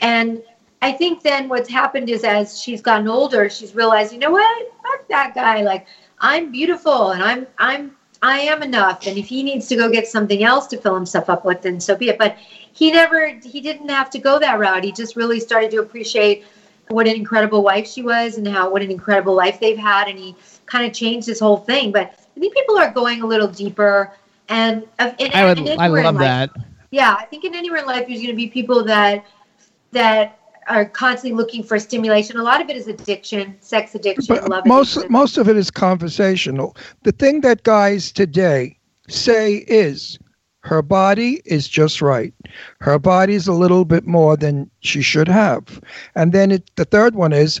and 0.00 0.42
I 0.82 0.92
think 0.92 1.22
then 1.22 1.48
what's 1.48 1.70
happened 1.70 2.10
is 2.10 2.22
as 2.22 2.60
she's 2.60 2.82
gotten 2.82 3.08
older, 3.08 3.48
she's 3.48 3.74
realized, 3.74 4.12
you 4.12 4.18
know 4.18 4.30
what? 4.30 4.66
Fuck 4.82 5.08
that 5.08 5.34
guy. 5.34 5.62
Like 5.62 5.84
I'm 6.20 6.52
beautiful 6.52 7.10
and 7.10 7.22
I'm 7.22 7.46
I'm 7.58 7.96
I 8.22 8.40
am 8.40 8.62
enough. 8.62 9.06
And 9.06 9.16
if 9.16 9.26
he 9.26 9.42
needs 9.42 9.66
to 9.68 9.76
go 9.76 9.88
get 9.88 10.06
something 10.06 10.44
else 10.44 10.66
to 10.68 10.76
fill 10.76 10.94
himself 10.94 11.30
up 11.30 11.44
with, 11.44 11.62
then 11.62 11.80
so 11.80 11.94
be 11.94 12.10
it. 12.10 12.18
But 12.18 12.36
he 12.72 12.90
never 12.90 13.32
he 13.42 13.60
didn't 13.62 13.88
have 13.88 14.10
to 14.10 14.18
go 14.18 14.38
that 14.38 14.58
route. 14.58 14.84
He 14.84 14.92
just 14.92 15.16
really 15.16 15.40
started 15.40 15.70
to 15.70 15.78
appreciate 15.78 16.42
what 16.88 17.08
an 17.08 17.16
incredible 17.16 17.62
wife 17.62 17.86
she 17.86 18.02
was 18.02 18.36
and 18.36 18.46
how 18.46 18.68
what 18.68 18.82
an 18.82 18.90
incredible 18.90 19.34
life 19.34 19.58
they've 19.58 19.78
had 19.78 20.08
and 20.08 20.18
he 20.18 20.34
kind 20.66 20.86
of 20.86 20.92
changed 20.92 21.26
his 21.26 21.40
whole 21.40 21.56
thing. 21.56 21.90
But 21.90 22.10
I 22.36 22.40
think 22.40 22.54
people 22.54 22.76
are 22.76 22.90
going 22.90 23.22
a 23.22 23.26
little 23.26 23.48
deeper 23.48 24.10
and, 24.48 24.84
uh, 24.98 25.12
and 25.18 25.32
I 25.34 25.44
would. 25.44 25.58
and 25.58 25.80
I 25.80 25.88
love 25.88 26.14
life- 26.16 26.50
that. 26.52 26.64
yeah, 26.90 27.16
I 27.18 27.24
think 27.26 27.44
in 27.44 27.54
anywhere 27.54 27.80
in 27.80 27.86
life, 27.86 28.06
there's 28.06 28.20
going 28.20 28.30
to 28.30 28.36
be 28.36 28.48
people 28.48 28.84
that 28.84 29.24
that 29.92 30.38
are 30.68 30.84
constantly 30.84 31.36
looking 31.36 31.62
for 31.62 31.78
stimulation. 31.78 32.36
A 32.36 32.42
lot 32.42 32.60
of 32.60 32.68
it 32.68 32.76
is 32.76 32.88
addiction, 32.88 33.56
sex 33.60 33.94
addiction, 33.94 34.34
love 34.36 34.48
But 34.48 34.66
most 34.66 34.96
addiction. 34.96 35.12
most 35.12 35.38
of 35.38 35.48
it 35.48 35.56
is 35.56 35.70
conversational. 35.70 36.76
The 37.04 37.12
thing 37.12 37.40
that 37.42 37.62
guys 37.62 38.10
today 38.10 38.76
say 39.08 39.64
is 39.68 40.18
her 40.60 40.82
body 40.82 41.40
is 41.44 41.68
just 41.68 42.02
right. 42.02 42.34
Her 42.80 42.98
body's 42.98 43.46
a 43.46 43.52
little 43.52 43.84
bit 43.84 44.06
more 44.08 44.36
than 44.36 44.68
she 44.80 45.00
should 45.02 45.28
have. 45.28 45.80
And 46.16 46.32
then 46.32 46.50
it, 46.50 46.68
the 46.74 46.84
third 46.84 47.14
one 47.14 47.32
is 47.32 47.60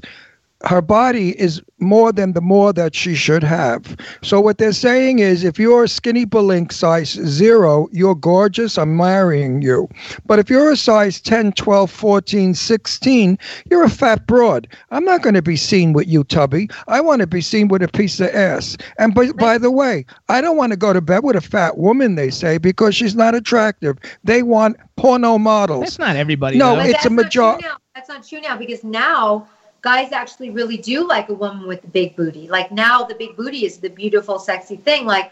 her 0.64 0.80
body 0.80 1.38
is 1.38 1.62
more 1.78 2.12
than 2.12 2.32
the 2.32 2.40
more 2.40 2.72
that 2.72 2.94
she 2.94 3.14
should 3.14 3.42
have. 3.42 3.96
So 4.22 4.40
what 4.40 4.58
they're 4.58 4.72
saying 4.72 5.18
is 5.18 5.44
if 5.44 5.58
you're 5.58 5.84
a 5.84 5.88
skinny 5.88 6.24
balink 6.24 6.72
size 6.72 7.10
0, 7.10 7.88
you're 7.92 8.14
gorgeous, 8.14 8.78
I'm 8.78 8.96
marrying 8.96 9.60
you. 9.60 9.88
But 10.24 10.38
if 10.38 10.48
you're 10.48 10.72
a 10.72 10.76
size 10.76 11.20
10, 11.20 11.52
12, 11.52 11.90
14, 11.90 12.54
16, 12.54 13.38
you're 13.70 13.84
a 13.84 13.90
fat 13.90 14.26
broad. 14.26 14.66
I'm 14.90 15.04
not 15.04 15.22
going 15.22 15.34
to 15.34 15.42
be 15.42 15.56
seen 15.56 15.92
with 15.92 16.08
you 16.08 16.24
tubby. 16.24 16.68
I 16.88 17.00
want 17.00 17.20
to 17.20 17.26
be 17.26 17.42
seen 17.42 17.68
with 17.68 17.82
a 17.82 17.88
piece 17.88 18.18
of 18.20 18.28
ass. 18.28 18.76
And 18.98 19.14
by, 19.14 19.32
by 19.32 19.58
the 19.58 19.70
way, 19.70 20.06
I 20.28 20.40
don't 20.40 20.56
want 20.56 20.72
to 20.72 20.78
go 20.78 20.92
to 20.92 21.02
bed 21.02 21.22
with 21.22 21.36
a 21.36 21.42
fat 21.42 21.76
woman 21.76 22.14
they 22.14 22.30
say 22.30 22.56
because 22.56 22.96
she's 22.96 23.14
not 23.14 23.34
attractive. 23.34 23.98
They 24.24 24.42
want 24.42 24.78
porno 24.96 25.36
models. 25.36 25.82
That's 25.82 25.98
not 25.98 26.16
everybody. 26.16 26.56
No, 26.56 26.76
though. 26.76 26.80
It's 26.80 26.88
a 26.88 26.92
that's 26.92 27.36
not 27.36 27.56
major- 27.56 27.68
now. 27.68 27.76
That's 27.94 28.08
not 28.10 28.26
true 28.26 28.40
now 28.42 28.58
because 28.58 28.84
now 28.84 29.48
guys 29.86 30.10
actually 30.10 30.50
really 30.50 30.76
do 30.76 31.06
like 31.06 31.28
a 31.28 31.34
woman 31.34 31.64
with 31.68 31.84
a 31.84 31.86
big 31.86 32.16
booty. 32.16 32.48
Like 32.48 32.72
now, 32.72 33.04
the 33.04 33.14
big 33.14 33.36
booty 33.36 33.64
is 33.64 33.78
the 33.78 33.88
beautiful, 33.88 34.36
sexy 34.40 34.74
thing. 34.74 35.06
Like, 35.06 35.30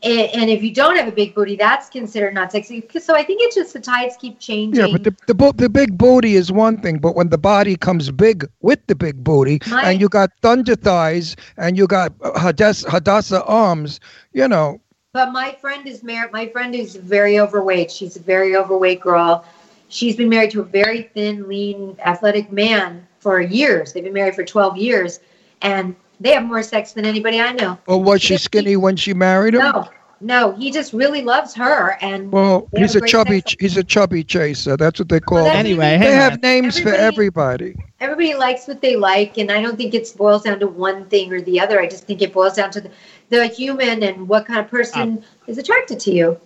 and 0.00 0.48
if 0.48 0.62
you 0.62 0.72
don't 0.72 0.96
have 0.96 1.08
a 1.08 1.16
big 1.22 1.34
booty, 1.34 1.56
that's 1.56 1.88
considered 1.88 2.32
not 2.32 2.52
sexy. 2.52 2.86
So 3.00 3.16
I 3.16 3.24
think 3.24 3.42
it's 3.42 3.56
just 3.56 3.72
the 3.72 3.80
tides 3.80 4.16
keep 4.16 4.38
changing. 4.38 4.80
Yeah, 4.80 4.92
but 4.92 5.02
the 5.02 5.12
the, 5.26 5.34
bo- 5.34 5.50
the 5.50 5.68
big 5.68 5.98
booty 5.98 6.36
is 6.36 6.52
one 6.52 6.76
thing, 6.80 6.98
but 6.98 7.16
when 7.16 7.30
the 7.30 7.38
body 7.38 7.74
comes 7.74 8.12
big 8.12 8.46
with 8.60 8.78
the 8.86 8.94
big 8.94 9.24
booty, 9.24 9.58
My- 9.66 9.90
and 9.90 10.00
you 10.00 10.08
got 10.08 10.30
thunder 10.40 10.76
thighs, 10.76 11.34
and 11.56 11.76
you 11.76 11.88
got 11.88 12.12
uh, 12.22 12.30
Hadass, 12.44 12.88
Hadassah 12.88 13.42
arms, 13.44 13.98
you 14.32 14.46
know, 14.46 14.80
But 15.14 15.32
my 15.32 15.50
friend 15.60 15.84
is 15.88 16.04
married. 16.04 16.30
My 16.30 16.46
friend 16.46 16.76
is 16.76 16.94
very 16.94 17.40
overweight. 17.40 17.90
She's 17.90 18.14
a 18.14 18.20
very 18.20 18.54
overweight 18.54 19.00
girl. 19.00 19.44
She's 19.88 20.14
been 20.14 20.28
married 20.28 20.52
to 20.52 20.60
a 20.60 20.64
very 20.64 21.02
thin, 21.14 21.48
lean, 21.48 21.96
athletic 22.04 22.52
man 22.52 23.05
for 23.26 23.40
years. 23.40 23.92
They've 23.92 24.04
been 24.04 24.12
married 24.12 24.36
for 24.36 24.44
12 24.44 24.76
years, 24.76 25.18
and 25.60 25.96
they 26.20 26.30
have 26.30 26.44
more 26.44 26.62
sex 26.62 26.92
than 26.92 27.04
anybody 27.04 27.40
I 27.40 27.50
know. 27.50 27.76
or 27.88 28.00
was 28.00 28.22
she 28.22 28.36
skinny 28.36 28.76
when 28.76 28.94
she 28.94 29.14
married 29.14 29.54
him? 29.54 29.62
No, 29.62 29.88
no, 30.20 30.52
he 30.52 30.70
just 30.70 30.92
really 30.92 31.22
loves 31.22 31.52
her, 31.54 31.98
and 32.00 32.30
Well, 32.30 32.68
he's 32.76 32.94
a 32.94 33.00
chubby, 33.00 33.40
sex. 33.40 33.56
he's 33.58 33.76
a 33.76 33.82
chubby 33.82 34.22
chaser. 34.22 34.76
That's 34.76 35.00
what 35.00 35.08
they 35.08 35.18
call. 35.18 35.38
that's 35.38 35.56
them. 35.56 35.58
Anyway, 35.58 35.98
they 35.98 36.12
have 36.12 36.34
on. 36.34 36.40
names 36.40 36.78
for 36.78 36.90
Everybody- 36.90 37.72
everybody. 37.72 37.76
Everybody 37.98 38.34
likes 38.34 38.68
what 38.68 38.80
they 38.80 38.94
like, 38.94 39.38
and 39.38 39.50
I 39.50 39.60
don't 39.60 39.76
think 39.76 39.92
it 39.92 40.08
boils 40.16 40.44
down 40.44 40.60
to 40.60 40.68
one 40.68 41.06
thing 41.06 41.32
or 41.32 41.40
the 41.40 41.58
other. 41.58 41.80
I 41.80 41.88
just 41.88 42.06
think 42.06 42.22
it 42.22 42.32
boils 42.32 42.54
down 42.54 42.70
to 42.70 42.80
the, 42.80 42.90
the 43.30 43.48
human 43.48 44.04
and 44.04 44.28
what 44.28 44.46
kind 44.46 44.60
of 44.60 44.68
person 44.68 45.18
oh. 45.20 45.50
is 45.50 45.58
attracted 45.58 45.98
to 45.98 46.12
you. 46.12 46.38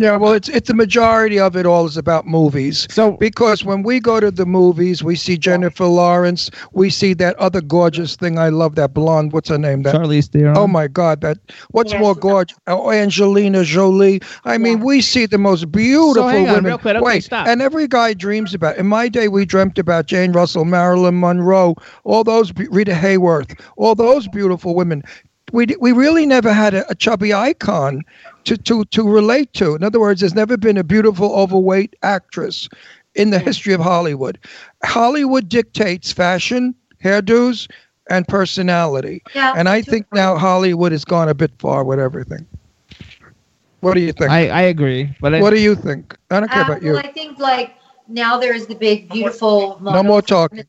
Yeah, 0.00 0.16
well, 0.16 0.32
it's 0.32 0.48
it's 0.48 0.68
the 0.68 0.74
majority 0.74 1.38
of 1.38 1.54
it 1.56 1.66
all 1.66 1.84
is 1.84 1.98
about 1.98 2.26
movies. 2.26 2.86
So- 2.90 3.18
because 3.18 3.66
when 3.66 3.82
we 3.82 4.00
go 4.00 4.18
to 4.18 4.30
the 4.30 4.46
movies, 4.46 5.04
we 5.04 5.14
see 5.14 5.36
Jennifer 5.36 5.84
Lawrence, 5.84 6.50
we 6.72 6.88
see 6.88 7.12
that 7.14 7.36
other 7.36 7.60
gorgeous 7.60 8.16
thing. 8.16 8.38
I 8.38 8.48
love 8.48 8.76
that 8.76 8.94
blonde. 8.94 9.32
What's 9.34 9.50
her 9.50 9.58
name? 9.58 9.82
That 9.82 9.94
Charlize 9.94 10.28
Theron. 10.30 10.56
Oh 10.56 10.66
my 10.66 10.88
God! 10.88 11.20
That 11.20 11.36
what's 11.72 11.92
Yes. 11.92 12.00
more 12.00 12.14
gorgeous? 12.14 12.56
Oh, 12.66 12.90
Angelina 12.90 13.62
Jolie. 13.62 14.22
I 14.46 14.56
mean, 14.56 14.78
Yeah. 14.78 14.84
we 14.84 15.02
see 15.02 15.26
the 15.26 15.36
most 15.36 15.70
beautiful 15.70 16.30
hang 16.30 16.48
on, 16.48 16.54
women. 16.54 16.64
real 16.64 16.78
quick. 16.78 16.96
Okay, 16.96 17.04
Wait, 17.04 17.24
stop. 17.24 17.46
and 17.46 17.60
every 17.60 17.86
guy 17.86 18.14
dreams 18.14 18.54
about. 18.54 18.78
In 18.78 18.86
my 18.86 19.06
day, 19.06 19.28
we 19.28 19.44
dreamt 19.44 19.78
about 19.78 20.06
Jane 20.06 20.32
Russell, 20.32 20.64
Marilyn 20.64 21.20
Monroe, 21.20 21.74
all 22.04 22.24
those 22.24 22.54
Rita 22.70 22.92
Hayworth, 22.94 23.52
all 23.76 23.94
those 23.94 24.28
beautiful 24.28 24.74
women. 24.74 25.02
We 25.52 25.66
we 25.80 25.92
really 25.92 26.26
never 26.26 26.52
had 26.52 26.74
a, 26.74 26.88
a 26.90 26.94
chubby 26.94 27.32
icon 27.32 28.02
to 28.44 28.56
to 28.56 28.84
to 28.84 29.08
relate 29.08 29.52
to. 29.54 29.74
In 29.74 29.82
other 29.82 30.00
words, 30.00 30.20
there's 30.20 30.34
never 30.34 30.56
been 30.56 30.76
a 30.76 30.84
beautiful 30.84 31.32
overweight 31.34 31.96
actress 32.02 32.68
in 33.14 33.30
the 33.30 33.38
history 33.38 33.72
of 33.72 33.80
Hollywood. 33.80 34.38
Hollywood 34.84 35.48
dictates 35.48 36.12
fashion, 36.12 36.74
hairdos, 37.02 37.68
and 38.08 38.26
personality. 38.28 39.22
Yeah, 39.34 39.54
And 39.54 39.68
I 39.68 39.82
think 39.82 40.06
point. 40.10 40.14
now 40.14 40.36
Hollywood 40.36 40.92
has 40.92 41.04
gone 41.04 41.28
a 41.28 41.34
bit 41.34 41.52
far 41.58 41.84
with 41.84 41.98
everything. 41.98 42.46
What 43.80 43.94
do 43.94 44.00
you 44.00 44.12
think? 44.12 44.30
I, 44.30 44.48
I 44.48 44.62
agree, 44.62 45.14
but 45.20 45.34
I, 45.34 45.40
what 45.40 45.50
do 45.50 45.60
you 45.60 45.74
think? 45.74 46.16
I 46.30 46.40
don't 46.40 46.50
care 46.50 46.62
Uh, 46.62 46.64
about 46.64 46.82
you. 46.82 46.92
Well, 46.92 47.02
I 47.04 47.12
think 47.12 47.38
like 47.38 47.74
now 48.08 48.38
there's 48.38 48.66
the 48.66 48.74
big, 48.74 49.08
beautiful. 49.10 49.78
No 49.90 50.02
models. 50.02 50.04
more 50.04 50.22
talking. 50.22 50.64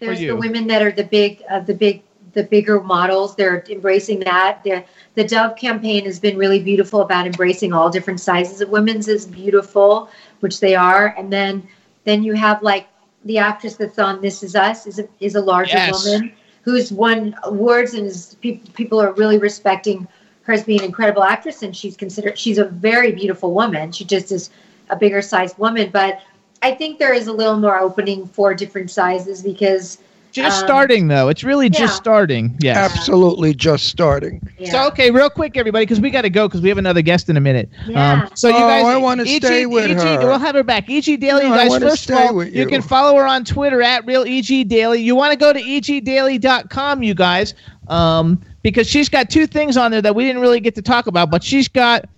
There's 0.00 0.20
you. 0.20 0.28
the 0.28 0.36
women 0.36 0.66
that 0.68 0.82
are 0.82 0.92
the 0.92 1.04
big, 1.04 1.42
uh, 1.50 1.60
the 1.60 1.74
big, 1.74 2.02
the 2.34 2.44
bigger 2.44 2.80
models. 2.80 3.36
They're 3.36 3.64
embracing 3.68 4.20
that. 4.20 4.62
The 4.64 4.84
the 5.14 5.24
Dove 5.24 5.56
campaign 5.56 6.04
has 6.06 6.18
been 6.18 6.36
really 6.36 6.62
beautiful 6.62 7.02
about 7.02 7.26
embracing 7.26 7.72
all 7.72 7.90
different 7.90 8.20
sizes 8.20 8.60
of 8.60 8.70
women's 8.70 9.08
is 9.08 9.26
beautiful, 9.26 10.08
which 10.40 10.60
they 10.60 10.74
are. 10.74 11.14
And 11.18 11.32
then 11.32 11.66
then 12.04 12.22
you 12.22 12.34
have 12.34 12.62
like 12.62 12.88
the 13.24 13.38
actress 13.38 13.76
that's 13.76 13.98
on 13.98 14.20
This 14.20 14.42
Is 14.42 14.56
Us 14.56 14.86
is 14.86 14.98
a, 14.98 15.08
is 15.20 15.34
a 15.34 15.40
larger 15.40 15.76
Yes. 15.76 16.04
woman 16.04 16.32
who's 16.62 16.90
won 16.92 17.36
awards 17.44 17.94
and 17.94 18.06
is 18.06 18.36
people 18.40 18.70
people 18.74 19.00
are 19.00 19.12
really 19.12 19.38
respecting 19.38 20.06
her 20.42 20.52
as 20.54 20.64
being 20.64 20.80
an 20.80 20.86
incredible 20.86 21.22
actress 21.22 21.62
and 21.62 21.76
she's 21.76 21.96
considered 21.96 22.38
she's 22.38 22.58
a 22.58 22.64
very 22.64 23.12
beautiful 23.12 23.52
woman. 23.52 23.92
She 23.92 24.04
just 24.04 24.32
is 24.32 24.50
a 24.90 24.96
bigger 24.96 25.22
sized 25.22 25.58
woman, 25.58 25.90
but 25.92 26.20
I 26.62 26.74
think 26.74 26.98
there 26.98 27.12
is 27.12 27.26
a 27.26 27.32
little 27.32 27.56
more 27.58 27.78
opening 27.78 28.26
for 28.26 28.54
different 28.54 28.90
sizes 28.90 29.42
because 29.42 29.98
just 30.32 30.60
um, 30.62 30.66
starting 30.66 31.08
though. 31.08 31.28
It's 31.28 31.44
really 31.44 31.66
yeah. 31.66 31.78
just 31.78 31.96
starting. 31.96 32.56
Yeah. 32.60 32.78
Absolutely 32.78 33.54
just 33.54 33.86
starting. 33.86 34.40
Yeah. 34.58 34.70
So 34.70 34.86
okay, 34.88 35.10
real 35.10 35.30
quick, 35.30 35.56
everybody, 35.56 35.84
because 35.84 36.00
we 36.00 36.10
got 36.10 36.22
to 36.22 36.30
go 36.30 36.48
because 36.48 36.60
we 36.60 36.68
have 36.68 36.78
another 36.78 37.02
guest 37.02 37.28
in 37.28 37.36
a 37.36 37.40
minute. 37.40 37.68
Yeah. 37.86 38.12
Um, 38.24 38.30
so 38.34 38.48
you 38.48 38.54
Oh, 38.56 38.60
guys, 38.60 38.84
I 38.84 38.96
wanna 38.96 39.26
stay 39.26 39.66
with 39.66 39.90
EG 39.90 39.98
her. 39.98 40.18
We'll 40.26 40.38
have 40.38 40.54
her 40.54 40.62
back. 40.64 40.88
EG 40.90 41.04
Daily, 41.20 41.42
No, 41.42 41.48
you 41.48 41.54
guys. 41.54 41.70
wanna 41.70 41.90
First 41.90 42.10
of 42.10 42.16
all, 42.16 42.34
with 42.36 42.54
you 42.54 42.62
you. 42.62 42.66
can 42.68 42.82
follow 42.82 43.16
her 43.18 43.26
on 43.26 43.44
Twitter 43.44 43.82
at 43.82 44.06
real 44.06 44.24
EG 44.26 44.64
Daily. 44.68 45.00
You 45.02 45.14
want 45.14 45.32
to 45.32 45.38
go 45.38 45.52
to 45.52 45.60
egdaily.com, 45.60 47.02
you 47.02 47.14
guys, 47.14 47.54
um, 47.88 48.40
because 48.62 48.86
she's 48.88 49.08
got 49.08 49.30
two 49.30 49.46
things 49.46 49.76
on 49.76 49.90
there 49.90 50.02
that 50.02 50.14
we 50.14 50.24
didn't 50.24 50.40
really 50.42 50.60
get 50.60 50.74
to 50.76 50.82
talk 50.82 51.06
about, 51.06 51.30
but 51.30 51.42
she's 51.44 51.68
got. 51.68 52.08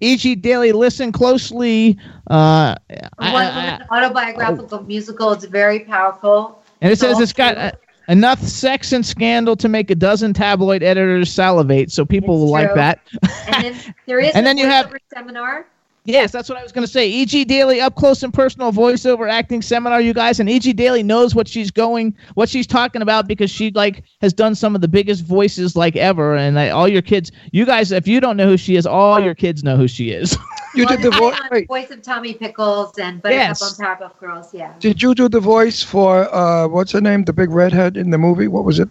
EG 0.00 0.40
Daily, 0.40 0.70
listen 0.70 1.10
closely. 1.10 1.98
Uh, 2.30 2.76
I- 3.18 3.32
one 3.32 3.46
I- 3.46 3.56
woman 3.56 3.88
autobiographical 3.90 4.84
musical. 4.84 5.32
It's 5.32 5.44
very 5.44 5.80
powerful. 5.80 6.62
And 6.80 6.92
it 6.92 6.98
says 6.98 7.18
it's 7.20 7.32
got 7.32 7.56
uh, 7.58 7.72
enough 8.08 8.40
sex 8.40 8.92
and 8.92 9.04
scandal 9.04 9.56
to 9.56 9.68
make 9.68 9.90
a 9.90 9.94
dozen 9.94 10.32
tabloid 10.32 10.82
editors 10.82 11.30
salivate. 11.32 11.90
So 11.90 12.04
people 12.04 12.34
It's 12.36 12.40
will 12.44 12.50
like 12.50 12.74
that. 12.74 13.00
And 13.48 13.64
then 13.64 13.94
there 14.06 14.18
is 14.20 14.34
And 14.34 14.46
a 14.46 14.48
then 14.48 14.58
you 14.58 14.66
have- 14.66 14.92
seminar. 15.12 15.66
Yes, 16.04 16.32
that's 16.32 16.48
what 16.48 16.56
I 16.56 16.62
was 16.62 16.72
going 16.72 16.86
to 16.86 16.90
say. 16.90 17.20
EG 17.20 17.46
Daily 17.46 17.82
up 17.82 17.94
close 17.94 18.22
and 18.22 18.32
personal 18.32 18.72
voiceover 18.72 19.28
acting 19.30 19.60
seminar, 19.60 20.00
you 20.00 20.14
guys, 20.14 20.40
and 20.40 20.48
EG 20.48 20.74
Daily 20.74 21.02
knows 21.02 21.34
what 21.34 21.46
she's 21.46 21.70
going, 21.70 22.16
what 22.32 22.48
she's 22.48 22.66
talking 22.66 23.02
about 23.02 23.28
because 23.28 23.50
she 23.50 23.70
like 23.72 24.04
has 24.22 24.32
done 24.32 24.54
some 24.54 24.74
of 24.74 24.80
the 24.80 24.88
biggest 24.88 25.22
voices 25.22 25.76
like 25.76 25.96
ever, 25.96 26.34
and 26.34 26.56
like, 26.56 26.72
all 26.72 26.88
your 26.88 27.02
kids, 27.02 27.30
you 27.52 27.66
guys, 27.66 27.92
if 27.92 28.08
you 28.08 28.20
don't 28.20 28.38
know 28.38 28.46
who 28.48 28.56
she 28.56 28.76
is, 28.76 28.86
all 28.86 29.20
your 29.20 29.34
kids 29.34 29.62
know 29.62 29.76
who 29.76 29.86
she 29.86 30.08
is. 30.10 30.34
You 30.78 30.84
Well, 30.86 30.96
did 30.96 31.04
the 31.04 31.10
voice. 31.10 31.36
Wait, 31.50 31.66
voice 31.66 31.90
of 31.90 32.02
Tommy 32.02 32.34
Pickles 32.34 32.96
and 32.98 33.20
Buttercup 33.20 33.48
Yes. 33.48 33.80
on 33.80 33.84
Powerpuff 33.84 34.16
Girls. 34.20 34.54
Yeah. 34.54 34.74
did 34.78 35.02
you 35.02 35.12
do 35.12 35.28
the 35.28 35.40
voice 35.40 35.82
for 35.82 36.32
uh, 36.32 36.68
what's 36.68 36.92
her 36.92 37.00
name? 37.00 37.24
The 37.24 37.32
big 37.32 37.50
redhead 37.50 37.96
in 37.96 38.10
the 38.10 38.18
movie. 38.18 38.46
What 38.46 38.64
was 38.64 38.78
it? 38.78 38.88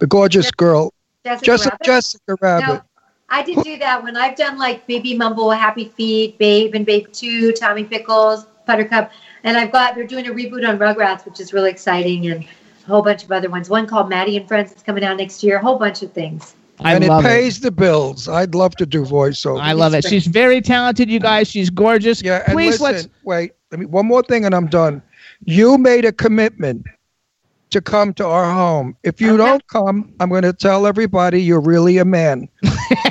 The 0.00 0.06
gorgeous 0.06 0.50
girl, 0.50 0.92
Jessica 1.24 1.46
Jessica, 1.46 1.70
Rabbit? 1.80 1.86
Jessica 1.86 2.36
Rabbit. 2.42 2.66
No, 2.66 2.80
I 3.30 3.42
did 3.42 3.62
do 3.64 3.78
that 3.78 4.02
when 4.02 4.18
I've 4.18 4.36
done 4.36 4.58
like 4.58 4.86
Baby 4.86 5.16
Mumble, 5.16 5.50
Happy 5.50 5.86
Feet, 5.96 6.36
Babe 6.36 6.74
and 6.74 6.84
Babe 6.84 7.06
Two, 7.12 7.52
Tommy 7.52 7.84
Pickles, 7.84 8.44
Buttercup, 8.66 9.10
and 9.44 9.56
I've 9.56 9.72
got 9.72 9.94
they're 9.94 10.06
doing 10.06 10.26
a 10.26 10.30
reboot 10.32 10.68
on 10.68 10.78
Rugrats, 10.78 11.24
which 11.24 11.40
is 11.40 11.54
really 11.54 11.70
exciting. 11.70 12.26
And 12.26 12.44
a 12.44 12.86
whole 12.86 13.02
bunch 13.02 13.24
of 13.24 13.32
other 13.32 13.48
ones. 13.48 13.70
One 13.70 13.86
called 13.86 14.10
Maddie 14.10 14.36
and 14.36 14.46
Friends 14.46 14.70
that's 14.70 14.82
coming 14.82 15.04
out 15.04 15.16
next 15.16 15.42
year. 15.42 15.56
A 15.56 15.62
whole 15.62 15.78
bunch 15.78 16.02
of 16.02 16.12
things. 16.12 16.54
I 16.82 16.94
and 16.94 17.04
it 17.04 17.08
love 17.08 17.22
pays 17.22 17.60
the 17.60 17.70
bills. 17.70 18.28
I'd 18.28 18.54
love 18.54 18.76
to 18.76 18.86
do 18.86 19.04
voiceover. 19.04 19.60
I 19.60 19.72
love 19.72 19.94
it. 19.94 20.04
She's 20.04 20.26
very 20.26 20.60
talented, 20.60 21.10
you 21.10 21.20
guys. 21.20 21.48
She's 21.48 21.70
gorgeous. 21.70 22.22
Yeah, 22.22 22.42
and 22.46 22.54
Please 22.54 22.80
listen, 22.80 22.94
let's. 22.94 23.08
wait. 23.24 23.52
Let 23.70 23.80
me 23.80 23.86
one 23.86 24.06
more 24.06 24.22
thing, 24.22 24.44
and 24.44 24.54
I'm 24.54 24.66
done. 24.66 25.02
You 25.44 25.78
made 25.78 26.04
a 26.04 26.12
commitment 26.12 26.86
to 27.70 27.80
come 27.80 28.12
to 28.14 28.26
our 28.26 28.52
home. 28.52 28.96
If 29.04 29.20
you 29.20 29.36
don't 29.36 29.66
come, 29.68 30.12
I'm 30.20 30.28
going 30.28 30.42
to 30.42 30.52
tell 30.52 30.86
everybody 30.86 31.42
you're 31.42 31.60
really 31.60 31.98
a 31.98 32.04
man. 32.04 32.48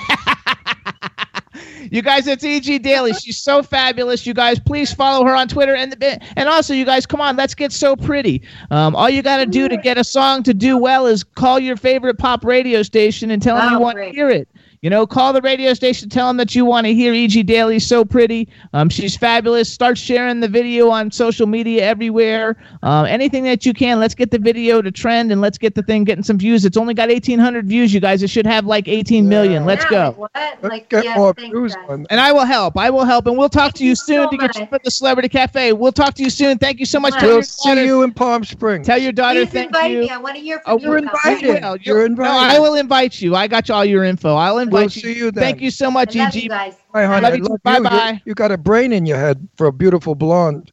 You 1.91 2.02
guys, 2.02 2.28
it's 2.28 2.44
EG 2.44 2.82
Daily. 2.84 3.14
She's 3.22 3.38
so 3.38 3.64
fabulous. 3.64 4.26
You 4.26 4.34
guys, 4.34 4.60
please 4.60 4.94
follow 4.94 5.26
her 5.26 5.36
on 5.36 5.48
Twitter 5.48 5.76
and 5.76 5.91
the, 5.91 6.20
and 6.38 6.49
also, 6.49 6.74
you 6.74 6.86
guys, 6.86 7.06
come 7.06 7.22
on, 7.22 7.36
let's 7.36 7.56
get 7.56 7.72
so 7.72 7.95
pretty. 7.95 8.41
Um, 8.72 8.95
all 8.95 9.10
you 9.10 9.22
got 9.22 9.38
to 9.38 9.45
do 9.45 9.68
to 9.70 9.78
get 9.78 9.98
a 9.98 10.03
song 10.03 10.44
to 10.44 10.53
do 10.53 10.78
well 10.78 11.06
is 11.07 11.24
call 11.24 11.60
your 11.60 11.78
favorite 11.78 12.18
pop 12.18 12.44
radio 12.45 12.84
station 12.84 13.32
and 13.32 13.41
tell 13.41 13.56
them 13.57 13.72
you 13.72 13.78
Oh, 13.78 13.80
want 13.80 13.98
to 13.98 14.10
hear 14.10 14.30
it. 14.30 14.48
You 14.82 14.90
know, 14.90 15.06
call 15.06 15.34
the 15.34 15.42
radio 15.42 15.74
station, 15.74 16.08
tell 16.08 16.28
them 16.28 16.38
that 16.38 16.56
you 16.56 16.64
want 16.64 16.86
to 16.88 16.94
hear 16.94 17.14
EG 17.14 17.46
Daily. 17.46 17.80
So 17.80 18.06
pretty. 18.06 18.48
Um, 18.72 18.88
she's 18.88 19.18
fabulous. 19.18 19.70
Start 19.70 19.98
sharing 19.98 20.40
the 20.40 20.48
video 20.48 20.90
on 20.90 21.12
social 21.12 21.48
media 21.48 21.84
everywhere. 21.84 22.56
Um, 22.82 23.06
anything 23.06 23.44
that 23.44 23.66
you 23.66 23.74
can. 23.74 24.00
Let's 24.00 24.16
get 24.16 24.32
the 24.32 24.40
video 24.40 24.82
to 24.82 24.90
trend 24.90 25.34
and 25.34 25.42
let's 25.42 25.58
get 25.58 25.76
the 25.76 25.84
thing 25.84 26.06
getting 26.06 26.24
some 26.24 26.38
views. 26.38 26.64
It's 26.64 26.78
only 26.78 26.94
got 26.94 27.10
1,800 27.10 27.66
views, 27.68 27.94
you 27.94 28.00
guys. 28.00 28.24
It 28.24 28.30
should 28.30 28.46
have 28.48 28.66
like 28.66 28.88
18 28.88 29.28
million. 29.28 29.66
Let's 29.66 29.84
Yeah, 29.86 29.90
go. 29.90 30.12
what? 30.12 30.32
Let's 30.36 30.64
Like, 30.64 30.90
get 30.90 31.04
yes, 31.04 31.18
more 31.18 31.34
views 31.34 31.76
And 32.10 32.22
I 32.22 32.32
will 32.32 32.46
help. 32.46 32.78
I 32.78 32.90
will 32.90 33.04
help. 33.06 33.28
And 33.28 33.38
we'll 33.38 33.50
talk 33.50 33.74
to 33.74 33.84
you 33.84 33.90
you 33.90 33.96
soon 33.96 34.26
so 34.28 34.30
to 34.32 34.38
get 34.38 34.56
you 34.56 34.62
much. 34.62 34.70
for 34.70 34.80
the 34.84 34.92
Celebrity 34.92 35.28
Cafe. 35.30 35.74
We'll 35.74 35.92
talk 35.92 36.14
to 36.14 36.24
you 36.24 36.30
soon. 36.30 36.58
Thank 36.58 36.80
you 36.80 36.86
so 36.86 37.00
much. 37.02 37.16
Tell 37.16 37.28
We'll 37.28 37.42
see 37.44 37.70
daughter- 37.70 37.84
you 37.84 38.04
in 38.04 38.14
Palm 38.14 38.44
Springs. 38.46 38.86
Tell 38.88 38.98
your 39.00 39.12
daughter 39.12 39.42
Please 39.46 39.52
thank 39.52 39.68
invite 39.68 39.92
you. 39.92 40.00
me. 40.02 40.10
I 40.10 40.18
want 40.18 40.36
to 40.36 40.42
hear 40.42 40.62
Oh, 40.68 40.78
you. 40.78 40.86
you're 40.86 40.98
invited. 41.00 41.44
it. 41.50 41.62
Well, 41.64 41.76
You're 41.78 42.06
invited. 42.06 42.32
No. 42.32 42.38
I 42.38 42.60
will 42.60 42.76
invite 42.76 43.20
you. 43.20 43.36
I 43.36 43.48
got 43.48 43.68
you 43.68 43.74
all 43.76 43.84
your 43.84 44.04
info. 44.06 44.36
I'll 44.36 44.60
invite 44.60 44.69
We'll 44.72 44.84
you. 44.84 44.90
see 44.90 45.16
you 45.18 45.32
then. 45.32 45.44
Thank 45.44 45.62
you 45.62 45.72
so 45.72 45.90
much, 45.91 46.16
I 46.16 46.26
love 46.26 46.36
you 46.36 46.41
EG. 46.44 46.50
guys. 46.50 46.76
Hi, 46.94 47.06
honey. 47.06 47.22
love 47.24 47.34
I 47.34 47.36
you 47.38 47.44
too. 47.44 47.50
love 47.50 47.64
Bye 47.64 47.72
you. 47.72 47.78
You- 47.78 47.84
bye. 47.90 48.22
You 48.26 48.34
got 48.36 48.52
a 48.52 48.58
brain 48.58 48.94
in 48.94 49.06
your 49.06 49.18
head 49.18 49.48
for 49.56 49.68
a 49.68 49.72
beautiful 49.74 50.16
blonde. 50.16 50.72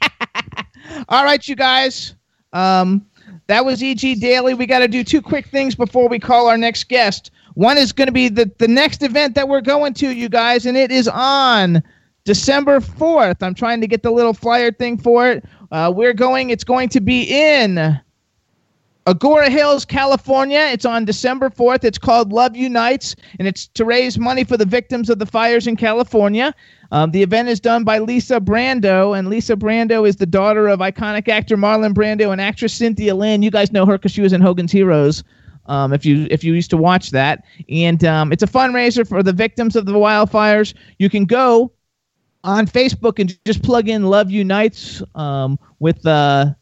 All 1.08 1.24
right, 1.24 1.46
you 1.46 1.56
guys. 1.56 2.14
Um, 2.52 3.06
that 3.46 3.64
was 3.64 3.82
EG 3.82 4.20
Daily. 4.20 4.54
We 4.54 4.66
got 4.66 4.80
to 4.80 4.88
do 4.88 5.02
two 5.04 5.22
quick 5.22 5.46
things 5.48 5.74
before 5.74 6.08
we 6.08 6.18
call 6.18 6.48
our 6.48 6.58
next 6.58 6.88
guest. 6.88 7.30
One 7.54 7.76
is 7.76 7.92
going 7.92 8.06
to 8.06 8.12
be 8.12 8.28
the, 8.28 8.50
the 8.58 8.68
next 8.68 9.02
event 9.02 9.34
that 9.34 9.48
we're 9.48 9.60
going 9.60 9.94
to, 9.94 10.10
you 10.10 10.28
guys, 10.28 10.64
and 10.66 10.76
it 10.76 10.90
is 10.90 11.08
on 11.08 11.82
December 12.24 12.80
4th. 12.80 13.42
I'm 13.42 13.54
trying 13.54 13.80
to 13.80 13.86
get 13.86 14.02
the 14.02 14.10
little 14.10 14.32
flyer 14.32 14.70
thing 14.72 14.96
for 14.96 15.28
it. 15.30 15.44
Uh, 15.70 15.92
we're 15.94 16.14
going, 16.14 16.50
it's 16.50 16.64
going 16.64 16.88
to 16.90 17.00
be 17.00 17.22
in 17.24 17.98
Agoura 19.06 19.48
Hills, 19.48 19.84
California. 19.84 20.60
It's 20.72 20.84
on 20.84 21.04
December 21.04 21.50
4th. 21.50 21.82
It's 21.82 21.98
called 21.98 22.32
Love 22.32 22.54
Unites, 22.54 23.16
and 23.38 23.48
it's 23.48 23.66
to 23.68 23.84
raise 23.84 24.16
money 24.16 24.44
for 24.44 24.56
the 24.56 24.64
victims 24.64 25.10
of 25.10 25.18
the 25.18 25.26
fires 25.26 25.66
in 25.66 25.76
California. 25.76 26.54
Um, 26.92 27.10
the 27.10 27.22
event 27.22 27.48
is 27.48 27.58
done 27.58 27.82
by 27.82 27.98
Lisa 27.98 28.38
Brando, 28.38 29.18
and 29.18 29.28
Lisa 29.28 29.56
Brando 29.56 30.06
is 30.06 30.16
the 30.16 30.26
daughter 30.26 30.68
of 30.68 30.78
iconic 30.78 31.26
actor 31.28 31.56
Marlon 31.56 31.94
Brando 31.94 32.30
and 32.30 32.40
actress 32.40 32.74
Cynthia 32.74 33.14
Lynn. 33.14 33.42
You 33.42 33.50
guys 33.50 33.72
know 33.72 33.86
her 33.86 33.98
because 33.98 34.12
she 34.12 34.20
was 34.20 34.32
in 34.32 34.40
Hogan's 34.40 34.70
Heroes. 34.70 35.24
Um, 35.66 35.92
if 35.92 36.04
you 36.04 36.26
if 36.30 36.44
you 36.44 36.54
used 36.54 36.70
to 36.70 36.76
watch 36.76 37.10
that, 37.10 37.44
and 37.68 38.04
um, 38.04 38.32
it's 38.32 38.42
a 38.42 38.48
fundraiser 38.48 39.08
for 39.08 39.22
the 39.22 39.32
victims 39.32 39.74
of 39.74 39.86
the 39.86 39.92
wildfires. 39.92 40.74
You 40.98 41.08
can 41.08 41.24
go 41.24 41.72
on 42.44 42.66
Facebook 42.66 43.18
and 43.18 43.36
just 43.44 43.62
plug 43.62 43.88
in 43.88 44.04
Love 44.04 44.30
Unites 44.30 45.02
um, 45.14 45.58
with 45.78 46.04
uh, 46.04 46.52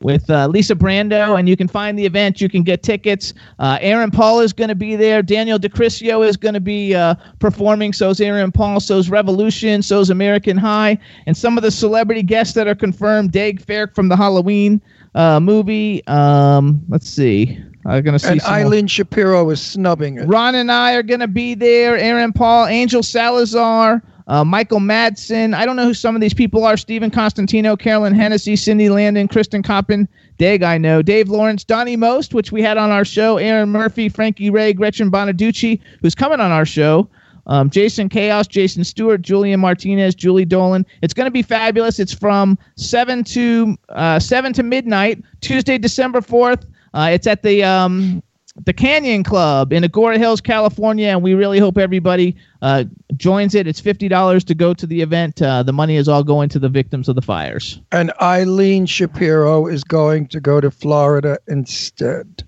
with 0.00 0.28
uh, 0.30 0.46
Lisa 0.48 0.74
Brando, 0.74 1.38
and 1.38 1.48
you 1.48 1.56
can 1.56 1.68
find 1.68 1.98
the 1.98 2.06
event. 2.06 2.40
You 2.40 2.48
can 2.48 2.62
get 2.62 2.82
tickets. 2.82 3.34
Uh, 3.58 3.78
Aaron 3.80 4.10
Paul 4.10 4.40
is 4.40 4.52
going 4.52 4.68
to 4.68 4.74
be 4.74 4.96
there. 4.96 5.22
Daniel 5.22 5.58
DeCrisio 5.58 6.26
is 6.26 6.36
going 6.36 6.54
to 6.54 6.60
be 6.60 6.94
uh, 6.94 7.14
performing. 7.38 7.92
So's 7.92 8.20
Aaron 8.20 8.50
Paul. 8.52 8.80
So's 8.80 9.10
Revolution. 9.10 9.82
So's 9.82 10.10
American 10.10 10.56
High. 10.56 10.98
And 11.26 11.36
some 11.36 11.56
of 11.56 11.62
the 11.62 11.70
celebrity 11.70 12.22
guests 12.22 12.54
that 12.54 12.66
are 12.66 12.74
confirmed: 12.74 13.32
Daeg 13.32 13.64
Faerch 13.64 13.94
from 13.94 14.08
the 14.08 14.16
Halloween 14.16 14.80
uh, 15.14 15.40
movie. 15.40 16.06
Um, 16.06 16.82
let's 16.88 17.08
see. 17.08 17.58
I'm 17.86 18.02
going 18.02 18.12
to 18.12 18.18
see. 18.18 18.28
And. 18.28 18.42
Eileen 18.42 18.86
Shapiro 18.86 19.48
is 19.50 19.60
snubbing 19.60 20.18
it. 20.18 20.26
Ron 20.26 20.54
and 20.54 20.70
I 20.70 20.94
are 20.94 21.02
going 21.02 21.20
to 21.20 21.28
be 21.28 21.54
there. 21.54 21.96
Aaron 21.96 22.32
Paul, 22.32 22.66
Angel 22.66 23.02
Salazar, 23.02 24.02
uh, 24.30 24.44
Michael 24.44 24.78
Madsen. 24.78 25.54
I 25.54 25.66
don't 25.66 25.74
know 25.74 25.84
who 25.84 25.92
some 25.92 26.14
of 26.14 26.20
these 26.20 26.32
people 26.32 26.64
are. 26.64 26.76
Stephen 26.76 27.10
Constantino, 27.10 27.76
Carolyn 27.76 28.14
Hennessy, 28.14 28.54
Cindy 28.54 28.88
Landon, 28.88 29.26
Kristen 29.26 29.60
Coppin, 29.60 30.08
Daeg, 30.38 30.62
I 30.62 30.78
know. 30.78 31.02
Dave 31.02 31.28
Lawrence, 31.28 31.64
Donnie 31.64 31.96
Most, 31.96 32.32
which 32.32 32.52
we 32.52 32.62
had 32.62 32.78
on 32.78 32.90
our 32.90 33.04
show. 33.04 33.38
Aaron 33.38 33.70
Murphy, 33.70 34.08
Frankie 34.08 34.48
Ray, 34.48 34.72
Gretchen 34.72 35.10
Bonaducci, 35.10 35.80
who's 36.00 36.14
coming 36.14 36.38
on 36.38 36.52
our 36.52 36.64
show. 36.64 37.10
Um, 37.48 37.70
Jason 37.70 38.08
Chaos, 38.08 38.46
Jason 38.46 38.84
Stewart, 38.84 39.20
Julian 39.20 39.58
Martinez, 39.58 40.14
Julie 40.14 40.44
Dolan. 40.44 40.86
It's 41.02 41.12
going 41.12 41.26
to 41.26 41.32
be 41.32 41.42
fabulous. 41.42 41.98
It's 41.98 42.14
from 42.14 42.56
seven 42.76 43.24
to 43.24 43.76
uh, 43.88 44.20
seven 44.20 44.52
to 44.52 44.62
midnight, 44.62 45.24
Tuesday, 45.40 45.76
December 45.76 46.20
fourth. 46.20 46.64
Uh, 46.94 47.10
it's 47.12 47.26
at 47.26 47.42
the 47.42 47.64
um, 47.64 48.22
the 48.56 48.72
Canyon 48.72 49.22
Club 49.22 49.72
in 49.72 49.84
Agoura 49.84 50.18
Hills, 50.18 50.40
California, 50.40 51.08
and 51.08 51.22
we 51.22 51.34
really 51.34 51.58
hope 51.58 51.78
everybody 51.78 52.36
uh, 52.62 52.84
joins 53.16 53.54
it. 53.54 53.66
It's 53.66 53.80
fifty 53.80 54.08
dollars 54.08 54.44
to 54.44 54.54
go 54.54 54.74
to 54.74 54.86
the 54.86 55.00
event. 55.00 55.40
Uh, 55.40 55.62
the 55.62 55.72
money 55.72 55.96
is 55.96 56.08
all 56.08 56.24
going 56.24 56.48
to 56.50 56.58
the 56.58 56.68
victims 56.68 57.08
of 57.08 57.14
the 57.14 57.22
fires. 57.22 57.80
And 57.92 58.12
Eileen 58.20 58.86
Shapiro 58.86 59.66
is 59.66 59.84
going 59.84 60.26
to 60.28 60.40
go 60.40 60.60
to 60.60 60.70
Florida 60.70 61.38
instead. 61.48 62.44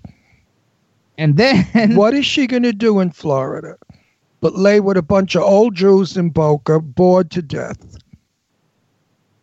And 1.17 1.37
then 1.37 1.95
what 1.95 2.13
is 2.13 2.25
she 2.25 2.47
going 2.47 2.63
to 2.63 2.73
do 2.73 2.99
in 2.99 3.11
Florida? 3.11 3.77
But 4.41 4.55
lay 4.55 4.81
with 4.81 4.97
a 4.97 5.01
bunch 5.01 5.35
of 5.35 5.43
old 5.43 5.73
Jews 5.73 6.17
in 6.17 6.29
Boca, 6.29 6.81
bored 6.81 7.31
to 7.31 7.41
death. 7.41 7.97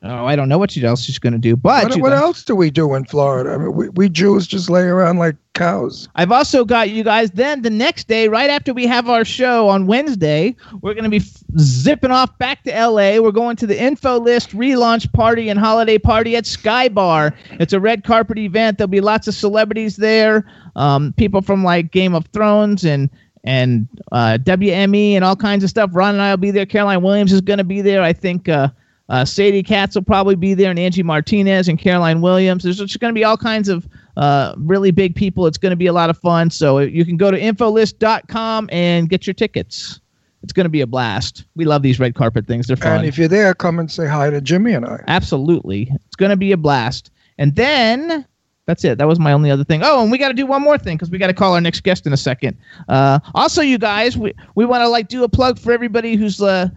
Oh, 0.02 0.24
I 0.24 0.34
don't 0.34 0.48
know 0.48 0.56
what 0.56 0.74
else 0.78 1.02
she's 1.02 1.18
going 1.18 1.34
to 1.34 1.38
do, 1.38 1.56
but 1.56 1.84
What, 1.90 2.00
what 2.00 2.12
else 2.14 2.42
do 2.42 2.56
we 2.56 2.70
do 2.70 2.94
in 2.94 3.04
Florida? 3.04 3.52
I 3.52 3.58
mean, 3.58 3.74
we, 3.74 3.88
we 3.90 4.08
Jews 4.08 4.46
just 4.46 4.70
lay 4.70 4.84
around 4.84 5.18
like 5.18 5.36
cows. 5.52 6.08
I've 6.14 6.32
also 6.32 6.64
got 6.64 6.88
you 6.88 7.04
guys. 7.04 7.32
Then 7.32 7.60
the 7.60 7.68
next 7.68 8.08
day, 8.08 8.28
right 8.28 8.48
after 8.48 8.72
we 8.72 8.86
have 8.86 9.10
our 9.10 9.26
show 9.26 9.68
on 9.68 9.86
Wednesday, 9.86 10.56
we're 10.80 10.94
going 10.94 11.04
to 11.04 11.10
be 11.10 11.18
f- 11.18 11.42
zipping 11.58 12.10
off 12.10 12.36
back 12.38 12.62
to 12.64 12.70
LA. 12.70 13.20
We're 13.20 13.30
going 13.30 13.56
to 13.56 13.66
the 13.66 13.78
Info 13.78 14.18
List 14.18 14.56
relaunch 14.56 15.12
party 15.12 15.50
and 15.50 15.58
holiday 15.58 15.98
party 15.98 16.34
at 16.34 16.46
Sky 16.46 16.88
Bar. 16.88 17.34
It's 17.52 17.74
a 17.74 17.80
red 17.80 18.02
carpet 18.02 18.38
event. 18.38 18.78
There'll 18.78 18.88
be 18.88 19.02
lots 19.02 19.28
of 19.28 19.34
celebrities 19.34 19.96
there, 19.96 20.50
um, 20.76 21.12
people 21.18 21.42
from 21.42 21.62
like 21.62 21.90
Game 21.90 22.14
of 22.14 22.24
Thrones 22.28 22.84
and 22.84 23.10
and 23.44 23.86
uh, 24.12 24.38
WME 24.42 25.12
and 25.12 25.24
all 25.24 25.36
kinds 25.36 25.62
of 25.62 25.68
stuff. 25.68 25.90
Ron 25.92 26.14
and 26.14 26.22
I 26.22 26.30
will 26.30 26.38
be 26.38 26.50
there. 26.50 26.64
Caroline 26.64 27.02
Williams 27.02 27.32
is 27.34 27.42
going 27.42 27.58
to 27.58 27.64
be 27.64 27.82
there. 27.82 28.00
I 28.00 28.14
think. 28.14 28.48
Uh, 28.48 28.68
uh, 29.10 29.24
Sadie 29.24 29.62
Katz 29.62 29.96
will 29.96 30.02
probably 30.02 30.36
be 30.36 30.54
there, 30.54 30.70
and 30.70 30.78
Angie 30.78 31.02
Martinez 31.02 31.68
and 31.68 31.78
Caroline 31.78 32.20
Williams. 32.20 32.62
There's 32.62 32.78
just 32.78 33.00
going 33.00 33.12
to 33.12 33.18
be 33.18 33.24
all 33.24 33.36
kinds 33.36 33.68
of 33.68 33.88
uh, 34.16 34.54
really 34.56 34.92
big 34.92 35.16
people. 35.16 35.46
It's 35.46 35.58
going 35.58 35.70
to 35.70 35.76
be 35.76 35.86
a 35.86 35.92
lot 35.92 36.10
of 36.10 36.18
fun. 36.18 36.48
So 36.48 36.78
you 36.78 37.04
can 37.04 37.16
go 37.16 37.30
to 37.30 37.38
infolist.com 37.38 38.68
and 38.70 39.08
get 39.08 39.26
your 39.26 39.34
tickets. 39.34 40.00
It's 40.42 40.52
going 40.52 40.64
to 40.64 40.70
be 40.70 40.80
a 40.80 40.86
blast. 40.86 41.44
We 41.56 41.64
love 41.64 41.82
these 41.82 41.98
red 41.98 42.14
carpet 42.14 42.46
things. 42.46 42.68
They're 42.68 42.76
fun. 42.76 42.98
And 42.98 43.06
if 43.06 43.18
you're 43.18 43.28
there, 43.28 43.52
come 43.52 43.78
and 43.78 43.90
say 43.90 44.06
hi 44.06 44.30
to 44.30 44.40
Jimmy 44.40 44.72
and 44.72 44.86
I. 44.86 45.02
Absolutely. 45.08 45.90
It's 46.06 46.16
going 46.16 46.30
to 46.30 46.36
be 46.36 46.52
a 46.52 46.56
blast. 46.56 47.10
And 47.36 47.56
then 47.56 48.24
that's 48.66 48.84
it. 48.84 48.96
That 48.98 49.08
was 49.08 49.18
my 49.18 49.32
only 49.32 49.50
other 49.50 49.64
thing. 49.64 49.80
Oh, 49.82 50.02
and 50.02 50.12
we 50.12 50.18
got 50.18 50.28
to 50.28 50.34
do 50.34 50.46
one 50.46 50.62
more 50.62 50.78
thing 50.78 50.96
because 50.96 51.10
we 51.10 51.18
got 51.18 51.26
to 51.26 51.34
call 51.34 51.54
our 51.54 51.60
next 51.60 51.80
guest 51.80 52.06
in 52.06 52.12
a 52.12 52.16
second. 52.16 52.56
Uh, 52.88 53.18
also, 53.34 53.60
you 53.60 53.76
guys, 53.76 54.16
we, 54.16 54.32
we 54.54 54.64
want 54.64 54.82
to 54.82 54.88
like 54.88 55.08
do 55.08 55.24
a 55.24 55.28
plug 55.28 55.58
for 55.58 55.72
everybody 55.72 56.14
who's 56.14 56.40
uh, 56.40 56.68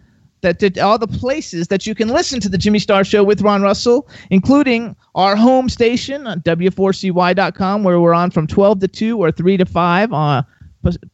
that 0.43 0.59
did 0.59 0.77
all 0.77 0.97
the 0.99 1.07
places 1.07 1.67
that 1.69 1.87
you 1.87 1.95
can 1.95 2.09
listen 2.09 2.39
to 2.41 2.49
the 2.49 2.57
Jimmy 2.57 2.79
Star 2.79 3.03
Show 3.03 3.23
with 3.23 3.41
Ron 3.41 3.63
Russell, 3.63 4.07
including 4.29 4.95
our 5.15 5.35
home 5.35 5.67
station 5.67 6.27
uh, 6.27 6.31
on 6.31 6.41
W4CY.com, 6.41 7.83
where 7.83 7.99
we're 7.99 8.13
on 8.13 8.29
from 8.29 8.45
12 8.45 8.79
to 8.81 8.87
2 8.87 9.17
or 9.17 9.31
3 9.31 9.57
to 9.57 9.65
5 9.65 10.13
uh, 10.13 10.15
on 10.15 10.45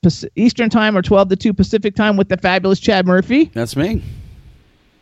Pas- 0.02 0.26
Eastern 0.36 0.70
Time 0.70 0.98
or 0.98 1.02
12 1.02 1.30
to 1.30 1.36
2 1.36 1.54
Pacific 1.54 1.96
Time 1.96 2.18
with 2.18 2.30
the 2.30 2.38
fabulous 2.38 2.80
Chad 2.80 3.08
Murphy. 3.08 3.46
That's 3.54 3.76
me. 3.76 4.04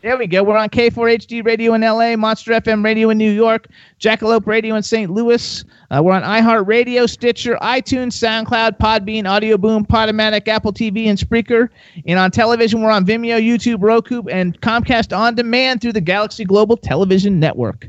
There 0.00 0.16
we 0.16 0.28
go. 0.28 0.44
We're 0.44 0.56
on 0.56 0.68
K4HD 0.68 1.44
Radio 1.44 1.74
in 1.74 1.80
LA, 1.80 2.14
Monster 2.14 2.52
FM 2.52 2.84
Radio 2.84 3.10
in 3.10 3.18
New 3.18 3.32
York, 3.32 3.66
Jackalope 3.98 4.46
Radio 4.46 4.76
in 4.76 4.82
St. 4.84 5.10
Louis. 5.10 5.64
Uh, 5.90 6.00
we're 6.04 6.12
on 6.12 6.22
iHeartRadio, 6.22 7.10
Stitcher, 7.10 7.56
iTunes, 7.56 8.12
SoundCloud, 8.12 8.78
Podbean, 8.78 9.28
Audio 9.28 9.58
Boom, 9.58 9.84
Podomatic, 9.84 10.46
Apple 10.46 10.72
TV, 10.72 11.06
and 11.06 11.18
Spreaker. 11.18 11.68
And 12.06 12.16
on 12.16 12.30
television, 12.30 12.80
we're 12.80 12.92
on 12.92 13.04
Vimeo, 13.04 13.44
YouTube, 13.44 13.78
Roku, 13.82 14.22
and 14.28 14.60
Comcast 14.60 15.16
On 15.16 15.34
Demand 15.34 15.80
through 15.80 15.94
the 15.94 16.00
Galaxy 16.00 16.44
Global 16.44 16.76
Television 16.76 17.40
Network. 17.40 17.88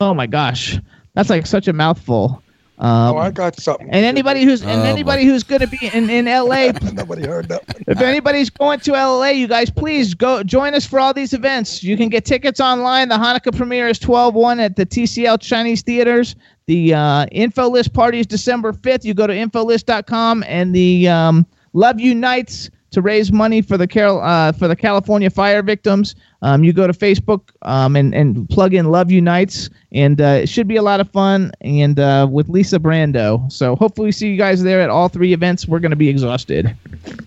Oh 0.00 0.14
my 0.14 0.26
gosh, 0.26 0.78
that's 1.12 1.28
like 1.28 1.44
such 1.44 1.68
a 1.68 1.74
mouthful. 1.74 2.42
Um, 2.80 3.14
oh, 3.14 3.18
I 3.18 3.30
got 3.30 3.56
something. 3.60 3.90
and 3.90 4.06
anybody 4.06 4.42
who's 4.42 4.62
and 4.62 4.80
Oh, 4.80 4.84
anybody 4.84 5.24
who's 5.26 5.42
going 5.42 5.60
to 5.60 5.66
be 5.66 5.78
in, 5.92 6.08
in 6.08 6.24
LA, 6.24 6.72
Nobody 6.92 7.26
heard 7.26 7.48
that. 7.48 7.62
if 7.86 8.00
anybody's 8.00 8.48
going 8.48 8.80
to 8.80 8.92
LA, 8.92 9.28
you 9.28 9.46
guys 9.46 9.68
please 9.68 10.14
go 10.14 10.42
join 10.42 10.72
us 10.74 10.86
for 10.86 10.98
all 10.98 11.12
these 11.12 11.34
events. 11.34 11.82
You 11.84 11.96
can 11.98 12.08
get 12.08 12.24
tickets 12.24 12.58
online. 12.58 13.10
The 13.10 13.16
Hanukkah 13.16 13.54
premiere 13.54 13.88
is 13.88 13.98
12-1 13.98 14.60
at 14.64 14.76
the 14.76 14.86
TCL 14.86 15.40
Chinese 15.42 15.82
Theaters. 15.82 16.36
The 16.66 16.94
uh, 16.94 17.26
info 17.32 17.68
list 17.68 17.92
party 17.92 18.20
is 18.20 18.26
December 18.26 18.72
5th. 18.72 19.04
You 19.04 19.12
go 19.12 19.26
to 19.26 19.34
infolist.com 19.34 20.44
and 20.46 20.74
the 20.74 21.08
um, 21.08 21.46
Love 21.74 22.00
Unites 22.00 22.70
to 22.90 23.02
raise 23.02 23.30
money 23.30 23.62
for 23.62 23.76
the 23.76 23.86
Carol 23.86 24.20
uh, 24.20 24.52
for 24.52 24.68
the 24.68 24.76
California 24.76 25.30
fire 25.30 25.62
victims. 25.62 26.14
Um, 26.42 26.64
you 26.64 26.72
go 26.72 26.86
to 26.86 26.92
Facebook 26.92 27.50
um, 27.62 27.96
and 27.96 28.14
and 28.14 28.48
plug 28.48 28.74
in 28.74 28.90
Love 28.90 29.10
Unites, 29.10 29.68
and 29.92 30.20
uh, 30.20 30.40
it 30.42 30.48
should 30.48 30.66
be 30.66 30.76
a 30.76 30.82
lot 30.82 31.00
of 31.00 31.10
fun. 31.10 31.52
And 31.60 32.00
uh, 32.00 32.26
with 32.30 32.48
Lisa 32.48 32.78
Brando, 32.78 33.50
so 33.52 33.76
hopefully 33.76 34.12
see 34.12 34.28
you 34.30 34.36
guys 34.36 34.62
there 34.62 34.80
at 34.80 34.90
all 34.90 35.08
three 35.08 35.32
events. 35.32 35.68
We're 35.68 35.80
going 35.80 35.90
to 35.90 35.96
be 35.96 36.08
exhausted. 36.08 36.74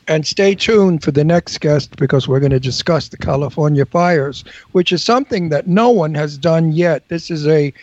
And 0.07 0.27
stay 0.27 0.55
tuned 0.55 1.03
for 1.03 1.11
the 1.11 1.23
next 1.23 1.59
guest 1.59 1.95
because 1.97 2.27
we're 2.27 2.39
going 2.39 2.51
to 2.51 2.59
discuss 2.59 3.07
the 3.07 3.17
California 3.17 3.85
fires, 3.85 4.43
which 4.71 4.91
is 4.91 5.03
something 5.03 5.49
that 5.49 5.67
no 5.67 5.89
one 5.89 6.13
has 6.15 6.37
done 6.37 6.71
yet. 6.73 7.07
This 7.07 7.31
is 7.31 7.47
a 7.47 7.73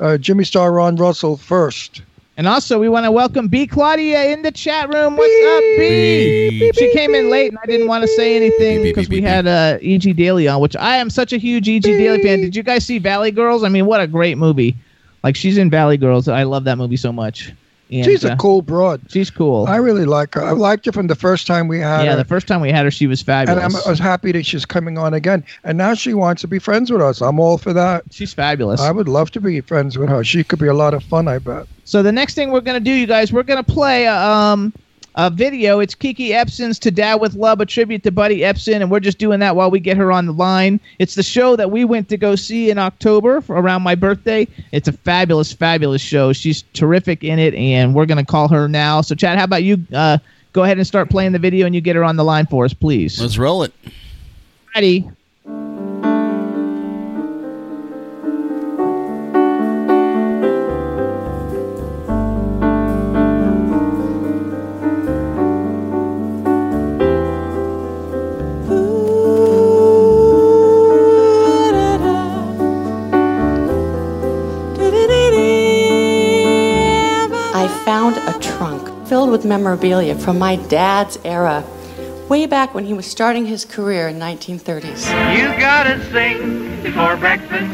uh, 0.00 0.16
Jimmy 0.16 0.44
Star 0.44 0.72
Ron 0.72 0.96
Russell 0.96 1.36
first. 1.36 2.02
And 2.40 2.48
also, 2.48 2.78
we 2.78 2.88
want 2.88 3.04
to 3.04 3.12
welcome 3.12 3.48
B. 3.48 3.66
Claudia 3.66 4.32
in 4.32 4.40
the 4.40 4.50
chat 4.50 4.88
room. 4.88 5.14
What's 5.18 5.46
up, 5.46 5.60
B? 5.76 6.72
She 6.74 6.90
came 6.94 7.14
in 7.14 7.28
late, 7.28 7.50
and 7.50 7.58
I 7.62 7.66
didn't 7.66 7.86
want 7.86 8.00
to 8.00 8.08
say 8.08 8.34
anything 8.34 8.82
because 8.82 9.10
we 9.10 9.20
had 9.20 9.46
uh, 9.46 9.76
E.G. 9.82 10.14
Daily 10.14 10.48
on, 10.48 10.58
which 10.62 10.74
I 10.74 10.96
am 10.96 11.10
such 11.10 11.34
a 11.34 11.36
huge 11.36 11.68
E.G. 11.68 11.86
Daily 11.86 12.22
fan. 12.22 12.40
Did 12.40 12.56
you 12.56 12.62
guys 12.62 12.86
see 12.86 12.96
Valley 12.98 13.30
Girls? 13.30 13.62
I 13.62 13.68
mean, 13.68 13.84
what 13.84 14.00
a 14.00 14.06
great 14.06 14.38
movie! 14.38 14.74
Like 15.22 15.36
she's 15.36 15.58
in 15.58 15.68
Valley 15.68 15.98
Girls. 15.98 16.28
I 16.28 16.44
love 16.44 16.64
that 16.64 16.78
movie 16.78 16.96
so 16.96 17.12
much. 17.12 17.52
And, 17.92 18.04
She's 18.04 18.24
uh, 18.24 18.32
a 18.32 18.36
cool 18.36 18.62
broad. 18.62 19.00
She's 19.08 19.30
cool. 19.30 19.66
I 19.66 19.76
really 19.76 20.04
like 20.04 20.34
her. 20.34 20.44
I 20.44 20.52
liked 20.52 20.86
her 20.86 20.92
from 20.92 21.08
the 21.08 21.16
first 21.16 21.46
time 21.46 21.66
we 21.66 21.80
had 21.80 22.04
yeah, 22.04 22.12
her. 22.12 22.16
the 22.16 22.24
first 22.24 22.46
time 22.46 22.60
we 22.60 22.70
had 22.70 22.84
her, 22.84 22.90
she 22.90 23.08
was 23.08 23.20
and 23.20 23.26
fabulous. 23.26 23.64
I'm, 23.64 23.82
I 23.84 23.90
was 23.90 23.98
happy 23.98 24.30
that 24.32 24.46
she's 24.46 24.64
coming 24.64 24.96
on 24.96 25.12
again. 25.12 25.44
And 25.64 25.76
now 25.76 25.94
she 25.94 26.14
wants 26.14 26.40
to 26.42 26.48
be 26.48 26.60
friends 26.60 26.92
with 26.92 27.02
us. 27.02 27.20
I'm 27.20 27.40
all 27.40 27.58
for 27.58 27.72
that. 27.72 28.04
She's 28.10 28.32
fabulous. 28.32 28.80
I 28.80 28.92
would 28.92 29.08
love 29.08 29.32
to 29.32 29.40
be 29.40 29.60
friends 29.60 29.98
with 29.98 30.08
her. 30.08 30.22
She 30.22 30.44
could 30.44 30.60
be 30.60 30.68
a 30.68 30.74
lot 30.74 30.94
of 30.94 31.02
fun, 31.02 31.26
I 31.26 31.38
bet. 31.38 31.66
So 31.84 32.02
the 32.02 32.12
next 32.12 32.34
thing 32.34 32.52
we're 32.52 32.60
gonna 32.60 32.78
do, 32.78 32.92
you 32.92 33.06
guys, 33.08 33.32
we're 33.32 33.42
gonna 33.42 33.64
play 33.64 34.04
a, 34.04 34.16
um 34.16 34.72
a 35.14 35.30
video. 35.30 35.80
It's 35.80 35.94
Kiki 35.94 36.30
Ebsen's 36.30 36.78
"To 36.80 36.90
Dad 36.90 37.16
with 37.16 37.34
Love," 37.34 37.60
a 37.60 37.66
tribute 37.66 38.02
to 38.04 38.10
Buddy 38.10 38.40
Ebsen, 38.40 38.76
and 38.76 38.90
we're 38.90 39.00
just 39.00 39.18
doing 39.18 39.40
that 39.40 39.56
while 39.56 39.70
we 39.70 39.80
get 39.80 39.96
her 39.96 40.12
on 40.12 40.26
the 40.26 40.32
line. 40.32 40.80
It's 40.98 41.14
the 41.14 41.22
show 41.22 41.56
that 41.56 41.70
we 41.70 41.84
went 41.84 42.08
to 42.10 42.16
go 42.16 42.36
see 42.36 42.70
in 42.70 42.78
October 42.78 43.42
around 43.48 43.82
my 43.82 43.94
birthday. 43.94 44.46
It's 44.72 44.88
a 44.88 44.92
fabulous, 44.92 45.52
fabulous 45.52 46.02
show. 46.02 46.32
She's 46.32 46.62
terrific 46.72 47.24
in 47.24 47.38
it, 47.38 47.54
and 47.54 47.94
we're 47.94 48.06
gonna 48.06 48.24
call 48.24 48.48
her 48.48 48.68
now. 48.68 49.00
So, 49.00 49.14
Chad, 49.14 49.38
how 49.38 49.44
about 49.44 49.64
you? 49.64 49.78
Uh, 49.92 50.18
go 50.52 50.64
ahead 50.64 50.78
and 50.78 50.86
start 50.86 51.10
playing 51.10 51.32
the 51.32 51.38
video, 51.38 51.66
and 51.66 51.74
you 51.74 51.80
get 51.80 51.96
her 51.96 52.04
on 52.04 52.16
the 52.16 52.24
line 52.24 52.46
for 52.46 52.64
us, 52.64 52.74
please. 52.74 53.20
Let's 53.20 53.38
roll 53.38 53.62
it. 53.62 53.72
Ready? 54.74 55.10
Filled 79.30 79.42
with 79.42 79.48
memorabilia 79.48 80.16
from 80.16 80.38
my 80.38 80.56
dad's 80.56 81.18
era, 81.24 81.64
way 82.28 82.46
back 82.46 82.74
when 82.74 82.84
he 82.84 82.92
was 82.92 83.06
starting 83.06 83.46
his 83.46 83.64
career 83.64 84.08
in 84.08 84.18
1930s. 84.18 85.06
You 85.36 85.46
gotta 85.58 86.02
sing 86.10 86.82
before 86.82 87.16
breakfast, 87.16 87.70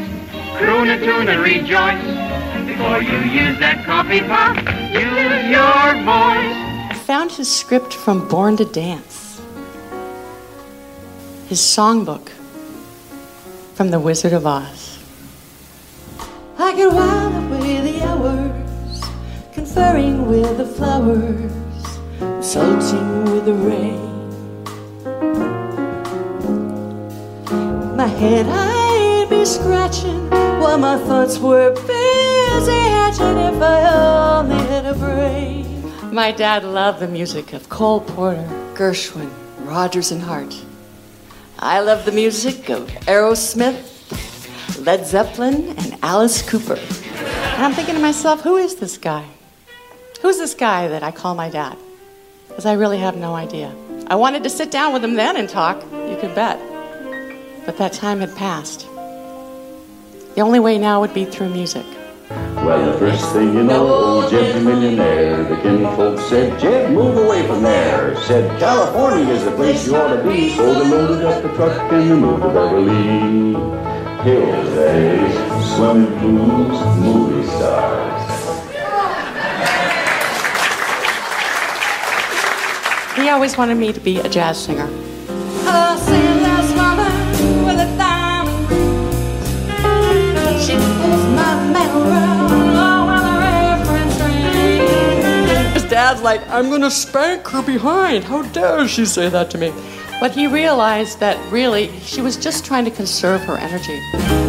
croon 0.57 0.89
a 0.89 0.99
tune 0.99 1.27
and 1.27 1.41
rejoice. 1.41 2.03
Before 2.67 3.01
you 3.01 3.17
use 3.29 3.57
that 3.59 3.83
coffee 3.85 4.21
pot, 4.21 4.57
use 4.93 5.49
your 5.49 5.87
voice. 6.05 6.55
I 6.91 7.03
found 7.05 7.31
his 7.31 7.49
script 7.49 7.93
from 7.93 8.27
Born 8.27 8.57
to 8.57 8.65
Dance, 8.65 9.41
his 11.47 11.59
songbook 11.59 12.29
from 13.73 13.89
The 13.89 13.99
Wizard 13.99 14.33
of 14.33 14.45
Oz. 14.45 14.99
I 16.59 16.73
could 16.73 16.93
while 16.93 17.53
away 17.53 17.76
the 17.76 17.76
hours, 17.76 17.76
conferring 19.77 20.25
with 20.25 20.57
the 20.57 20.65
flowers, 20.65 21.51
consulting 22.17 23.25
with 23.25 23.45
the 23.45 23.53
rain. 23.53 24.01
My 27.95 28.07
head 28.07 28.47
I'd 28.49 29.29
be 29.29 29.45
scratching 29.45 30.31
while 30.59 30.79
my 30.79 30.97
thoughts 30.97 31.37
were 31.37 31.69
busy 31.85 32.71
hatching 32.95 33.37
if 33.37 33.61
I 33.61 34.39
only 34.39 34.55
had 34.65 34.87
a 34.87 34.95
brain. 34.95 35.93
My 36.11 36.31
dad 36.31 36.63
loved 36.63 36.99
the 36.99 37.07
music 37.07 37.53
of 37.53 37.69
Cole 37.69 38.01
Porter, 38.01 38.49
Gershwin, 38.73 39.29
Rodgers 39.59 40.11
and 40.11 40.23
Hart. 40.23 40.59
I 41.59 41.81
love 41.81 42.03
the 42.03 42.11
music 42.11 42.69
of 42.69 42.87
Aerosmith, 43.05 43.83
Led 44.83 45.05
Zeppelin, 45.05 45.77
and 45.77 45.99
Alice 46.01 46.41
Cooper. 46.41 46.79
And 46.79 47.63
I'm 47.63 47.73
thinking 47.73 47.93
to 47.93 48.01
myself, 48.01 48.41
who 48.41 48.57
is 48.57 48.77
this 48.77 48.97
guy? 48.97 49.36
Who's 50.21 50.37
this 50.37 50.55
guy 50.55 50.87
that 50.87 51.03
I 51.03 51.11
call 51.11 51.35
my 51.35 51.49
dad? 51.49 51.77
Because 52.47 52.65
I 52.65 52.73
really 52.73 52.97
have 52.97 53.15
no 53.15 53.35
idea. 53.35 53.73
I 54.07 54.15
wanted 54.15 54.43
to 54.43 54.49
sit 54.49 54.71
down 54.71 54.93
with 54.93 55.03
him 55.03 55.13
then 55.13 55.37
and 55.37 55.47
talk, 55.47 55.81
you 55.91 56.17
could 56.19 56.33
bet. 56.33 56.59
But 57.65 57.77
that 57.77 57.93
time 57.93 58.19
had 58.21 58.35
passed. 58.35 58.87
The 60.35 60.41
only 60.41 60.59
way 60.59 60.77
now 60.77 61.01
would 61.01 61.13
be 61.13 61.25
through 61.25 61.49
music. 61.49 61.85
Well, 62.29 62.91
the 62.91 62.97
first 62.97 63.31
thing 63.31 63.53
you 63.53 63.63
know, 63.63 63.87
old 63.87 64.31
Jeb's 64.31 64.55
a 64.55 64.59
millionaire. 64.59 65.43
The 65.43 65.55
kinfolk 65.57 66.19
said, 66.29 66.59
Jeb, 66.59 66.91
move 66.91 67.17
away 67.17 67.45
from 67.45 67.61
there. 67.61 68.15
Said, 68.23 68.59
California 68.59 69.33
is 69.33 69.43
the 69.45 69.51
place 69.51 69.85
you 69.85 69.95
ought 69.95 70.15
to 70.15 70.23
be. 70.23 70.49
So 70.55 70.73
they 70.73 70.89
loaded 70.89 71.25
up 71.25 71.43
the 71.43 71.49
truck 71.55 71.91
and 71.93 72.09
they 72.09 72.15
moved 72.15 72.41
to 72.41 72.49
Beverly 72.49 73.53
Hills. 74.23 74.67
Swimming 75.75 76.19
pools, 76.19 76.97
movie 76.97 77.47
stars. 77.47 78.16
He 83.27 83.31
always 83.31 83.57
wanted 83.57 83.75
me 83.75 83.91
to 83.91 83.99
be 83.99 84.19
a 84.19 84.29
jazz 84.29 84.57
singer. 84.57 84.87
She 90.63 90.75
pulls 90.77 91.25
my 91.35 91.53
mail 91.73 92.03
around 92.03 92.49
while 92.73 93.21
the 93.27 93.35
reference 93.43 94.17
rings. 94.21 95.73
His 95.73 95.83
dad's 95.89 96.21
like, 96.21 96.41
I'm 96.47 96.69
gonna 96.69 96.89
spank 96.89 97.45
her 97.47 97.61
behind. 97.61 98.23
How 98.23 98.43
dare 98.43 98.87
she 98.87 99.05
say 99.05 99.27
that 99.27 99.51
to 99.51 99.57
me? 99.57 99.73
But 100.21 100.31
he 100.31 100.47
realized 100.47 101.19
that 101.19 101.37
really 101.51 101.91
she 101.99 102.21
was 102.21 102.37
just 102.37 102.63
trying 102.63 102.85
to 102.85 102.91
conserve 102.91 103.41
her 103.41 103.57
energy. 103.57 103.99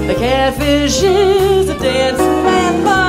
The 0.06 0.14
catfish 0.16 1.02
is 1.02 1.68
a 1.68 1.76
dancing 1.80 2.44
man, 2.44 2.84
but 2.84 2.90
a 2.90 2.94
cat 2.94 3.07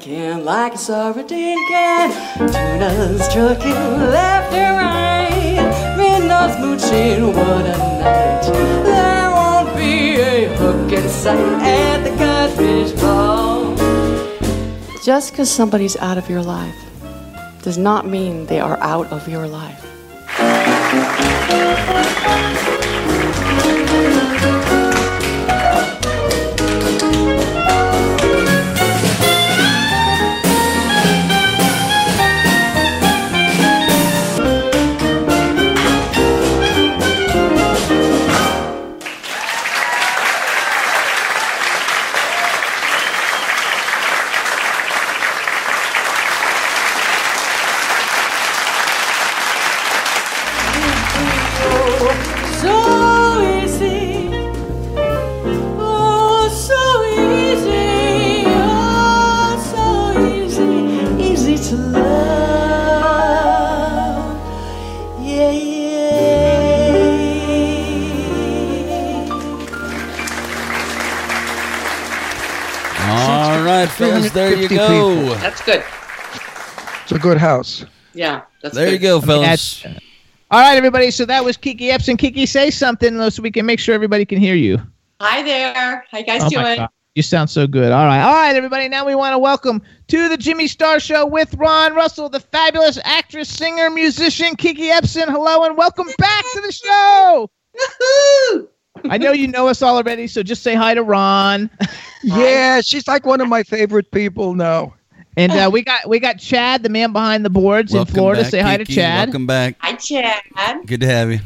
can 0.00 0.44
like 0.44 0.74
a 0.74 0.78
sardine 0.78 1.58
can. 1.68 2.10
Tuna's 2.38 3.26
trucking 3.32 3.72
left 4.10 4.52
and 4.52 4.76
right. 4.76 5.96
Midnight's 5.96 6.58
mooching, 6.60 7.26
what 7.26 7.66
a 7.66 7.76
night. 7.78 8.42
There 8.84 9.30
won't 9.30 9.76
be 9.76 10.20
a 10.20 10.54
hook 10.56 10.92
in 10.92 11.08
sight 11.08 11.38
at 11.62 12.04
the 12.04 13.00
ball. 13.00 13.74
Just 15.04 15.32
because 15.32 15.50
somebody's 15.50 15.96
out 15.96 16.18
of 16.18 16.28
your 16.30 16.42
life 16.42 16.76
does 17.62 17.78
not 17.78 18.06
mean 18.06 18.46
they 18.46 18.60
are 18.60 18.78
out 18.78 19.06
of 19.12 19.28
your 19.28 19.46
life. 19.48 19.84
There 74.32 74.54
you 74.56 74.68
go. 74.68 75.16
people. 75.20 75.34
That's 75.36 75.62
good. 75.62 75.84
It's 77.02 77.12
a 77.12 77.18
good 77.18 77.36
house. 77.38 77.84
Yeah, 78.14 78.42
that's 78.62 78.74
There 78.74 78.86
good. 78.86 78.92
you 78.92 78.98
go, 78.98 79.20
fellas. 79.20 79.84
All 80.50 80.60
right, 80.60 80.76
everybody. 80.76 81.10
So 81.10 81.24
that 81.26 81.44
was 81.44 81.56
Kiki 81.56 81.88
Ebsen. 81.90 82.18
Kiki, 82.18 82.46
say 82.46 82.70
something 82.70 83.30
so 83.30 83.42
we 83.42 83.50
can 83.50 83.66
make 83.66 83.78
sure 83.80 83.94
everybody 83.94 84.24
can 84.24 84.38
hear 84.38 84.54
you. 84.54 84.78
Hi 85.20 85.42
there. 85.42 86.04
How 86.10 86.18
you 86.18 86.24
guys 86.24 86.42
Oh 86.42 86.44
my 86.54 86.62
doing? 86.64 86.76
God. 86.78 86.88
You 87.14 87.22
sound 87.22 87.50
so 87.50 87.66
good. 87.66 87.92
All 87.92 88.06
right. 88.06 88.22
All 88.22 88.32
right, 88.32 88.56
everybody. 88.56 88.88
Now 88.88 89.04
we 89.06 89.14
want 89.14 89.34
to 89.34 89.38
welcome 89.38 89.82
to 90.08 90.28
the 90.30 90.36
Jimmy 90.38 90.66
Star 90.66 90.98
Show 90.98 91.26
with 91.26 91.54
Ron 91.54 91.94
Russell, 91.94 92.30
the 92.30 92.40
fabulous 92.40 92.98
actress, 93.04 93.50
singer, 93.50 93.90
musician, 93.90 94.56
Kiki 94.56 94.88
Ebsen. 94.88 95.28
Hello 95.28 95.64
and 95.64 95.76
welcome 95.76 96.08
back 96.18 96.44
to 96.54 96.60
the 96.62 96.72
show. 96.72 97.50
I 99.10 99.18
know 99.18 99.32
you 99.32 99.48
know 99.48 99.68
us 99.68 99.82
all 99.82 99.96
already, 99.96 100.26
so 100.26 100.42
just 100.42 100.62
say 100.62 100.74
hi 100.74 100.94
to 100.94 101.02
Ron. 101.02 101.70
Yeah, 102.24 102.80
she's 102.82 103.08
like 103.08 103.26
one 103.26 103.40
of 103.40 103.48
my 103.48 103.64
favorite 103.64 104.08
people 104.12 104.54
now. 104.54 104.94
And 105.36 105.50
uh, 105.50 105.68
we 105.72 105.82
got 105.82 106.08
we 106.08 106.20
got 106.20 106.38
Chad, 106.38 106.84
the 106.84 106.88
man 106.88 107.12
behind 107.12 107.44
the 107.44 107.50
boards 107.50 107.92
Welcome 107.92 108.10
in 108.10 108.14
Florida. 108.14 108.42
back, 108.42 108.50
say 108.52 108.60
hi 108.60 108.76
to 108.76 108.84
Chad. 108.84 109.26
Welcome 109.30 109.46
back. 109.48 109.74
Hi, 109.80 109.94
Chad. 109.96 110.40
Good 110.86 111.00
to 111.00 111.06
have 111.08 111.32
you. 111.32 111.40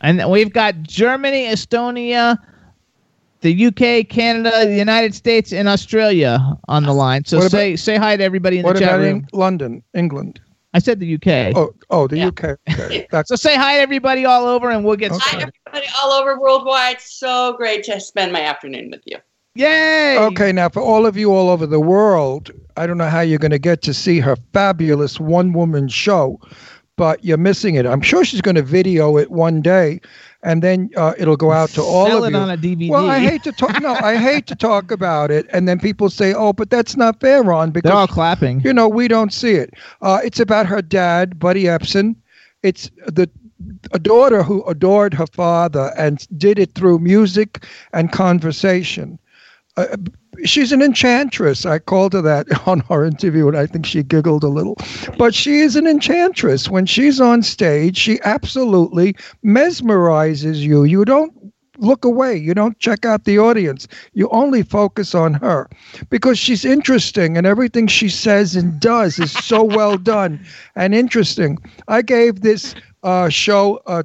And 0.00 0.18
then 0.18 0.30
we've 0.30 0.52
got 0.52 0.82
Germany, 0.82 1.46
Estonia, 1.46 2.36
the 3.42 3.66
UK, 3.66 4.08
Canada, 4.08 4.66
the 4.66 4.74
United 4.76 5.14
States, 5.14 5.52
and 5.52 5.68
Australia 5.68 6.40
on 6.66 6.82
the 6.82 6.92
line. 6.92 7.24
So 7.24 7.36
What 7.36 7.44
about- 7.46 7.50
say 7.52 7.76
say 7.76 7.96
hi 7.98 8.16
to 8.16 8.24
everybody 8.24 8.58
in 8.58 8.64
What 8.64 8.72
the 8.74 8.80
chat 8.80 8.88
about 8.94 9.00
room. 9.00 9.16
in 9.18 9.28
London, 9.32 9.82
England? 9.94 10.40
I 10.74 10.78
said 10.78 11.00
the 11.00 11.14
UK. 11.14 11.54
Oh, 11.56 11.74
oh, 11.90 12.06
the 12.06 12.22
UK. 12.22 12.58
Okay. 12.72 13.06
That's 13.10 13.28
So 13.28 13.36
say 13.36 13.56
hi 13.56 13.76
to 13.76 13.80
everybody 13.82 14.24
all 14.24 14.46
over, 14.46 14.70
and 14.70 14.84
we'll 14.84 14.96
get 14.96 15.12
Hi, 15.12 15.18
started. 15.18 15.52
everybody 15.66 15.92
all 16.02 16.12
over 16.12 16.38
worldwide. 16.40 17.00
So 17.00 17.54
great 17.58 17.84
to 17.84 18.00
spend 18.00 18.32
my 18.32 18.40
afternoon 18.42 18.90
with 18.90 19.02
you. 19.04 19.18
Yay! 19.54 20.16
Okay, 20.18 20.50
now 20.50 20.70
for 20.70 20.80
all 20.80 21.04
of 21.04 21.14
you 21.16 21.30
all 21.34 21.50
over 21.50 21.66
the 21.66 21.80
world, 21.80 22.50
I 22.78 22.86
don't 22.86 22.96
know 22.96 23.08
how 23.10 23.20
you're 23.20 23.38
going 23.38 23.50
to 23.50 23.58
get 23.58 23.82
to 23.82 23.92
see 23.92 24.18
her 24.20 24.34
fabulous 24.54 25.20
one 25.20 25.52
woman 25.52 25.88
show, 25.88 26.40
but 26.96 27.22
you're 27.22 27.36
missing 27.36 27.74
it. 27.74 27.84
I'm 27.84 28.00
sure 28.00 28.24
she's 28.24 28.40
going 28.40 28.54
to 28.54 28.62
video 28.62 29.18
it 29.18 29.30
one 29.30 29.60
day, 29.60 30.00
and 30.42 30.62
then 30.62 30.90
uh, 30.96 31.14
it'll 31.18 31.36
go 31.36 31.52
out 31.52 31.70
to 31.70 31.82
all 31.82 32.06
Sell 32.06 32.24
of 32.24 32.32
it 32.32 32.36
you. 32.36 32.42
on 32.42 32.50
a 32.50 32.56
DVD. 32.56 32.88
Well, 32.90 33.08
I 33.08 33.18
hate 33.20 33.42
to 33.44 33.52
talk. 33.52 33.80
No, 33.80 33.94
I 33.94 34.16
hate 34.16 34.46
to 34.48 34.54
talk 34.56 34.90
about 34.90 35.30
it, 35.30 35.46
and 35.52 35.68
then 35.68 35.78
people 35.78 36.10
say, 36.10 36.32
"Oh, 36.34 36.52
but 36.52 36.70
that's 36.70 36.96
not 36.96 37.20
fair, 37.20 37.42
Ron," 37.42 37.70
because 37.70 37.88
They're 37.88 37.98
all 37.98 38.06
clapping. 38.08 38.60
you 38.62 38.72
know 38.72 38.88
we 38.88 39.08
don't 39.08 39.32
see 39.32 39.52
it. 39.52 39.74
Uh, 40.00 40.20
it's 40.24 40.40
about 40.40 40.66
her 40.66 40.82
dad, 40.82 41.38
Buddy 41.38 41.64
Ebsen. 41.64 42.16
It's 42.62 42.90
the 43.06 43.28
a 43.92 43.98
daughter 43.98 44.42
who 44.42 44.64
adored 44.64 45.14
her 45.14 45.26
father 45.26 45.92
and 45.96 46.26
did 46.36 46.58
it 46.58 46.74
through 46.74 46.98
music 46.98 47.64
and 47.92 48.10
conversation. 48.10 49.18
Uh, 49.76 49.96
she's 50.44 50.72
an 50.72 50.82
enchantress. 50.82 51.66
I 51.66 51.78
called 51.78 52.12
her 52.12 52.22
that 52.22 52.46
on 52.66 52.82
our 52.88 53.04
interview, 53.04 53.48
and 53.48 53.56
I 53.56 53.66
think 53.66 53.86
she 53.86 54.02
giggled 54.02 54.44
a 54.44 54.48
little. 54.48 54.76
But 55.18 55.34
she 55.34 55.60
is 55.60 55.76
an 55.76 55.86
enchantress. 55.86 56.68
When 56.68 56.86
she's 56.86 57.20
on 57.20 57.42
stage, 57.42 57.96
she 57.96 58.20
absolutely 58.24 59.14
mesmerizes 59.44 60.60
you. 60.60 60.84
You 60.84 61.04
don't 61.04 61.32
look 61.78 62.04
away. 62.04 62.36
You 62.36 62.54
don't 62.54 62.78
check 62.78 63.04
out 63.04 63.24
the 63.24 63.38
audience. 63.38 63.88
You 64.12 64.28
only 64.30 64.62
focus 64.62 65.14
on 65.14 65.34
her 65.34 65.68
because 66.10 66.38
she's 66.38 66.64
interesting 66.64 67.36
and 67.36 67.46
everything 67.46 67.86
she 67.86 68.08
says 68.08 68.54
and 68.54 68.78
does 68.80 69.18
is 69.18 69.32
so 69.32 69.64
well 69.64 69.96
done 69.96 70.44
and 70.76 70.94
interesting. 70.94 71.58
I 71.88 72.02
gave 72.02 72.40
this 72.42 72.74
uh, 73.02 73.28
show 73.28 73.80
a 73.86 74.04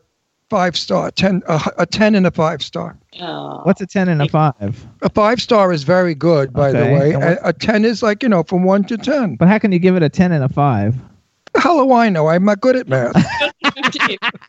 five 0.50 0.78
star, 0.78 1.12
ten, 1.12 1.42
a, 1.48 1.62
a 1.78 1.86
ten 1.86 2.16
and 2.16 2.26
a 2.26 2.32
five 2.32 2.62
star. 2.64 2.98
Oh. 3.20 3.62
What's 3.64 3.82
a 3.82 3.88
ten 3.88 4.10
and 4.10 4.22
a 4.22 4.28
five? 4.30 4.88
A 5.02 5.10
five 5.10 5.42
star 5.42 5.72
is 5.72 5.84
very 5.84 6.16
good, 6.16 6.54
by 6.54 6.72
the 6.72 6.86
way. 6.86 7.12
A, 7.14 7.40
a 7.44 7.54
ten 7.54 7.86
is 7.86 8.04
like 8.04 8.24
you 8.24 8.30
know 8.30 8.44
from 8.44 8.64
one 8.64 8.84
to 8.86 8.98
ten. 8.98 9.36
But 9.36 9.48
how 9.48 9.60
can 9.60 9.72
you 9.72 9.80
give 9.80 9.96
it 9.96 10.04
a 10.04 10.10
ten 10.10 10.32
and 10.32 10.44
a 10.44 10.50
five? 10.50 10.96
How 11.56 11.84
do 11.84 11.92
I 11.92 12.10
know? 12.10 12.28
I'm 12.28 12.46
not 12.46 12.62
good 12.62 12.76
at 12.76 12.88
math. 12.88 13.16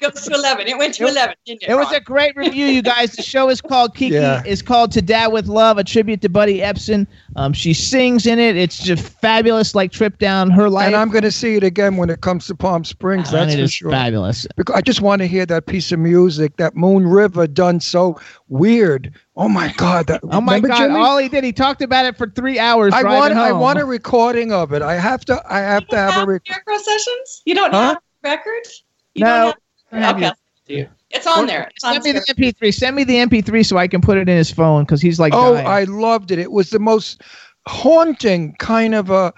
Goes 0.01 0.23
to 0.23 0.35
11. 0.35 0.69
It 0.69 0.79
went 0.79 0.95
to 0.95 1.07
11, 1.07 1.35
didn't 1.45 1.63
it? 1.65 1.69
It 1.71 1.75
was 1.75 1.87
Ron? 1.87 1.95
a 1.97 2.01
great 2.01 2.37
review, 2.37 2.67
you 2.67 2.83
guys. 2.83 3.13
The 3.13 3.23
show 3.23 3.49
is 3.51 3.61
called 3.61 3.95
Kiki. 3.95 4.15
Yeah. 4.15 4.43
It's 4.47 4.63
called 4.63 4.93
To 4.93 5.03
Dad 5.03 5.29
with 5.29 5.47
Love, 5.47 5.79
a 5.79 5.85
tribute 5.85 6.21
to 6.23 6.29
Buddy 6.29 6.59
Ebsen. 6.59 7.07
Um, 7.37 7.53
she 7.53 7.75
sings 7.75 8.27
in 8.27 8.39
it. 8.39 8.57
It's 8.57 8.79
just 8.79 9.03
fabulous, 9.21 9.75
like 9.75 9.93
trip 9.93 10.19
down 10.19 10.51
her 10.51 10.71
life. 10.71 10.87
and 10.87 10.97
I'm 10.97 11.11
going 11.11 11.23
to 11.25 11.33
see 11.33 11.57
it 11.57 11.65
again 11.65 11.97
when 11.97 12.11
it 12.11 12.21
comes 12.21 12.47
to 12.47 12.55
Palm 12.55 12.85
Springs. 12.85 13.29
And 13.33 13.37
That's 13.51 13.55
it 13.55 13.59
for 13.59 13.63
is 13.65 13.73
sure. 13.73 13.91
fabulous. 13.91 14.47
Because 14.57 14.75
I 14.77 14.81
just 14.81 15.01
want 15.01 15.21
to 15.23 15.27
hear 15.27 15.45
that 15.47 15.67
piece 15.67 15.93
of 15.93 15.99
music, 15.99 16.57
that 16.57 16.75
Moon 16.77 17.07
River 17.07 17.47
done 17.47 17.81
so 17.81 18.21
weird. 18.49 19.15
Oh 19.37 19.49
my 19.49 19.73
God! 19.77 20.09
That, 20.09 20.21
Oh 20.25 20.41
my 20.41 20.59
God! 20.59 20.77
Jimmy? 20.79 20.99
All 20.99 21.17
he 21.19 21.29
did, 21.29 21.45
he 21.45 21.53
talked 21.53 21.81
about 21.81 22.05
it 22.07 22.17
for 22.17 22.29
three 22.29 22.59
hours. 22.59 22.93
I 22.93 23.03
driving 23.03 23.19
want 23.19 23.35
I 23.35 23.53
want 23.53 23.79
a 23.79 23.85
recording 23.85 24.51
of 24.53 24.73
it. 24.73 24.83
I 24.83 24.95
have 24.97 25.25
to 25.27 25.41
I 25.49 25.61
have 25.61 25.87
to 25.89 25.97
have 25.97 26.25
a 26.25 26.27
rec- 26.27 26.43
Scarecrow 26.45 26.79
sessions? 26.79 27.43
You 27.45 27.55
don't 27.55 27.71
Huh? 27.73 27.89
have 27.91 27.99
records? 28.25 28.83
You 29.19 29.25
No. 29.25 29.55
Okay, 29.93 30.31
it. 30.69 30.91
It's 31.11 31.27
on 31.27 31.47
there. 31.47 31.71
It's 31.75 31.85
on 31.85 31.95
Send 31.95 32.05
me 32.05 32.13
the 32.13 32.21
MP3. 32.21 32.75
Send 32.75 32.97
me 32.97 33.05
the 33.05 33.17
MP3 33.17 33.65
so 33.65 33.79
I 33.79 33.89
can 33.89 34.01
put 34.01 34.19
it 34.19 34.29
in 34.29 34.37
his 34.37 34.51
phone 34.51 34.85
because 34.85 35.01
he's 35.01 35.19
like, 35.19 35.33
Oh, 35.35 35.55
dying. 35.55 35.67
I 35.67 35.85
loved 35.85 36.31
it. 36.31 36.39
It 36.39 36.53
was 36.53 36.71
the 36.71 36.79
most 36.79 37.23
haunting 37.67 38.55
kind 38.59 38.95
of 38.95 39.11
a 39.11 39.33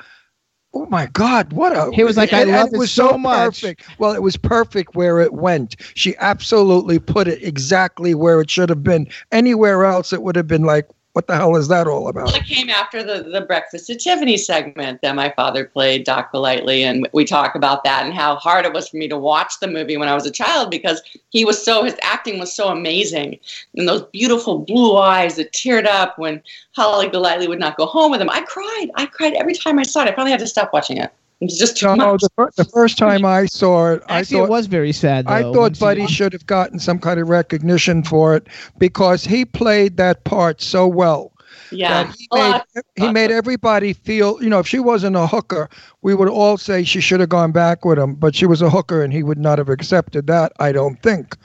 Oh 0.73 0.87
my 0.87 1.07
God! 1.07 1.53
What 1.53 1.77
a 1.77 1.91
He 1.93 2.05
was 2.05 2.17
like, 2.17 2.33
"I 2.33 2.43
and- 2.43 2.53
love 2.53 2.67
and 2.67 2.75
it 2.75 2.79
was 2.79 2.93
so 2.93 3.19
much." 3.19 3.63
Perfect. 3.63 3.89
Well, 3.99 4.13
it 4.13 4.23
was 4.23 4.37
perfect 4.37 4.95
where 4.95 5.21
it 5.21 5.33
went. 5.33 5.75
She 5.95 6.17
absolutely 6.19 7.01
put 7.01 7.27
it 7.27 7.43
exactly 7.43 8.15
where 8.15 8.41
it 8.41 8.49
should 8.51 8.69
have 8.69 8.85
been. 8.85 9.09
Anywhere 9.33 9.85
else, 9.85 10.13
it 10.13 10.23
would 10.23 10.37
have 10.37 10.47
been 10.47 10.63
like, 10.63 10.87
"What 11.13 11.27
the 11.27 11.35
hell 11.35 11.57
is 11.57 11.69
that 11.69 11.89
all 11.89 12.09
about?" 12.09 12.27
Well, 12.27 12.37
it 12.37 12.47
came 12.47 12.71
after 12.71 13.03
the, 13.03 13.23
the 13.23 13.41
Breakfast 13.41 13.91
at 13.91 13.99
Tiffany 13.99 14.37
segment 14.37 15.03
that 15.03 15.17
my 15.17 15.31
father 15.31 15.65
played, 15.65 16.05
Doc 16.05 16.31
Golightly, 16.31 16.85
and 16.85 17.09
we 17.13 17.25
talk 17.25 17.55
about 17.55 17.83
that 17.85 18.05
and 18.05 18.15
how 18.15 18.37
hard 18.37 18.65
it 18.65 18.73
was 18.73 18.89
for 18.89 18.97
me 18.97 19.09
to 19.09 19.19
watch 19.19 19.59
the 19.61 19.67
movie 19.67 19.97
when 19.97 20.09
I 20.09 20.15
was 20.15 20.25
a 20.27 20.31
child 20.31 20.71
because 20.71 21.03
he 21.31 21.45
was 21.45 21.63
so 21.65 21.83
his 21.83 21.97
acting 22.03 22.39
was 22.39 22.55
so 22.55 22.69
amazing, 22.69 23.39
and 23.77 23.89
those 23.89 24.03
beautiful 24.13 24.61
blue 24.61 24.97
eyes 24.97 25.37
that 25.37 25.53
teared 25.53 25.87
up 25.87 26.17
when 26.19 26.43
Holly 26.77 27.09
Golightly 27.09 27.49
would 27.49 27.61
not 27.61 27.77
go 27.77 27.87
home 27.87 28.13
with 28.13 28.21
him. 28.21 28.31
I 28.31 28.43
cried. 28.43 28.91
I 28.95 29.07
cried 29.07 29.35
every 29.35 29.55
time 29.55 29.79
I 29.79 29.83
saw 29.83 30.03
it. 30.03 30.09
I 30.09 30.15
finally 30.15 30.31
had 30.31 30.41
to 30.41 30.47
stop 30.47 30.73
watching 30.73 30.99
it. 30.99 31.13
It 31.41 31.47
was 31.47 31.59
just 31.59 31.79
too 31.79 31.87
No, 31.87 31.95
no. 31.95 32.13
much. 32.13 32.21
The, 32.23 32.29
fir- 32.37 32.51
the 32.57 32.65
first 32.67 32.99
time 32.99 33.25
I 33.25 33.47
saw 33.47 33.93
it, 33.93 34.03
I 34.09 34.23
thought 34.25 34.45
it 34.45 34.51
was 34.51 34.67
very 34.67 34.93
sad. 34.93 35.27
Though, 35.27 35.33
I 35.33 35.43
thought 35.43 35.77
she- 35.77 35.81
Buddy 35.81 36.07
should 36.07 36.33
have 36.35 36.47
gotten 36.47 36.79
some 36.79 36.99
kind 36.99 37.19
of 37.19 37.29
recognition 37.29 38.03
for 38.03 38.37
it 38.37 38.47
because 38.79 39.25
he 39.25 39.45
played 39.45 39.97
that 39.97 40.25
part 40.25 40.61
so 40.61 40.87
well. 40.87 41.33
Yeah. 41.73 42.13
he 42.19 42.29
made, 42.33 42.61
he 42.97 43.11
made 43.13 43.31
everybody 43.31 43.93
feel, 43.93 44.43
you 44.43 44.49
know, 44.51 44.59
if 44.59 44.67
she 44.67 44.81
wasn't 44.81 45.17
a 45.17 45.27
hooker, 45.27 45.69
we 46.03 46.15
would 46.15 46.29
all 46.29 46.57
say 46.59 46.83
she 46.85 47.01
should 47.01 47.21
have 47.21 47.29
gone 47.29 47.53
back 47.53 47.85
with 47.85 47.99
him, 47.99 48.15
but 48.17 48.35
she 48.35 48.45
was 48.45 48.61
a 48.61 48.69
hooker 48.69 49.03
and 49.03 49.13
he 49.13 49.23
would 49.23 49.39
not 49.39 49.59
have 49.59 49.69
accepted 49.69 50.27
that, 50.27 50.53
I 50.59 50.73
don't 50.73 51.01
think. 51.03 51.37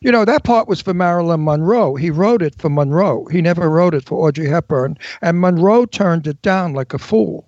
You 0.00 0.12
know, 0.12 0.24
that 0.24 0.44
part 0.44 0.66
was 0.68 0.80
for 0.82 0.92
Marilyn 0.94 1.44
Monroe. 1.44 1.94
He 1.94 2.10
wrote 2.10 2.42
it 2.42 2.54
for 2.58 2.68
Monroe. 2.68 3.26
He 3.26 3.40
never 3.40 3.68
wrote 3.70 3.94
it 3.94 4.04
for 4.04 4.26
Audrey 4.26 4.46
Hepburn. 4.48 4.96
And 5.22 5.40
Monroe 5.40 5.86
turned 5.86 6.26
it 6.26 6.40
down 6.42 6.72
like 6.74 6.92
a 6.94 6.98
fool. 6.98 7.46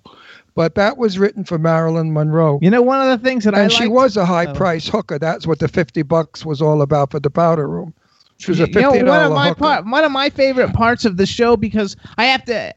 But 0.59 0.75
that 0.75 0.97
was 0.97 1.17
written 1.17 1.45
for 1.45 1.57
Marilyn 1.57 2.11
Monroe. 2.11 2.59
You 2.61 2.69
know, 2.69 2.81
one 2.81 2.99
of 2.99 3.07
the 3.17 3.25
things 3.25 3.45
that 3.45 3.55
I 3.55 3.61
and 3.61 3.71
she 3.71 3.83
liked- 3.83 3.93
was 3.93 4.17
a 4.17 4.25
high 4.25 4.45
Oh. 4.47 4.53
price 4.53 4.89
hooker. 4.89 5.17
That's 5.17 5.47
what 5.47 5.59
the 5.59 5.69
50 5.69 6.01
bucks 6.01 6.45
was 6.45 6.61
all 6.61 6.81
about 6.81 7.11
for 7.11 7.19
the 7.21 7.29
powder 7.29 7.65
room. 7.65 7.93
She 8.39 8.51
was 8.51 8.59
a 8.59 8.67
You 8.67 8.73
know, 8.73 8.91
$50 8.91 9.07
one 9.07 9.21
of 9.23 9.31
my 9.31 9.47
hooker. 9.47 9.57
part, 9.59 9.85
one 9.85 10.03
of 10.03 10.11
my 10.11 10.29
favorite 10.29 10.73
parts 10.73 11.05
of 11.05 11.15
the 11.15 11.25
show 11.25 11.55
because 11.55 11.95
I 12.17 12.25
have 12.25 12.43
to, 12.43 12.73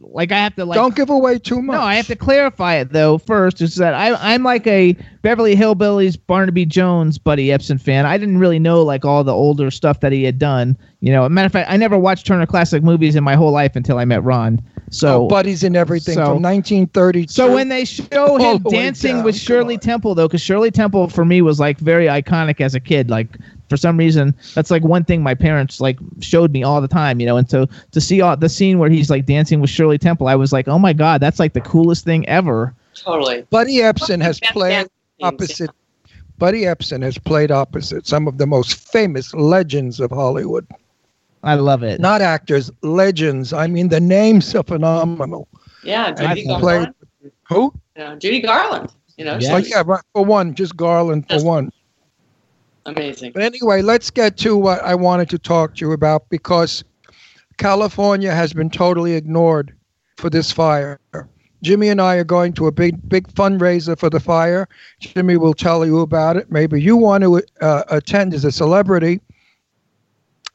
like, 0.00 0.32
I 0.32 0.38
have 0.38 0.54
to 0.56 0.64
like. 0.64 0.76
Don't 0.76 0.94
give 0.94 1.10
away 1.10 1.38
too 1.38 1.60
much. 1.60 1.74
No, 1.74 1.80
I 1.82 1.94
have 1.96 2.06
to 2.06 2.16
clarify 2.16 2.74
it 2.76 2.92
though. 2.92 3.18
First, 3.18 3.60
is 3.60 3.76
that 3.76 3.94
I 3.94 4.14
I'm 4.34 4.42
like 4.42 4.66
a 4.66 4.96
Beverly 5.22 5.54
Hillbillies 5.56 6.18
Barnaby 6.26 6.66
Jones 6.66 7.18
Buddy 7.18 7.48
Ebsen 7.48 7.80
fan. 7.80 8.06
I 8.06 8.16
didn't 8.18 8.38
really 8.38 8.58
know 8.58 8.82
like 8.82 9.04
all 9.04 9.24
the 9.24 9.34
older 9.34 9.70
stuff 9.70 10.00
that 10.00 10.12
he 10.12 10.24
had 10.24 10.38
done. 10.38 10.76
You 11.00 11.12
know, 11.12 11.24
a 11.24 11.28
matter 11.30 11.46
of 11.46 11.52
fact, 11.52 11.70
I 11.70 11.76
never 11.76 11.98
watched 11.98 12.26
Turner 12.26 12.46
Classic 12.46 12.82
Movies 12.82 13.14
in 13.16 13.22
my 13.24 13.34
whole 13.36 13.52
life 13.52 13.76
until 13.76 13.98
I 13.98 14.04
met 14.04 14.22
Ron. 14.24 14.60
So, 14.90 15.24
Oh, 15.24 15.28
Buddy's 15.28 15.62
in 15.62 15.76
everything 15.76 16.14
so- 16.14 16.24
from 16.34 16.42
1932. 16.42 17.30
so 17.32 17.52
when 17.54 17.68
they 17.68 17.84
show 17.84 18.36
him 18.38 18.62
dancing 18.70 19.16
down, 19.16 19.24
with 19.24 19.36
Shirley 19.36 19.76
Temple, 19.78 20.14
though, 20.14 20.26
because 20.26 20.40
Shirley 20.40 20.70
Temple 20.70 21.08
for 21.08 21.24
me 21.24 21.42
was 21.42 21.60
like 21.60 21.78
very 21.78 22.06
iconic 22.06 22.60
as 22.60 22.74
a 22.74 22.80
kid. 22.80 23.10
Like 23.10 23.36
for 23.68 23.76
some 23.76 23.96
reason, 23.96 24.34
that's 24.54 24.70
like 24.70 24.82
one 24.82 25.04
thing 25.04 25.22
my 25.22 25.34
parents 25.34 25.80
like 25.80 25.98
showed 26.20 26.52
me 26.52 26.62
all 26.62 26.80
the 26.80 26.88
time, 26.88 27.20
you 27.20 27.26
know. 27.26 27.36
And 27.36 27.48
so 27.48 27.66
to 27.92 28.00
see 28.00 28.20
all 28.20 28.36
the 28.36 28.48
scene 28.48 28.78
where 28.78 28.90
he's 28.90 29.10
like 29.10 29.26
dancing 29.26 29.60
with 29.60 29.70
Shirley 29.70 29.98
Temple, 29.98 30.28
I 30.28 30.34
was 30.34 30.52
like, 30.52 30.68
oh 30.68 30.78
my 30.78 30.92
god, 30.92 31.20
that's 31.20 31.38
like 31.38 31.52
the 31.52 31.60
coolest 31.60 32.04
thing 32.04 32.26
ever. 32.28 32.74
Totally. 32.94 33.42
Buddy 33.50 33.76
Ebsen 33.76 34.22
has 34.22 34.40
played 34.40 34.70
dance 34.70 34.88
scenes, 35.20 35.32
opposite. 35.32 35.70
Buddy 36.38 36.62
Ebsen 36.62 37.02
has 37.02 37.18
played 37.18 37.50
opposite 37.50 38.06
some 38.06 38.26
of 38.28 38.38
the 38.38 38.46
most 38.46 38.74
famous 38.74 39.34
legends 39.34 40.00
of 40.00 40.10
Hollywood. 40.10 40.66
I 41.42 41.54
love 41.54 41.82
it. 41.84 42.00
Not 42.00 42.20
actors, 42.20 42.70
legends. 42.82 43.52
I 43.52 43.66
mean, 43.68 43.88
the 43.88 44.00
names 44.00 44.52
are 44.54 44.62
phenomenal. 44.64 45.46
Yeah, 45.84 46.10
Judy 46.12 46.44
Garland. 46.46 46.60
played 46.60 47.32
who? 47.48 47.72
You 47.96 48.04
know, 48.04 48.16
Judy 48.16 48.40
Garland. 48.40 48.90
You 49.16 49.24
know, 49.24 49.34
Oh 49.34 49.38
she's- 49.40 49.70
yeah, 49.70 49.82
right. 49.84 50.00
For 50.14 50.24
one, 50.24 50.54
just 50.54 50.76
Garland 50.76 51.28
for 51.28 51.42
one. 51.44 51.72
Amazing. 52.88 53.32
But 53.32 53.42
anyway, 53.42 53.82
let's 53.82 54.10
get 54.10 54.38
to 54.38 54.56
what 54.56 54.80
I 54.82 54.94
wanted 54.94 55.28
to 55.30 55.38
talk 55.38 55.74
to 55.76 55.84
you 55.84 55.92
about 55.92 56.28
because 56.30 56.82
California 57.58 58.32
has 58.32 58.54
been 58.54 58.70
totally 58.70 59.12
ignored 59.12 59.74
for 60.16 60.30
this 60.30 60.50
fire. 60.50 60.98
Jimmy 61.62 61.88
and 61.88 62.00
I 62.00 62.16
are 62.16 62.24
going 62.24 62.52
to 62.54 62.66
a 62.66 62.72
big, 62.72 63.06
big 63.08 63.28
fundraiser 63.28 63.98
for 63.98 64.08
the 64.08 64.20
fire. 64.20 64.68
Jimmy 65.00 65.36
will 65.36 65.52
tell 65.54 65.84
you 65.84 66.00
about 66.00 66.36
it. 66.36 66.50
Maybe 66.50 66.80
you 66.80 66.96
want 66.96 67.24
to 67.24 67.42
uh, 67.60 67.82
attend 67.88 68.32
as 68.32 68.44
a 68.44 68.52
celebrity. 68.52 69.20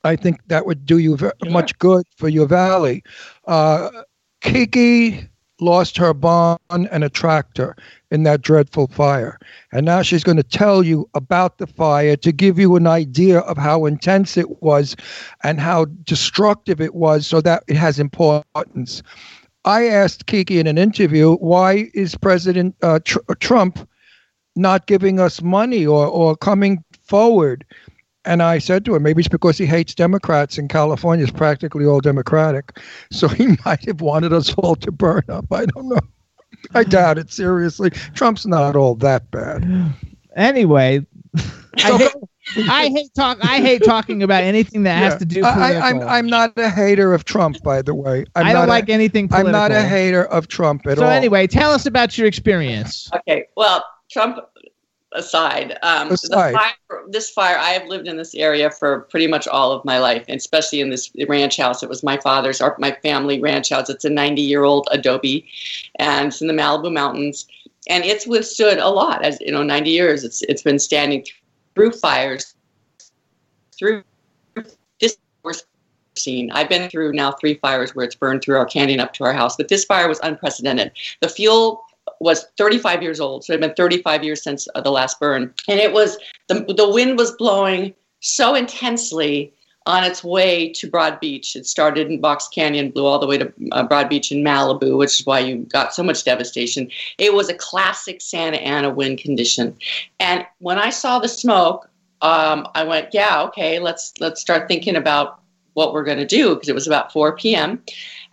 I 0.03 0.15
think 0.15 0.39
that 0.47 0.65
would 0.65 0.85
do 0.85 0.97
you 0.97 1.17
much 1.45 1.77
good 1.77 2.03
for 2.17 2.29
your 2.29 2.47
valley. 2.47 3.03
Uh, 3.45 4.03
Kiki 4.41 5.29
lost 5.63 5.97
her 5.97 6.13
barn 6.13 6.57
and 6.69 7.03
a 7.03 7.09
tractor 7.09 7.75
in 8.11 8.23
that 8.23 8.41
dreadful 8.41 8.87
fire. 8.87 9.39
And 9.71 9.85
now 9.85 10.01
she's 10.01 10.23
going 10.23 10.37
to 10.37 10.43
tell 10.43 10.83
you 10.83 11.09
about 11.13 11.57
the 11.57 11.67
fire 11.67 12.15
to 12.17 12.31
give 12.31 12.59
you 12.59 12.75
an 12.75 12.85
idea 12.85 13.39
of 13.39 13.57
how 13.57 13.85
intense 13.85 14.37
it 14.37 14.61
was 14.61 14.95
and 15.43 15.59
how 15.59 15.85
destructive 16.03 16.79
it 16.79 16.93
was 16.93 17.25
so 17.25 17.41
that 17.41 17.63
it 17.67 17.77
has 17.77 17.99
importance. 17.99 19.01
I 19.65 19.87
asked 19.87 20.25
Kiki 20.25 20.59
in 20.59 20.67
an 20.67 20.77
interview, 20.77 21.35
why 21.35 21.89
is 21.93 22.15
President 22.15 22.75
uh, 22.81 22.99
Tr- 23.03 23.19
Trump 23.39 23.87
not 24.55 24.85
giving 24.87 25.19
us 25.19 25.41
money 25.41 25.85
or, 25.85 26.05
or 26.05 26.35
coming 26.35 26.83
forward? 27.03 27.65
And 28.25 28.41
I 28.41 28.59
said 28.59 28.85
to 28.85 28.95
him, 28.95 29.03
maybe 29.03 29.19
it's 29.19 29.27
because 29.27 29.57
he 29.57 29.65
hates 29.65 29.93
Democrats 29.93 30.57
and 30.57 30.69
California 30.69 31.25
is 31.25 31.31
practically 31.31 31.85
all 31.85 31.99
Democratic. 31.99 32.79
So 33.11 33.27
he 33.27 33.47
might 33.65 33.85
have 33.85 34.01
wanted 34.01 34.33
us 34.33 34.53
all 34.55 34.75
to 34.77 34.91
burn 34.91 35.23
up. 35.29 35.45
I 35.51 35.65
don't 35.65 35.87
know. 35.87 35.99
I 36.73 36.83
doubt 36.83 37.17
it, 37.17 37.31
seriously. 37.31 37.91
Trump's 38.15 38.45
not 38.45 38.75
all 38.75 38.95
that 38.95 39.29
bad. 39.29 39.93
Anyway, 40.35 41.05
I 41.77 41.97
hate, 41.97 42.11
I 42.69 42.87
hate 42.87 43.13
talk. 43.13 43.37
I 43.41 43.61
hate 43.61 43.83
talking 43.83 44.23
about 44.23 44.43
anything 44.43 44.83
that 44.83 44.97
has 44.97 45.17
to 45.17 45.25
do. 45.25 45.43
I, 45.43 45.49
I, 45.49 45.53
Political. 45.53 46.01
I'm, 46.01 46.07
I'm 46.07 46.27
not 46.27 46.57
a 46.57 46.69
hater 46.69 47.13
of 47.13 47.25
Trump, 47.25 47.61
by 47.63 47.81
the 47.81 47.93
way. 47.93 48.25
I'm 48.35 48.47
I 48.47 48.53
don't 48.53 48.61
not 48.63 48.69
like 48.69 48.89
a, 48.89 48.93
anything 48.93 49.29
I'm 49.31 49.51
not 49.51 49.71
a 49.71 49.83
hater 49.83 50.25
of 50.25 50.47
Trump 50.47 50.87
at 50.87 50.97
so 50.97 51.03
all. 51.03 51.09
So 51.09 51.13
anyway, 51.13 51.47
tell 51.47 51.71
us 51.71 51.85
about 51.85 52.17
your 52.17 52.27
experience. 52.27 53.09
Okay, 53.13 53.45
well, 53.55 53.83
Trump 54.09 54.39
aside, 55.13 55.77
um, 55.81 56.09
the 56.09 56.15
Aside. 56.15 56.53
fire, 56.53 57.03
this 57.07 57.29
fire, 57.29 57.57
I 57.57 57.69
have 57.69 57.87
lived 57.87 58.07
in 58.07 58.17
this 58.17 58.35
area 58.35 58.69
for 58.69 59.01
pretty 59.01 59.27
much 59.27 59.47
all 59.47 59.71
of 59.71 59.83
my 59.85 59.99
life, 59.99 60.25
and 60.27 60.37
especially 60.37 60.81
in 60.81 60.89
this 60.89 61.11
ranch 61.27 61.57
house. 61.57 61.83
It 61.83 61.89
was 61.89 62.03
my 62.03 62.17
father's, 62.17 62.61
or 62.61 62.75
my 62.79 62.91
family 63.03 63.39
ranch 63.39 63.69
house. 63.69 63.89
It's 63.89 64.05
a 64.05 64.09
90 64.09 64.41
year 64.41 64.63
old 64.63 64.87
adobe, 64.91 65.45
and 65.99 66.27
it's 66.27 66.41
in 66.41 66.47
the 66.47 66.53
Malibu 66.53 66.91
Mountains, 66.91 67.47
and 67.87 68.03
it's 68.03 68.27
withstood 68.27 68.77
a 68.79 68.89
lot. 68.89 69.23
As 69.23 69.39
you 69.41 69.51
know, 69.51 69.63
90 69.63 69.89
years, 69.89 70.23
it's 70.23 70.41
it's 70.43 70.63
been 70.63 70.79
standing 70.79 71.25
through 71.75 71.91
fires, 71.91 72.55
through 73.77 74.03
this 74.99 75.17
seen. 76.15 76.51
I've 76.51 76.69
been 76.69 76.89
through 76.89 77.13
now 77.13 77.31
three 77.31 77.55
fires 77.55 77.95
where 77.95 78.05
it's 78.05 78.15
burned 78.15 78.41
through 78.41 78.57
our 78.57 78.65
canyon 78.65 78.99
up 78.99 79.13
to 79.13 79.23
our 79.23 79.33
house, 79.33 79.55
but 79.55 79.67
this 79.67 79.85
fire 79.85 80.07
was 80.07 80.19
unprecedented. 80.23 80.91
The 81.21 81.29
fuel 81.29 81.85
was 82.23 82.45
35 82.57 83.03
years 83.03 83.19
old, 83.19 83.43
so 83.43 83.53
it 83.53 83.61
had 83.61 83.69
been 83.69 83.75
35 83.75 84.23
years 84.23 84.41
since 84.41 84.67
uh, 84.75 84.81
the 84.81 84.91
last 84.91 85.19
burn, 85.19 85.53
and 85.67 85.79
it 85.79 85.93
was 85.93 86.17
the 86.47 86.65
the 86.75 86.89
wind 86.89 87.17
was 87.17 87.31
blowing 87.33 87.93
so 88.21 88.55
intensely 88.55 89.53
on 89.85 90.03
its 90.05 90.23
way 90.23 90.69
to 90.69 90.89
Broad 90.89 91.19
Beach. 91.19 91.55
It 91.55 91.67
started 91.67 92.07
in 92.09 92.21
Box 92.21 92.47
Canyon, 92.47 92.91
blew 92.91 93.05
all 93.05 93.19
the 93.19 93.27
way 93.27 93.37
to 93.37 93.51
uh, 93.73 93.83
Broad 93.83 94.07
Beach 94.07 94.31
in 94.31 94.41
Malibu, 94.43 94.97
which 94.97 95.19
is 95.19 95.25
why 95.25 95.39
you 95.39 95.57
got 95.57 95.93
so 95.93 96.03
much 96.03 96.23
devastation. 96.23 96.89
It 97.17 97.33
was 97.33 97.49
a 97.49 97.53
classic 97.53 98.21
Santa 98.21 98.57
Ana 98.57 98.89
wind 98.89 99.19
condition, 99.19 99.75
and 100.19 100.45
when 100.59 100.79
I 100.79 100.89
saw 100.89 101.19
the 101.19 101.29
smoke, 101.29 101.89
um, 102.21 102.67
I 102.73 102.83
went, 102.83 103.09
"Yeah, 103.13 103.43
okay, 103.43 103.79
let's 103.79 104.13
let's 104.19 104.41
start 104.41 104.67
thinking 104.67 104.95
about 104.95 105.39
what 105.73 105.93
we're 105.93 106.05
going 106.05 106.19
to 106.19 106.25
do," 106.25 106.53
because 106.53 106.69
it 106.69 106.75
was 106.75 106.87
about 106.87 107.11
4 107.11 107.35
p.m. 107.35 107.83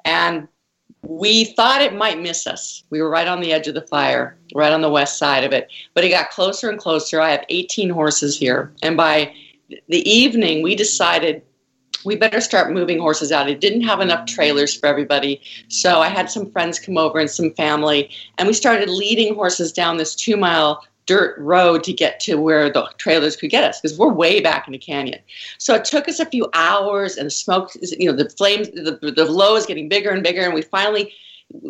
and 0.04 0.46
we 1.02 1.44
thought 1.44 1.82
it 1.82 1.94
might 1.94 2.20
miss 2.20 2.47
us. 2.47 2.85
We 2.90 3.01
were 3.01 3.10
right 3.10 3.28
on 3.28 3.40
the 3.40 3.52
edge 3.52 3.68
of 3.68 3.74
the 3.74 3.86
fire, 3.86 4.36
right 4.55 4.72
on 4.72 4.82
the 4.82 4.90
west 4.90 5.18
side 5.18 5.44
of 5.44 5.52
it. 5.52 5.70
But 5.94 6.05
it 6.05 6.10
got 6.10 6.31
closer 6.31 6.68
and 6.68 6.78
closer. 6.78 7.20
I 7.20 7.31
have 7.31 7.44
18 7.48 7.90
horses 7.90 8.39
here. 8.39 8.72
And 8.82 8.97
by 8.97 9.32
the 9.89 10.10
evening, 10.10 10.62
we 10.62 10.74
decided 10.74 11.43
we 12.05 12.16
better 12.16 12.40
start 12.40 12.72
moving 12.72 12.98
horses 12.98 13.31
out. 13.31 13.48
It 13.48 13.60
didn't 13.60 13.82
have 13.82 14.01
enough 14.01 14.27
trailers 14.27 14.74
for 14.74 14.86
everybody. 14.86 15.40
So 15.68 16.01
I 16.01 16.09
had 16.09 16.31
some 16.31 16.51
friends 16.51 16.78
come 16.78 16.97
over 16.97 17.18
and 17.18 17.31
some 17.31 17.52
family. 17.55 18.10
And 18.39 18.48
we 18.48 18.55
started 18.55 18.89
leading 18.89 19.35
horses 19.35 19.72
down 19.72 19.97
this 19.97 20.14
two 20.14 20.36
mile 20.36 20.85
dirt 21.10 21.36
road 21.38 21.82
to 21.82 21.92
get 21.92 22.20
to 22.20 22.36
where 22.36 22.70
the 22.70 22.88
trailers 22.98 23.34
could 23.34 23.50
get 23.50 23.64
us 23.64 23.80
because 23.80 23.98
we're 23.98 24.12
way 24.12 24.40
back 24.40 24.68
in 24.68 24.72
the 24.72 24.78
canyon. 24.78 25.18
So 25.58 25.74
it 25.74 25.84
took 25.84 26.08
us 26.08 26.20
a 26.20 26.26
few 26.26 26.48
hours, 26.54 27.16
and 27.16 27.26
the 27.26 27.32
smoke, 27.32 27.72
you 27.82 28.06
know, 28.08 28.16
the 28.16 28.30
flames, 28.30 28.68
the, 28.68 29.12
the 29.16 29.24
low 29.24 29.56
is 29.56 29.66
getting 29.66 29.88
bigger 29.88 30.10
and 30.10 30.22
bigger, 30.22 30.42
and 30.42 30.54
we 30.54 30.62
finally 30.62 31.12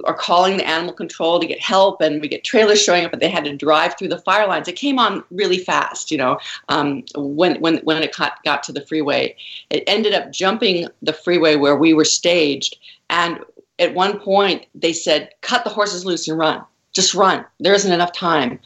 are 0.04 0.12
calling 0.12 0.58
the 0.58 0.68
animal 0.68 0.92
control 0.92 1.40
to 1.40 1.46
get 1.46 1.58
help, 1.58 2.02
and 2.02 2.20
we 2.20 2.28
get 2.28 2.44
trailers 2.44 2.82
showing 2.82 3.02
up, 3.06 3.12
but 3.12 3.20
they 3.20 3.30
had 3.30 3.44
to 3.44 3.56
drive 3.56 3.96
through 3.96 4.08
the 4.08 4.18
fire 4.18 4.46
lines. 4.46 4.68
It 4.68 4.76
came 4.76 4.98
on 4.98 5.24
really 5.30 5.56
fast, 5.56 6.10
you 6.10 6.18
know, 6.18 6.38
um, 6.68 7.02
when 7.16 7.58
when 7.62 7.78
when 7.78 8.02
it 8.02 8.14
got, 8.14 8.44
got 8.44 8.62
to 8.64 8.72
the 8.72 8.84
freeway. 8.84 9.34
It 9.70 9.84
ended 9.86 10.12
up 10.12 10.32
jumping 10.32 10.86
the 11.00 11.14
freeway 11.14 11.56
where 11.56 11.76
we 11.76 11.94
were 11.94 12.04
staged, 12.04 12.76
and 13.08 13.38
at 13.78 13.94
one 13.94 14.20
point 14.20 14.66
they 14.74 14.92
said, 14.92 15.30
"Cut 15.40 15.64
the 15.64 15.70
horses 15.70 16.04
loose 16.04 16.28
and 16.28 16.36
run. 16.36 16.62
Just 16.92 17.14
run. 17.14 17.46
There 17.58 17.72
isn't 17.72 17.90
enough 17.98 18.12
time." 18.12 18.60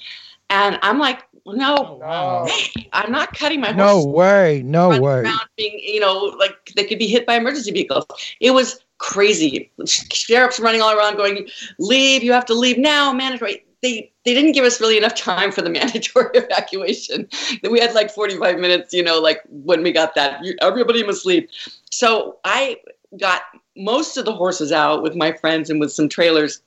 And 0.50 0.78
I'm 0.82 0.98
like, 0.98 1.22
"No, 1.46 2.00
oh, 2.04 2.48
I'm 2.92 3.10
not 3.10 3.36
cutting 3.36 3.60
my 3.60 3.72
horse. 3.72 3.76
No 3.76 4.04
way. 4.04 4.62
No 4.64 4.90
way. 5.00 5.24
being, 5.56 5.78
you 5.82 6.00
know, 6.00 6.34
like 6.38 6.72
they 6.76 6.84
could 6.84 6.98
be 6.98 7.06
hit 7.06 7.26
by 7.26 7.34
emergency 7.36 7.70
vehicles. 7.70 8.06
It 8.40 8.52
was 8.52 8.84
crazy. 8.98 9.70
Sheriffs 9.86 10.60
running 10.60 10.80
all 10.80 10.96
around 10.96 11.16
going, 11.16 11.48
leave, 11.78 12.22
you 12.22 12.32
have 12.32 12.46
to 12.46 12.54
leave 12.54 12.78
now, 12.78 13.12
mandatory. 13.12 13.64
They, 13.82 14.10
they 14.24 14.32
didn't 14.32 14.52
give 14.52 14.64
us 14.64 14.80
really 14.80 14.96
enough 14.96 15.14
time 15.14 15.52
for 15.52 15.60
the 15.60 15.68
mandatory 15.78 16.30
evacuation. 16.34 17.28
We 17.68 17.80
had 17.80 17.94
like 17.94 18.10
45 18.10 18.58
minutes, 18.58 18.94
you 18.94 19.02
know, 19.02 19.20
like 19.20 19.42
when 19.48 19.82
we 19.82 19.92
got 19.92 20.14
that, 20.14 20.42
you, 20.44 20.54
everybody 20.62 21.04
must 21.04 21.26
leave. 21.26 21.48
So 21.90 22.38
I 22.44 22.78
got 23.20 23.42
most 23.76 24.16
of 24.16 24.24
the 24.24 24.32
horses 24.32 24.72
out 24.72 25.02
with 25.02 25.14
my 25.14 25.32
friends 25.32 25.68
and 25.68 25.80
with 25.80 25.92
some 25.92 26.08
trailers 26.08 26.62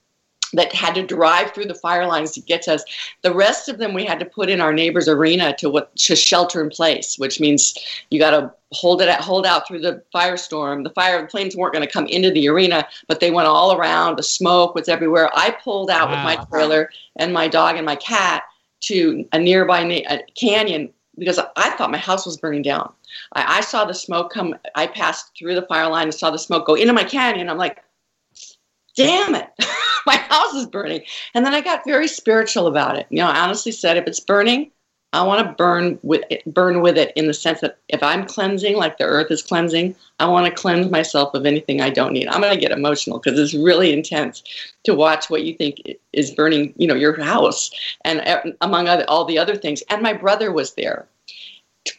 that 0.52 0.72
had 0.72 0.94
to 0.94 1.06
drive 1.06 1.52
through 1.52 1.66
the 1.66 1.74
fire 1.74 2.06
lines 2.06 2.32
to 2.32 2.40
get 2.40 2.62
to 2.62 2.74
us. 2.74 2.84
The 3.22 3.34
rest 3.34 3.68
of 3.68 3.78
them 3.78 3.94
we 3.94 4.04
had 4.04 4.18
to 4.20 4.24
put 4.24 4.48
in 4.48 4.60
our 4.60 4.72
neighbor's 4.72 5.08
arena 5.08 5.54
to 5.58 5.68
what 5.68 5.94
to 5.96 6.16
shelter 6.16 6.62
in 6.62 6.70
place, 6.70 7.18
which 7.18 7.40
means 7.40 7.76
you 8.10 8.18
got 8.18 8.30
to 8.30 8.52
hold 8.72 9.00
it 9.02 9.08
hold 9.20 9.46
out 9.46 9.66
through 9.66 9.80
the 9.80 10.02
firestorm. 10.14 10.84
The 10.84 10.90
fire 10.90 11.20
the 11.22 11.28
flames 11.28 11.56
weren't 11.56 11.74
going 11.74 11.86
to 11.86 11.92
come 11.92 12.06
into 12.06 12.30
the 12.30 12.48
arena, 12.48 12.86
but 13.06 13.20
they 13.20 13.30
went 13.30 13.48
all 13.48 13.72
around. 13.72 14.16
The 14.16 14.22
smoke 14.22 14.74
was 14.74 14.88
everywhere. 14.88 15.30
I 15.34 15.50
pulled 15.50 15.90
out 15.90 16.10
with 16.10 16.18
my 16.20 16.36
trailer 16.50 16.90
and 17.16 17.32
my 17.32 17.48
dog 17.48 17.76
and 17.76 17.86
my 17.86 17.96
cat 17.96 18.44
to 18.80 19.26
a 19.32 19.38
nearby 19.38 19.82
na- 19.84 20.08
a 20.08 20.22
canyon 20.34 20.92
because 21.18 21.40
I 21.56 21.70
thought 21.70 21.90
my 21.90 21.98
house 21.98 22.24
was 22.24 22.36
burning 22.36 22.62
down. 22.62 22.92
I, 23.32 23.58
I 23.58 23.60
saw 23.60 23.84
the 23.84 23.94
smoke 23.94 24.32
come. 24.32 24.54
I 24.74 24.86
passed 24.86 25.36
through 25.36 25.54
the 25.54 25.62
fire 25.62 25.88
line 25.88 26.04
and 26.04 26.14
saw 26.14 26.30
the 26.30 26.38
smoke 26.38 26.66
go 26.66 26.74
into 26.74 26.92
my 26.92 27.04
canyon. 27.04 27.48
I'm 27.48 27.58
like, 27.58 27.82
damn 28.98 29.34
it, 29.34 29.48
my 30.06 30.16
house 30.16 30.54
is 30.54 30.66
burning. 30.66 31.02
And 31.34 31.44
then 31.44 31.54
I 31.54 31.60
got 31.60 31.84
very 31.86 32.08
spiritual 32.08 32.66
about 32.66 32.98
it. 32.98 33.06
You 33.10 33.18
know, 33.18 33.28
I 33.28 33.40
honestly 33.40 33.72
said, 33.72 33.96
if 33.96 34.06
it's 34.06 34.20
burning, 34.20 34.70
I 35.14 35.22
want 35.22 35.46
to 35.46 35.54
burn 35.54 35.98
with 36.02 36.22
it, 36.28 36.44
burn 36.52 36.82
with 36.82 36.98
it 36.98 37.12
in 37.16 37.28
the 37.28 37.34
sense 37.34 37.60
that 37.60 37.78
if 37.88 38.02
I'm 38.02 38.26
cleansing, 38.26 38.76
like 38.76 38.98
the 38.98 39.04
earth 39.04 39.30
is 39.30 39.42
cleansing, 39.42 39.96
I 40.18 40.26
want 40.26 40.46
to 40.46 40.52
cleanse 40.52 40.90
myself 40.90 41.32
of 41.32 41.46
anything 41.46 41.80
I 41.80 41.88
don't 41.88 42.12
need. 42.12 42.28
I'm 42.28 42.42
going 42.42 42.52
to 42.52 42.60
get 42.60 42.72
emotional 42.72 43.18
because 43.18 43.38
it's 43.38 43.54
really 43.54 43.92
intense 43.92 44.42
to 44.84 44.94
watch 44.94 45.30
what 45.30 45.44
you 45.44 45.54
think 45.54 45.80
is 46.12 46.32
burning, 46.32 46.74
you 46.76 46.86
know, 46.86 46.94
your 46.94 47.18
house 47.22 47.70
and 48.04 48.20
uh, 48.20 48.42
among 48.60 48.88
other, 48.88 49.06
all 49.08 49.24
the 49.24 49.38
other 49.38 49.56
things. 49.56 49.82
And 49.88 50.02
my 50.02 50.12
brother 50.12 50.52
was 50.52 50.74
there 50.74 51.08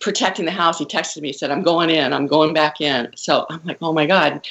protecting 0.02 0.46
the 0.46 0.52
house. 0.52 0.78
He 0.78 0.86
texted 0.86 1.22
me, 1.22 1.30
he 1.30 1.34
said, 1.34 1.50
I'm 1.50 1.64
going 1.64 1.90
in, 1.90 2.14
I'm 2.14 2.28
going 2.28 2.54
back 2.54 2.80
in. 2.80 3.10
So 3.16 3.48
I'm 3.50 3.62
like, 3.64 3.80
oh 3.82 3.94
my 3.94 4.06
God, 4.06 4.46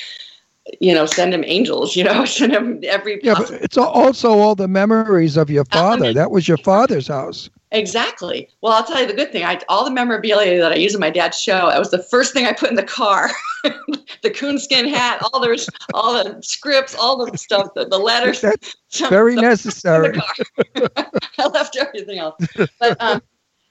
you 0.81 0.95
know, 0.95 1.07
send 1.07 1.35
him 1.35 1.45
angels, 1.45 1.97
you 1.97 2.05
know, 2.05 2.25
send 2.27 2.53
him 2.53 2.81
every 2.85 3.21
Yeah, 3.23 3.35
but 3.37 3.51
it's 3.51 3.77
also 3.77 4.33
all 4.33 4.55
the 4.55 4.69
memories 4.69 5.37
of 5.37 5.51
your 5.51 5.65
father. 5.67 6.13
That 6.13 6.31
was 6.31 6.49
your 6.49 6.59
father's 6.59 7.09
house. 7.09 7.51
Exactly. 7.71 8.49
Well, 8.63 8.73
I'll 8.73 8.85
tell 8.85 9.01
you 9.01 9.07
the 9.07 9.13
good 9.13 9.31
thing. 9.31 9.45
I 9.45 9.61
all 9.69 9.85
the 9.85 9.91
memorabilia 9.91 10.59
that 10.59 10.73
I 10.73 10.77
use 10.77 10.95
in 10.95 11.01
my 11.01 11.11
dad's 11.11 11.39
show. 11.39 11.69
That 11.69 11.79
was 11.79 11.91
the 11.91 12.03
first 12.03 12.33
thing 12.33 12.47
I 12.47 12.53
put 12.53 12.71
in 12.71 12.77
the 12.77 12.83
car. 12.83 13.31
the 14.23 14.31
coonskin 14.31 14.89
hat, 14.89 15.23
all 15.23 15.41
the 15.41 15.71
all 15.93 16.25
the 16.25 16.41
scripts, 16.43 16.95
all 16.95 17.27
the 17.27 17.37
stuff, 17.37 17.75
the, 17.75 17.85
the 17.85 17.99
letters. 17.99 18.41
That's 18.41 18.75
very 19.11 19.35
necessary. 19.35 20.19
I 21.39 21.47
left 21.49 21.77
everything 21.77 22.19
else. 22.19 22.43
But 22.81 22.97
um, 23.01 23.21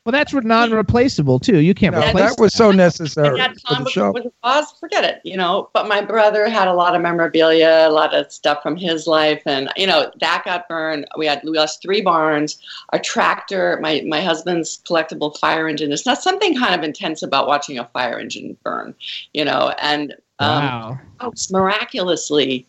Well, 0.07 0.13
that's 0.13 0.33
re- 0.33 0.39
non-replaceable 0.41 1.39
too. 1.39 1.59
You 1.59 1.73
can't 1.73 1.93
No, 1.93 1.99
replace 1.99 2.33
that 2.33 2.41
was 2.41 2.53
so 2.53 2.71
necessary 2.71 3.27
And 3.27 3.39
that 3.39 3.59
for 3.59 3.73
time 3.73 3.83
the 3.83 3.89
show. 3.89 4.15
Oz, 4.41 4.71
forget 4.79 5.03
it, 5.03 5.19
you 5.25 5.35
know. 5.35 5.69
But 5.73 5.89
my 5.89 5.99
brother 5.99 6.47
had 6.47 6.69
a 6.69 6.73
lot 6.73 6.95
of 6.95 7.01
memorabilia, 7.01 7.83
a 7.85 7.91
lot 7.91 8.15
of 8.15 8.31
stuff 8.31 8.63
from 8.63 8.77
his 8.77 9.05
life, 9.05 9.41
and 9.45 9.69
you 9.75 9.85
know 9.85 10.09
that 10.21 10.43
got 10.45 10.69
burned. 10.69 11.07
We 11.17 11.25
had 11.25 11.41
we 11.43 11.49
lost 11.51 11.81
three 11.81 11.99
barns, 11.99 12.57
a 12.93 12.99
tractor, 12.99 13.79
my 13.81 14.01
my 14.07 14.21
husband's 14.21 14.81
collectible 14.87 15.37
fire 15.37 15.67
engine. 15.67 15.91
It's 15.91 16.05
not 16.05 16.23
something 16.23 16.57
kind 16.57 16.73
of 16.73 16.85
intense 16.85 17.21
about 17.21 17.47
watching 17.47 17.77
a 17.77 17.83
fire 17.89 18.17
engine 18.17 18.55
burn, 18.63 18.95
you 19.33 19.43
know. 19.43 19.73
And 19.77 20.15
um, 20.39 20.63
Wow. 20.63 20.99
folks 21.19 21.51
miraculously 21.51 22.65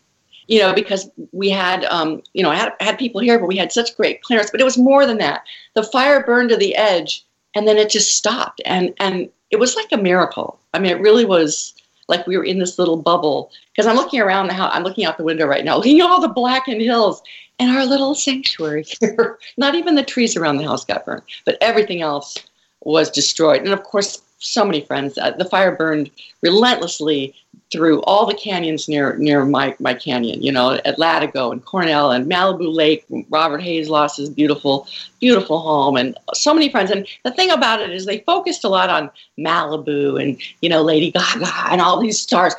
you 0.49 0.59
know 0.59 0.73
because 0.73 1.09
we 1.31 1.49
had 1.49 1.85
um, 1.85 2.21
you 2.33 2.43
know 2.43 2.49
I 2.49 2.55
had, 2.55 2.73
had 2.81 2.99
people 2.99 3.21
here 3.21 3.39
but 3.39 3.47
we 3.47 3.55
had 3.55 3.71
such 3.71 3.95
great 3.95 4.21
clearance 4.23 4.51
but 4.51 4.59
it 4.59 4.65
was 4.65 4.77
more 4.77 5.05
than 5.05 5.19
that 5.19 5.43
the 5.75 5.83
fire 5.83 6.21
burned 6.25 6.49
to 6.49 6.57
the 6.57 6.75
edge 6.75 7.25
and 7.55 7.67
then 7.67 7.77
it 7.77 7.89
just 7.89 8.15
stopped. 8.15 8.61
And 8.65 8.93
and 8.99 9.29
it 9.51 9.59
was 9.59 9.75
like 9.75 9.91
a 9.91 9.97
miracle. 9.97 10.59
I 10.73 10.79
mean 10.79 10.91
it 10.91 11.01
really 11.01 11.25
was 11.25 11.73
like 12.07 12.25
we 12.25 12.37
were 12.37 12.43
in 12.43 12.59
this 12.59 12.79
little 12.79 12.97
bubble. 12.97 13.51
Because 13.71 13.87
i'm 13.87 13.95
looking 13.95 14.19
around 14.19 14.47
the 14.47 14.53
house 14.53 14.71
i'm 14.73 14.83
looking 14.83 15.05
out 15.05 15.17
the 15.17 15.23
window 15.23 15.45
right 15.45 15.63
now 15.63 15.75
looking 15.77 16.01
at 16.01 16.09
all 16.09 16.21
the 16.21 16.27
blackened 16.27 16.81
hills 16.81 17.21
and 17.59 17.71
our 17.71 17.85
little 17.85 18.15
sanctuary 18.15 18.85
here. 18.99 19.37
Not 19.57 19.75
even 19.75 19.95
the 19.95 20.03
trees 20.03 20.35
around 20.35 20.57
the 20.57 20.65
house 20.65 20.85
got 20.85 21.05
burned 21.05 21.23
but 21.45 21.57
everything 21.61 22.01
else 22.01 22.35
was 22.81 23.09
destroyed. 23.09 23.61
And 23.61 23.73
of 23.73 23.83
course 23.83 24.21
so 24.39 24.63
many 24.63 24.81
friends 24.81 25.17
uh, 25.17 25.31
the 25.31 25.45
fire 25.45 25.75
burned 25.75 26.11
relentlessly 26.41 27.35
through 27.71 28.01
all 28.01 28.25
the 28.25 28.33
canyons 28.33 28.89
near 28.89 29.15
near 29.17 29.45
my, 29.45 29.75
my 29.79 29.93
canyon, 29.93 30.41
you 30.41 30.51
know, 30.51 30.73
at 30.85 30.97
Latigo 30.97 31.51
and 31.51 31.63
Cornell 31.63 32.11
and 32.11 32.29
Malibu 32.29 32.73
Lake. 32.73 33.05
Robert 33.29 33.61
Hays 33.61 33.89
lost 33.89 34.17
his 34.17 34.29
beautiful, 34.29 34.87
beautiful 35.19 35.59
home, 35.59 35.95
and 35.95 36.17
so 36.33 36.53
many 36.53 36.69
friends. 36.69 36.89
And 36.89 37.07
the 37.23 37.31
thing 37.31 37.51
about 37.51 37.81
it 37.81 37.91
is, 37.91 38.05
they 38.05 38.19
focused 38.19 38.63
a 38.63 38.69
lot 38.69 38.89
on 38.89 39.11
Malibu 39.37 40.21
and 40.21 40.41
you 40.61 40.69
know 40.69 40.81
Lady 40.81 41.11
Gaga 41.11 41.51
and 41.71 41.81
all 41.81 41.99
these 41.99 42.19
stars. 42.19 42.55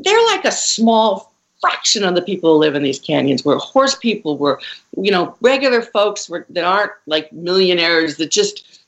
They're 0.00 0.26
like 0.26 0.44
a 0.44 0.52
small 0.52 1.32
fraction 1.60 2.04
of 2.04 2.14
the 2.14 2.22
people 2.22 2.52
who 2.52 2.58
live 2.58 2.74
in 2.74 2.82
these 2.82 3.00
canyons. 3.00 3.44
Where 3.44 3.58
horse 3.58 3.94
people 3.94 4.38
were, 4.38 4.60
you 4.96 5.10
know, 5.10 5.36
regular 5.42 5.82
folks 5.82 6.28
were, 6.28 6.46
that 6.50 6.64
aren't 6.64 6.92
like 7.06 7.30
millionaires 7.32 8.16
that 8.16 8.30
just 8.30 8.80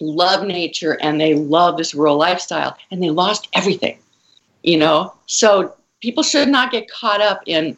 love 0.00 0.46
nature 0.46 0.98
and 1.02 1.20
they 1.20 1.34
love 1.34 1.76
this 1.76 1.94
rural 1.94 2.16
lifestyle, 2.16 2.74
and 2.90 3.02
they 3.02 3.10
lost 3.10 3.48
everything 3.52 3.98
you 4.62 4.78
know? 4.78 5.12
So 5.26 5.74
people 6.00 6.22
should 6.22 6.48
not 6.48 6.72
get 6.72 6.90
caught 6.90 7.20
up 7.20 7.42
in 7.46 7.76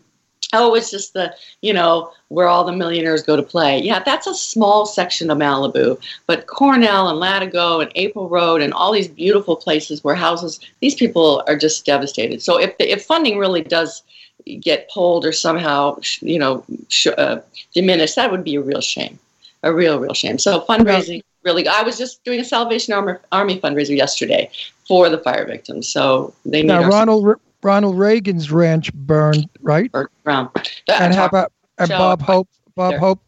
oh 0.52 0.74
it's 0.74 0.90
just 0.90 1.14
the 1.14 1.34
you 1.60 1.72
know 1.72 2.12
where 2.28 2.46
all 2.46 2.64
the 2.64 2.72
millionaires 2.72 3.22
go 3.22 3.36
to 3.36 3.42
play. 3.42 3.80
Yeah 3.80 4.02
that's 4.04 4.26
a 4.26 4.34
small 4.34 4.86
section 4.86 5.30
of 5.30 5.38
malibu 5.38 6.00
but 6.26 6.46
cornell 6.46 7.08
and 7.08 7.18
latigo 7.18 7.82
and 7.82 7.90
april 7.94 8.28
road 8.28 8.60
and 8.62 8.72
all 8.72 8.92
these 8.92 9.08
beautiful 9.08 9.56
places 9.56 10.04
where 10.04 10.14
houses 10.14 10.60
these 10.80 10.94
people 10.94 11.42
are 11.46 11.56
just 11.56 11.84
devastated. 11.86 12.42
So 12.42 12.58
if 12.58 12.74
if 12.78 13.04
funding 13.04 13.38
really 13.38 13.62
does 13.62 14.02
get 14.60 14.90
pulled 14.90 15.24
or 15.24 15.32
somehow 15.32 15.98
you 16.20 16.38
know 16.38 16.64
sh- 16.88 17.06
uh, 17.16 17.40
diminished 17.74 18.16
that 18.16 18.30
would 18.30 18.44
be 18.44 18.56
a 18.56 18.60
real 18.60 18.80
shame 18.80 19.18
a 19.62 19.72
real 19.72 19.98
real 19.98 20.14
shame. 20.14 20.38
So 20.38 20.60
fundraising 20.62 21.22
really 21.44 21.66
i 21.68 21.82
was 21.82 21.98
just 21.98 22.22
doing 22.24 22.40
a 22.40 22.44
salvation 22.44 22.94
army, 22.94 23.14
army 23.32 23.60
fundraiser 23.60 23.96
yesterday 23.96 24.50
for 24.86 25.08
the 25.08 25.18
fire 25.18 25.46
victims 25.46 25.88
so 25.88 26.32
they 26.44 26.62
Now 26.62 26.88
Ronald 26.88 27.38
Ronald 27.62 27.98
Reagan's 27.98 28.50
ranch 28.50 28.92
burned, 28.92 29.48
right? 29.60 29.90
ground. 30.24 30.50
And 30.88 31.14
how 31.14 31.26
about 31.26 31.52
and 31.78 31.88
So- 31.88 31.98
Bob 31.98 32.22
Hope? 32.22 32.48
Bob 32.74 32.92
There. 32.92 32.98
Hope. 32.98 33.20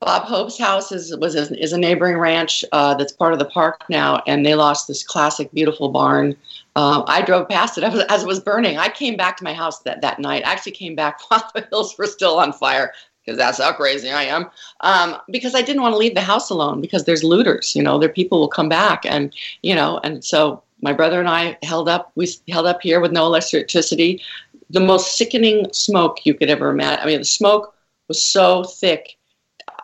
Bob 0.00 0.24
Hope's 0.24 0.58
house 0.58 0.92
is 0.92 1.14
was 1.18 1.34
a, 1.34 1.62
is 1.62 1.74
a 1.74 1.78
neighboring 1.78 2.16
ranch 2.16 2.64
uh, 2.72 2.94
that's 2.94 3.12
part 3.12 3.34
of 3.34 3.38
the 3.38 3.44
park 3.44 3.84
now, 3.90 4.22
and 4.26 4.46
they 4.46 4.54
lost 4.54 4.88
this 4.88 5.02
classic, 5.02 5.52
beautiful 5.52 5.90
barn. 5.90 6.34
Um, 6.74 7.04
I 7.06 7.20
drove 7.20 7.48
past 7.50 7.76
it 7.76 7.84
as, 7.84 8.00
as 8.08 8.22
it 8.22 8.26
was 8.26 8.40
burning. 8.40 8.78
I 8.78 8.88
came 8.88 9.16
back 9.16 9.36
to 9.38 9.44
my 9.44 9.52
house 9.52 9.80
that, 9.80 10.00
that 10.00 10.18
night. 10.18 10.46
I 10.46 10.52
actually 10.52 10.72
came 10.72 10.94
back 10.94 11.20
while 11.28 11.50
the 11.54 11.66
hills 11.70 11.96
were 11.98 12.06
still 12.06 12.38
on 12.38 12.52
fire 12.52 12.92
because 13.24 13.38
that's 13.38 13.58
how 13.58 13.72
crazy 13.72 14.10
I 14.10 14.24
am. 14.24 14.50
Um, 14.80 15.16
because 15.30 15.54
I 15.54 15.62
didn't 15.62 15.82
want 15.82 15.92
to 15.92 15.98
leave 15.98 16.14
the 16.14 16.20
house 16.20 16.50
alone 16.50 16.80
because 16.80 17.04
there's 17.04 17.24
looters. 17.24 17.74
You 17.74 17.82
know, 17.82 17.98
there 17.98 18.08
people 18.08 18.40
will 18.40 18.48
come 18.48 18.68
back, 18.68 19.04
and 19.04 19.34
you 19.62 19.74
know, 19.74 20.00
and 20.04 20.24
so 20.24 20.62
my 20.82 20.92
brother 20.92 21.20
and 21.20 21.28
I 21.28 21.58
held 21.62 21.88
up. 21.88 22.12
We 22.14 22.28
held 22.48 22.66
up 22.66 22.82
here 22.82 23.00
with 23.00 23.12
no 23.12 23.26
electricity. 23.26 24.22
The 24.70 24.80
most 24.80 25.18
sickening 25.18 25.66
smoke 25.72 26.24
you 26.24 26.34
could 26.34 26.50
ever 26.50 26.70
imagine. 26.70 27.02
I 27.02 27.06
mean, 27.06 27.18
the 27.18 27.24
smoke 27.24 27.74
was 28.08 28.24
so 28.24 28.64
thick 28.64 29.16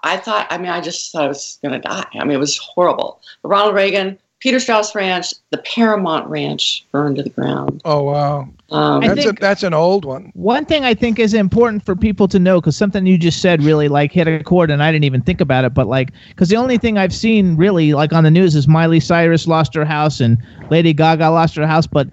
I 0.07 0.17
thought, 0.17 0.47
I 0.51 0.59
mean, 0.59 0.71
I 0.71 0.81
just 0.81 1.11
thought 1.11 1.25
I 1.25 1.29
was 1.29 1.59
going 1.63 1.73
to 1.73 1.81
die. 1.81 2.07
I 2.15 2.25
mean, 2.25 2.37
it 2.37 2.39
was 2.39 2.57
horrible. 2.59 3.21
Ronald 3.43 3.75
Reagan, 3.75 4.19
Peter 4.47 4.61
Strauss 4.61 4.95
Ranch, 4.95 5.35
the 5.51 5.59
Paramount 5.59 6.29
Ranch 6.29 6.87
burned 6.93 7.17
to 7.17 7.25
the 7.25 7.31
ground. 7.31 7.83
Oh 7.85 8.05
wow, 8.05 8.49
Um, 8.71 9.01
that's 9.01 9.25
think- 9.25 9.41
a 9.41 9.41
that's 9.41 9.65
an 9.65 9.75
old 9.75 10.05
one. 10.05 10.31
One 10.35 10.65
thing 10.65 10.85
I 10.85 10.95
think 10.95 11.19
is 11.19 11.35
important 11.35 11.85
for 11.85 11.97
people 11.97 12.29
to 12.29 12.39
know, 12.39 12.61
because 12.61 12.77
something 12.77 13.05
you 13.07 13.19
just 13.19 13.43
said 13.43 13.61
really 13.65 13.89
like 13.89 14.13
hit 14.13 14.29
a 14.29 14.45
chord, 14.45 14.71
and 14.71 14.85
I 14.85 14.93
didn't 14.93 15.03
even 15.05 15.21
think 15.21 15.41
about 15.41 15.65
it, 15.65 15.75
but 15.75 15.89
like, 15.89 16.13
because 16.29 16.49
the 16.49 16.55
only 16.59 16.79
thing 16.79 16.97
I've 16.97 17.13
seen 17.13 17.57
really 17.57 17.93
like 17.93 18.13
on 18.13 18.23
the 18.23 18.31
news 18.31 18.55
is 18.55 18.69
Miley 18.69 19.01
Cyrus 19.01 19.49
lost 19.49 19.75
her 19.75 19.85
house 19.85 20.21
and 20.21 20.39
Lady 20.71 20.93
Gaga 20.93 21.29
lost 21.31 21.57
her 21.57 21.67
house, 21.67 21.89
but 21.89 22.07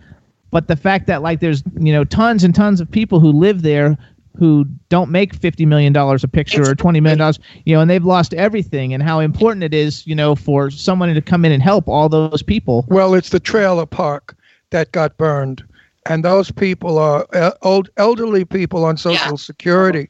but 0.49 0.67
the 0.67 0.75
fact 0.75 1.05
that 1.05 1.21
like 1.21 1.39
there's 1.39 1.61
you 1.79 1.93
know 1.93 2.03
tons 2.03 2.43
and 2.43 2.55
tons 2.55 2.81
of 2.81 2.89
people 2.89 3.19
who 3.19 3.31
live 3.31 3.61
there 3.61 3.95
who 4.35 4.65
don't 4.89 5.11
make 5.11 5.33
fifty 5.35 5.65
million 5.65 5.93
dollars 5.93 6.23
a 6.23 6.27
picture 6.27 6.69
or 6.69 6.75
twenty 6.75 6.99
million 6.99 7.19
dollars, 7.19 7.39
you 7.65 7.75
know, 7.75 7.81
and 7.81 7.89
they've 7.89 8.05
lost 8.05 8.33
everything, 8.33 8.93
and 8.93 9.03
how 9.03 9.19
important 9.19 9.63
it 9.63 9.73
is, 9.73 10.05
you 10.07 10.15
know, 10.15 10.35
for 10.35 10.69
someone 10.69 11.13
to 11.13 11.21
come 11.21 11.45
in 11.45 11.51
and 11.51 11.61
help 11.61 11.87
all 11.87 12.09
those 12.09 12.41
people. 12.41 12.85
Well, 12.87 13.13
it's 13.13 13.29
the 13.29 13.39
trailer 13.39 13.85
park 13.85 14.35
that 14.71 14.91
got 14.91 15.17
burned, 15.17 15.63
and 16.05 16.25
those 16.25 16.51
people 16.51 16.97
are 16.97 17.25
uh, 17.33 17.51
old 17.61 17.89
elderly 17.97 18.45
people 18.45 18.85
on 18.85 18.97
Social 18.97 19.37
Security. 19.37 20.09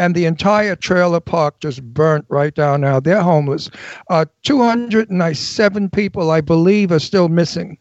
And 0.00 0.16
the 0.16 0.24
entire 0.24 0.74
trailer 0.74 1.20
park 1.20 1.60
just 1.60 1.80
burnt 1.94 2.24
right 2.28 2.52
down 2.52 2.80
now. 2.80 2.98
They're 2.98 3.22
homeless. 3.22 3.70
Uh, 4.10 4.24
207 4.42 5.90
people, 5.90 6.32
I 6.32 6.40
believe, 6.40 6.90
are 6.90 6.98
still 6.98 7.28
missing. 7.28 7.78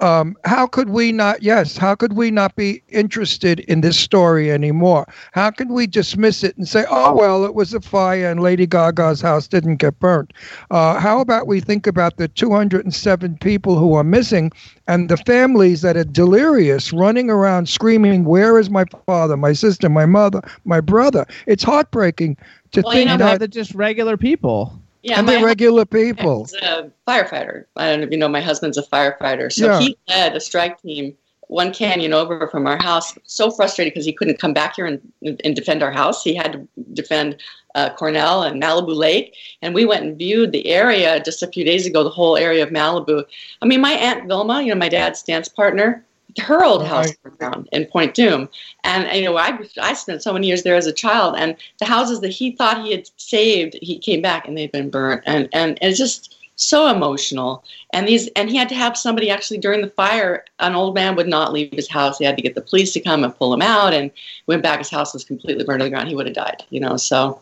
Um, 0.00 0.36
how 0.44 0.66
could 0.66 0.88
we 0.88 1.12
not? 1.12 1.42
Yes, 1.42 1.76
how 1.76 1.94
could 1.94 2.14
we 2.14 2.30
not 2.30 2.56
be 2.56 2.82
interested 2.88 3.60
in 3.60 3.82
this 3.82 3.98
story 3.98 4.50
anymore? 4.50 5.06
How 5.32 5.50
can 5.50 5.68
we 5.72 5.86
dismiss 5.86 6.42
it 6.42 6.56
and 6.56 6.66
say, 6.66 6.84
"Oh 6.90 7.14
well, 7.14 7.44
it 7.44 7.54
was 7.54 7.74
a 7.74 7.80
fire 7.80 8.30
and 8.30 8.40
Lady 8.40 8.66
Gaga's 8.66 9.20
house 9.20 9.46
didn't 9.46 9.76
get 9.76 9.98
burnt"? 10.00 10.32
Uh, 10.70 10.98
how 10.98 11.20
about 11.20 11.46
we 11.46 11.60
think 11.60 11.86
about 11.86 12.16
the 12.16 12.28
207 12.28 13.36
people 13.40 13.78
who 13.78 13.94
are 13.94 14.04
missing 14.04 14.50
and 14.86 15.08
the 15.08 15.18
families 15.18 15.82
that 15.82 15.96
are 15.96 16.04
delirious, 16.04 16.92
running 16.92 17.28
around 17.28 17.68
screaming, 17.68 18.24
"Where 18.24 18.58
is 18.58 18.70
my 18.70 18.84
father, 19.06 19.36
my 19.36 19.52
sister, 19.52 19.88
my 19.90 20.06
mother, 20.06 20.40
my 20.64 20.80
brother?" 20.80 21.26
It's 21.46 21.62
heartbreaking 21.62 22.38
to 22.72 22.82
Well, 22.82 22.94
you 22.94 22.98
think 23.00 23.10
know, 23.10 23.16
that, 23.18 23.38
They're 23.38 23.48
just 23.48 23.74
regular 23.74 24.16
people. 24.16 24.80
Yeah, 25.02 25.18
and 25.18 25.28
they're 25.28 25.44
regular 25.44 25.84
people. 25.84 26.46
a 26.62 26.90
firefighter. 27.06 27.64
I 27.76 27.90
don't 27.90 28.00
know 28.00 28.06
if 28.06 28.12
you 28.12 28.18
know, 28.18 28.28
my 28.28 28.40
husband's 28.40 28.78
a 28.78 28.82
firefighter. 28.82 29.52
So 29.52 29.66
Yeah. 29.66 29.80
he 29.80 29.96
led 30.08 30.36
a 30.36 30.40
strike 30.40 30.80
team 30.80 31.16
one 31.50 31.72
canyon 31.72 32.12
over 32.14 32.46
from 32.48 32.66
our 32.68 32.80
house. 32.80 33.18
So 33.24 33.50
frustrated 33.50 33.92
because 33.92 34.06
he 34.06 34.12
couldn't 34.12 34.38
come 34.38 34.52
back 34.52 34.76
here 34.76 34.86
and, 34.86 35.00
and 35.44 35.56
defend 35.56 35.82
our 35.82 35.90
house. 35.90 36.22
He 36.22 36.32
had 36.32 36.52
to 36.52 36.68
defend 36.92 37.42
uh, 37.74 37.90
Cornell 37.94 38.44
and 38.44 38.62
Malibu 38.62 38.94
Lake. 38.94 39.34
And 39.60 39.74
we 39.74 39.84
went 39.84 40.04
and 40.04 40.16
viewed 40.16 40.52
the 40.52 40.68
area 40.68 41.20
just 41.20 41.42
a 41.42 41.48
few 41.48 41.64
days 41.64 41.86
ago, 41.86 42.04
the 42.04 42.10
whole 42.10 42.36
area 42.36 42.62
of 42.62 42.70
Malibu. 42.70 43.24
I 43.62 43.66
mean, 43.66 43.80
my 43.80 43.92
Aunt 43.92 44.28
Vilma, 44.28 44.62
you 44.62 44.68
know, 44.68 44.78
my 44.78 44.88
dad's 44.88 45.24
dance 45.24 45.48
partner, 45.48 46.04
her 46.38 46.64
old 46.64 46.84
house 46.86 47.06
Right. 47.08 47.16
burned 47.22 47.38
down 47.38 47.68
in 47.72 47.86
Point 47.86 48.14
Dume. 48.14 48.48
And, 48.84 49.08
you 49.16 49.24
know, 49.24 49.36
I, 49.36 49.58
I 49.80 49.94
spent 49.94 50.22
so 50.22 50.32
many 50.32 50.46
years 50.46 50.62
there 50.62 50.76
as 50.76 50.86
a 50.86 50.92
child. 50.92 51.34
And 51.38 51.56
the 51.78 51.86
houses 51.86 52.20
that 52.20 52.28
he 52.30 52.52
thought 52.52 52.84
he 52.84 52.92
had 52.92 53.08
saved, 53.16 53.76
he 53.80 53.98
came 53.98 54.22
back 54.22 54.46
and 54.46 54.56
they'd 54.56 54.72
been 54.72 54.90
burnt. 54.90 55.22
And, 55.26 55.48
and, 55.52 55.78
and 55.82 55.90
it's 55.90 55.98
just 55.98 56.36
so 56.56 56.88
emotional. 56.88 57.64
And 57.92 58.06
these, 58.06 58.28
and 58.36 58.50
he 58.50 58.56
had 58.56 58.68
to 58.68 58.74
have 58.74 58.96
somebody 58.96 59.30
actually 59.30 59.58
during 59.58 59.80
the 59.80 59.88
fire. 59.90 60.44
An 60.58 60.74
old 60.74 60.94
man 60.94 61.16
would 61.16 61.28
not 61.28 61.52
leave 61.52 61.72
his 61.72 61.88
house. 61.88 62.18
He 62.18 62.24
had 62.24 62.36
to 62.36 62.42
get 62.42 62.54
the 62.54 62.60
police 62.60 62.92
to 62.92 63.00
come 63.00 63.24
and 63.24 63.34
pull 63.34 63.52
him 63.54 63.62
out. 63.62 63.92
And 63.94 64.10
went 64.46 64.62
back. 64.62 64.78
His 64.78 64.90
house 64.90 65.14
was 65.14 65.24
completely 65.24 65.64
burned 65.64 65.80
to 65.80 65.84
the 65.84 65.90
ground. 65.90 66.08
He 66.08 66.14
would 66.14 66.26
have 66.26 66.34
died. 66.34 66.62
You 66.70 66.80
know. 66.80 66.96
So 66.96 67.40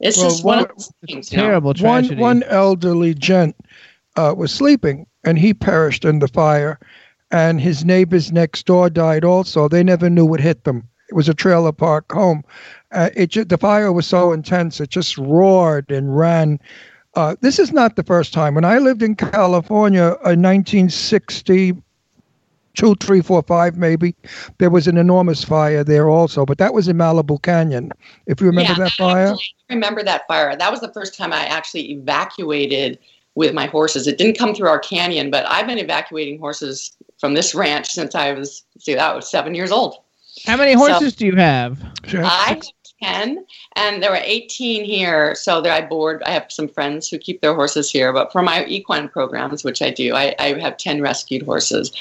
it's 0.00 0.16
Well, 0.16 0.28
just 0.30 0.44
one 0.44 0.56
one- 0.58 0.64
of 0.70 0.76
those 0.76 0.92
things. 1.06 1.32
you 1.32 1.38
know. 1.38 1.44
Terrible 1.44 1.68
one 1.68 1.74
tragedy. 2.04 2.20
one 2.20 2.42
elderly 2.44 3.14
gent 3.14 3.56
uh, 4.16 4.34
was 4.36 4.52
sleeping 4.52 5.06
and 5.24 5.38
he 5.38 5.54
perished 5.54 6.04
in 6.04 6.18
the 6.18 6.28
fire 6.28 6.78
and 7.32 7.60
his 7.60 7.84
neighbors 7.84 8.32
next 8.32 8.66
door 8.66 8.90
died 8.90 9.24
also 9.24 9.68
they 9.68 9.84
never 9.84 10.10
knew 10.10 10.26
what 10.26 10.40
hit 10.40 10.64
them 10.64 10.88
it 11.10 11.14
was 11.14 11.28
a 11.28 11.34
trailer 11.34 11.72
park 11.72 12.12
home 12.12 12.42
uh, 12.92 13.10
it 13.16 13.30
ju- 13.30 13.44
the 13.44 13.58
fire 13.58 13.92
was 13.92 14.06
so 14.06 14.32
intense 14.32 14.80
it 14.80 14.90
just 14.90 15.18
roared 15.18 15.90
and 15.90 16.16
ran 16.16 16.60
uh, 17.16 17.36
this 17.42 17.58
is 17.58 17.72
not 17.72 17.96
the 17.96 18.04
first 18.04 18.34
time 18.34 18.54
when 18.54 18.64
i 18.64 18.78
lived 18.78 19.02
in 19.02 19.16
california 19.16 20.16
in 20.18 20.40
1960 20.42 21.74
two, 22.74 22.94
three, 22.96 23.20
four, 23.20 23.42
five, 23.42 23.76
maybe. 23.76 24.14
There 24.58 24.70
was 24.70 24.86
an 24.86 24.96
enormous 24.96 25.44
fire 25.44 25.84
there 25.84 26.08
also, 26.08 26.44
but 26.46 26.58
that 26.58 26.72
was 26.74 26.88
in 26.88 26.96
Malibu 26.96 27.42
Canyon. 27.42 27.92
If 28.26 28.40
you 28.40 28.46
remember 28.46 28.74
Yeah, 28.74 28.76
that 28.76 28.94
fire, 28.96 29.40
I 29.68 29.74
remember 29.74 30.02
that 30.04 30.26
fire. 30.26 30.56
That 30.56 30.70
was 30.70 30.80
the 30.80 30.92
first 30.92 31.16
time 31.16 31.32
I 31.32 31.44
actually 31.46 31.92
evacuated 31.92 32.98
with 33.34 33.54
my 33.54 33.66
horses. 33.66 34.06
It 34.06 34.18
didn't 34.18 34.38
come 34.38 34.54
through 34.54 34.68
our 34.68 34.78
canyon, 34.78 35.30
but 35.30 35.46
I've 35.46 35.66
been 35.66 35.78
evacuating 35.78 36.38
horses 36.38 36.96
from 37.18 37.34
this 37.34 37.54
ranch 37.54 37.90
since 37.90 38.14
I 38.14 38.32
was 38.32 38.64
see 38.78 38.94
that 38.94 39.14
was 39.14 39.30
seven 39.30 39.54
years 39.54 39.72
old. 39.72 39.96
How 40.46 40.56
many 40.56 40.72
So- 40.72 40.78
horses 40.78 41.14
do 41.14 41.26
you 41.26 41.36
have? 41.36 41.78
I 42.14 42.48
have 42.48 42.62
10, 43.02 43.44
and 43.76 44.02
there 44.02 44.10
were 44.10 44.20
18 44.22 44.84
here. 44.84 45.34
So 45.34 45.60
that 45.60 45.72
I 45.72 45.86
board, 45.86 46.22
I 46.24 46.30
have 46.30 46.46
some 46.50 46.68
friends 46.68 47.08
who 47.08 47.18
keep 47.18 47.40
their 47.40 47.54
horses 47.54 47.90
here. 47.90 48.12
But 48.12 48.32
for 48.32 48.42
my 48.42 48.64
equine 48.66 49.08
programs, 49.08 49.64
which 49.64 49.82
I 49.82 49.90
do, 49.90 50.14
I, 50.14 50.34
I 50.38 50.58
have 50.60 50.76
10 50.76 51.00
rescued 51.02 51.42
horses. 51.42 51.92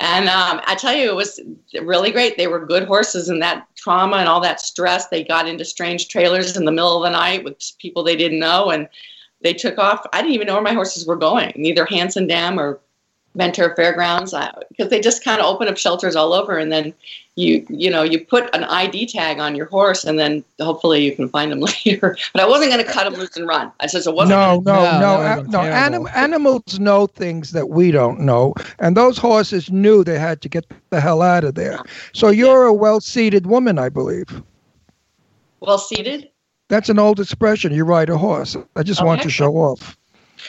And 0.00 0.28
um, 0.28 0.60
I 0.66 0.76
tell 0.76 0.94
you, 0.94 1.10
it 1.10 1.14
was 1.16 1.40
really 1.82 2.10
great. 2.10 2.36
They 2.36 2.46
were 2.46 2.64
good 2.64 2.84
horses, 2.84 3.28
and 3.28 3.42
that 3.42 3.66
trauma 3.74 4.16
and 4.16 4.28
all 4.28 4.40
that 4.40 4.60
stress, 4.60 5.08
they 5.08 5.22
got 5.24 5.48
into 5.48 5.64
strange 5.64 6.08
trailers 6.08 6.56
in 6.56 6.64
the 6.64 6.72
middle 6.72 6.96
of 6.96 7.02
the 7.02 7.16
night 7.18 7.44
with 7.44 7.60
people 7.78 8.02
they 8.02 8.16
didn't 8.16 8.38
know. 8.38 8.70
And 8.70 8.88
they 9.44 9.54
took 9.54 9.78
off. 9.78 10.04
I 10.12 10.22
didn't 10.22 10.34
even 10.34 10.48
know 10.48 10.54
where 10.54 10.62
my 10.62 10.72
horses 10.72 11.06
were 11.06 11.16
going, 11.16 11.52
neither 11.54 11.84
Hansen 11.84 12.26
Dam 12.26 12.58
or 12.58 12.80
Ventura 13.36 13.76
Fairgrounds, 13.76 14.34
because 14.70 14.90
they 14.90 15.00
just 15.00 15.22
kind 15.22 15.40
of 15.40 15.46
open 15.46 15.68
up 15.68 15.76
shelters 15.76 16.16
all 16.16 16.32
over, 16.32 16.56
and 16.56 16.72
then 16.72 16.94
you 17.36 17.66
you 17.68 17.90
know 17.90 18.02
you 18.02 18.24
put 18.24 18.48
an 18.54 18.64
ID 18.64 19.06
tag 19.06 19.40
on 19.40 19.54
your 19.54 19.66
horse, 19.66 20.04
and 20.04 20.18
then 20.18 20.42
hopefully 20.60 21.04
you 21.04 21.14
can 21.14 21.28
find 21.28 21.52
them 21.52 21.60
later. 21.84 22.16
But 22.32 22.42
I 22.42 22.46
wasn't 22.48 22.72
going 22.72 22.84
to 22.84 22.90
cut 22.90 23.04
them 23.04 23.20
loose 23.20 23.36
and 23.36 23.46
run. 23.46 23.70
I 23.80 23.86
said, 23.86 24.04
so 24.04 24.12
wasn't 24.12 24.38
No, 24.38 24.60
no, 24.60 24.82
No, 24.82 25.00
no, 25.00 25.22
that 25.22 25.48
no. 25.48 25.60
Anim- 25.60 26.08
animals 26.14 26.80
know 26.80 27.06
things 27.06 27.52
that 27.52 27.68
we 27.68 27.90
don't 27.90 28.20
know, 28.20 28.54
and 28.78 28.96
those 28.96 29.18
horses 29.18 29.70
knew 29.70 30.02
they 30.04 30.18
had 30.18 30.40
to 30.42 30.48
get 30.48 30.64
the 30.90 31.00
hell 31.00 31.20
out 31.20 31.44
of 31.44 31.54
there. 31.54 31.80
So 32.14 32.28
you're 32.30 32.64
a 32.64 32.72
well-seated 32.72 33.46
woman, 33.46 33.78
I 33.78 33.90
believe. 33.90 34.42
well 35.60 35.78
seated. 35.78 36.30
That's 36.68 36.88
an 36.88 36.98
old 36.98 37.20
expression. 37.20 37.72
You 37.72 37.84
ride 37.84 38.08
a 38.08 38.16
horse. 38.18 38.56
I 38.76 38.82
just 38.82 39.04
want 39.04 39.22
to 39.22 39.30
show 39.30 39.54
off. 39.56 39.96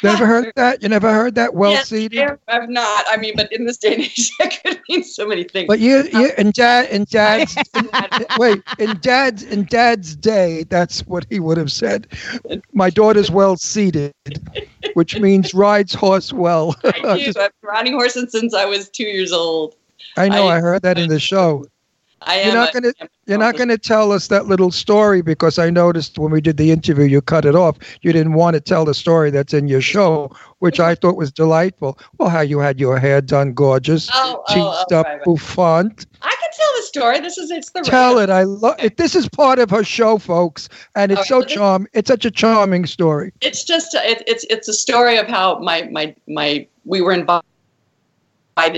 Never 0.04 0.26
heard 0.26 0.52
that? 0.58 0.82
You 0.84 0.90
never 0.90 1.14
heard 1.14 1.36
that? 1.36 1.54
Well-seated. 1.54 2.14
Yes, 2.14 2.38
I've 2.50 2.68
not. 2.70 3.06
I 3.10 3.16
mean, 3.16 3.34
but 3.38 3.52
in 3.54 3.66
this 3.66 3.78
day 3.78 3.94
and 3.94 4.04
age, 4.04 4.30
that 4.40 4.60
could 4.62 4.82
mean 4.90 5.04
so 5.06 5.26
many 5.26 5.46
things. 5.46 5.68
But 5.68 5.80
you, 5.80 6.04
you 6.12 6.32
in 6.38 6.52
dad, 6.52 6.90
in 6.90 7.06
dad's, 7.10 7.56
in- 7.76 7.90
wait, 8.38 8.62
in 8.78 8.98
dad's, 9.00 9.44
in 9.44 9.64
dad's 9.66 10.16
day, 10.16 10.64
that's 10.64 11.02
what 11.08 11.26
he 11.30 11.40
would 11.40 11.56
have 11.58 11.72
said. 11.72 12.08
My 12.74 12.90
daughter's 12.90 13.32
well 13.32 13.56
seated, 13.56 14.12
which 14.96 15.18
means 15.20 15.54
rides 15.54 15.94
horse 15.94 16.34
well. 16.34 16.76
I 16.84 16.92
do. 16.92 17.28
I've 17.30 17.34
been 17.36 17.52
riding 17.64 17.94
horses 17.94 18.32
since 18.34 18.54
I 18.54 18.66
was 18.66 18.90
two 18.90 19.06
years 19.06 19.32
old. 19.32 19.76
I 20.18 20.28
know. 20.28 20.48
I- 20.48 20.58
I 20.58 20.60
heard 20.60 20.82
that 20.82 20.98
in 20.98 21.08
the 21.10 21.20
show. 21.20 21.66
I 22.28 22.36
am. 22.38 22.46
You're 22.48 22.56
not 22.56 22.74
gonna, 22.74 22.94
you're 23.28 23.38
not 23.38 23.56
gonna 23.58 23.78
tell 23.78 24.12
us 24.12 24.28
that 24.30 24.48
little 24.48 24.72
story 24.72 25.22
because 25.22 25.60
I 25.60 25.70
noticed 25.70 26.18
when 26.18 26.32
we 26.32 26.42
did 26.42 26.58
the 26.58 26.72
interview, 26.72 27.06
you 27.06 27.22
cut 27.22 27.46
it 27.46 27.56
off. 27.56 27.78
You 28.02 28.12
didn't 28.14 28.34
want 28.34 28.56
to 28.56 28.62
tell 28.62 28.84
the 28.86 28.94
story 28.94 29.30
that's 29.30 29.54
in 29.54 29.68
your 29.68 29.82
show, 29.82 30.36
which 30.60 30.80
I 30.80 30.96
thought 30.96 31.16
was 31.18 31.32
delightful. 31.32 32.00
Well, 32.18 32.30
how 32.30 32.42
you 32.42 32.60
had 32.60 32.80
your 32.80 32.98
hair 33.00 33.22
done 33.22 33.54
gorgeous, 33.54 34.10
Oh, 34.14 34.44
oh, 34.50 34.54
oh, 34.92 34.98
up, 34.98 35.06
right, 35.06 35.14
right. 35.18 35.24
bouffant. 35.24 36.06
I 36.22 36.30
can 36.42 36.50
tell 36.58 36.72
the 36.78 36.84
story. 36.84 37.20
This 37.20 37.38
is 37.38 37.52
it's 37.52 37.70
the 37.72 37.82
Tell 37.82 38.18
it. 38.20 38.30
I 38.30 38.44
love 38.44 38.76
it. 38.80 38.98
This 38.98 39.16
is 39.16 39.30
part 39.30 39.60
of 39.60 39.70
her 39.70 39.84
show, 39.84 40.18
folks, 40.18 40.68
and 40.96 41.12
it's 41.12 41.28
so 41.28 41.38
Oh, 41.38 41.44
charm. 41.44 41.88
It's 41.94 42.08
such 42.08 42.26
a 42.26 42.32
charming 42.32 42.86
story. 42.88 43.32
it's 43.42 43.64
just 43.64 43.94
it, 43.94 44.24
it's 44.26 44.46
it's 44.50 44.68
a 44.68 44.74
story 44.74 45.18
of 45.18 45.28
how 45.28 45.60
my 45.60 45.84
my 45.92 46.16
my 46.28 46.68
we 46.86 47.02
were 47.02 47.12
invited 47.14 47.44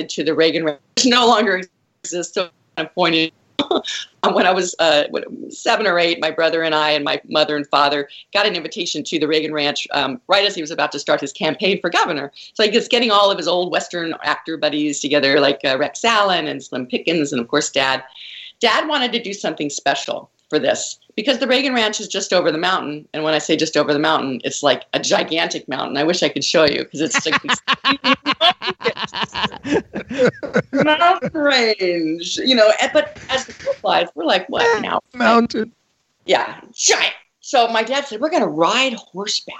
to 0.09 0.23
the 0.23 0.33
Reagan 0.33 0.65
which 0.65 0.77
no 1.05 1.27
longer 1.27 1.61
exists. 2.03 2.33
So 2.33 2.49
I'm 2.77 2.87
pointing. 2.89 3.31
Um, 4.23 4.33
when 4.33 4.47
I 4.47 4.51
was 4.51 4.75
uh, 4.79 5.03
seven 5.49 5.85
or 5.85 5.99
eight, 5.99 6.19
my 6.19 6.31
brother 6.31 6.63
and 6.63 6.73
I 6.73 6.89
and 6.89 7.05
my 7.05 7.21
mother 7.29 7.55
and 7.55 7.67
father 7.67 8.09
got 8.33 8.47
an 8.47 8.55
invitation 8.55 9.03
to 9.03 9.19
the 9.19 9.27
Reagan 9.27 9.53
Ranch 9.53 9.87
um, 9.91 10.19
right 10.27 10.45
as 10.45 10.55
he 10.55 10.61
was 10.61 10.71
about 10.71 10.91
to 10.93 10.99
start 10.99 11.21
his 11.21 11.31
campaign 11.31 11.79
for 11.79 11.91
governor. 11.91 12.31
So 12.55 12.63
he 12.63 12.75
was 12.75 12.87
getting 12.87 13.11
all 13.11 13.29
of 13.29 13.37
his 13.37 13.47
old 13.47 13.71
Western 13.71 14.15
actor 14.23 14.57
buddies 14.57 14.99
together, 14.99 15.39
like 15.39 15.61
uh, 15.63 15.77
Rex 15.77 16.03
Allen 16.03 16.47
and 16.47 16.63
Slim 16.63 16.87
Pickens, 16.87 17.31
and 17.31 17.39
of 17.39 17.47
course 17.47 17.69
Dad. 17.69 18.03
Dad 18.59 18.87
wanted 18.87 19.11
to 19.11 19.21
do 19.21 19.33
something 19.33 19.69
special 19.69 20.31
for 20.49 20.57
this 20.57 20.99
because 21.17 21.39
the 21.39 21.47
Reagan 21.47 21.73
Ranch 21.73 21.99
is 21.99 22.07
just 22.07 22.31
over 22.31 22.51
the 22.51 22.59
mountain. 22.59 23.07
And 23.11 23.23
when 23.23 23.33
I 23.33 23.39
say 23.39 23.57
just 23.57 23.75
over 23.75 23.91
the 23.91 23.99
mountain, 23.99 24.39
it's 24.43 24.61
like 24.61 24.83
a 24.93 24.99
gigantic 24.99 25.67
mountain. 25.67 25.97
I 25.97 26.03
wish 26.03 26.21
I 26.21 26.29
could 26.29 26.43
show 26.43 26.63
you 26.65 26.83
because 26.83 27.01
it's 27.01 27.25
like 27.25 27.43
mountain 30.71 31.33
range, 31.33 32.37
you 32.37 32.55
know. 32.55 32.71
But 32.93 33.19
as 33.29 33.47
the 33.47 33.53
crow 33.53 33.73
flies, 33.73 34.07
we're 34.13 34.25
like, 34.25 34.47
what 34.47 34.63
eh, 34.77 34.79
now? 34.79 34.99
Mountain. 35.15 35.73
Yeah, 36.27 36.61
giant. 36.71 37.15
So 37.39 37.67
my 37.69 37.81
dad 37.81 38.05
said, 38.05 38.21
we're 38.21 38.29
going 38.29 38.43
to 38.43 38.47
ride 38.47 38.93
horseback. 38.93 39.55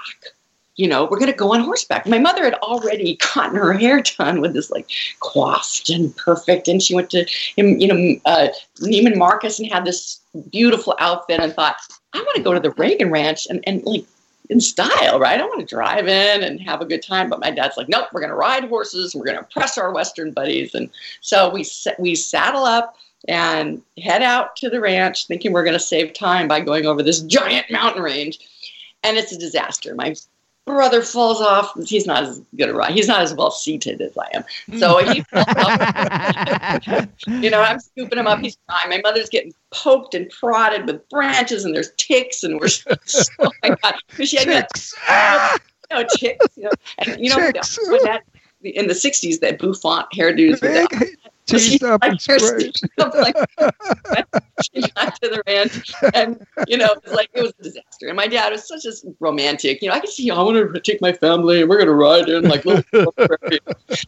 You 0.78 0.88
know, 0.88 1.04
we're 1.04 1.18
going 1.18 1.30
to 1.30 1.36
go 1.36 1.52
on 1.52 1.60
horseback. 1.60 2.06
My 2.06 2.18
mother 2.18 2.44
had 2.44 2.54
already 2.54 3.18
gotten 3.34 3.56
her 3.56 3.74
hair 3.74 4.00
done 4.00 4.40
with 4.40 4.54
this 4.54 4.70
like 4.70 4.88
coiffed 5.20 5.90
and 5.90 6.16
perfect. 6.16 6.68
And 6.68 6.82
she 6.82 6.94
went 6.94 7.10
to, 7.10 7.26
you 7.56 7.86
know, 7.86 8.20
uh, 8.24 8.48
Neiman 8.80 9.16
Marcus 9.16 9.58
and 9.58 9.70
had 9.70 9.84
this 9.84 10.20
beautiful 10.50 10.94
outfit 10.98 11.40
and 11.40 11.52
thought, 11.52 11.76
I 12.14 12.18
want 12.18 12.36
to 12.36 12.42
go 12.42 12.54
to 12.54 12.60
the 12.60 12.70
Reagan 12.70 13.10
Ranch 13.10 13.46
and, 13.50 13.62
and 13.66 13.82
like 13.84 14.04
in 14.50 14.60
style, 14.60 15.18
right? 15.18 15.40
I 15.40 15.44
want 15.44 15.60
to 15.60 15.66
drive 15.66 16.08
in 16.08 16.42
and 16.42 16.60
have 16.60 16.80
a 16.80 16.86
good 16.86 17.02
time. 17.02 17.28
But 17.28 17.40
my 17.40 17.50
dad's 17.50 17.76
like, 17.76 17.88
nope, 17.88 18.06
we're 18.12 18.20
going 18.20 18.30
to 18.30 18.36
ride 18.36 18.64
horses. 18.64 19.14
We're 19.14 19.24
going 19.24 19.36
to 19.36 19.42
impress 19.42 19.76
our 19.78 19.92
Western 19.92 20.32
buddies. 20.32 20.74
And 20.74 20.90
so 21.20 21.50
we, 21.50 21.66
we 21.98 22.14
saddle 22.14 22.64
up 22.64 22.96
and 23.26 23.82
head 24.02 24.22
out 24.22 24.56
to 24.56 24.70
the 24.70 24.80
ranch 24.80 25.26
thinking 25.26 25.52
we're 25.52 25.64
going 25.64 25.74
to 25.74 25.80
save 25.80 26.14
time 26.14 26.48
by 26.48 26.60
going 26.60 26.86
over 26.86 27.02
this 27.02 27.20
giant 27.20 27.70
mountain 27.70 28.02
range. 28.02 28.38
And 29.02 29.16
it's 29.16 29.32
a 29.32 29.38
disaster. 29.38 29.94
My 29.94 30.14
brother 30.68 31.02
falls 31.02 31.40
off. 31.40 31.72
He's 31.86 32.06
not 32.06 32.22
as 32.24 32.40
good 32.56 32.68
a 32.68 32.74
ride. 32.74 32.92
He's 32.92 33.08
not 33.08 33.22
as 33.22 33.34
well 33.34 33.50
seated 33.50 34.00
as 34.00 34.16
I 34.16 34.28
am. 34.34 34.44
So 34.78 34.98
he 34.98 35.22
falls 35.22 35.46
off. 35.56 37.08
you 37.26 37.50
know, 37.50 37.60
I'm 37.60 37.80
scooping 37.80 38.18
him 38.18 38.26
up. 38.26 38.38
He's 38.40 38.58
fine. 38.68 38.90
My 38.90 39.00
mother's 39.02 39.28
getting 39.28 39.52
poked 39.72 40.14
and 40.14 40.30
prodded 40.30 40.86
with 40.86 41.08
branches, 41.08 41.64
and 41.64 41.74
there's 41.74 41.90
ticks, 41.96 42.44
and 42.44 42.60
we're 42.60 42.68
oh 43.40 43.50
my 43.62 43.76
god, 43.82 43.94
she 44.22 44.36
had 44.36 44.46
ticks. 44.46 44.94
you 45.90 45.96
know, 45.96 46.06
ticks. 46.16 46.46
You 46.56 46.64
know, 46.64 46.70
and 46.98 47.16
you 47.18 47.30
know 47.30 47.36
when 47.36 48.04
that 48.04 48.22
in 48.62 48.86
the 48.86 48.94
'60s 48.94 49.40
that 49.40 49.58
bouffant 49.58 50.06
hairdos 50.14 50.62
were 50.62 50.86
So 51.48 51.58
she 51.58 51.78
Teased 51.78 51.84
up 51.84 52.02
like 52.02 52.10
and 52.10 52.20
sprayed. 52.20 52.74
like 52.98 53.36
she 54.62 54.82
got 54.92 55.20
to 55.22 55.28
the 55.28 55.42
ranch 55.46 55.92
and 56.14 56.44
you 56.66 56.76
know 56.76 56.86
it 56.86 57.04
was 57.04 57.14
like 57.14 57.30
it 57.34 57.42
was 57.42 57.52
a 57.60 57.62
disaster. 57.62 58.08
And 58.08 58.16
my 58.16 58.26
dad 58.26 58.52
was 58.52 58.66
such 58.66 58.84
a 58.84 58.92
romantic 59.20 59.82
you 59.82 59.88
know 59.88 59.94
i 59.94 60.00
can 60.00 60.10
see 60.10 60.30
i 60.30 60.40
want 60.40 60.74
to 60.74 60.80
take 60.80 61.00
my 61.00 61.12
family. 61.12 61.60
And 61.60 61.70
we're 61.70 61.76
going 61.76 61.88
to 61.88 61.94
ride 61.94 62.28
in 62.28 62.48
like 62.48 62.64
little 62.64 62.84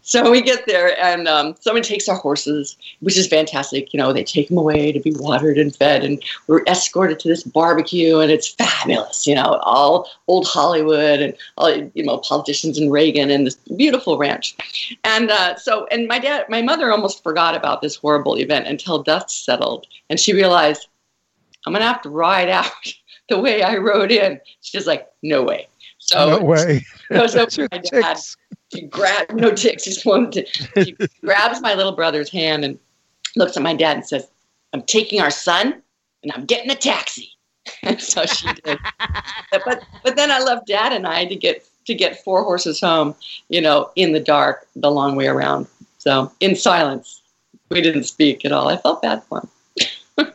so 0.02 0.30
we 0.30 0.42
get 0.42 0.66
there 0.66 0.98
and 1.00 1.28
um, 1.28 1.54
someone 1.60 1.82
takes 1.82 2.08
our 2.08 2.16
horses 2.16 2.76
which 3.00 3.16
is 3.16 3.26
fantastic 3.26 3.92
you 3.92 3.98
know 3.98 4.12
they 4.12 4.24
take 4.24 4.48
them 4.48 4.58
away 4.58 4.92
to 4.92 5.00
be 5.00 5.12
watered 5.16 5.58
and 5.58 5.74
fed 5.74 6.04
and 6.04 6.22
we're 6.46 6.62
escorted 6.64 7.18
to 7.20 7.28
this 7.28 7.42
barbecue 7.42 8.18
and 8.18 8.30
it's 8.30 8.48
fabulous 8.48 9.26
you 9.26 9.34
know 9.34 9.58
all 9.62 10.08
old 10.28 10.46
hollywood 10.46 11.20
and 11.20 11.34
all 11.56 11.74
you 11.74 12.04
know 12.04 12.18
politicians 12.18 12.78
and 12.78 12.92
reagan 12.92 13.30
and 13.30 13.46
this 13.46 13.56
beautiful 13.76 14.18
ranch. 14.18 14.56
And 15.04 15.30
uh, 15.30 15.56
so 15.56 15.86
and 15.90 16.08
my 16.08 16.18
dad 16.18 16.46
my 16.48 16.62
mother 16.62 16.90
almost 16.90 17.22
forgot 17.30 17.54
about 17.54 17.80
this 17.80 17.94
horrible 17.94 18.36
event 18.36 18.66
until 18.66 19.04
dust 19.04 19.44
settled. 19.44 19.86
And 20.08 20.18
she 20.18 20.32
realized 20.32 20.88
i'm 21.64 21.72
gonna 21.72 21.84
have 21.84 22.02
to 22.02 22.10
ride 22.10 22.48
out 22.48 22.72
the 23.28 23.38
way 23.38 23.62
i 23.62 23.76
rode 23.76 24.10
in. 24.10 24.40
She's 24.62 24.88
like 24.88 25.08
no 25.22 25.44
way. 25.44 25.68
So 25.98 26.38
no 26.38 26.44
way. 26.44 26.84
over 27.12 27.46
to 27.46 27.68
my 27.70 27.78
dad. 27.78 28.18
she 28.74 28.82
grabs 28.82 29.32
no 29.32 29.52
ticks 29.52 29.84
she's 29.84 30.04
one 30.04 30.32
to, 30.32 30.44
she 30.82 30.96
grabs 31.24 31.60
my 31.60 31.74
little 31.74 31.92
brother's 31.92 32.30
hand 32.30 32.64
and 32.64 32.76
looks 33.36 33.56
at 33.56 33.62
my 33.62 33.74
dad 33.74 33.98
and 33.98 34.04
says 34.04 34.28
i'm 34.72 34.82
taking 34.82 35.20
our 35.20 35.30
son 35.30 35.80
and 36.24 36.32
i'm 36.34 36.46
getting 36.46 36.70
a 36.70 36.74
taxi. 36.74 37.28
And 37.84 38.00
so 38.00 38.24
she 38.26 38.48
did. 38.64 38.78
But 39.52 39.84
but 40.02 40.16
then 40.16 40.32
i 40.32 40.40
left 40.40 40.66
dad 40.66 40.92
and 40.92 41.06
i 41.06 41.26
to 41.26 41.36
get 41.36 41.64
to 41.86 41.94
get 41.94 42.24
four 42.24 42.42
horses 42.42 42.80
home 42.80 43.14
you 43.48 43.60
know 43.60 43.90
in 43.94 44.12
the 44.12 44.18
dark 44.18 44.66
the 44.74 44.90
long 44.90 45.14
way 45.14 45.28
around. 45.28 45.68
So 46.00 46.32
in 46.40 46.56
silence 46.56 47.19
we 47.70 47.80
didn't 47.80 48.04
speak 48.04 48.44
at 48.44 48.52
all 48.52 48.68
i 48.68 48.76
felt 48.76 49.02
bad 49.02 49.22
for 49.24 49.40
him 49.40 49.48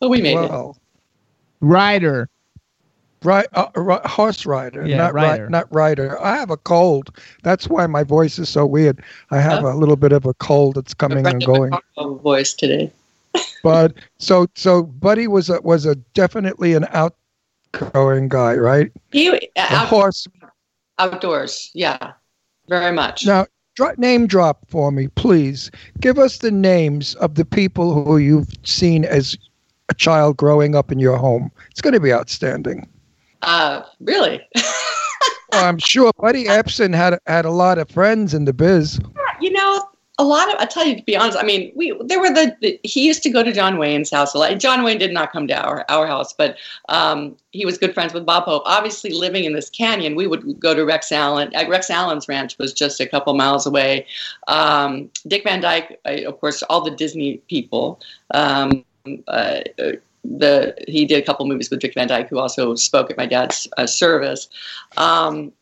but 0.00 0.08
we 0.08 0.20
made 0.20 0.38
it 0.38 0.50
Rider. 1.62 2.28
Right, 3.22 3.46
uh, 3.52 3.68
ri- 3.76 4.00
horse 4.04 4.44
rider, 4.44 4.84
Yeah, 4.84 4.96
not 4.96 5.14
rider. 5.14 5.44
Ri- 5.44 5.50
not 5.50 5.72
rider. 5.72 6.20
I 6.20 6.36
have 6.36 6.50
a 6.50 6.56
cold. 6.56 7.16
That's 7.44 7.68
why 7.68 7.86
my 7.86 8.02
voice 8.02 8.36
is 8.40 8.48
so 8.48 8.66
weird. 8.66 9.00
I 9.30 9.38
have 9.38 9.62
a 9.62 9.74
little 9.76 9.94
bit 9.94 10.10
of 10.10 10.26
a 10.26 10.34
cold 10.34 10.74
that's 10.74 10.92
coming 10.92 11.24
and 11.24 11.44
going. 11.44 11.72
Voice 11.96 12.52
today 12.52 12.90
But 13.62 13.94
so 14.18 14.48
so, 14.56 14.82
Buddy 14.82 15.28
was 15.28 15.50
a 15.50 15.60
was 15.60 15.86
a 15.86 15.94
definitely 15.94 16.74
an 16.74 16.86
outgoing 16.90 18.28
guy, 18.28 18.54
right? 18.54 18.90
he 19.12 19.30
uh, 19.30 19.36
A 19.56 19.72
out, 19.72 19.88
horse. 19.88 20.26
outdoors 20.98 21.70
yeah 21.74 22.14
very 22.68 22.90
much 22.92 23.24
Now, 23.24 23.46
dro- 23.74 23.94
name 23.96 24.26
drop 24.26 24.68
for 24.68 24.90
me, 24.92 25.08
please. 25.08 25.70
Give 26.00 26.18
us 26.18 26.38
the 26.38 26.50
names 26.50 27.14
of 27.16 27.34
the 27.34 27.44
people 27.44 28.04
who 28.04 28.16
you've 28.18 28.50
seen 28.64 29.04
as 29.04 29.36
a 29.88 29.94
child 29.94 30.36
growing 30.36 30.74
up 30.74 30.90
in 30.92 30.98
your 30.98 31.16
home. 31.16 31.50
It's 31.70 31.80
going 31.80 31.94
to 31.94 32.00
be 32.00 32.12
outstanding. 32.12 32.88
uh 33.42 33.82
really 34.00 34.40
I'm 35.52 35.78
sure 35.78 36.10
Buddy 36.18 36.44
Ebsen 36.44 36.94
had 36.94 37.18
had 37.26 37.44
a 37.44 37.50
lot 37.50 37.78
of 37.78 37.90
friends 37.90 38.32
in 38.32 38.46
the 38.46 38.52
biz. 38.54 38.98
you 39.40 39.50
know, 39.52 39.84
a 40.18 40.24
lot 40.24 40.52
of 40.52 40.60
I 40.60 40.66
tell 40.66 40.84
you 40.84 40.96
to 40.96 41.02
be 41.02 41.16
honest. 41.16 41.38
I 41.38 41.42
mean, 41.42 41.72
we 41.74 41.98
there 42.04 42.20
were 42.20 42.32
the, 42.32 42.54
the 42.60 42.78
he 42.82 43.06
used 43.06 43.22
to 43.22 43.30
go 43.30 43.42
to 43.42 43.52
John 43.52 43.78
Wayne's 43.78 44.10
house 44.10 44.34
a 44.34 44.38
lot. 44.38 44.58
John 44.58 44.82
Wayne 44.82 44.98
did 44.98 45.12
not 45.12 45.32
come 45.32 45.46
to 45.48 45.54
our 45.54 45.84
our 45.88 46.06
house, 46.06 46.32
but 46.32 46.56
um, 46.88 47.36
he 47.52 47.64
was 47.64 47.78
good 47.78 47.94
friends 47.94 48.12
with 48.12 48.26
Bob 48.26 48.44
Hope. 48.44 48.62
Obviously, 48.66 49.10
living 49.10 49.44
in 49.44 49.54
this 49.54 49.70
canyon, 49.70 50.14
we 50.14 50.26
would 50.26 50.60
go 50.60 50.74
to 50.74 50.84
Rex 50.84 51.12
Allen. 51.12 51.54
uh, 51.54 51.64
Rex 51.68 51.88
Allen's 51.88 52.28
ranch 52.28 52.58
was 52.58 52.72
just 52.74 53.00
a 53.00 53.06
couple 53.06 53.32
miles 53.34 53.66
away. 53.66 54.06
Um, 54.48 55.10
Dick 55.26 55.44
Van 55.44 55.60
Dyke, 55.60 55.98
I, 56.04 56.10
of 56.24 56.38
course, 56.40 56.62
all 56.64 56.82
the 56.82 56.90
Disney 56.90 57.38
people. 57.48 58.00
Um, 58.32 58.84
uh, 59.28 59.60
the 60.24 60.74
he 60.86 61.06
did 61.06 61.22
a 61.22 61.26
couple 61.26 61.46
movies 61.46 61.70
with 61.70 61.80
Dick 61.80 61.94
Van 61.94 62.06
Dyke, 62.06 62.28
who 62.28 62.38
also 62.38 62.74
spoke 62.74 63.10
at 63.10 63.16
my 63.16 63.26
dad's 63.26 63.66
uh, 63.78 63.86
service. 63.86 64.48
Um, 64.96 65.52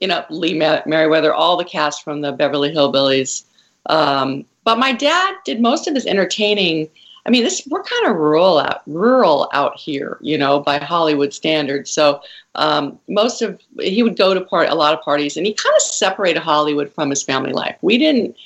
you 0.00 0.08
know, 0.08 0.24
Lee 0.30 0.58
Mer- 0.58 0.82
Meriwether, 0.86 1.32
all 1.32 1.56
the 1.56 1.64
cast 1.64 2.02
from 2.02 2.20
the 2.20 2.32
Beverly 2.32 2.72
Hillbillies. 2.72 3.44
Um, 3.86 4.44
but 4.64 4.78
my 4.78 4.92
dad 4.92 5.34
did 5.44 5.60
most 5.60 5.88
of 5.88 5.94
his 5.94 6.06
entertaining. 6.06 6.88
I 7.26 7.30
mean, 7.30 7.44
this 7.44 7.66
we're 7.68 7.82
kind 7.82 8.06
of 8.06 8.16
rural 8.16 8.58
out 8.58 8.82
rural 8.86 9.48
out 9.52 9.78
here, 9.78 10.18
you 10.20 10.38
know, 10.38 10.60
by 10.60 10.78
Hollywood 10.78 11.32
standards. 11.32 11.90
So 11.90 12.20
um, 12.54 12.98
most 13.08 13.42
of 13.42 13.60
he 13.80 14.02
would 14.02 14.16
go 14.16 14.34
to 14.34 14.40
part 14.40 14.68
a 14.68 14.74
lot 14.74 14.94
of 14.94 15.02
parties, 15.02 15.36
and 15.36 15.46
he 15.46 15.54
kind 15.54 15.74
of 15.74 15.82
separated 15.82 16.40
Hollywood 16.40 16.92
from 16.92 17.10
his 17.10 17.22
family 17.22 17.52
life. 17.52 17.76
We 17.82 17.98
didn't 17.98 18.36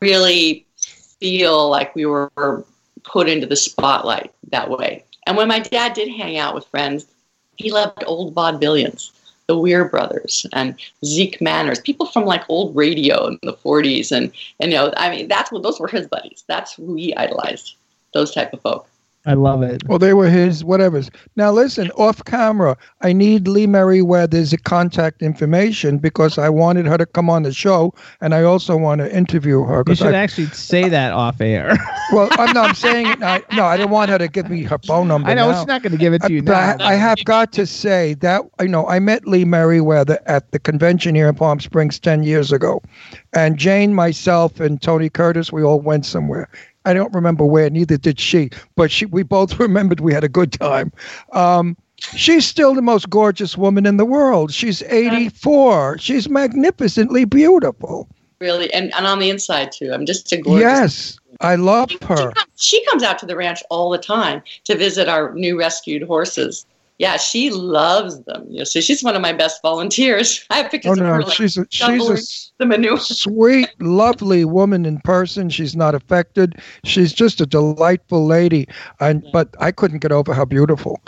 really 0.00 0.66
feel 1.20 1.68
like 1.68 1.94
we 1.94 2.06
were 2.06 2.64
put 3.04 3.28
into 3.28 3.46
the 3.46 3.56
spotlight 3.56 4.32
that 4.50 4.70
way. 4.70 5.04
And 5.26 5.36
when 5.36 5.48
my 5.48 5.60
dad 5.60 5.94
did 5.94 6.08
hang 6.08 6.36
out 6.36 6.54
with 6.54 6.66
friends, 6.66 7.06
he 7.56 7.70
loved 7.70 8.04
old 8.06 8.34
vaudevillians, 8.34 9.10
the 9.46 9.56
Wiere 9.56 9.90
brothers 9.90 10.46
and 10.52 10.74
Zeke 11.04 11.40
Manners, 11.40 11.80
people 11.80 12.06
from 12.06 12.24
like 12.24 12.44
old 12.48 12.74
radio 12.74 13.26
in 13.26 13.38
the 13.42 13.52
40s. 13.52 14.10
And, 14.10 14.32
and 14.60 14.72
you 14.72 14.78
know, 14.78 14.92
I 14.96 15.10
mean, 15.10 15.28
that's 15.28 15.52
what 15.52 15.62
those 15.62 15.78
were 15.78 15.88
his 15.88 16.06
buddies. 16.06 16.44
That's 16.46 16.74
who 16.74 16.94
he 16.94 17.14
idolized, 17.14 17.76
those 18.12 18.32
type 18.32 18.52
of 18.52 18.62
folk. 18.62 18.88
I 19.26 19.32
love 19.34 19.62
it. 19.62 19.82
Well, 19.88 19.98
they 19.98 20.12
were 20.12 20.28
his 20.28 20.62
whatevers. 20.62 21.08
Now, 21.36 21.50
listen, 21.50 21.90
off 21.92 22.22
camera, 22.24 22.76
I 23.00 23.14
need 23.14 23.48
Lee 23.48 23.66
Meriwether's 23.66 24.54
contact 24.64 25.22
information 25.22 25.96
because 25.96 26.36
I 26.36 26.50
wanted 26.50 26.86
her 26.86 26.98
to 26.98 27.06
come 27.06 27.30
on 27.30 27.42
the 27.42 27.52
show, 27.52 27.94
and 28.20 28.34
I 28.34 28.42
also 28.42 28.76
want 28.76 29.00
to 29.00 29.14
interview 29.14 29.64
her. 29.64 29.82
You 29.86 29.94
should 29.94 30.14
I- 30.14 30.18
actually 30.18 30.48
say 30.48 30.90
that 30.90 31.12
off 31.12 31.40
air. 31.40 31.74
well, 32.12 32.28
I'm 32.32 32.52
not 32.52 32.64
I'm 32.70 32.74
saying 32.74 33.06
it. 33.06 33.22
I, 33.22 33.42
no, 33.54 33.64
I 33.64 33.76
didn't 33.76 33.90
want 33.92 34.10
her 34.10 34.18
to 34.18 34.28
give 34.28 34.50
me 34.50 34.62
her 34.64 34.78
phone 34.78 35.08
number. 35.08 35.28
I 35.28 35.34
know 35.34 35.50
now. 35.50 35.60
she's 35.60 35.66
not 35.66 35.82
going 35.82 35.92
to 35.92 35.98
give 35.98 36.12
it 36.12 36.22
to 36.22 36.32
you 36.32 36.42
but. 36.42 36.80
I, 36.80 36.92
I 36.92 36.94
have 36.94 37.22
got 37.24 37.52
to 37.52 37.66
say 37.66 38.14
that 38.14 38.42
you 38.60 38.68
know 38.68 38.86
I 38.86 38.98
met 38.98 39.26
Lee 39.26 39.44
Meriwether 39.44 40.18
at 40.26 40.50
the 40.52 40.58
convention 40.58 41.14
here 41.14 41.28
in 41.28 41.34
Palm 41.34 41.60
Springs 41.60 41.98
ten 41.98 42.22
years 42.22 42.52
ago, 42.52 42.82
and 43.32 43.56
Jane, 43.56 43.94
myself, 43.94 44.60
and 44.60 44.80
Tony 44.80 45.08
Curtis, 45.08 45.52
we 45.52 45.62
all 45.62 45.80
went 45.80 46.04
somewhere. 46.06 46.48
I 46.84 46.92
don't 46.92 47.12
remember 47.14 47.44
where, 47.44 47.70
neither 47.70 47.96
did 47.96 48.20
she, 48.20 48.50
but 48.76 48.90
she 48.90 49.06
we 49.06 49.22
both 49.22 49.58
remembered 49.58 50.00
we 50.00 50.12
had 50.12 50.24
a 50.24 50.28
good 50.28 50.52
time. 50.52 50.92
Um, 51.32 51.76
she's 51.98 52.46
still 52.46 52.74
the 52.74 52.82
most 52.82 53.08
gorgeous 53.10 53.56
woman 53.56 53.86
in 53.86 53.96
the 53.96 54.04
world. 54.04 54.52
She's 54.52 54.82
84. 54.82 55.98
She's 55.98 56.28
magnificently 56.28 57.24
beautiful. 57.24 58.08
Really, 58.40 58.72
and, 58.74 58.92
and 58.94 59.06
on 59.06 59.20
the 59.20 59.30
inside 59.30 59.72
too. 59.72 59.92
I'm 59.92 60.04
just 60.04 60.30
a 60.32 60.36
gorgeous. 60.36 60.60
Yes, 60.60 61.18
I 61.40 61.54
love 61.54 61.90
her. 62.02 62.32
She 62.56 62.84
comes 62.86 63.02
out 63.02 63.18
to 63.20 63.26
the 63.26 63.36
ranch 63.36 63.62
all 63.70 63.90
the 63.90 63.98
time 63.98 64.42
to 64.64 64.76
visit 64.76 65.08
our 65.08 65.32
new 65.34 65.58
rescued 65.58 66.02
horses. 66.02 66.66
Yeah, 66.98 67.16
she 67.16 67.50
loves 67.50 68.22
them. 68.24 68.46
You 68.48 68.58
know, 68.58 68.64
so 68.64 68.80
she's 68.80 69.02
one 69.02 69.16
of 69.16 69.22
my 69.22 69.32
best 69.32 69.60
volunteers. 69.62 70.44
I 70.50 70.58
have 70.58 70.70
pictures 70.70 70.90
Oh 70.90 70.92
of 70.92 70.98
no, 71.00 71.06
her. 71.06 71.22
Like, 71.22 71.34
she's 71.34 71.56
a, 71.56 71.66
she's 71.70 72.08
a 72.08 72.18
the 72.58 72.66
manure. 72.66 72.98
sweet, 72.98 73.68
lovely 73.80 74.44
woman 74.44 74.86
in 74.86 75.00
person. 75.00 75.50
She's 75.50 75.74
not 75.74 75.94
affected. 75.94 76.60
She's 76.84 77.12
just 77.12 77.40
a 77.40 77.46
delightful 77.46 78.26
lady. 78.26 78.68
And 79.00 79.24
but 79.32 79.54
I 79.58 79.72
couldn't 79.72 79.98
get 79.98 80.12
over 80.12 80.32
how 80.32 80.44
beautiful. 80.44 81.00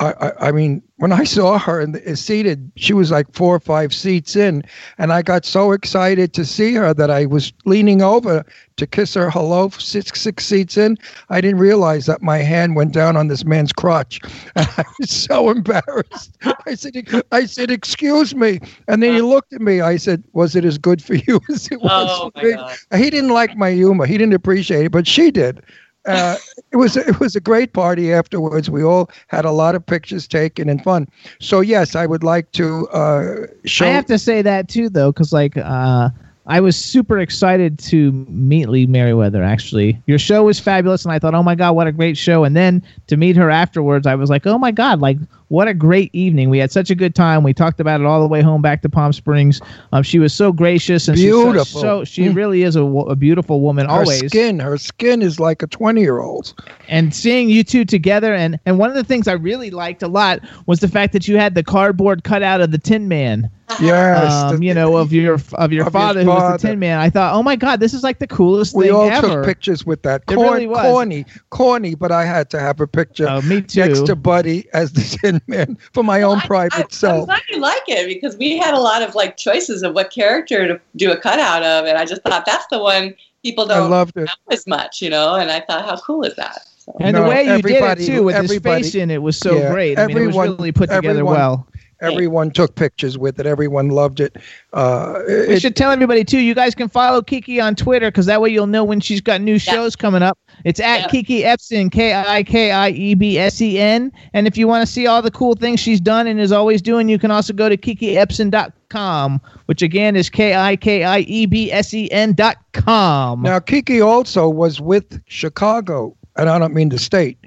I, 0.00 0.12
I, 0.12 0.48
I 0.48 0.52
mean, 0.52 0.82
when 0.96 1.12
I 1.12 1.24
saw 1.24 1.58
her 1.58 1.80
and 1.80 1.96
uh, 1.96 2.14
seated, 2.14 2.70
she 2.76 2.92
was 2.92 3.10
like 3.10 3.32
four 3.32 3.54
or 3.54 3.60
five 3.60 3.92
seats 3.92 4.36
in, 4.36 4.62
and 4.98 5.12
I 5.12 5.22
got 5.22 5.44
so 5.44 5.72
excited 5.72 6.32
to 6.34 6.44
see 6.44 6.74
her 6.74 6.94
that 6.94 7.10
I 7.10 7.26
was 7.26 7.52
leaning 7.64 8.00
over 8.00 8.44
to 8.76 8.86
kiss 8.86 9.14
her 9.14 9.28
hello, 9.30 9.68
six 9.70 10.20
six 10.20 10.46
seats 10.46 10.76
in. 10.76 10.98
I 11.30 11.40
didn't 11.40 11.58
realize 11.58 12.06
that 12.06 12.22
my 12.22 12.38
hand 12.38 12.76
went 12.76 12.92
down 12.92 13.16
on 13.16 13.26
this 13.26 13.44
man's 13.44 13.72
crotch, 13.72 14.20
and 14.54 14.68
I 14.76 14.84
was 15.00 15.10
so 15.10 15.50
embarrassed. 15.50 16.36
I 16.66 16.74
said, 16.74 16.94
I 17.32 17.44
said, 17.46 17.70
excuse 17.70 18.34
me, 18.34 18.60
and 18.86 19.02
then 19.02 19.14
he 19.14 19.20
looked 19.22 19.52
at 19.52 19.60
me. 19.60 19.80
I 19.80 19.96
said, 19.96 20.22
was 20.32 20.54
it 20.54 20.64
as 20.64 20.78
good 20.78 21.02
for 21.02 21.14
you 21.14 21.40
as 21.50 21.68
it 21.72 21.80
was 21.80 22.08
Oh, 22.10 22.30
for 22.30 22.46
me? 22.46 22.52
God. 22.54 22.76
He 22.94 23.10
didn't 23.10 23.30
like 23.30 23.56
my 23.56 23.70
humor. 23.70 24.06
He 24.06 24.16
didn't 24.16 24.34
appreciate 24.34 24.86
it, 24.86 24.92
but 24.92 25.06
she 25.08 25.30
did. 25.32 25.62
Uh, 26.06 26.36
it 26.72 26.76
was 26.76 26.96
it 26.96 27.20
was 27.20 27.36
a 27.36 27.40
great 27.40 27.72
party 27.72 28.12
afterwards. 28.12 28.70
We 28.70 28.82
all 28.82 29.10
had 29.26 29.44
a 29.44 29.50
lot 29.50 29.74
of 29.74 29.84
pictures 29.84 30.26
taken 30.26 30.68
and 30.68 30.82
fun. 30.82 31.06
So 31.40 31.60
yes, 31.60 31.94
I 31.94 32.06
would 32.06 32.24
like 32.24 32.50
to 32.52 32.88
uh, 32.88 33.46
show. 33.64 33.86
I 33.86 33.90
have 33.90 34.06
to 34.06 34.18
say 34.18 34.40
that 34.42 34.68
too, 34.68 34.88
though, 34.88 35.12
because 35.12 35.32
like 35.32 35.56
uh, 35.56 36.10
I 36.50 36.60
was 36.60 36.76
super 36.76 37.18
excited 37.18 37.78
to 37.80 38.10
meet 38.26 38.70
Lee 38.70 38.86
Meriwether. 38.86 39.42
Actually, 39.42 40.00
your 40.06 40.18
show 40.18 40.44
was 40.44 40.58
fabulous, 40.58 41.04
and 41.04 41.12
I 41.12 41.18
thought, 41.18 41.34
oh 41.34 41.42
my 41.42 41.54
god, 41.54 41.72
what 41.72 41.86
a 41.86 41.92
great 41.92 42.16
show! 42.16 42.44
And 42.44 42.56
then 42.56 42.82
to 43.08 43.18
meet 43.18 43.36
her 43.36 43.50
afterwards, 43.50 44.06
I 44.06 44.14
was 44.14 44.30
like, 44.30 44.46
oh 44.46 44.56
my 44.56 44.70
god, 44.70 45.00
like 45.00 45.18
what 45.48 45.68
a 45.68 45.74
great 45.74 46.10
evening. 46.14 46.48
We 46.50 46.58
had 46.58 46.72
such 46.72 46.88
a 46.90 46.94
good 46.94 47.14
time. 47.14 47.42
We 47.42 47.52
talked 47.54 47.80
about 47.80 48.00
it 48.00 48.06
all 48.06 48.20
the 48.22 48.26
way 48.28 48.40
home 48.42 48.62
back 48.62 48.80
to 48.82 48.88
Palm 48.88 49.12
Springs. 49.12 49.60
Um, 49.92 50.02
she 50.02 50.18
was 50.18 50.32
so 50.34 50.52
gracious 50.52 51.06
and 51.08 51.16
she's 51.18 51.30
so- 51.30 51.64
So, 51.64 52.04
she 52.04 52.24
Mm. 52.24 52.34
really 52.34 52.62
is 52.64 52.76
a, 52.76 52.82
a 52.84 53.16
beautiful 53.16 53.60
woman. 53.60 53.86
her 53.86 53.92
always 53.92 54.26
skin. 54.26 54.58
Her 54.58 54.76
skin 54.78 55.20
is 55.22 55.38
like 55.38 55.62
a 55.62 55.66
twenty-year-old. 55.66 56.54
and 56.88 57.14
seeing 57.14 57.50
you 57.50 57.62
two 57.62 57.84
together 57.84 58.34
and 58.34 58.58
and 58.64 58.78
one 58.78 58.88
of 58.88 58.96
the 58.96 59.04
things 59.04 59.28
I 59.28 59.32
really 59.34 59.70
liked 59.70 60.02
a 60.02 60.08
lot 60.08 60.40
was 60.66 60.80
the 60.80 60.88
fact 60.88 61.12
that 61.12 61.28
you 61.28 61.36
had 61.36 61.54
the 61.54 61.62
cardboard 61.62 62.24
cutout 62.24 62.62
of 62.62 62.70
the 62.70 62.78
Tin 62.78 63.06
Man. 63.08 63.50
Yes, 63.80 64.32
um, 64.32 64.62
you 64.62 64.72
know 64.74 64.96
of 64.96 65.12
your 65.12 65.34
of 65.54 65.72
your 65.72 65.86
of 65.86 65.92
his 65.92 65.92
father 65.92 66.22
who 66.22 66.28
was 66.30 66.38
father. 66.38 66.58
the 66.58 66.68
Tin 66.68 66.78
Man. 66.78 66.98
I 66.98 67.10
thought, 67.10 67.34
oh 67.34 67.42
my 67.42 67.54
God, 67.56 67.80
this 67.80 67.92
is 67.94 68.02
like 68.02 68.18
the 68.18 68.26
coolest 68.26 68.72
thing. 68.72 68.78
We 68.80 68.86
thing 68.86 68.94
all 68.94 69.10
ever. 69.10 69.28
took 69.28 69.44
pictures 69.44 69.84
with 69.84 70.02
that. 70.02 70.22
It 70.30 70.34
Corn, 70.34 70.52
really 70.54 70.66
was. 70.66 70.80
Corny, 70.80 71.24
corny, 71.50 71.94
but 71.94 72.10
I 72.10 72.24
had 72.24 72.50
to 72.50 72.60
have 72.60 72.80
a 72.80 72.86
picture 72.86 73.26
Oh, 73.28 73.42
me 73.42 73.60
too. 73.62 73.80
next 73.80 74.06
to 74.06 74.16
Buddy 74.16 74.66
as 74.72 74.92
the 74.92 75.02
Tin 75.22 75.40
Man 75.46 75.76
for 75.92 76.02
my 76.02 76.22
own 76.22 76.40
private 76.40 76.86
I'm 77.04 77.24
glad 77.24 77.42
you 77.50 77.58
like 77.60 77.82
it 77.88 78.06
because 78.08 78.36
we 78.36 78.56
had 78.56 78.74
a 78.74 78.80
lot 78.80 79.02
of 79.02 79.14
like 79.14 79.36
choices 79.36 79.82
of 79.82 79.94
what 79.94 80.10
character 80.10 80.66
to 80.68 80.80
do 80.96 81.12
a 81.12 81.16
cutout 81.16 81.62
of, 81.62 81.84
and 81.84 81.98
I 81.98 82.04
just 82.04 82.22
thought 82.22 82.44
that's 82.46 82.66
the 82.70 82.78
one 82.78 83.14
people 83.42 83.70
I 83.70 83.76
don't 83.76 83.90
loved 83.90 84.16
it. 84.16 84.24
know 84.24 84.32
as 84.50 84.66
much, 84.66 85.00
you 85.02 85.10
know. 85.10 85.34
And 85.36 85.50
I 85.50 85.60
thought, 85.60 85.84
how 85.84 85.96
cool 85.98 86.22
is 86.24 86.34
that? 86.36 86.62
So. 86.78 86.96
and 87.00 87.14
No, 87.14 87.22
the 87.24 87.28
way 87.28 87.44
you 87.44 87.62
did 87.62 87.82
it 88.00 88.06
too, 88.06 88.22
with 88.24 88.34
his 88.34 88.44
everybody- 88.44 88.82
face 88.82 88.94
in 88.94 89.10
it, 89.10 89.22
was 89.22 89.38
so 89.38 89.56
Yeah, 89.58 89.70
great. 89.70 89.98
I 89.98 90.06
mean, 90.06 90.16
it 90.16 90.20
was 90.26 90.36
everyone- 90.36 90.56
really 90.56 90.72
put 90.72 90.88
together 90.90 91.10
everyone- 91.10 91.34
well. 91.34 91.68
Everyone 92.00 92.50
took 92.52 92.76
pictures 92.76 93.18
with 93.18 93.40
it. 93.40 93.46
Everyone 93.46 93.88
loved 93.88 94.20
it. 94.20 94.36
Uh, 94.72 95.18
We 95.26 95.32
it- 95.54 95.60
should 95.62 95.74
tell 95.74 95.90
everybody 95.90 96.22
too. 96.24 96.38
You 96.38 96.54
guys 96.54 96.74
can 96.74 96.88
follow 96.88 97.22
Kiki 97.22 97.60
on 97.60 97.74
Twitter 97.74 98.08
because 98.08 98.26
that 98.26 98.40
way 98.40 98.50
you'll 98.50 98.68
know 98.68 98.84
when 98.84 99.00
she's 99.00 99.20
got 99.20 99.40
new 99.40 99.58
shows 99.58 99.96
coming 99.96 100.22
up. 100.22 100.38
It's 100.64 100.78
at 100.78 101.10
Kiki 101.10 101.42
Ebsen, 101.42 101.90
K 101.90 102.14
I 102.14 102.42
K 102.44 102.70
I 102.70 102.90
E 102.90 103.14
B 103.14 103.36
S 103.38 103.60
E 103.60 103.78
N. 103.78 104.12
And 104.32 104.46
if 104.46 104.56
you 104.56 104.68
want 104.68 104.86
to 104.86 104.92
see 104.92 105.06
all 105.08 105.22
the 105.22 105.30
cool 105.32 105.54
things 105.54 105.80
she's 105.80 106.00
done 106.00 106.26
and 106.28 106.38
is 106.38 106.52
always 106.52 106.80
doing, 106.80 107.08
you 107.08 107.18
can 107.18 107.30
also 107.32 107.52
go 107.52 107.68
to 107.68 107.76
kikiebsen.com, 107.76 109.40
which 109.66 109.82
again 109.82 110.16
is 110.16 110.30
K 110.30 110.54
I 110.54 110.76
K 110.76 111.02
I 111.04 111.20
E 111.20 111.46
B 111.46 111.72
S 111.72 111.92
E 111.94 112.08
N 112.10 112.32
dot 112.32 112.56
com. 112.72 113.42
Now, 113.42 113.58
Kiki 113.58 114.00
also 114.00 114.48
was 114.48 114.80
with 114.80 115.20
Chicago, 115.26 116.16
and 116.36 116.48
I 116.48 116.58
don't 116.58 116.74
mean 116.74 116.90
the 116.90 116.98
state, 116.98 117.38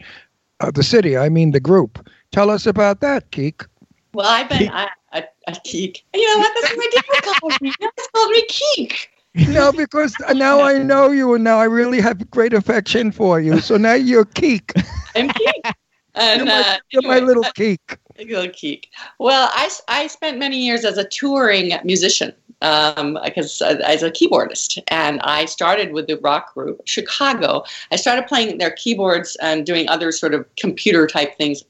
uh, 0.59 0.71
the 0.71 0.83
city. 0.83 1.17
I 1.17 1.29
mean 1.29 1.51
the 1.51 1.59
group. 1.59 2.05
Tell 2.31 2.49
us 2.49 2.65
about 2.65 3.01
that, 3.01 3.31
Keek. 3.31 3.65
Well, 4.13 4.27
I've 4.27 4.49
been 4.49 4.69
I, 4.69 4.89
I, 5.13 5.27
I 5.47 5.51
Keek. 5.51 6.03
You 6.13 6.27
know 6.27 6.39
what? 6.39 6.51
That's 6.55 6.75
what 6.75 6.93
my 6.93 7.01
dad 7.01 7.35
called 7.39 7.61
me. 7.61 7.73
That's 7.79 8.07
called 8.13 8.31
me 8.31 8.45
Keek. 8.47 9.07
no, 9.47 9.71
because 9.71 10.13
now 10.33 10.61
I 10.61 10.77
know 10.79 11.11
you, 11.11 11.33
and 11.33 11.43
now 11.43 11.57
I 11.57 11.63
really 11.63 12.01
have 12.01 12.29
great 12.31 12.53
affection 12.53 13.11
for 13.11 13.39
you. 13.39 13.61
So 13.61 13.77
now 13.77 13.93
you're 13.93 14.25
Keek. 14.25 14.73
I'm 15.15 15.29
Keek. 15.29 15.73
And 16.15 16.39
You're 16.39 16.45
my, 16.45 16.61
uh, 16.61 16.77
you're 16.91 17.01
my 17.03 17.19
little 17.19 17.43
Keek. 17.55 17.97
little 18.19 18.47
Keek. 18.49 18.87
Well, 19.19 19.49
I, 19.53 19.69
I 19.87 20.07
spent 20.07 20.37
many 20.37 20.57
years 20.57 20.83
as 20.83 20.97
a 20.97 21.05
touring 21.05 21.71
musician 21.85 22.33
um, 22.61 23.17
because 23.23 23.61
uh, 23.61 23.79
as 23.85 24.03
a 24.03 24.11
keyboardist, 24.11 24.81
and 24.89 25.19
I 25.21 25.45
started 25.45 25.93
with 25.93 26.07
the 26.07 26.17
rock 26.17 26.53
group 26.53 26.81
Chicago. 26.85 27.63
I 27.91 27.95
started 27.95 28.27
playing 28.27 28.57
their 28.57 28.71
keyboards 28.71 29.35
and 29.41 29.65
doing 29.65 29.87
other 29.89 30.11
sort 30.11 30.33
of 30.33 30.45
computer 30.57 31.07
type 31.07 31.37
things 31.37 31.63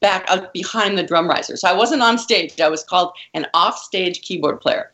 back 0.00 0.24
up 0.28 0.52
behind 0.52 0.98
the 0.98 1.02
drum 1.02 1.28
riser. 1.28 1.56
So 1.56 1.68
I 1.68 1.72
wasn't 1.72 2.02
on 2.02 2.18
stage. 2.18 2.60
I 2.60 2.68
was 2.68 2.84
called 2.84 3.12
an 3.34 3.46
off-stage 3.54 4.22
keyboard 4.22 4.60
player, 4.60 4.92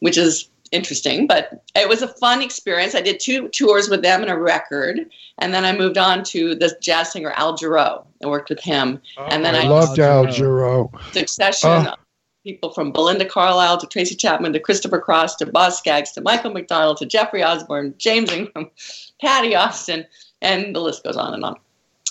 which 0.00 0.18
is 0.18 0.48
interesting, 0.74 1.26
but 1.26 1.62
it 1.74 1.88
was 1.88 2.02
a 2.02 2.08
fun 2.08 2.42
experience. 2.42 2.94
I 2.94 3.00
did 3.00 3.20
two 3.20 3.48
tours 3.48 3.88
with 3.88 4.02
them 4.02 4.22
and 4.22 4.30
a 4.30 4.36
record, 4.36 5.00
and 5.38 5.54
then 5.54 5.64
I 5.64 5.76
moved 5.76 5.96
on 5.96 6.24
to 6.24 6.54
the 6.54 6.76
jazz 6.80 7.12
singer 7.12 7.32
Al 7.36 7.56
Jarreau. 7.56 8.04
I 8.22 8.26
worked 8.26 8.50
with 8.50 8.60
him, 8.60 9.00
and 9.30 9.44
then 9.44 9.54
oh, 9.54 9.58
I 9.58 9.62
I 9.62 9.68
loved 9.68 9.98
Al 9.98 10.26
Jarreau. 10.26 10.90
Succession. 11.12 11.70
Oh. 11.70 11.94
people 12.42 12.70
from 12.70 12.92
Belinda 12.92 13.24
Carlisle 13.24 13.78
to 13.78 13.86
Tracy 13.86 14.14
Chapman 14.14 14.52
to 14.52 14.60
Christopher 14.60 15.00
Cross 15.00 15.36
to 15.36 15.46
Boz 15.46 15.78
Scaggs 15.78 16.12
to 16.12 16.20
Michael 16.20 16.52
McDonald 16.52 16.98
to 16.98 17.06
Jeffrey 17.06 17.42
Osborne, 17.42 17.94
James 17.96 18.30
Ingram, 18.30 18.70
Patti 19.20 19.54
Austin, 19.54 20.04
and 20.42 20.76
the 20.76 20.80
list 20.80 21.04
goes 21.04 21.16
on 21.16 21.32
and 21.32 21.44
on. 21.44 21.56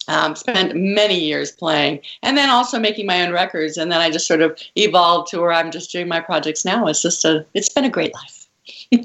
Um, 0.08 0.36
spent 0.36 0.76
many 0.76 1.20
years 1.20 1.52
playing 1.52 2.02
and 2.24 2.38
then 2.38 2.50
also 2.50 2.78
making 2.78 3.06
my 3.06 3.26
own 3.26 3.32
records. 3.32 3.78
And 3.78 3.92
then 3.92 4.02
I 4.02 4.10
just 4.12 4.28
sort 4.28 4.42
of 4.42 4.60
evolved 4.76 5.30
to 5.32 5.40
where 5.40 5.54
I'm 5.54 5.72
just 5.72 5.92
doing 5.92 6.08
my 6.08 6.20
projects 6.20 6.66
now. 6.66 6.88
It's 6.88 7.02
just 7.02 7.24
a, 7.24 7.46
it's 7.54 7.70
been 7.70 7.86
a 7.86 7.90
great 7.90 8.14
life. 8.14 8.43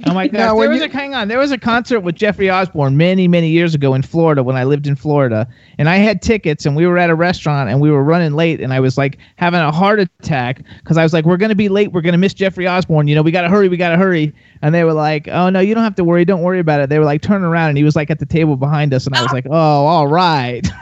Oh 0.07 0.15
my 0.15 0.29
gosh! 0.29 0.39
Now, 0.39 0.59
there 0.59 0.69
was 0.71 0.81
you- 0.81 0.87
a 0.87 0.89
hang 0.89 1.15
on. 1.15 1.29
There 1.29 1.39
was 1.39 1.51
a 1.51 1.59
concert 1.59 2.01
with 2.01 2.15
Jeffrey 2.15 2.49
Osborne 2.51 2.97
many, 2.97 3.27
many 3.27 3.49
years 3.49 3.75
ago 3.75 3.95
in 3.95 4.03
Florida 4.03 4.43
when 4.43 4.57
I 4.57 4.65
lived 4.65 4.87
in 4.87 4.95
Florida, 4.95 5.49
and 5.79 5.89
I 5.89 5.97
had 5.97 6.23
tickets, 6.23 6.65
and 6.65 6.77
we 6.77 6.87
were 6.87 6.97
at 6.99 7.11
a 7.11 7.15
restaurant, 7.15 7.69
and 7.71 7.81
we 7.81 7.91
were 7.91 8.05
running 8.05 8.35
late, 8.35 8.61
and 8.61 8.73
I 8.73 8.81
was 8.81 8.97
like 8.97 9.19
having 9.37 9.61
a 9.61 9.73
heart 9.73 9.99
attack 10.01 10.63
because 10.83 10.97
I 10.97 11.03
was 11.03 11.13
like, 11.13 11.25
"We're 11.25 11.37
gonna 11.37 11.55
be 11.57 11.69
late. 11.69 11.93
We're 11.93 12.03
gonna 12.03 12.19
miss 12.19 12.35
Jeffrey 12.35 12.69
Osborne. 12.69 13.09
You 13.09 13.15
know, 13.15 13.23
we 13.23 13.33
gotta 13.33 13.49
hurry. 13.49 13.69
We 13.69 13.77
gotta 13.77 13.97
hurry." 13.97 14.33
And 14.63 14.75
they 14.75 14.85
were 14.85 14.93
like, 14.95 15.27
"Oh 15.29 15.51
no, 15.51 15.61
you 15.61 15.75
don't 15.75 15.85
have 15.85 15.97
to 15.97 16.05
worry. 16.05 16.25
Don't 16.25 16.43
worry 16.43 16.61
about 16.61 16.81
it." 16.81 16.89
They 16.89 16.99
were 16.99 17.05
like 17.05 17.23
"Turn 17.23 17.43
around, 17.43 17.71
and 17.71 17.79
he 17.79 17.85
was 17.85 17.97
like 17.97 18.11
at 18.11 18.21
the 18.21 18.27
table 18.27 18.57
behind 18.57 18.95
us, 18.95 19.07
and 19.07 19.15
I 19.17 19.23
was 19.23 19.33
like, 19.33 19.47
"Oh, 19.51 19.53
all 19.53 20.07
right." 20.07 20.67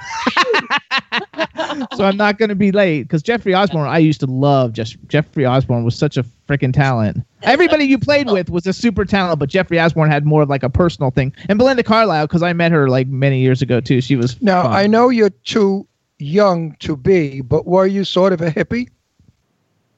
so 1.95 2.05
I'm 2.05 2.17
not 2.17 2.39
going 2.39 2.49
to 2.49 2.55
be 2.55 2.73
late 2.73 3.03
because 3.03 3.23
Jeffrey 3.23 3.55
Osborne. 3.55 3.89
I 3.89 3.99
used 3.99 4.21
to 4.21 4.27
love 4.27 4.73
just 4.73 4.97
Jeffrey 5.09 5.47
Osborne 5.47 5.85
was 5.85 5.97
such 5.97 6.17
a 6.17 6.25
freaking 6.49 6.73
talent. 6.73 7.19
Everybody 7.47 7.85
you 7.85 7.99
played 7.99 8.29
with 8.29 8.51
was 8.51 8.67
a 8.67 8.73
super 8.73 9.05
talent, 9.05 9.39
but 9.39 9.49
Jeffrey 9.49 9.81
Osborne 9.81 10.11
had 10.11 10.27
more 10.27 10.43
of 10.43 10.49
like 10.49 10.63
a 10.63 10.71
personal 10.71 11.11
thing. 11.11 11.33
And 11.49 11.59
Belinda 11.59 11.83
Carlisle, 11.83 12.27
because 12.27 12.43
I 12.43 12.53
met 12.53 12.73
her 12.73 12.89
like 12.89 13.07
many 13.07 13.39
years 13.41 13.63
ago 13.63 13.81
too. 13.81 14.01
She 14.01 14.17
was 14.17 14.41
Now 14.43 14.65
fun. 14.65 14.73
I 14.73 14.87
know 14.87 15.09
you're 15.09 15.31
too 15.31 15.87
young 16.19 16.75
to 16.81 16.97
be, 16.97 17.41
but 17.41 17.67
were 17.67 17.87
you 17.87 18.05
sort 18.05 18.33
of 18.33 18.41
a 18.41 18.51
hippie? 18.51 18.89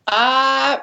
Uh, 0.08 0.78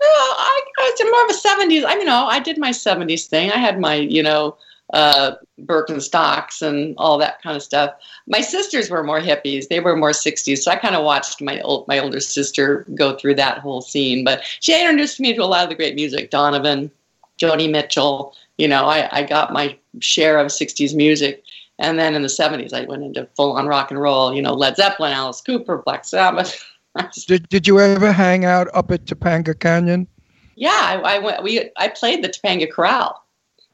no, 0.00 0.06
I, 0.06 0.62
I 0.78 0.92
was 0.94 1.10
more 1.10 1.24
of 1.24 1.30
a 1.30 1.66
70s. 1.66 1.84
I 1.86 1.96
mean, 1.96 2.06
know, 2.06 2.26
I 2.26 2.38
did 2.38 2.58
my 2.58 2.70
70s 2.70 3.26
thing. 3.26 3.50
I 3.50 3.58
had 3.58 3.78
my, 3.78 3.94
you 3.94 4.22
know, 4.22 4.56
uh, 4.92 5.32
Birkenstocks 5.60 6.62
and 6.62 6.94
all 6.96 7.18
that 7.18 7.42
kind 7.42 7.56
of 7.56 7.62
stuff. 7.62 7.94
My 8.26 8.40
sisters 8.40 8.90
were 8.90 9.04
more 9.04 9.20
hippies. 9.20 9.68
They 9.68 9.80
were 9.80 9.96
more 9.96 10.10
60s. 10.10 10.58
So 10.58 10.70
I 10.70 10.76
kind 10.76 10.94
of 10.94 11.04
watched 11.04 11.42
my 11.42 11.60
old, 11.60 11.86
my 11.88 11.98
older 11.98 12.20
sister 12.20 12.86
go 12.94 13.16
through 13.16 13.34
that 13.36 13.58
whole 13.58 13.82
scene. 13.82 14.24
But 14.24 14.42
she 14.60 14.78
introduced 14.78 15.20
me 15.20 15.34
to 15.34 15.42
a 15.42 15.46
lot 15.46 15.64
of 15.64 15.68
the 15.68 15.74
great 15.74 15.94
music. 15.94 16.30
Donovan, 16.30 16.90
Joni 17.38 17.70
Mitchell. 17.70 18.34
You 18.56 18.68
know, 18.68 18.86
I, 18.86 19.08
I 19.12 19.22
got 19.22 19.52
my 19.52 19.76
share 20.00 20.38
of 20.38 20.48
60s 20.48 20.94
music. 20.94 21.44
And 21.78 21.98
then 21.98 22.14
in 22.14 22.22
the 22.22 22.28
70s, 22.28 22.72
I 22.72 22.84
went 22.86 23.04
into 23.04 23.28
full 23.36 23.52
on 23.52 23.66
rock 23.66 23.90
and 23.90 24.00
roll. 24.00 24.34
You 24.34 24.42
know, 24.42 24.54
Led 24.54 24.76
Zeppelin, 24.76 25.12
Alice 25.12 25.40
Cooper, 25.40 25.78
Black 25.78 26.04
Sabbath. 26.04 26.64
Did 27.26 27.48
Did 27.48 27.68
you 27.68 27.78
ever 27.78 28.10
hang 28.10 28.44
out 28.44 28.68
up 28.74 28.90
at 28.90 29.04
Topanga 29.04 29.58
Canyon? 29.58 30.08
Yeah, 30.56 30.70
I, 30.72 31.16
I 31.16 31.18
went. 31.18 31.42
We 31.44 31.70
I 31.76 31.88
played 31.88 32.24
the 32.24 32.28
Topanga 32.28 32.70
Corral. 32.70 33.24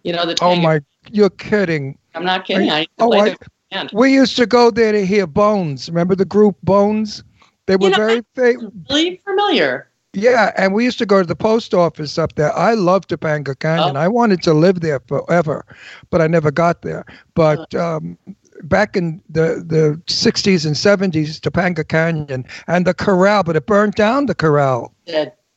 You 0.02 0.12
know 0.12 0.26
the. 0.26 0.36
Oh 0.42 0.54
my! 0.56 0.82
You're 1.10 1.30
kidding. 1.30 1.98
I'm 2.14 2.24
not 2.24 2.44
kidding. 2.44 2.70
I 2.70 2.80
you- 2.80 2.86
oh, 2.98 3.12
I- 3.12 3.36
band. 3.70 3.90
We 3.92 4.12
used 4.12 4.36
to 4.36 4.46
go 4.46 4.70
there 4.70 4.92
to 4.92 5.04
hear 5.04 5.26
Bones. 5.26 5.88
Remember 5.88 6.14
the 6.14 6.24
group 6.24 6.56
Bones? 6.62 7.24
They 7.66 7.76
were 7.76 7.90
know, 7.90 7.96
very 7.96 8.22
fa- 8.34 8.70
Really 8.90 9.20
familiar. 9.24 9.88
Yeah, 10.12 10.52
and 10.56 10.72
we 10.72 10.84
used 10.84 10.98
to 10.98 11.06
go 11.06 11.22
to 11.22 11.26
the 11.26 11.34
post 11.34 11.74
office 11.74 12.18
up 12.18 12.36
there. 12.36 12.56
I 12.56 12.74
love 12.74 13.06
Topanga 13.08 13.58
Canyon. 13.58 13.96
I 13.96 14.06
wanted 14.06 14.42
to 14.42 14.54
live 14.54 14.80
there 14.80 15.00
forever, 15.08 15.64
but 16.10 16.20
I 16.20 16.28
never 16.28 16.52
got 16.52 16.82
there. 16.82 17.04
But 17.34 17.74
um, 17.74 18.16
back 18.62 18.96
in 18.96 19.20
the, 19.28 19.64
the 19.66 20.00
60s 20.06 20.64
and 20.66 20.76
70s, 20.76 21.40
Topanga 21.40 21.86
Canyon 21.88 22.44
and 22.68 22.86
the 22.86 22.94
corral, 22.94 23.42
but 23.42 23.56
it 23.56 23.66
burned 23.66 23.94
down 23.94 24.26
the 24.26 24.36
corral. 24.36 24.94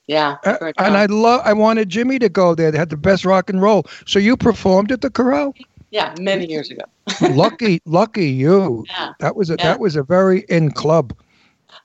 Yeah. 0.08 0.38
Uh, 0.46 0.72
and 0.78 0.98
I 0.98 1.06
love. 1.06 1.42
I 1.44 1.54
wanted 1.54 1.90
Jimmy 1.90 2.18
to 2.20 2.30
go 2.30 2.56
there. 2.56 2.72
They 2.72 2.78
had 2.78 2.90
the 2.90 2.98
best 2.98 3.26
rock 3.26 3.50
and 3.50 3.62
roll. 3.62 3.86
So 4.06 4.20
you 4.20 4.38
performed 4.38 4.92
at 4.92 5.02
the 5.02 5.10
corral. 5.10 5.54
Yeah, 5.92 6.14
many 6.20 6.46
years 6.50 6.70
ago. 6.72 6.84
lucky, 7.32 7.82
lucky 7.86 8.30
you. 8.30 8.86
Yeah. 8.90 9.14
That 9.20 9.36
was 9.36 9.50
a 9.50 9.56
Yeah. 9.60 9.66
that 9.66 9.80
was 9.80 9.96
a 9.96 10.04
very 10.04 10.42
in 10.50 10.72
club. 10.72 11.14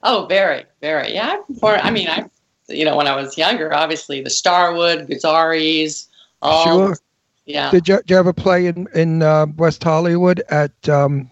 Oh, 0.03 0.25
very, 0.27 0.65
very. 0.81 1.13
Yeah, 1.13 1.27
I 1.37 1.41
performed. 1.53 1.81
I 1.83 1.91
mean, 1.91 2.07
I, 2.09 2.29
you 2.67 2.83
know, 2.85 2.95
when 2.97 3.07
I 3.07 3.15
was 3.15 3.37
younger, 3.37 3.73
obviously 3.73 4.21
the 4.21 4.29
Starwood, 4.29 5.07
Gazzarri's, 5.07 6.07
all. 6.41 6.63
Sure. 6.65 6.97
Yeah. 7.45 7.71
Did 7.71 7.87
you, 7.87 7.97
did 7.97 8.09
you 8.09 8.17
ever 8.17 8.33
play 8.33 8.67
in 8.67 8.87
in 8.95 9.21
uh, 9.21 9.47
West 9.57 9.83
Hollywood 9.83 10.41
at 10.49 10.71
um, 10.89 11.29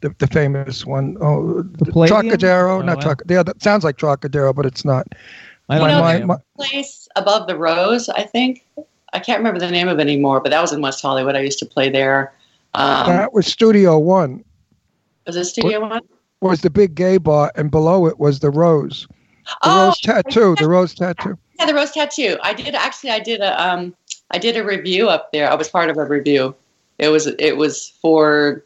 the 0.00 0.14
the 0.18 0.26
famous 0.26 0.84
one? 0.86 1.16
Oh, 1.20 1.62
the 1.62 1.86
Palladium? 1.86 2.30
Trocadero, 2.30 2.78
Oh, 2.78 2.82
not 2.82 2.98
wow. 2.98 3.02
Trocadero. 3.14 3.36
Yeah, 3.36 3.42
that 3.42 3.62
sounds 3.62 3.84
like 3.84 3.96
Trocadero, 3.96 4.54
but 4.54 4.64
it's 4.66 4.84
not. 4.84 5.06
I 5.70 5.76
You 5.76 5.82
My- 5.82 5.88
know, 5.90 6.00
my- 6.00 6.24
my- 6.24 6.36
place 6.56 7.08
above 7.16 7.46
the 7.46 7.56
Rose, 7.56 8.08
I 8.08 8.24
think. 8.24 8.66
I 9.12 9.18
can't 9.18 9.38
remember 9.38 9.58
the 9.60 9.70
name 9.70 9.88
of 9.88 9.98
it 9.98 10.02
anymore, 10.02 10.40
but 10.40 10.50
that 10.50 10.60
was 10.60 10.72
in 10.72 10.80
West 10.80 11.00
Hollywood. 11.00 11.36
I 11.36 11.40
used 11.40 11.58
to 11.60 11.66
play 11.66 11.88
there. 11.88 12.32
Um, 12.74 13.06
that 13.06 13.32
was 13.32 13.46
Studio 13.46 13.98
One. 13.98 14.44
was 15.26 15.36
it 15.36 15.44
Studio 15.44 15.80
One? 15.80 16.00
Was 16.40 16.60
the 16.62 16.70
big 16.70 16.94
gay 16.94 17.18
bar, 17.18 17.52
and 17.54 17.70
below 17.70 18.06
it 18.06 18.18
was 18.18 18.40
the 18.40 18.50
Rose. 18.50 19.06
The 19.08 19.56
Oh, 19.62 19.86
Rose 19.86 20.00
Tattoo. 20.00 20.54
The 20.58 20.68
Rose 20.68 20.94
Tattoo. 20.94 21.36
Yeah, 21.58 21.66
the 21.66 21.74
Rose 21.74 21.90
Tattoo. 21.92 22.38
I 22.42 22.52
did 22.54 22.74
actually. 22.74 23.10
I 23.10 23.18
did 23.20 23.40
a 23.40 23.60
um. 23.62 23.94
I 24.32 24.38
did 24.38 24.56
a 24.56 24.64
review 24.64 25.08
up 25.08 25.32
there. 25.32 25.50
I 25.50 25.54
was 25.54 25.68
part 25.68 25.90
of 25.90 25.96
a 25.98 26.04
review. 26.04 26.54
It 26.98 27.08
was 27.08 27.26
it 27.26 27.56
was 27.56 27.92
for. 28.00 28.64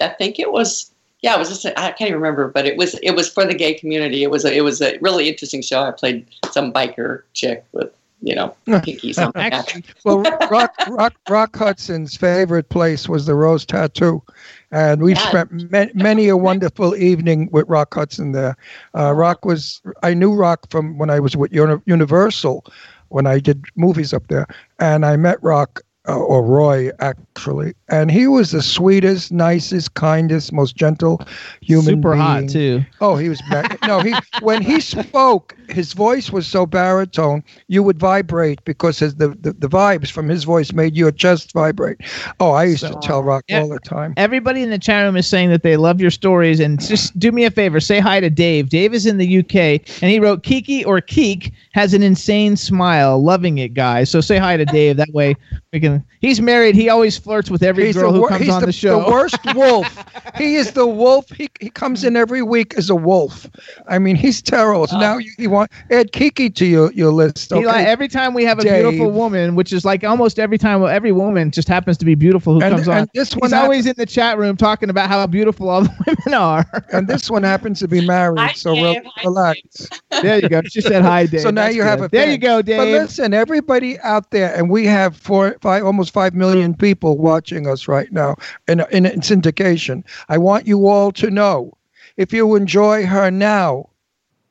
I 0.00 0.08
think 0.08 0.38
it 0.38 0.52
was. 0.52 0.90
Yeah, 1.22 1.34
it 1.36 1.38
was 1.38 1.48
just. 1.48 1.66
I 1.66 1.92
can't 1.92 2.02
even 2.08 2.14
remember, 2.14 2.48
but 2.48 2.66
it 2.66 2.76
was 2.76 2.94
it 3.02 3.10
was 3.12 3.28
for 3.30 3.44
the 3.44 3.54
gay 3.54 3.74
community. 3.74 4.22
It 4.22 4.30
was 4.30 4.44
a, 4.44 4.56
it 4.56 4.62
was 4.62 4.80
a 4.80 4.98
really 5.00 5.28
interesting 5.28 5.60
show. 5.62 5.82
I 5.82 5.90
played 5.90 6.26
some 6.50 6.72
biker 6.72 7.22
chick 7.34 7.64
with 7.72 7.90
you 8.22 8.34
know 8.34 8.54
pinky 8.66 9.12
something. 9.12 9.40
like 9.40 9.52
that. 9.52 9.82
Well, 10.04 10.22
Rock, 10.50 10.74
Rock, 10.88 11.14
Rock 11.28 11.56
Hudson's 11.56 12.16
favorite 12.16 12.68
place 12.70 13.06
was 13.08 13.26
the 13.26 13.34
Rose 13.34 13.66
Tattoo, 13.66 14.22
and 14.70 15.02
we 15.02 15.12
Yeah. 15.12 15.28
spent 15.28 15.70
ma- 15.70 15.86
many 15.94 16.28
a 16.28 16.36
wonderful 16.38 16.96
evening 16.96 17.50
with 17.52 17.68
Rock 17.68 17.92
Hudson 17.94 18.32
there. 18.32 18.56
Uh, 18.96 19.12
Rock 19.12 19.44
was 19.44 19.82
I 20.02 20.14
knew 20.14 20.32
Rock 20.32 20.70
from 20.70 20.96
when 20.96 21.10
I 21.10 21.20
was 21.20 21.36
with 21.36 21.52
Uni- 21.52 21.82
Universal, 21.84 22.64
when 23.08 23.26
I 23.26 23.40
did 23.40 23.62
movies 23.76 24.14
up 24.14 24.26
there, 24.28 24.46
and 24.78 25.04
I 25.04 25.16
met 25.16 25.42
Rock. 25.42 25.82
Uh, 26.10 26.18
or 26.18 26.42
Roy, 26.42 26.90
actually, 26.98 27.72
and 27.88 28.10
he 28.10 28.26
was 28.26 28.50
the 28.50 28.62
sweetest, 28.62 29.30
nicest, 29.30 29.94
kindest, 29.94 30.52
most 30.52 30.74
gentle 30.74 31.20
human 31.60 31.84
super 31.84 32.14
being. 32.14 32.20
hot 32.24 32.48
too. 32.48 32.80
Oh, 33.00 33.14
he 33.16 33.28
was 33.28 33.40
ma- 33.48 33.62
no. 33.86 34.00
He 34.00 34.14
when 34.40 34.60
he 34.60 34.80
spoke, 34.80 35.54
his 35.68 35.92
voice 35.92 36.32
was 36.32 36.48
so 36.48 36.66
baritone, 36.66 37.44
you 37.68 37.84
would 37.84 37.98
vibrate 38.00 38.64
because 38.64 38.98
his, 38.98 39.14
the, 39.16 39.28
the 39.28 39.52
the 39.52 39.68
vibes 39.68 40.10
from 40.10 40.28
his 40.28 40.42
voice 40.42 40.72
made 40.72 40.96
your 40.96 41.12
chest 41.12 41.52
vibrate. 41.52 41.98
Oh, 42.40 42.50
I 42.50 42.64
used 42.64 42.84
to 42.86 42.98
tell 43.02 43.22
Rock 43.22 43.44
Yeah. 43.46 43.60
all 43.60 43.68
the 43.68 43.78
time. 43.78 44.14
Everybody 44.16 44.62
in 44.62 44.70
the 44.70 44.78
chat 44.78 45.04
room 45.04 45.16
is 45.16 45.28
saying 45.28 45.50
that 45.50 45.62
they 45.62 45.76
love 45.76 46.00
your 46.00 46.10
stories, 46.10 46.58
and 46.58 46.80
just 46.80 47.16
do 47.20 47.30
me 47.30 47.44
a 47.44 47.50
favor, 47.52 47.78
say 47.78 48.00
hi 48.00 48.18
to 48.18 48.30
Dave. 48.30 48.68
Dave 48.70 48.94
is 48.94 49.06
in 49.06 49.18
the 49.18 49.38
UK, 49.38 49.54
and 50.02 50.10
he 50.10 50.18
wrote 50.18 50.42
Kiki 50.42 50.84
or 50.84 51.00
Keek 51.00 51.52
has 51.72 51.94
an 51.94 52.02
insane 52.02 52.56
smile, 52.56 53.22
loving 53.22 53.58
it, 53.58 53.74
guys. 53.74 54.10
So 54.10 54.20
say 54.20 54.38
hi 54.38 54.56
to 54.56 54.64
Dave. 54.64 54.96
That 54.96 55.10
way 55.12 55.36
we 55.72 55.78
can. 55.78 55.99
He's 56.20 56.40
married. 56.40 56.74
He 56.74 56.88
always 56.88 57.16
flirts 57.16 57.50
with 57.50 57.62
every 57.62 57.86
He's 57.86 57.96
girl 57.96 58.12
who 58.12 58.20
wor- 58.20 58.28
comes 58.28 58.42
he's 58.42 58.50
on 58.52 58.60
the, 58.60 58.66
the, 58.66 58.72
show. 58.72 59.00
the 59.04 59.10
worst 59.10 59.38
wolf. 59.54 60.04
he 60.36 60.56
is 60.56 60.72
the 60.72 60.86
wolf. 60.86 61.28
He, 61.30 61.48
he 61.60 61.70
comes 61.70 62.04
in 62.04 62.14
every 62.16 62.42
week 62.42 62.74
as 62.74 62.90
a 62.90 62.94
wolf. 62.94 63.48
I 63.88 63.98
mean, 63.98 64.16
he's 64.16 64.42
terrible. 64.42 64.86
So 64.86 64.96
oh. 64.96 65.00
now 65.00 65.16
you, 65.18 65.30
you 65.38 65.48
want 65.50 65.70
add 65.90 66.12
Kiki 66.12 66.50
to 66.50 66.66
your, 66.66 66.92
your 66.92 67.10
list. 67.12 67.50
He 67.50 67.56
Okay? 67.58 67.66
like 67.66 67.86
every 67.86 68.08
time 68.08 68.34
we 68.34 68.44
have 68.44 68.58
a 68.58 68.64
Dave. 68.64 68.82
beautiful 68.84 69.10
woman, 69.12 69.54
which 69.56 69.72
is 69.72 69.84
like 69.84 70.04
almost 70.04 70.38
every 70.38 70.58
time 70.58 70.82
every 70.84 71.12
woman 71.12 71.50
just 71.50 71.68
happens 71.68 71.96
to 71.98 72.04
be 72.04 72.14
beautiful 72.14 72.54
who 72.54 72.60
And- 72.62 72.74
comes 72.76 72.88
on. 72.88 72.98
and 72.98 73.10
this 73.14 73.32
one 73.34 73.48
He's 73.48 73.52
always 73.54 73.86
in 73.86 73.94
the 73.96 74.06
chat 74.06 74.36
room 74.38 74.56
talking 74.56 74.90
about 74.90 75.08
how 75.08 75.26
beautiful 75.26 75.70
all 75.70 75.82
the 75.82 75.94
women 76.26 76.38
are. 76.38 76.66
and 76.92 77.08
this 77.08 77.30
one 77.30 77.42
happens 77.42 77.78
to 77.80 77.88
be 77.88 78.06
married, 78.06 78.56
so 78.56 78.72
re- 78.72 79.02
relax. 79.24 79.88
There 80.22 80.38
you 80.40 80.48
go. 80.50 80.60
She 80.68 80.80
said 80.82 81.02
hi, 81.02 81.24
Dave. 81.26 81.40
So 81.40 81.50
now 81.50 81.62
That's 81.64 81.76
you 81.76 81.82
have 81.82 82.00
good. 82.00 82.04
a 82.06 82.08
There 82.10 82.22
fan. 82.24 82.32
you 82.32 82.38
go, 82.38 82.60
Dave. 82.62 82.76
But 82.78 82.88
listen, 82.88 83.32
everybody 83.32 83.98
out 84.00 84.30
there, 84.30 84.54
and 84.54 84.68
we 84.68 84.84
have 84.86 85.16
four, 85.16 85.56
five, 85.62 85.79
almost 85.80 86.12
five 86.12 86.34
million 86.34 86.74
people 86.74 87.18
watching 87.18 87.66
us 87.66 87.88
right 87.88 88.10
now 88.12 88.36
in, 88.68 88.80
in, 88.90 89.06
in 89.06 89.20
syndication. 89.20 90.04
I 90.28 90.38
want 90.38 90.66
you 90.66 90.88
all 90.88 91.12
to 91.12 91.30
know, 91.30 91.76
if 92.16 92.32
you 92.32 92.54
enjoy 92.54 93.06
her 93.06 93.30
now, 93.30 93.90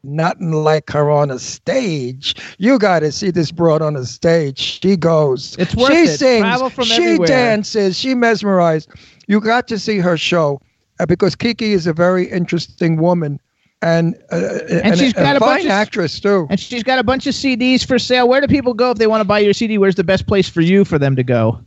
nothing 0.04 0.52
like 0.52 0.90
her 0.92 1.10
on 1.10 1.30
a 1.32 1.40
stage. 1.40 2.36
You 2.58 2.80
got 2.80 3.00
to 3.00 3.12
see 3.12 3.32
this 3.32 3.52
broad 3.52 3.82
on 3.82 3.96
a 3.96 4.06
stage. 4.06 4.80
She 4.82 4.96
goes. 4.96 5.56
It's 5.58 5.76
worth 5.76 5.92
she 5.92 6.04
it. 6.04 6.18
sings. 6.18 6.86
She 6.86 7.04
everywhere. 7.04 7.28
dances. 7.28 7.98
She 7.98 8.16
mesmerized. 8.16 8.90
You 9.28 9.40
got 9.40 9.68
to 9.68 9.80
see 9.80 10.00
her 10.00 10.18
show 10.18 10.62
uh, 11.00 11.06
because 11.06 11.36
Kiki 11.36 11.74
is 11.74 11.88
a 11.88 11.94
very 11.94 12.30
interesting 12.30 12.98
woman. 12.98 13.40
And, 13.82 14.16
uh, 14.32 14.60
and, 14.84 14.98
she's 14.98 15.14
a, 15.14 15.16
got 15.16 15.38
a 15.38 15.40
fine 15.40 15.50
bunch 15.50 15.66
of- 15.66 15.72
actress 15.72 16.20
too. 16.20 16.48
And 16.50 16.60
she's 16.60 16.84
got 16.84 17.00
a 17.00 17.04
bunch 17.04 17.28
of 17.28 17.34
CDs 17.34 17.86
for 17.86 17.98
sale. 17.98 18.28
Where 18.28 18.42
do 18.42 18.48
people 18.48 18.74
go 18.74 18.92
if 18.92 18.98
they 18.98 19.08
want 19.08 19.22
to 19.22 19.26
buy 19.26 19.40
your 19.40 19.54
CD? 19.54 19.78
Where's 19.78 19.96
the 19.96 20.04
best 20.04 20.28
place 20.28 20.50
for 20.50 20.62
you 20.62 20.84
for 20.84 21.00
them 21.00 21.16
to 21.16 21.24
go? 21.24 21.60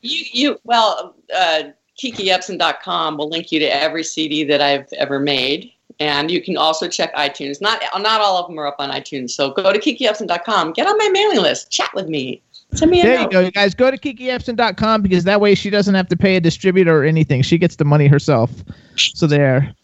You, 0.00 0.24
you 0.32 0.60
well, 0.64 1.14
uh, 1.34 1.64
KikiEbsen.com 2.02 3.18
will 3.18 3.28
link 3.28 3.52
you 3.52 3.58
to 3.60 3.66
every 3.66 4.02
CD 4.02 4.44
that 4.44 4.60
I've 4.60 4.90
ever 4.94 5.20
made, 5.20 5.72
And 6.00 6.30
you 6.30 6.42
can 6.42 6.56
also 6.56 6.88
check 6.88 7.14
iTunes. 7.14 7.60
Not 7.60 7.82
not 7.98 8.20
all 8.20 8.38
of 8.38 8.48
them 8.48 8.58
are 8.58 8.66
up 8.66 8.76
on 8.78 8.90
iTunes. 8.90 9.30
So 9.30 9.50
go 9.50 9.72
to 9.72 9.78
kikiebsen.com. 9.78 10.72
Get 10.72 10.86
on 10.86 10.96
my 10.96 11.08
mailing 11.10 11.42
list. 11.42 11.70
Chat 11.70 11.90
with 11.94 12.08
me. 12.08 12.42
Send 12.74 12.90
me 12.90 13.00
a 13.00 13.04
There 13.04 13.20
you 13.20 13.28
go, 13.28 13.40
you 13.40 13.50
guys. 13.50 13.74
Go 13.74 13.90
to 13.90 13.98
kikiebsen.com 13.98 15.02
because 15.02 15.24
that 15.24 15.40
way 15.40 15.54
she 15.54 15.68
doesn't 15.68 15.94
have 15.94 16.08
to 16.08 16.16
pay 16.16 16.36
a 16.36 16.40
distributor 16.40 17.02
or 17.02 17.04
anything. 17.04 17.42
She 17.42 17.58
gets 17.58 17.76
the 17.76 17.84
money 17.84 18.06
herself. 18.06 18.50
So 18.96 19.26
there. 19.26 19.74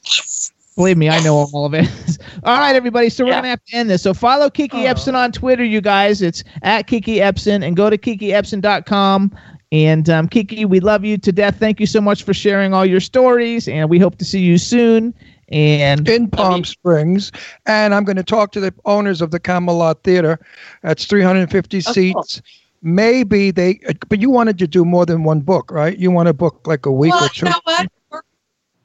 Believe 0.79 0.97
me, 0.97 1.09
I 1.09 1.21
know 1.25 1.35
all 1.53 1.67
of 1.67 1.75
it. 1.75 1.89
all 2.45 2.57
right, 2.57 2.77
everybody. 2.77 3.09
So 3.09 3.25
we're 3.25 3.33
gonna 3.33 3.49
have 3.49 3.65
to 3.65 3.77
end 3.77 3.91
this. 3.91 4.01
So 4.05 4.15
follow 4.15 4.49
Kiki 4.49 4.85
Ebsen 4.85 5.15
on 5.15 5.33
Twitter, 5.33 5.65
you 5.65 5.81
guys. 5.81 6.23
It's 6.23 6.45
at 6.63 6.87
Kiki 6.87 7.17
Ebsen, 7.17 7.67
and 7.67 7.75
go 7.75 7.91
to 7.91 7.99
kikiebsen.com. 7.99 9.37
And 9.73 10.09
um, 10.09 10.29
Kiki, 10.29 10.65
we 10.65 10.79
love 10.79 11.05
you 11.05 11.19
to 11.19 11.33
death. 11.33 11.59
Thank 11.59 11.81
you 11.81 11.87
so 11.87 12.01
much 12.01 12.23
for 12.23 12.33
sharing 12.33 12.75
all 12.75 12.87
your 12.87 13.01
stories, 13.01 13.67
and 13.67 13.91
we 13.91 13.99
hope 13.99 14.19
to 14.19 14.25
see 14.25 14.39
you 14.39 14.57
soon. 14.57 15.13
And 15.49 16.09
in 16.09 16.31
Palm 16.31 16.65
Springs, 16.65 17.33
and 17.67 17.93
I'm 17.93 18.05
going 18.05 18.15
to 18.15 18.23
talk 18.23 18.53
to 18.53 18.61
the 18.61 18.73
owners 18.85 19.21
of 19.21 19.33
the 19.33 19.41
Camelot 19.41 20.05
Theater. 20.05 20.39
That's 20.85 21.07
350 21.07 21.81
seats. 21.81 22.41
Maybe 22.83 23.51
they, 23.51 23.81
but 24.09 24.21
you 24.21 24.31
wanted 24.31 24.59
to 24.59 24.69
do 24.69 24.85
more 24.85 25.05
than 25.05 25.25
one 25.25 25.41
book, 25.41 25.73
right? 25.73 25.99
You 25.99 26.13
want 26.13 26.29
to 26.29 26.35
book 26.35 26.69
like 26.69 26.87
a 26.87 26.93
week 26.93 27.15
well, 27.15 27.25
or 27.25 27.29
two. 27.31 27.47
you 27.47 27.51
know 27.51 27.61
what? 27.65 27.89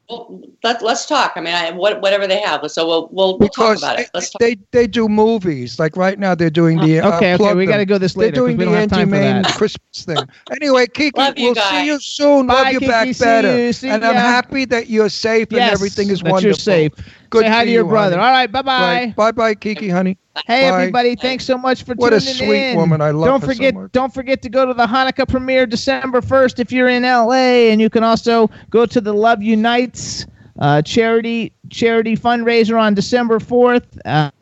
We're- 0.10 0.26
Well, 0.30 0.42
let, 0.64 0.82
let's 0.82 1.06
talk. 1.06 1.34
I 1.36 1.42
mean, 1.42 1.54
I, 1.54 1.72
what, 1.72 2.02
whatever 2.02 2.28
they 2.28 2.40
have. 2.40 2.70
So 2.72 2.86
we'll 2.88 3.10
we'll, 3.12 3.38
we'll 3.40 3.50
talk 3.50 3.78
because 3.78 3.84
about 3.84 4.00
it. 4.00 4.10
Let's 4.14 4.30
talk. 4.30 4.40
they 4.40 4.56
they 4.72 4.88
do 4.88 5.08
movies. 5.08 5.80
Like 5.80 5.96
right 5.96 6.18
now, 6.20 6.36
they're 6.36 6.50
doing 6.50 6.80
the. 6.80 7.00
Uh, 7.00 7.16
Okay, 7.18 7.34
okay, 7.36 7.54
we 7.54 7.66
gotta 7.66 7.86
go 7.86 7.98
this 7.98 8.16
later. 8.16 8.32
They're 8.32 8.42
doing 8.42 8.58
we 8.58 8.66
the 8.66 8.72
don't 8.72 8.80
have 8.80 8.90
time 8.90 9.10
for 9.10 9.16
anti-Maine 9.16 9.42
that. 9.44 9.54
Christmas 9.56 10.06
thing. 10.06 10.28
Anyway, 10.52 10.88
Kiki, 10.88 11.12
Love 11.20 11.38
you 11.38 11.46
we'll 11.46 11.54
guys. 11.56 11.70
see 11.70 11.86
you 11.86 12.00
soon. 12.00 12.48
Bye, 12.48 12.64
Love 12.64 12.74
you 12.74 12.80
Kiki. 12.80 12.92
back 12.92 13.14
See 13.14 13.24
better. 13.24 13.58
you. 13.66 13.74
See 13.74 13.90
and 13.90 14.04
I'm 14.04 14.16
happy 14.16 14.66
that 14.66 14.90
you're 14.90 15.10
safe 15.10 15.54
and 15.54 15.68
everything 15.70 16.10
is 16.10 16.22
that 16.22 16.42
you're 16.42 16.54
safe. 16.54 16.92
Good 17.30 17.46
Say 17.46 17.50
hi 17.50 17.64
to 17.66 17.72
your 17.72 17.84
you, 17.84 17.86
brother. 17.86 18.18
honey. 18.18 18.28
All 18.28 18.32
right, 18.32 18.52
bye-bye. 18.52 19.06
Right. 19.06 19.16
Bye 19.16 19.32
bye, 19.32 19.56
Kiki, 19.56 19.90
honey. 19.90 20.18
Hey 20.48 20.70
Bye. 20.70 20.82
everybody! 20.82 21.16
Thanks 21.16 21.46
so 21.46 21.58
much 21.58 21.84
for 21.84 21.94
What 21.94 22.10
tuning 22.10 22.28
in. 22.28 22.34
What 22.34 22.36
a 22.36 22.46
sweet 22.48 22.70
in. 22.72 22.78
woman. 22.78 23.02
I 23.02 23.12
love 23.12 23.28
Don't 23.28 23.42
her 23.42 23.48
so 23.48 23.54
forget, 23.54 23.74
much. 23.76 23.92
don't 23.92 24.14
forget 24.14 24.42
to 24.42 24.50
go 24.50 24.66
to 24.66 24.74
the 24.74 24.88
Hanukkah 24.88 25.28
premiere 25.28 25.66
December 25.68 26.22
first 26.22 26.60
if 26.60 26.72
you're 26.72 26.88
in 26.90 27.04
LA, 27.04 27.70
and 27.70 27.80
you 27.80 27.90
can 27.90 28.04
also 28.04 28.50
go 28.72 28.86
to 28.88 29.00
the 29.00 29.14
Love 29.14 29.44
Unites 29.44 30.26
uh, 30.60 30.82
charity 30.82 31.54
charity 31.70 32.18
fundraiser 32.18 32.80
on 32.82 32.96
December 32.96 33.40
fourth. 33.40 33.86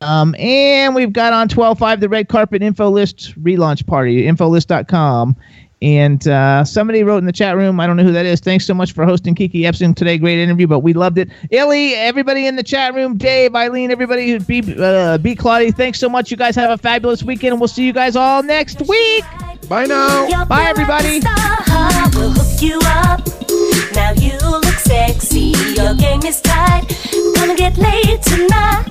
Um, 0.01 0.33
and 0.39 0.95
we've 0.95 1.11
got 1.13 1.33
on 1.33 1.49
twelve 1.49 1.77
five 1.77 1.99
the 1.99 2.07
red 2.07 2.29
carpet 2.29 2.63
info 2.63 2.89
list 2.89 3.33
relaunch 3.43 3.85
party 3.85 4.23
infolist.com. 4.23 5.35
And 5.81 6.27
uh, 6.27 6.63
somebody 6.63 7.03
wrote 7.03 7.17
in 7.17 7.25
the 7.25 7.31
chat 7.31 7.57
room, 7.57 7.79
I 7.79 7.87
don't 7.87 7.97
know 7.97 8.03
who 8.03 8.11
that 8.11 8.25
is. 8.25 8.39
Thanks 8.39 8.65
so 8.65 8.73
much 8.73 8.91
for 8.91 9.03
hosting 9.03 9.33
Kiki 9.33 9.61
Ebsen 9.61 9.95
today. 9.95 10.17
Great 10.19 10.37
interview, 10.37 10.67
but 10.67 10.79
we 10.79 10.93
loved 10.93 11.17
it. 11.17 11.29
Illy, 11.49 11.95
everybody 11.95 12.45
in 12.45 12.55
the 12.55 12.63
chat 12.63 12.93
room, 12.93 13.17
Dave, 13.17 13.55
Eileen, 13.55 13.89
everybody, 13.89 14.37
B, 14.37 14.75
uh, 14.77 15.17
B 15.17 15.35
Claudia, 15.35 15.71
thanks 15.71 15.99
so 15.99 16.07
much. 16.07 16.29
You 16.29 16.37
guys 16.37 16.55
have 16.55 16.69
a 16.69 16.77
fabulous 16.77 17.23
weekend. 17.23 17.59
We'll 17.59 17.67
see 17.67 17.83
you 17.83 17.93
guys 17.93 18.15
all 18.15 18.43
next 18.43 18.81
week. 18.87 19.23
Bye 19.67 19.85
now. 19.85 20.45
Bye, 20.45 20.65
everybody. 20.65 21.21
We'll 22.13 22.31
hook 22.31 22.61
you 22.61 22.79
up. 22.83 23.25
Now 23.95 24.11
you 24.11 24.37
look 24.39 24.65
sexy. 24.65 25.53
Your 25.75 25.95
game 25.95 26.23
is 26.23 26.41
tight. 26.41 26.85
Gonna 27.35 27.55
get 27.55 27.77
laid 27.77 28.21
tonight. 28.21 28.85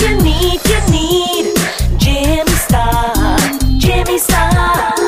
You 0.00 0.22
need, 0.22 0.60
you 0.68 0.80
need 0.92 1.56
Jimmy 1.98 2.52
Star. 2.52 3.38
Jimmy 3.78 4.18
Star. 4.18 5.07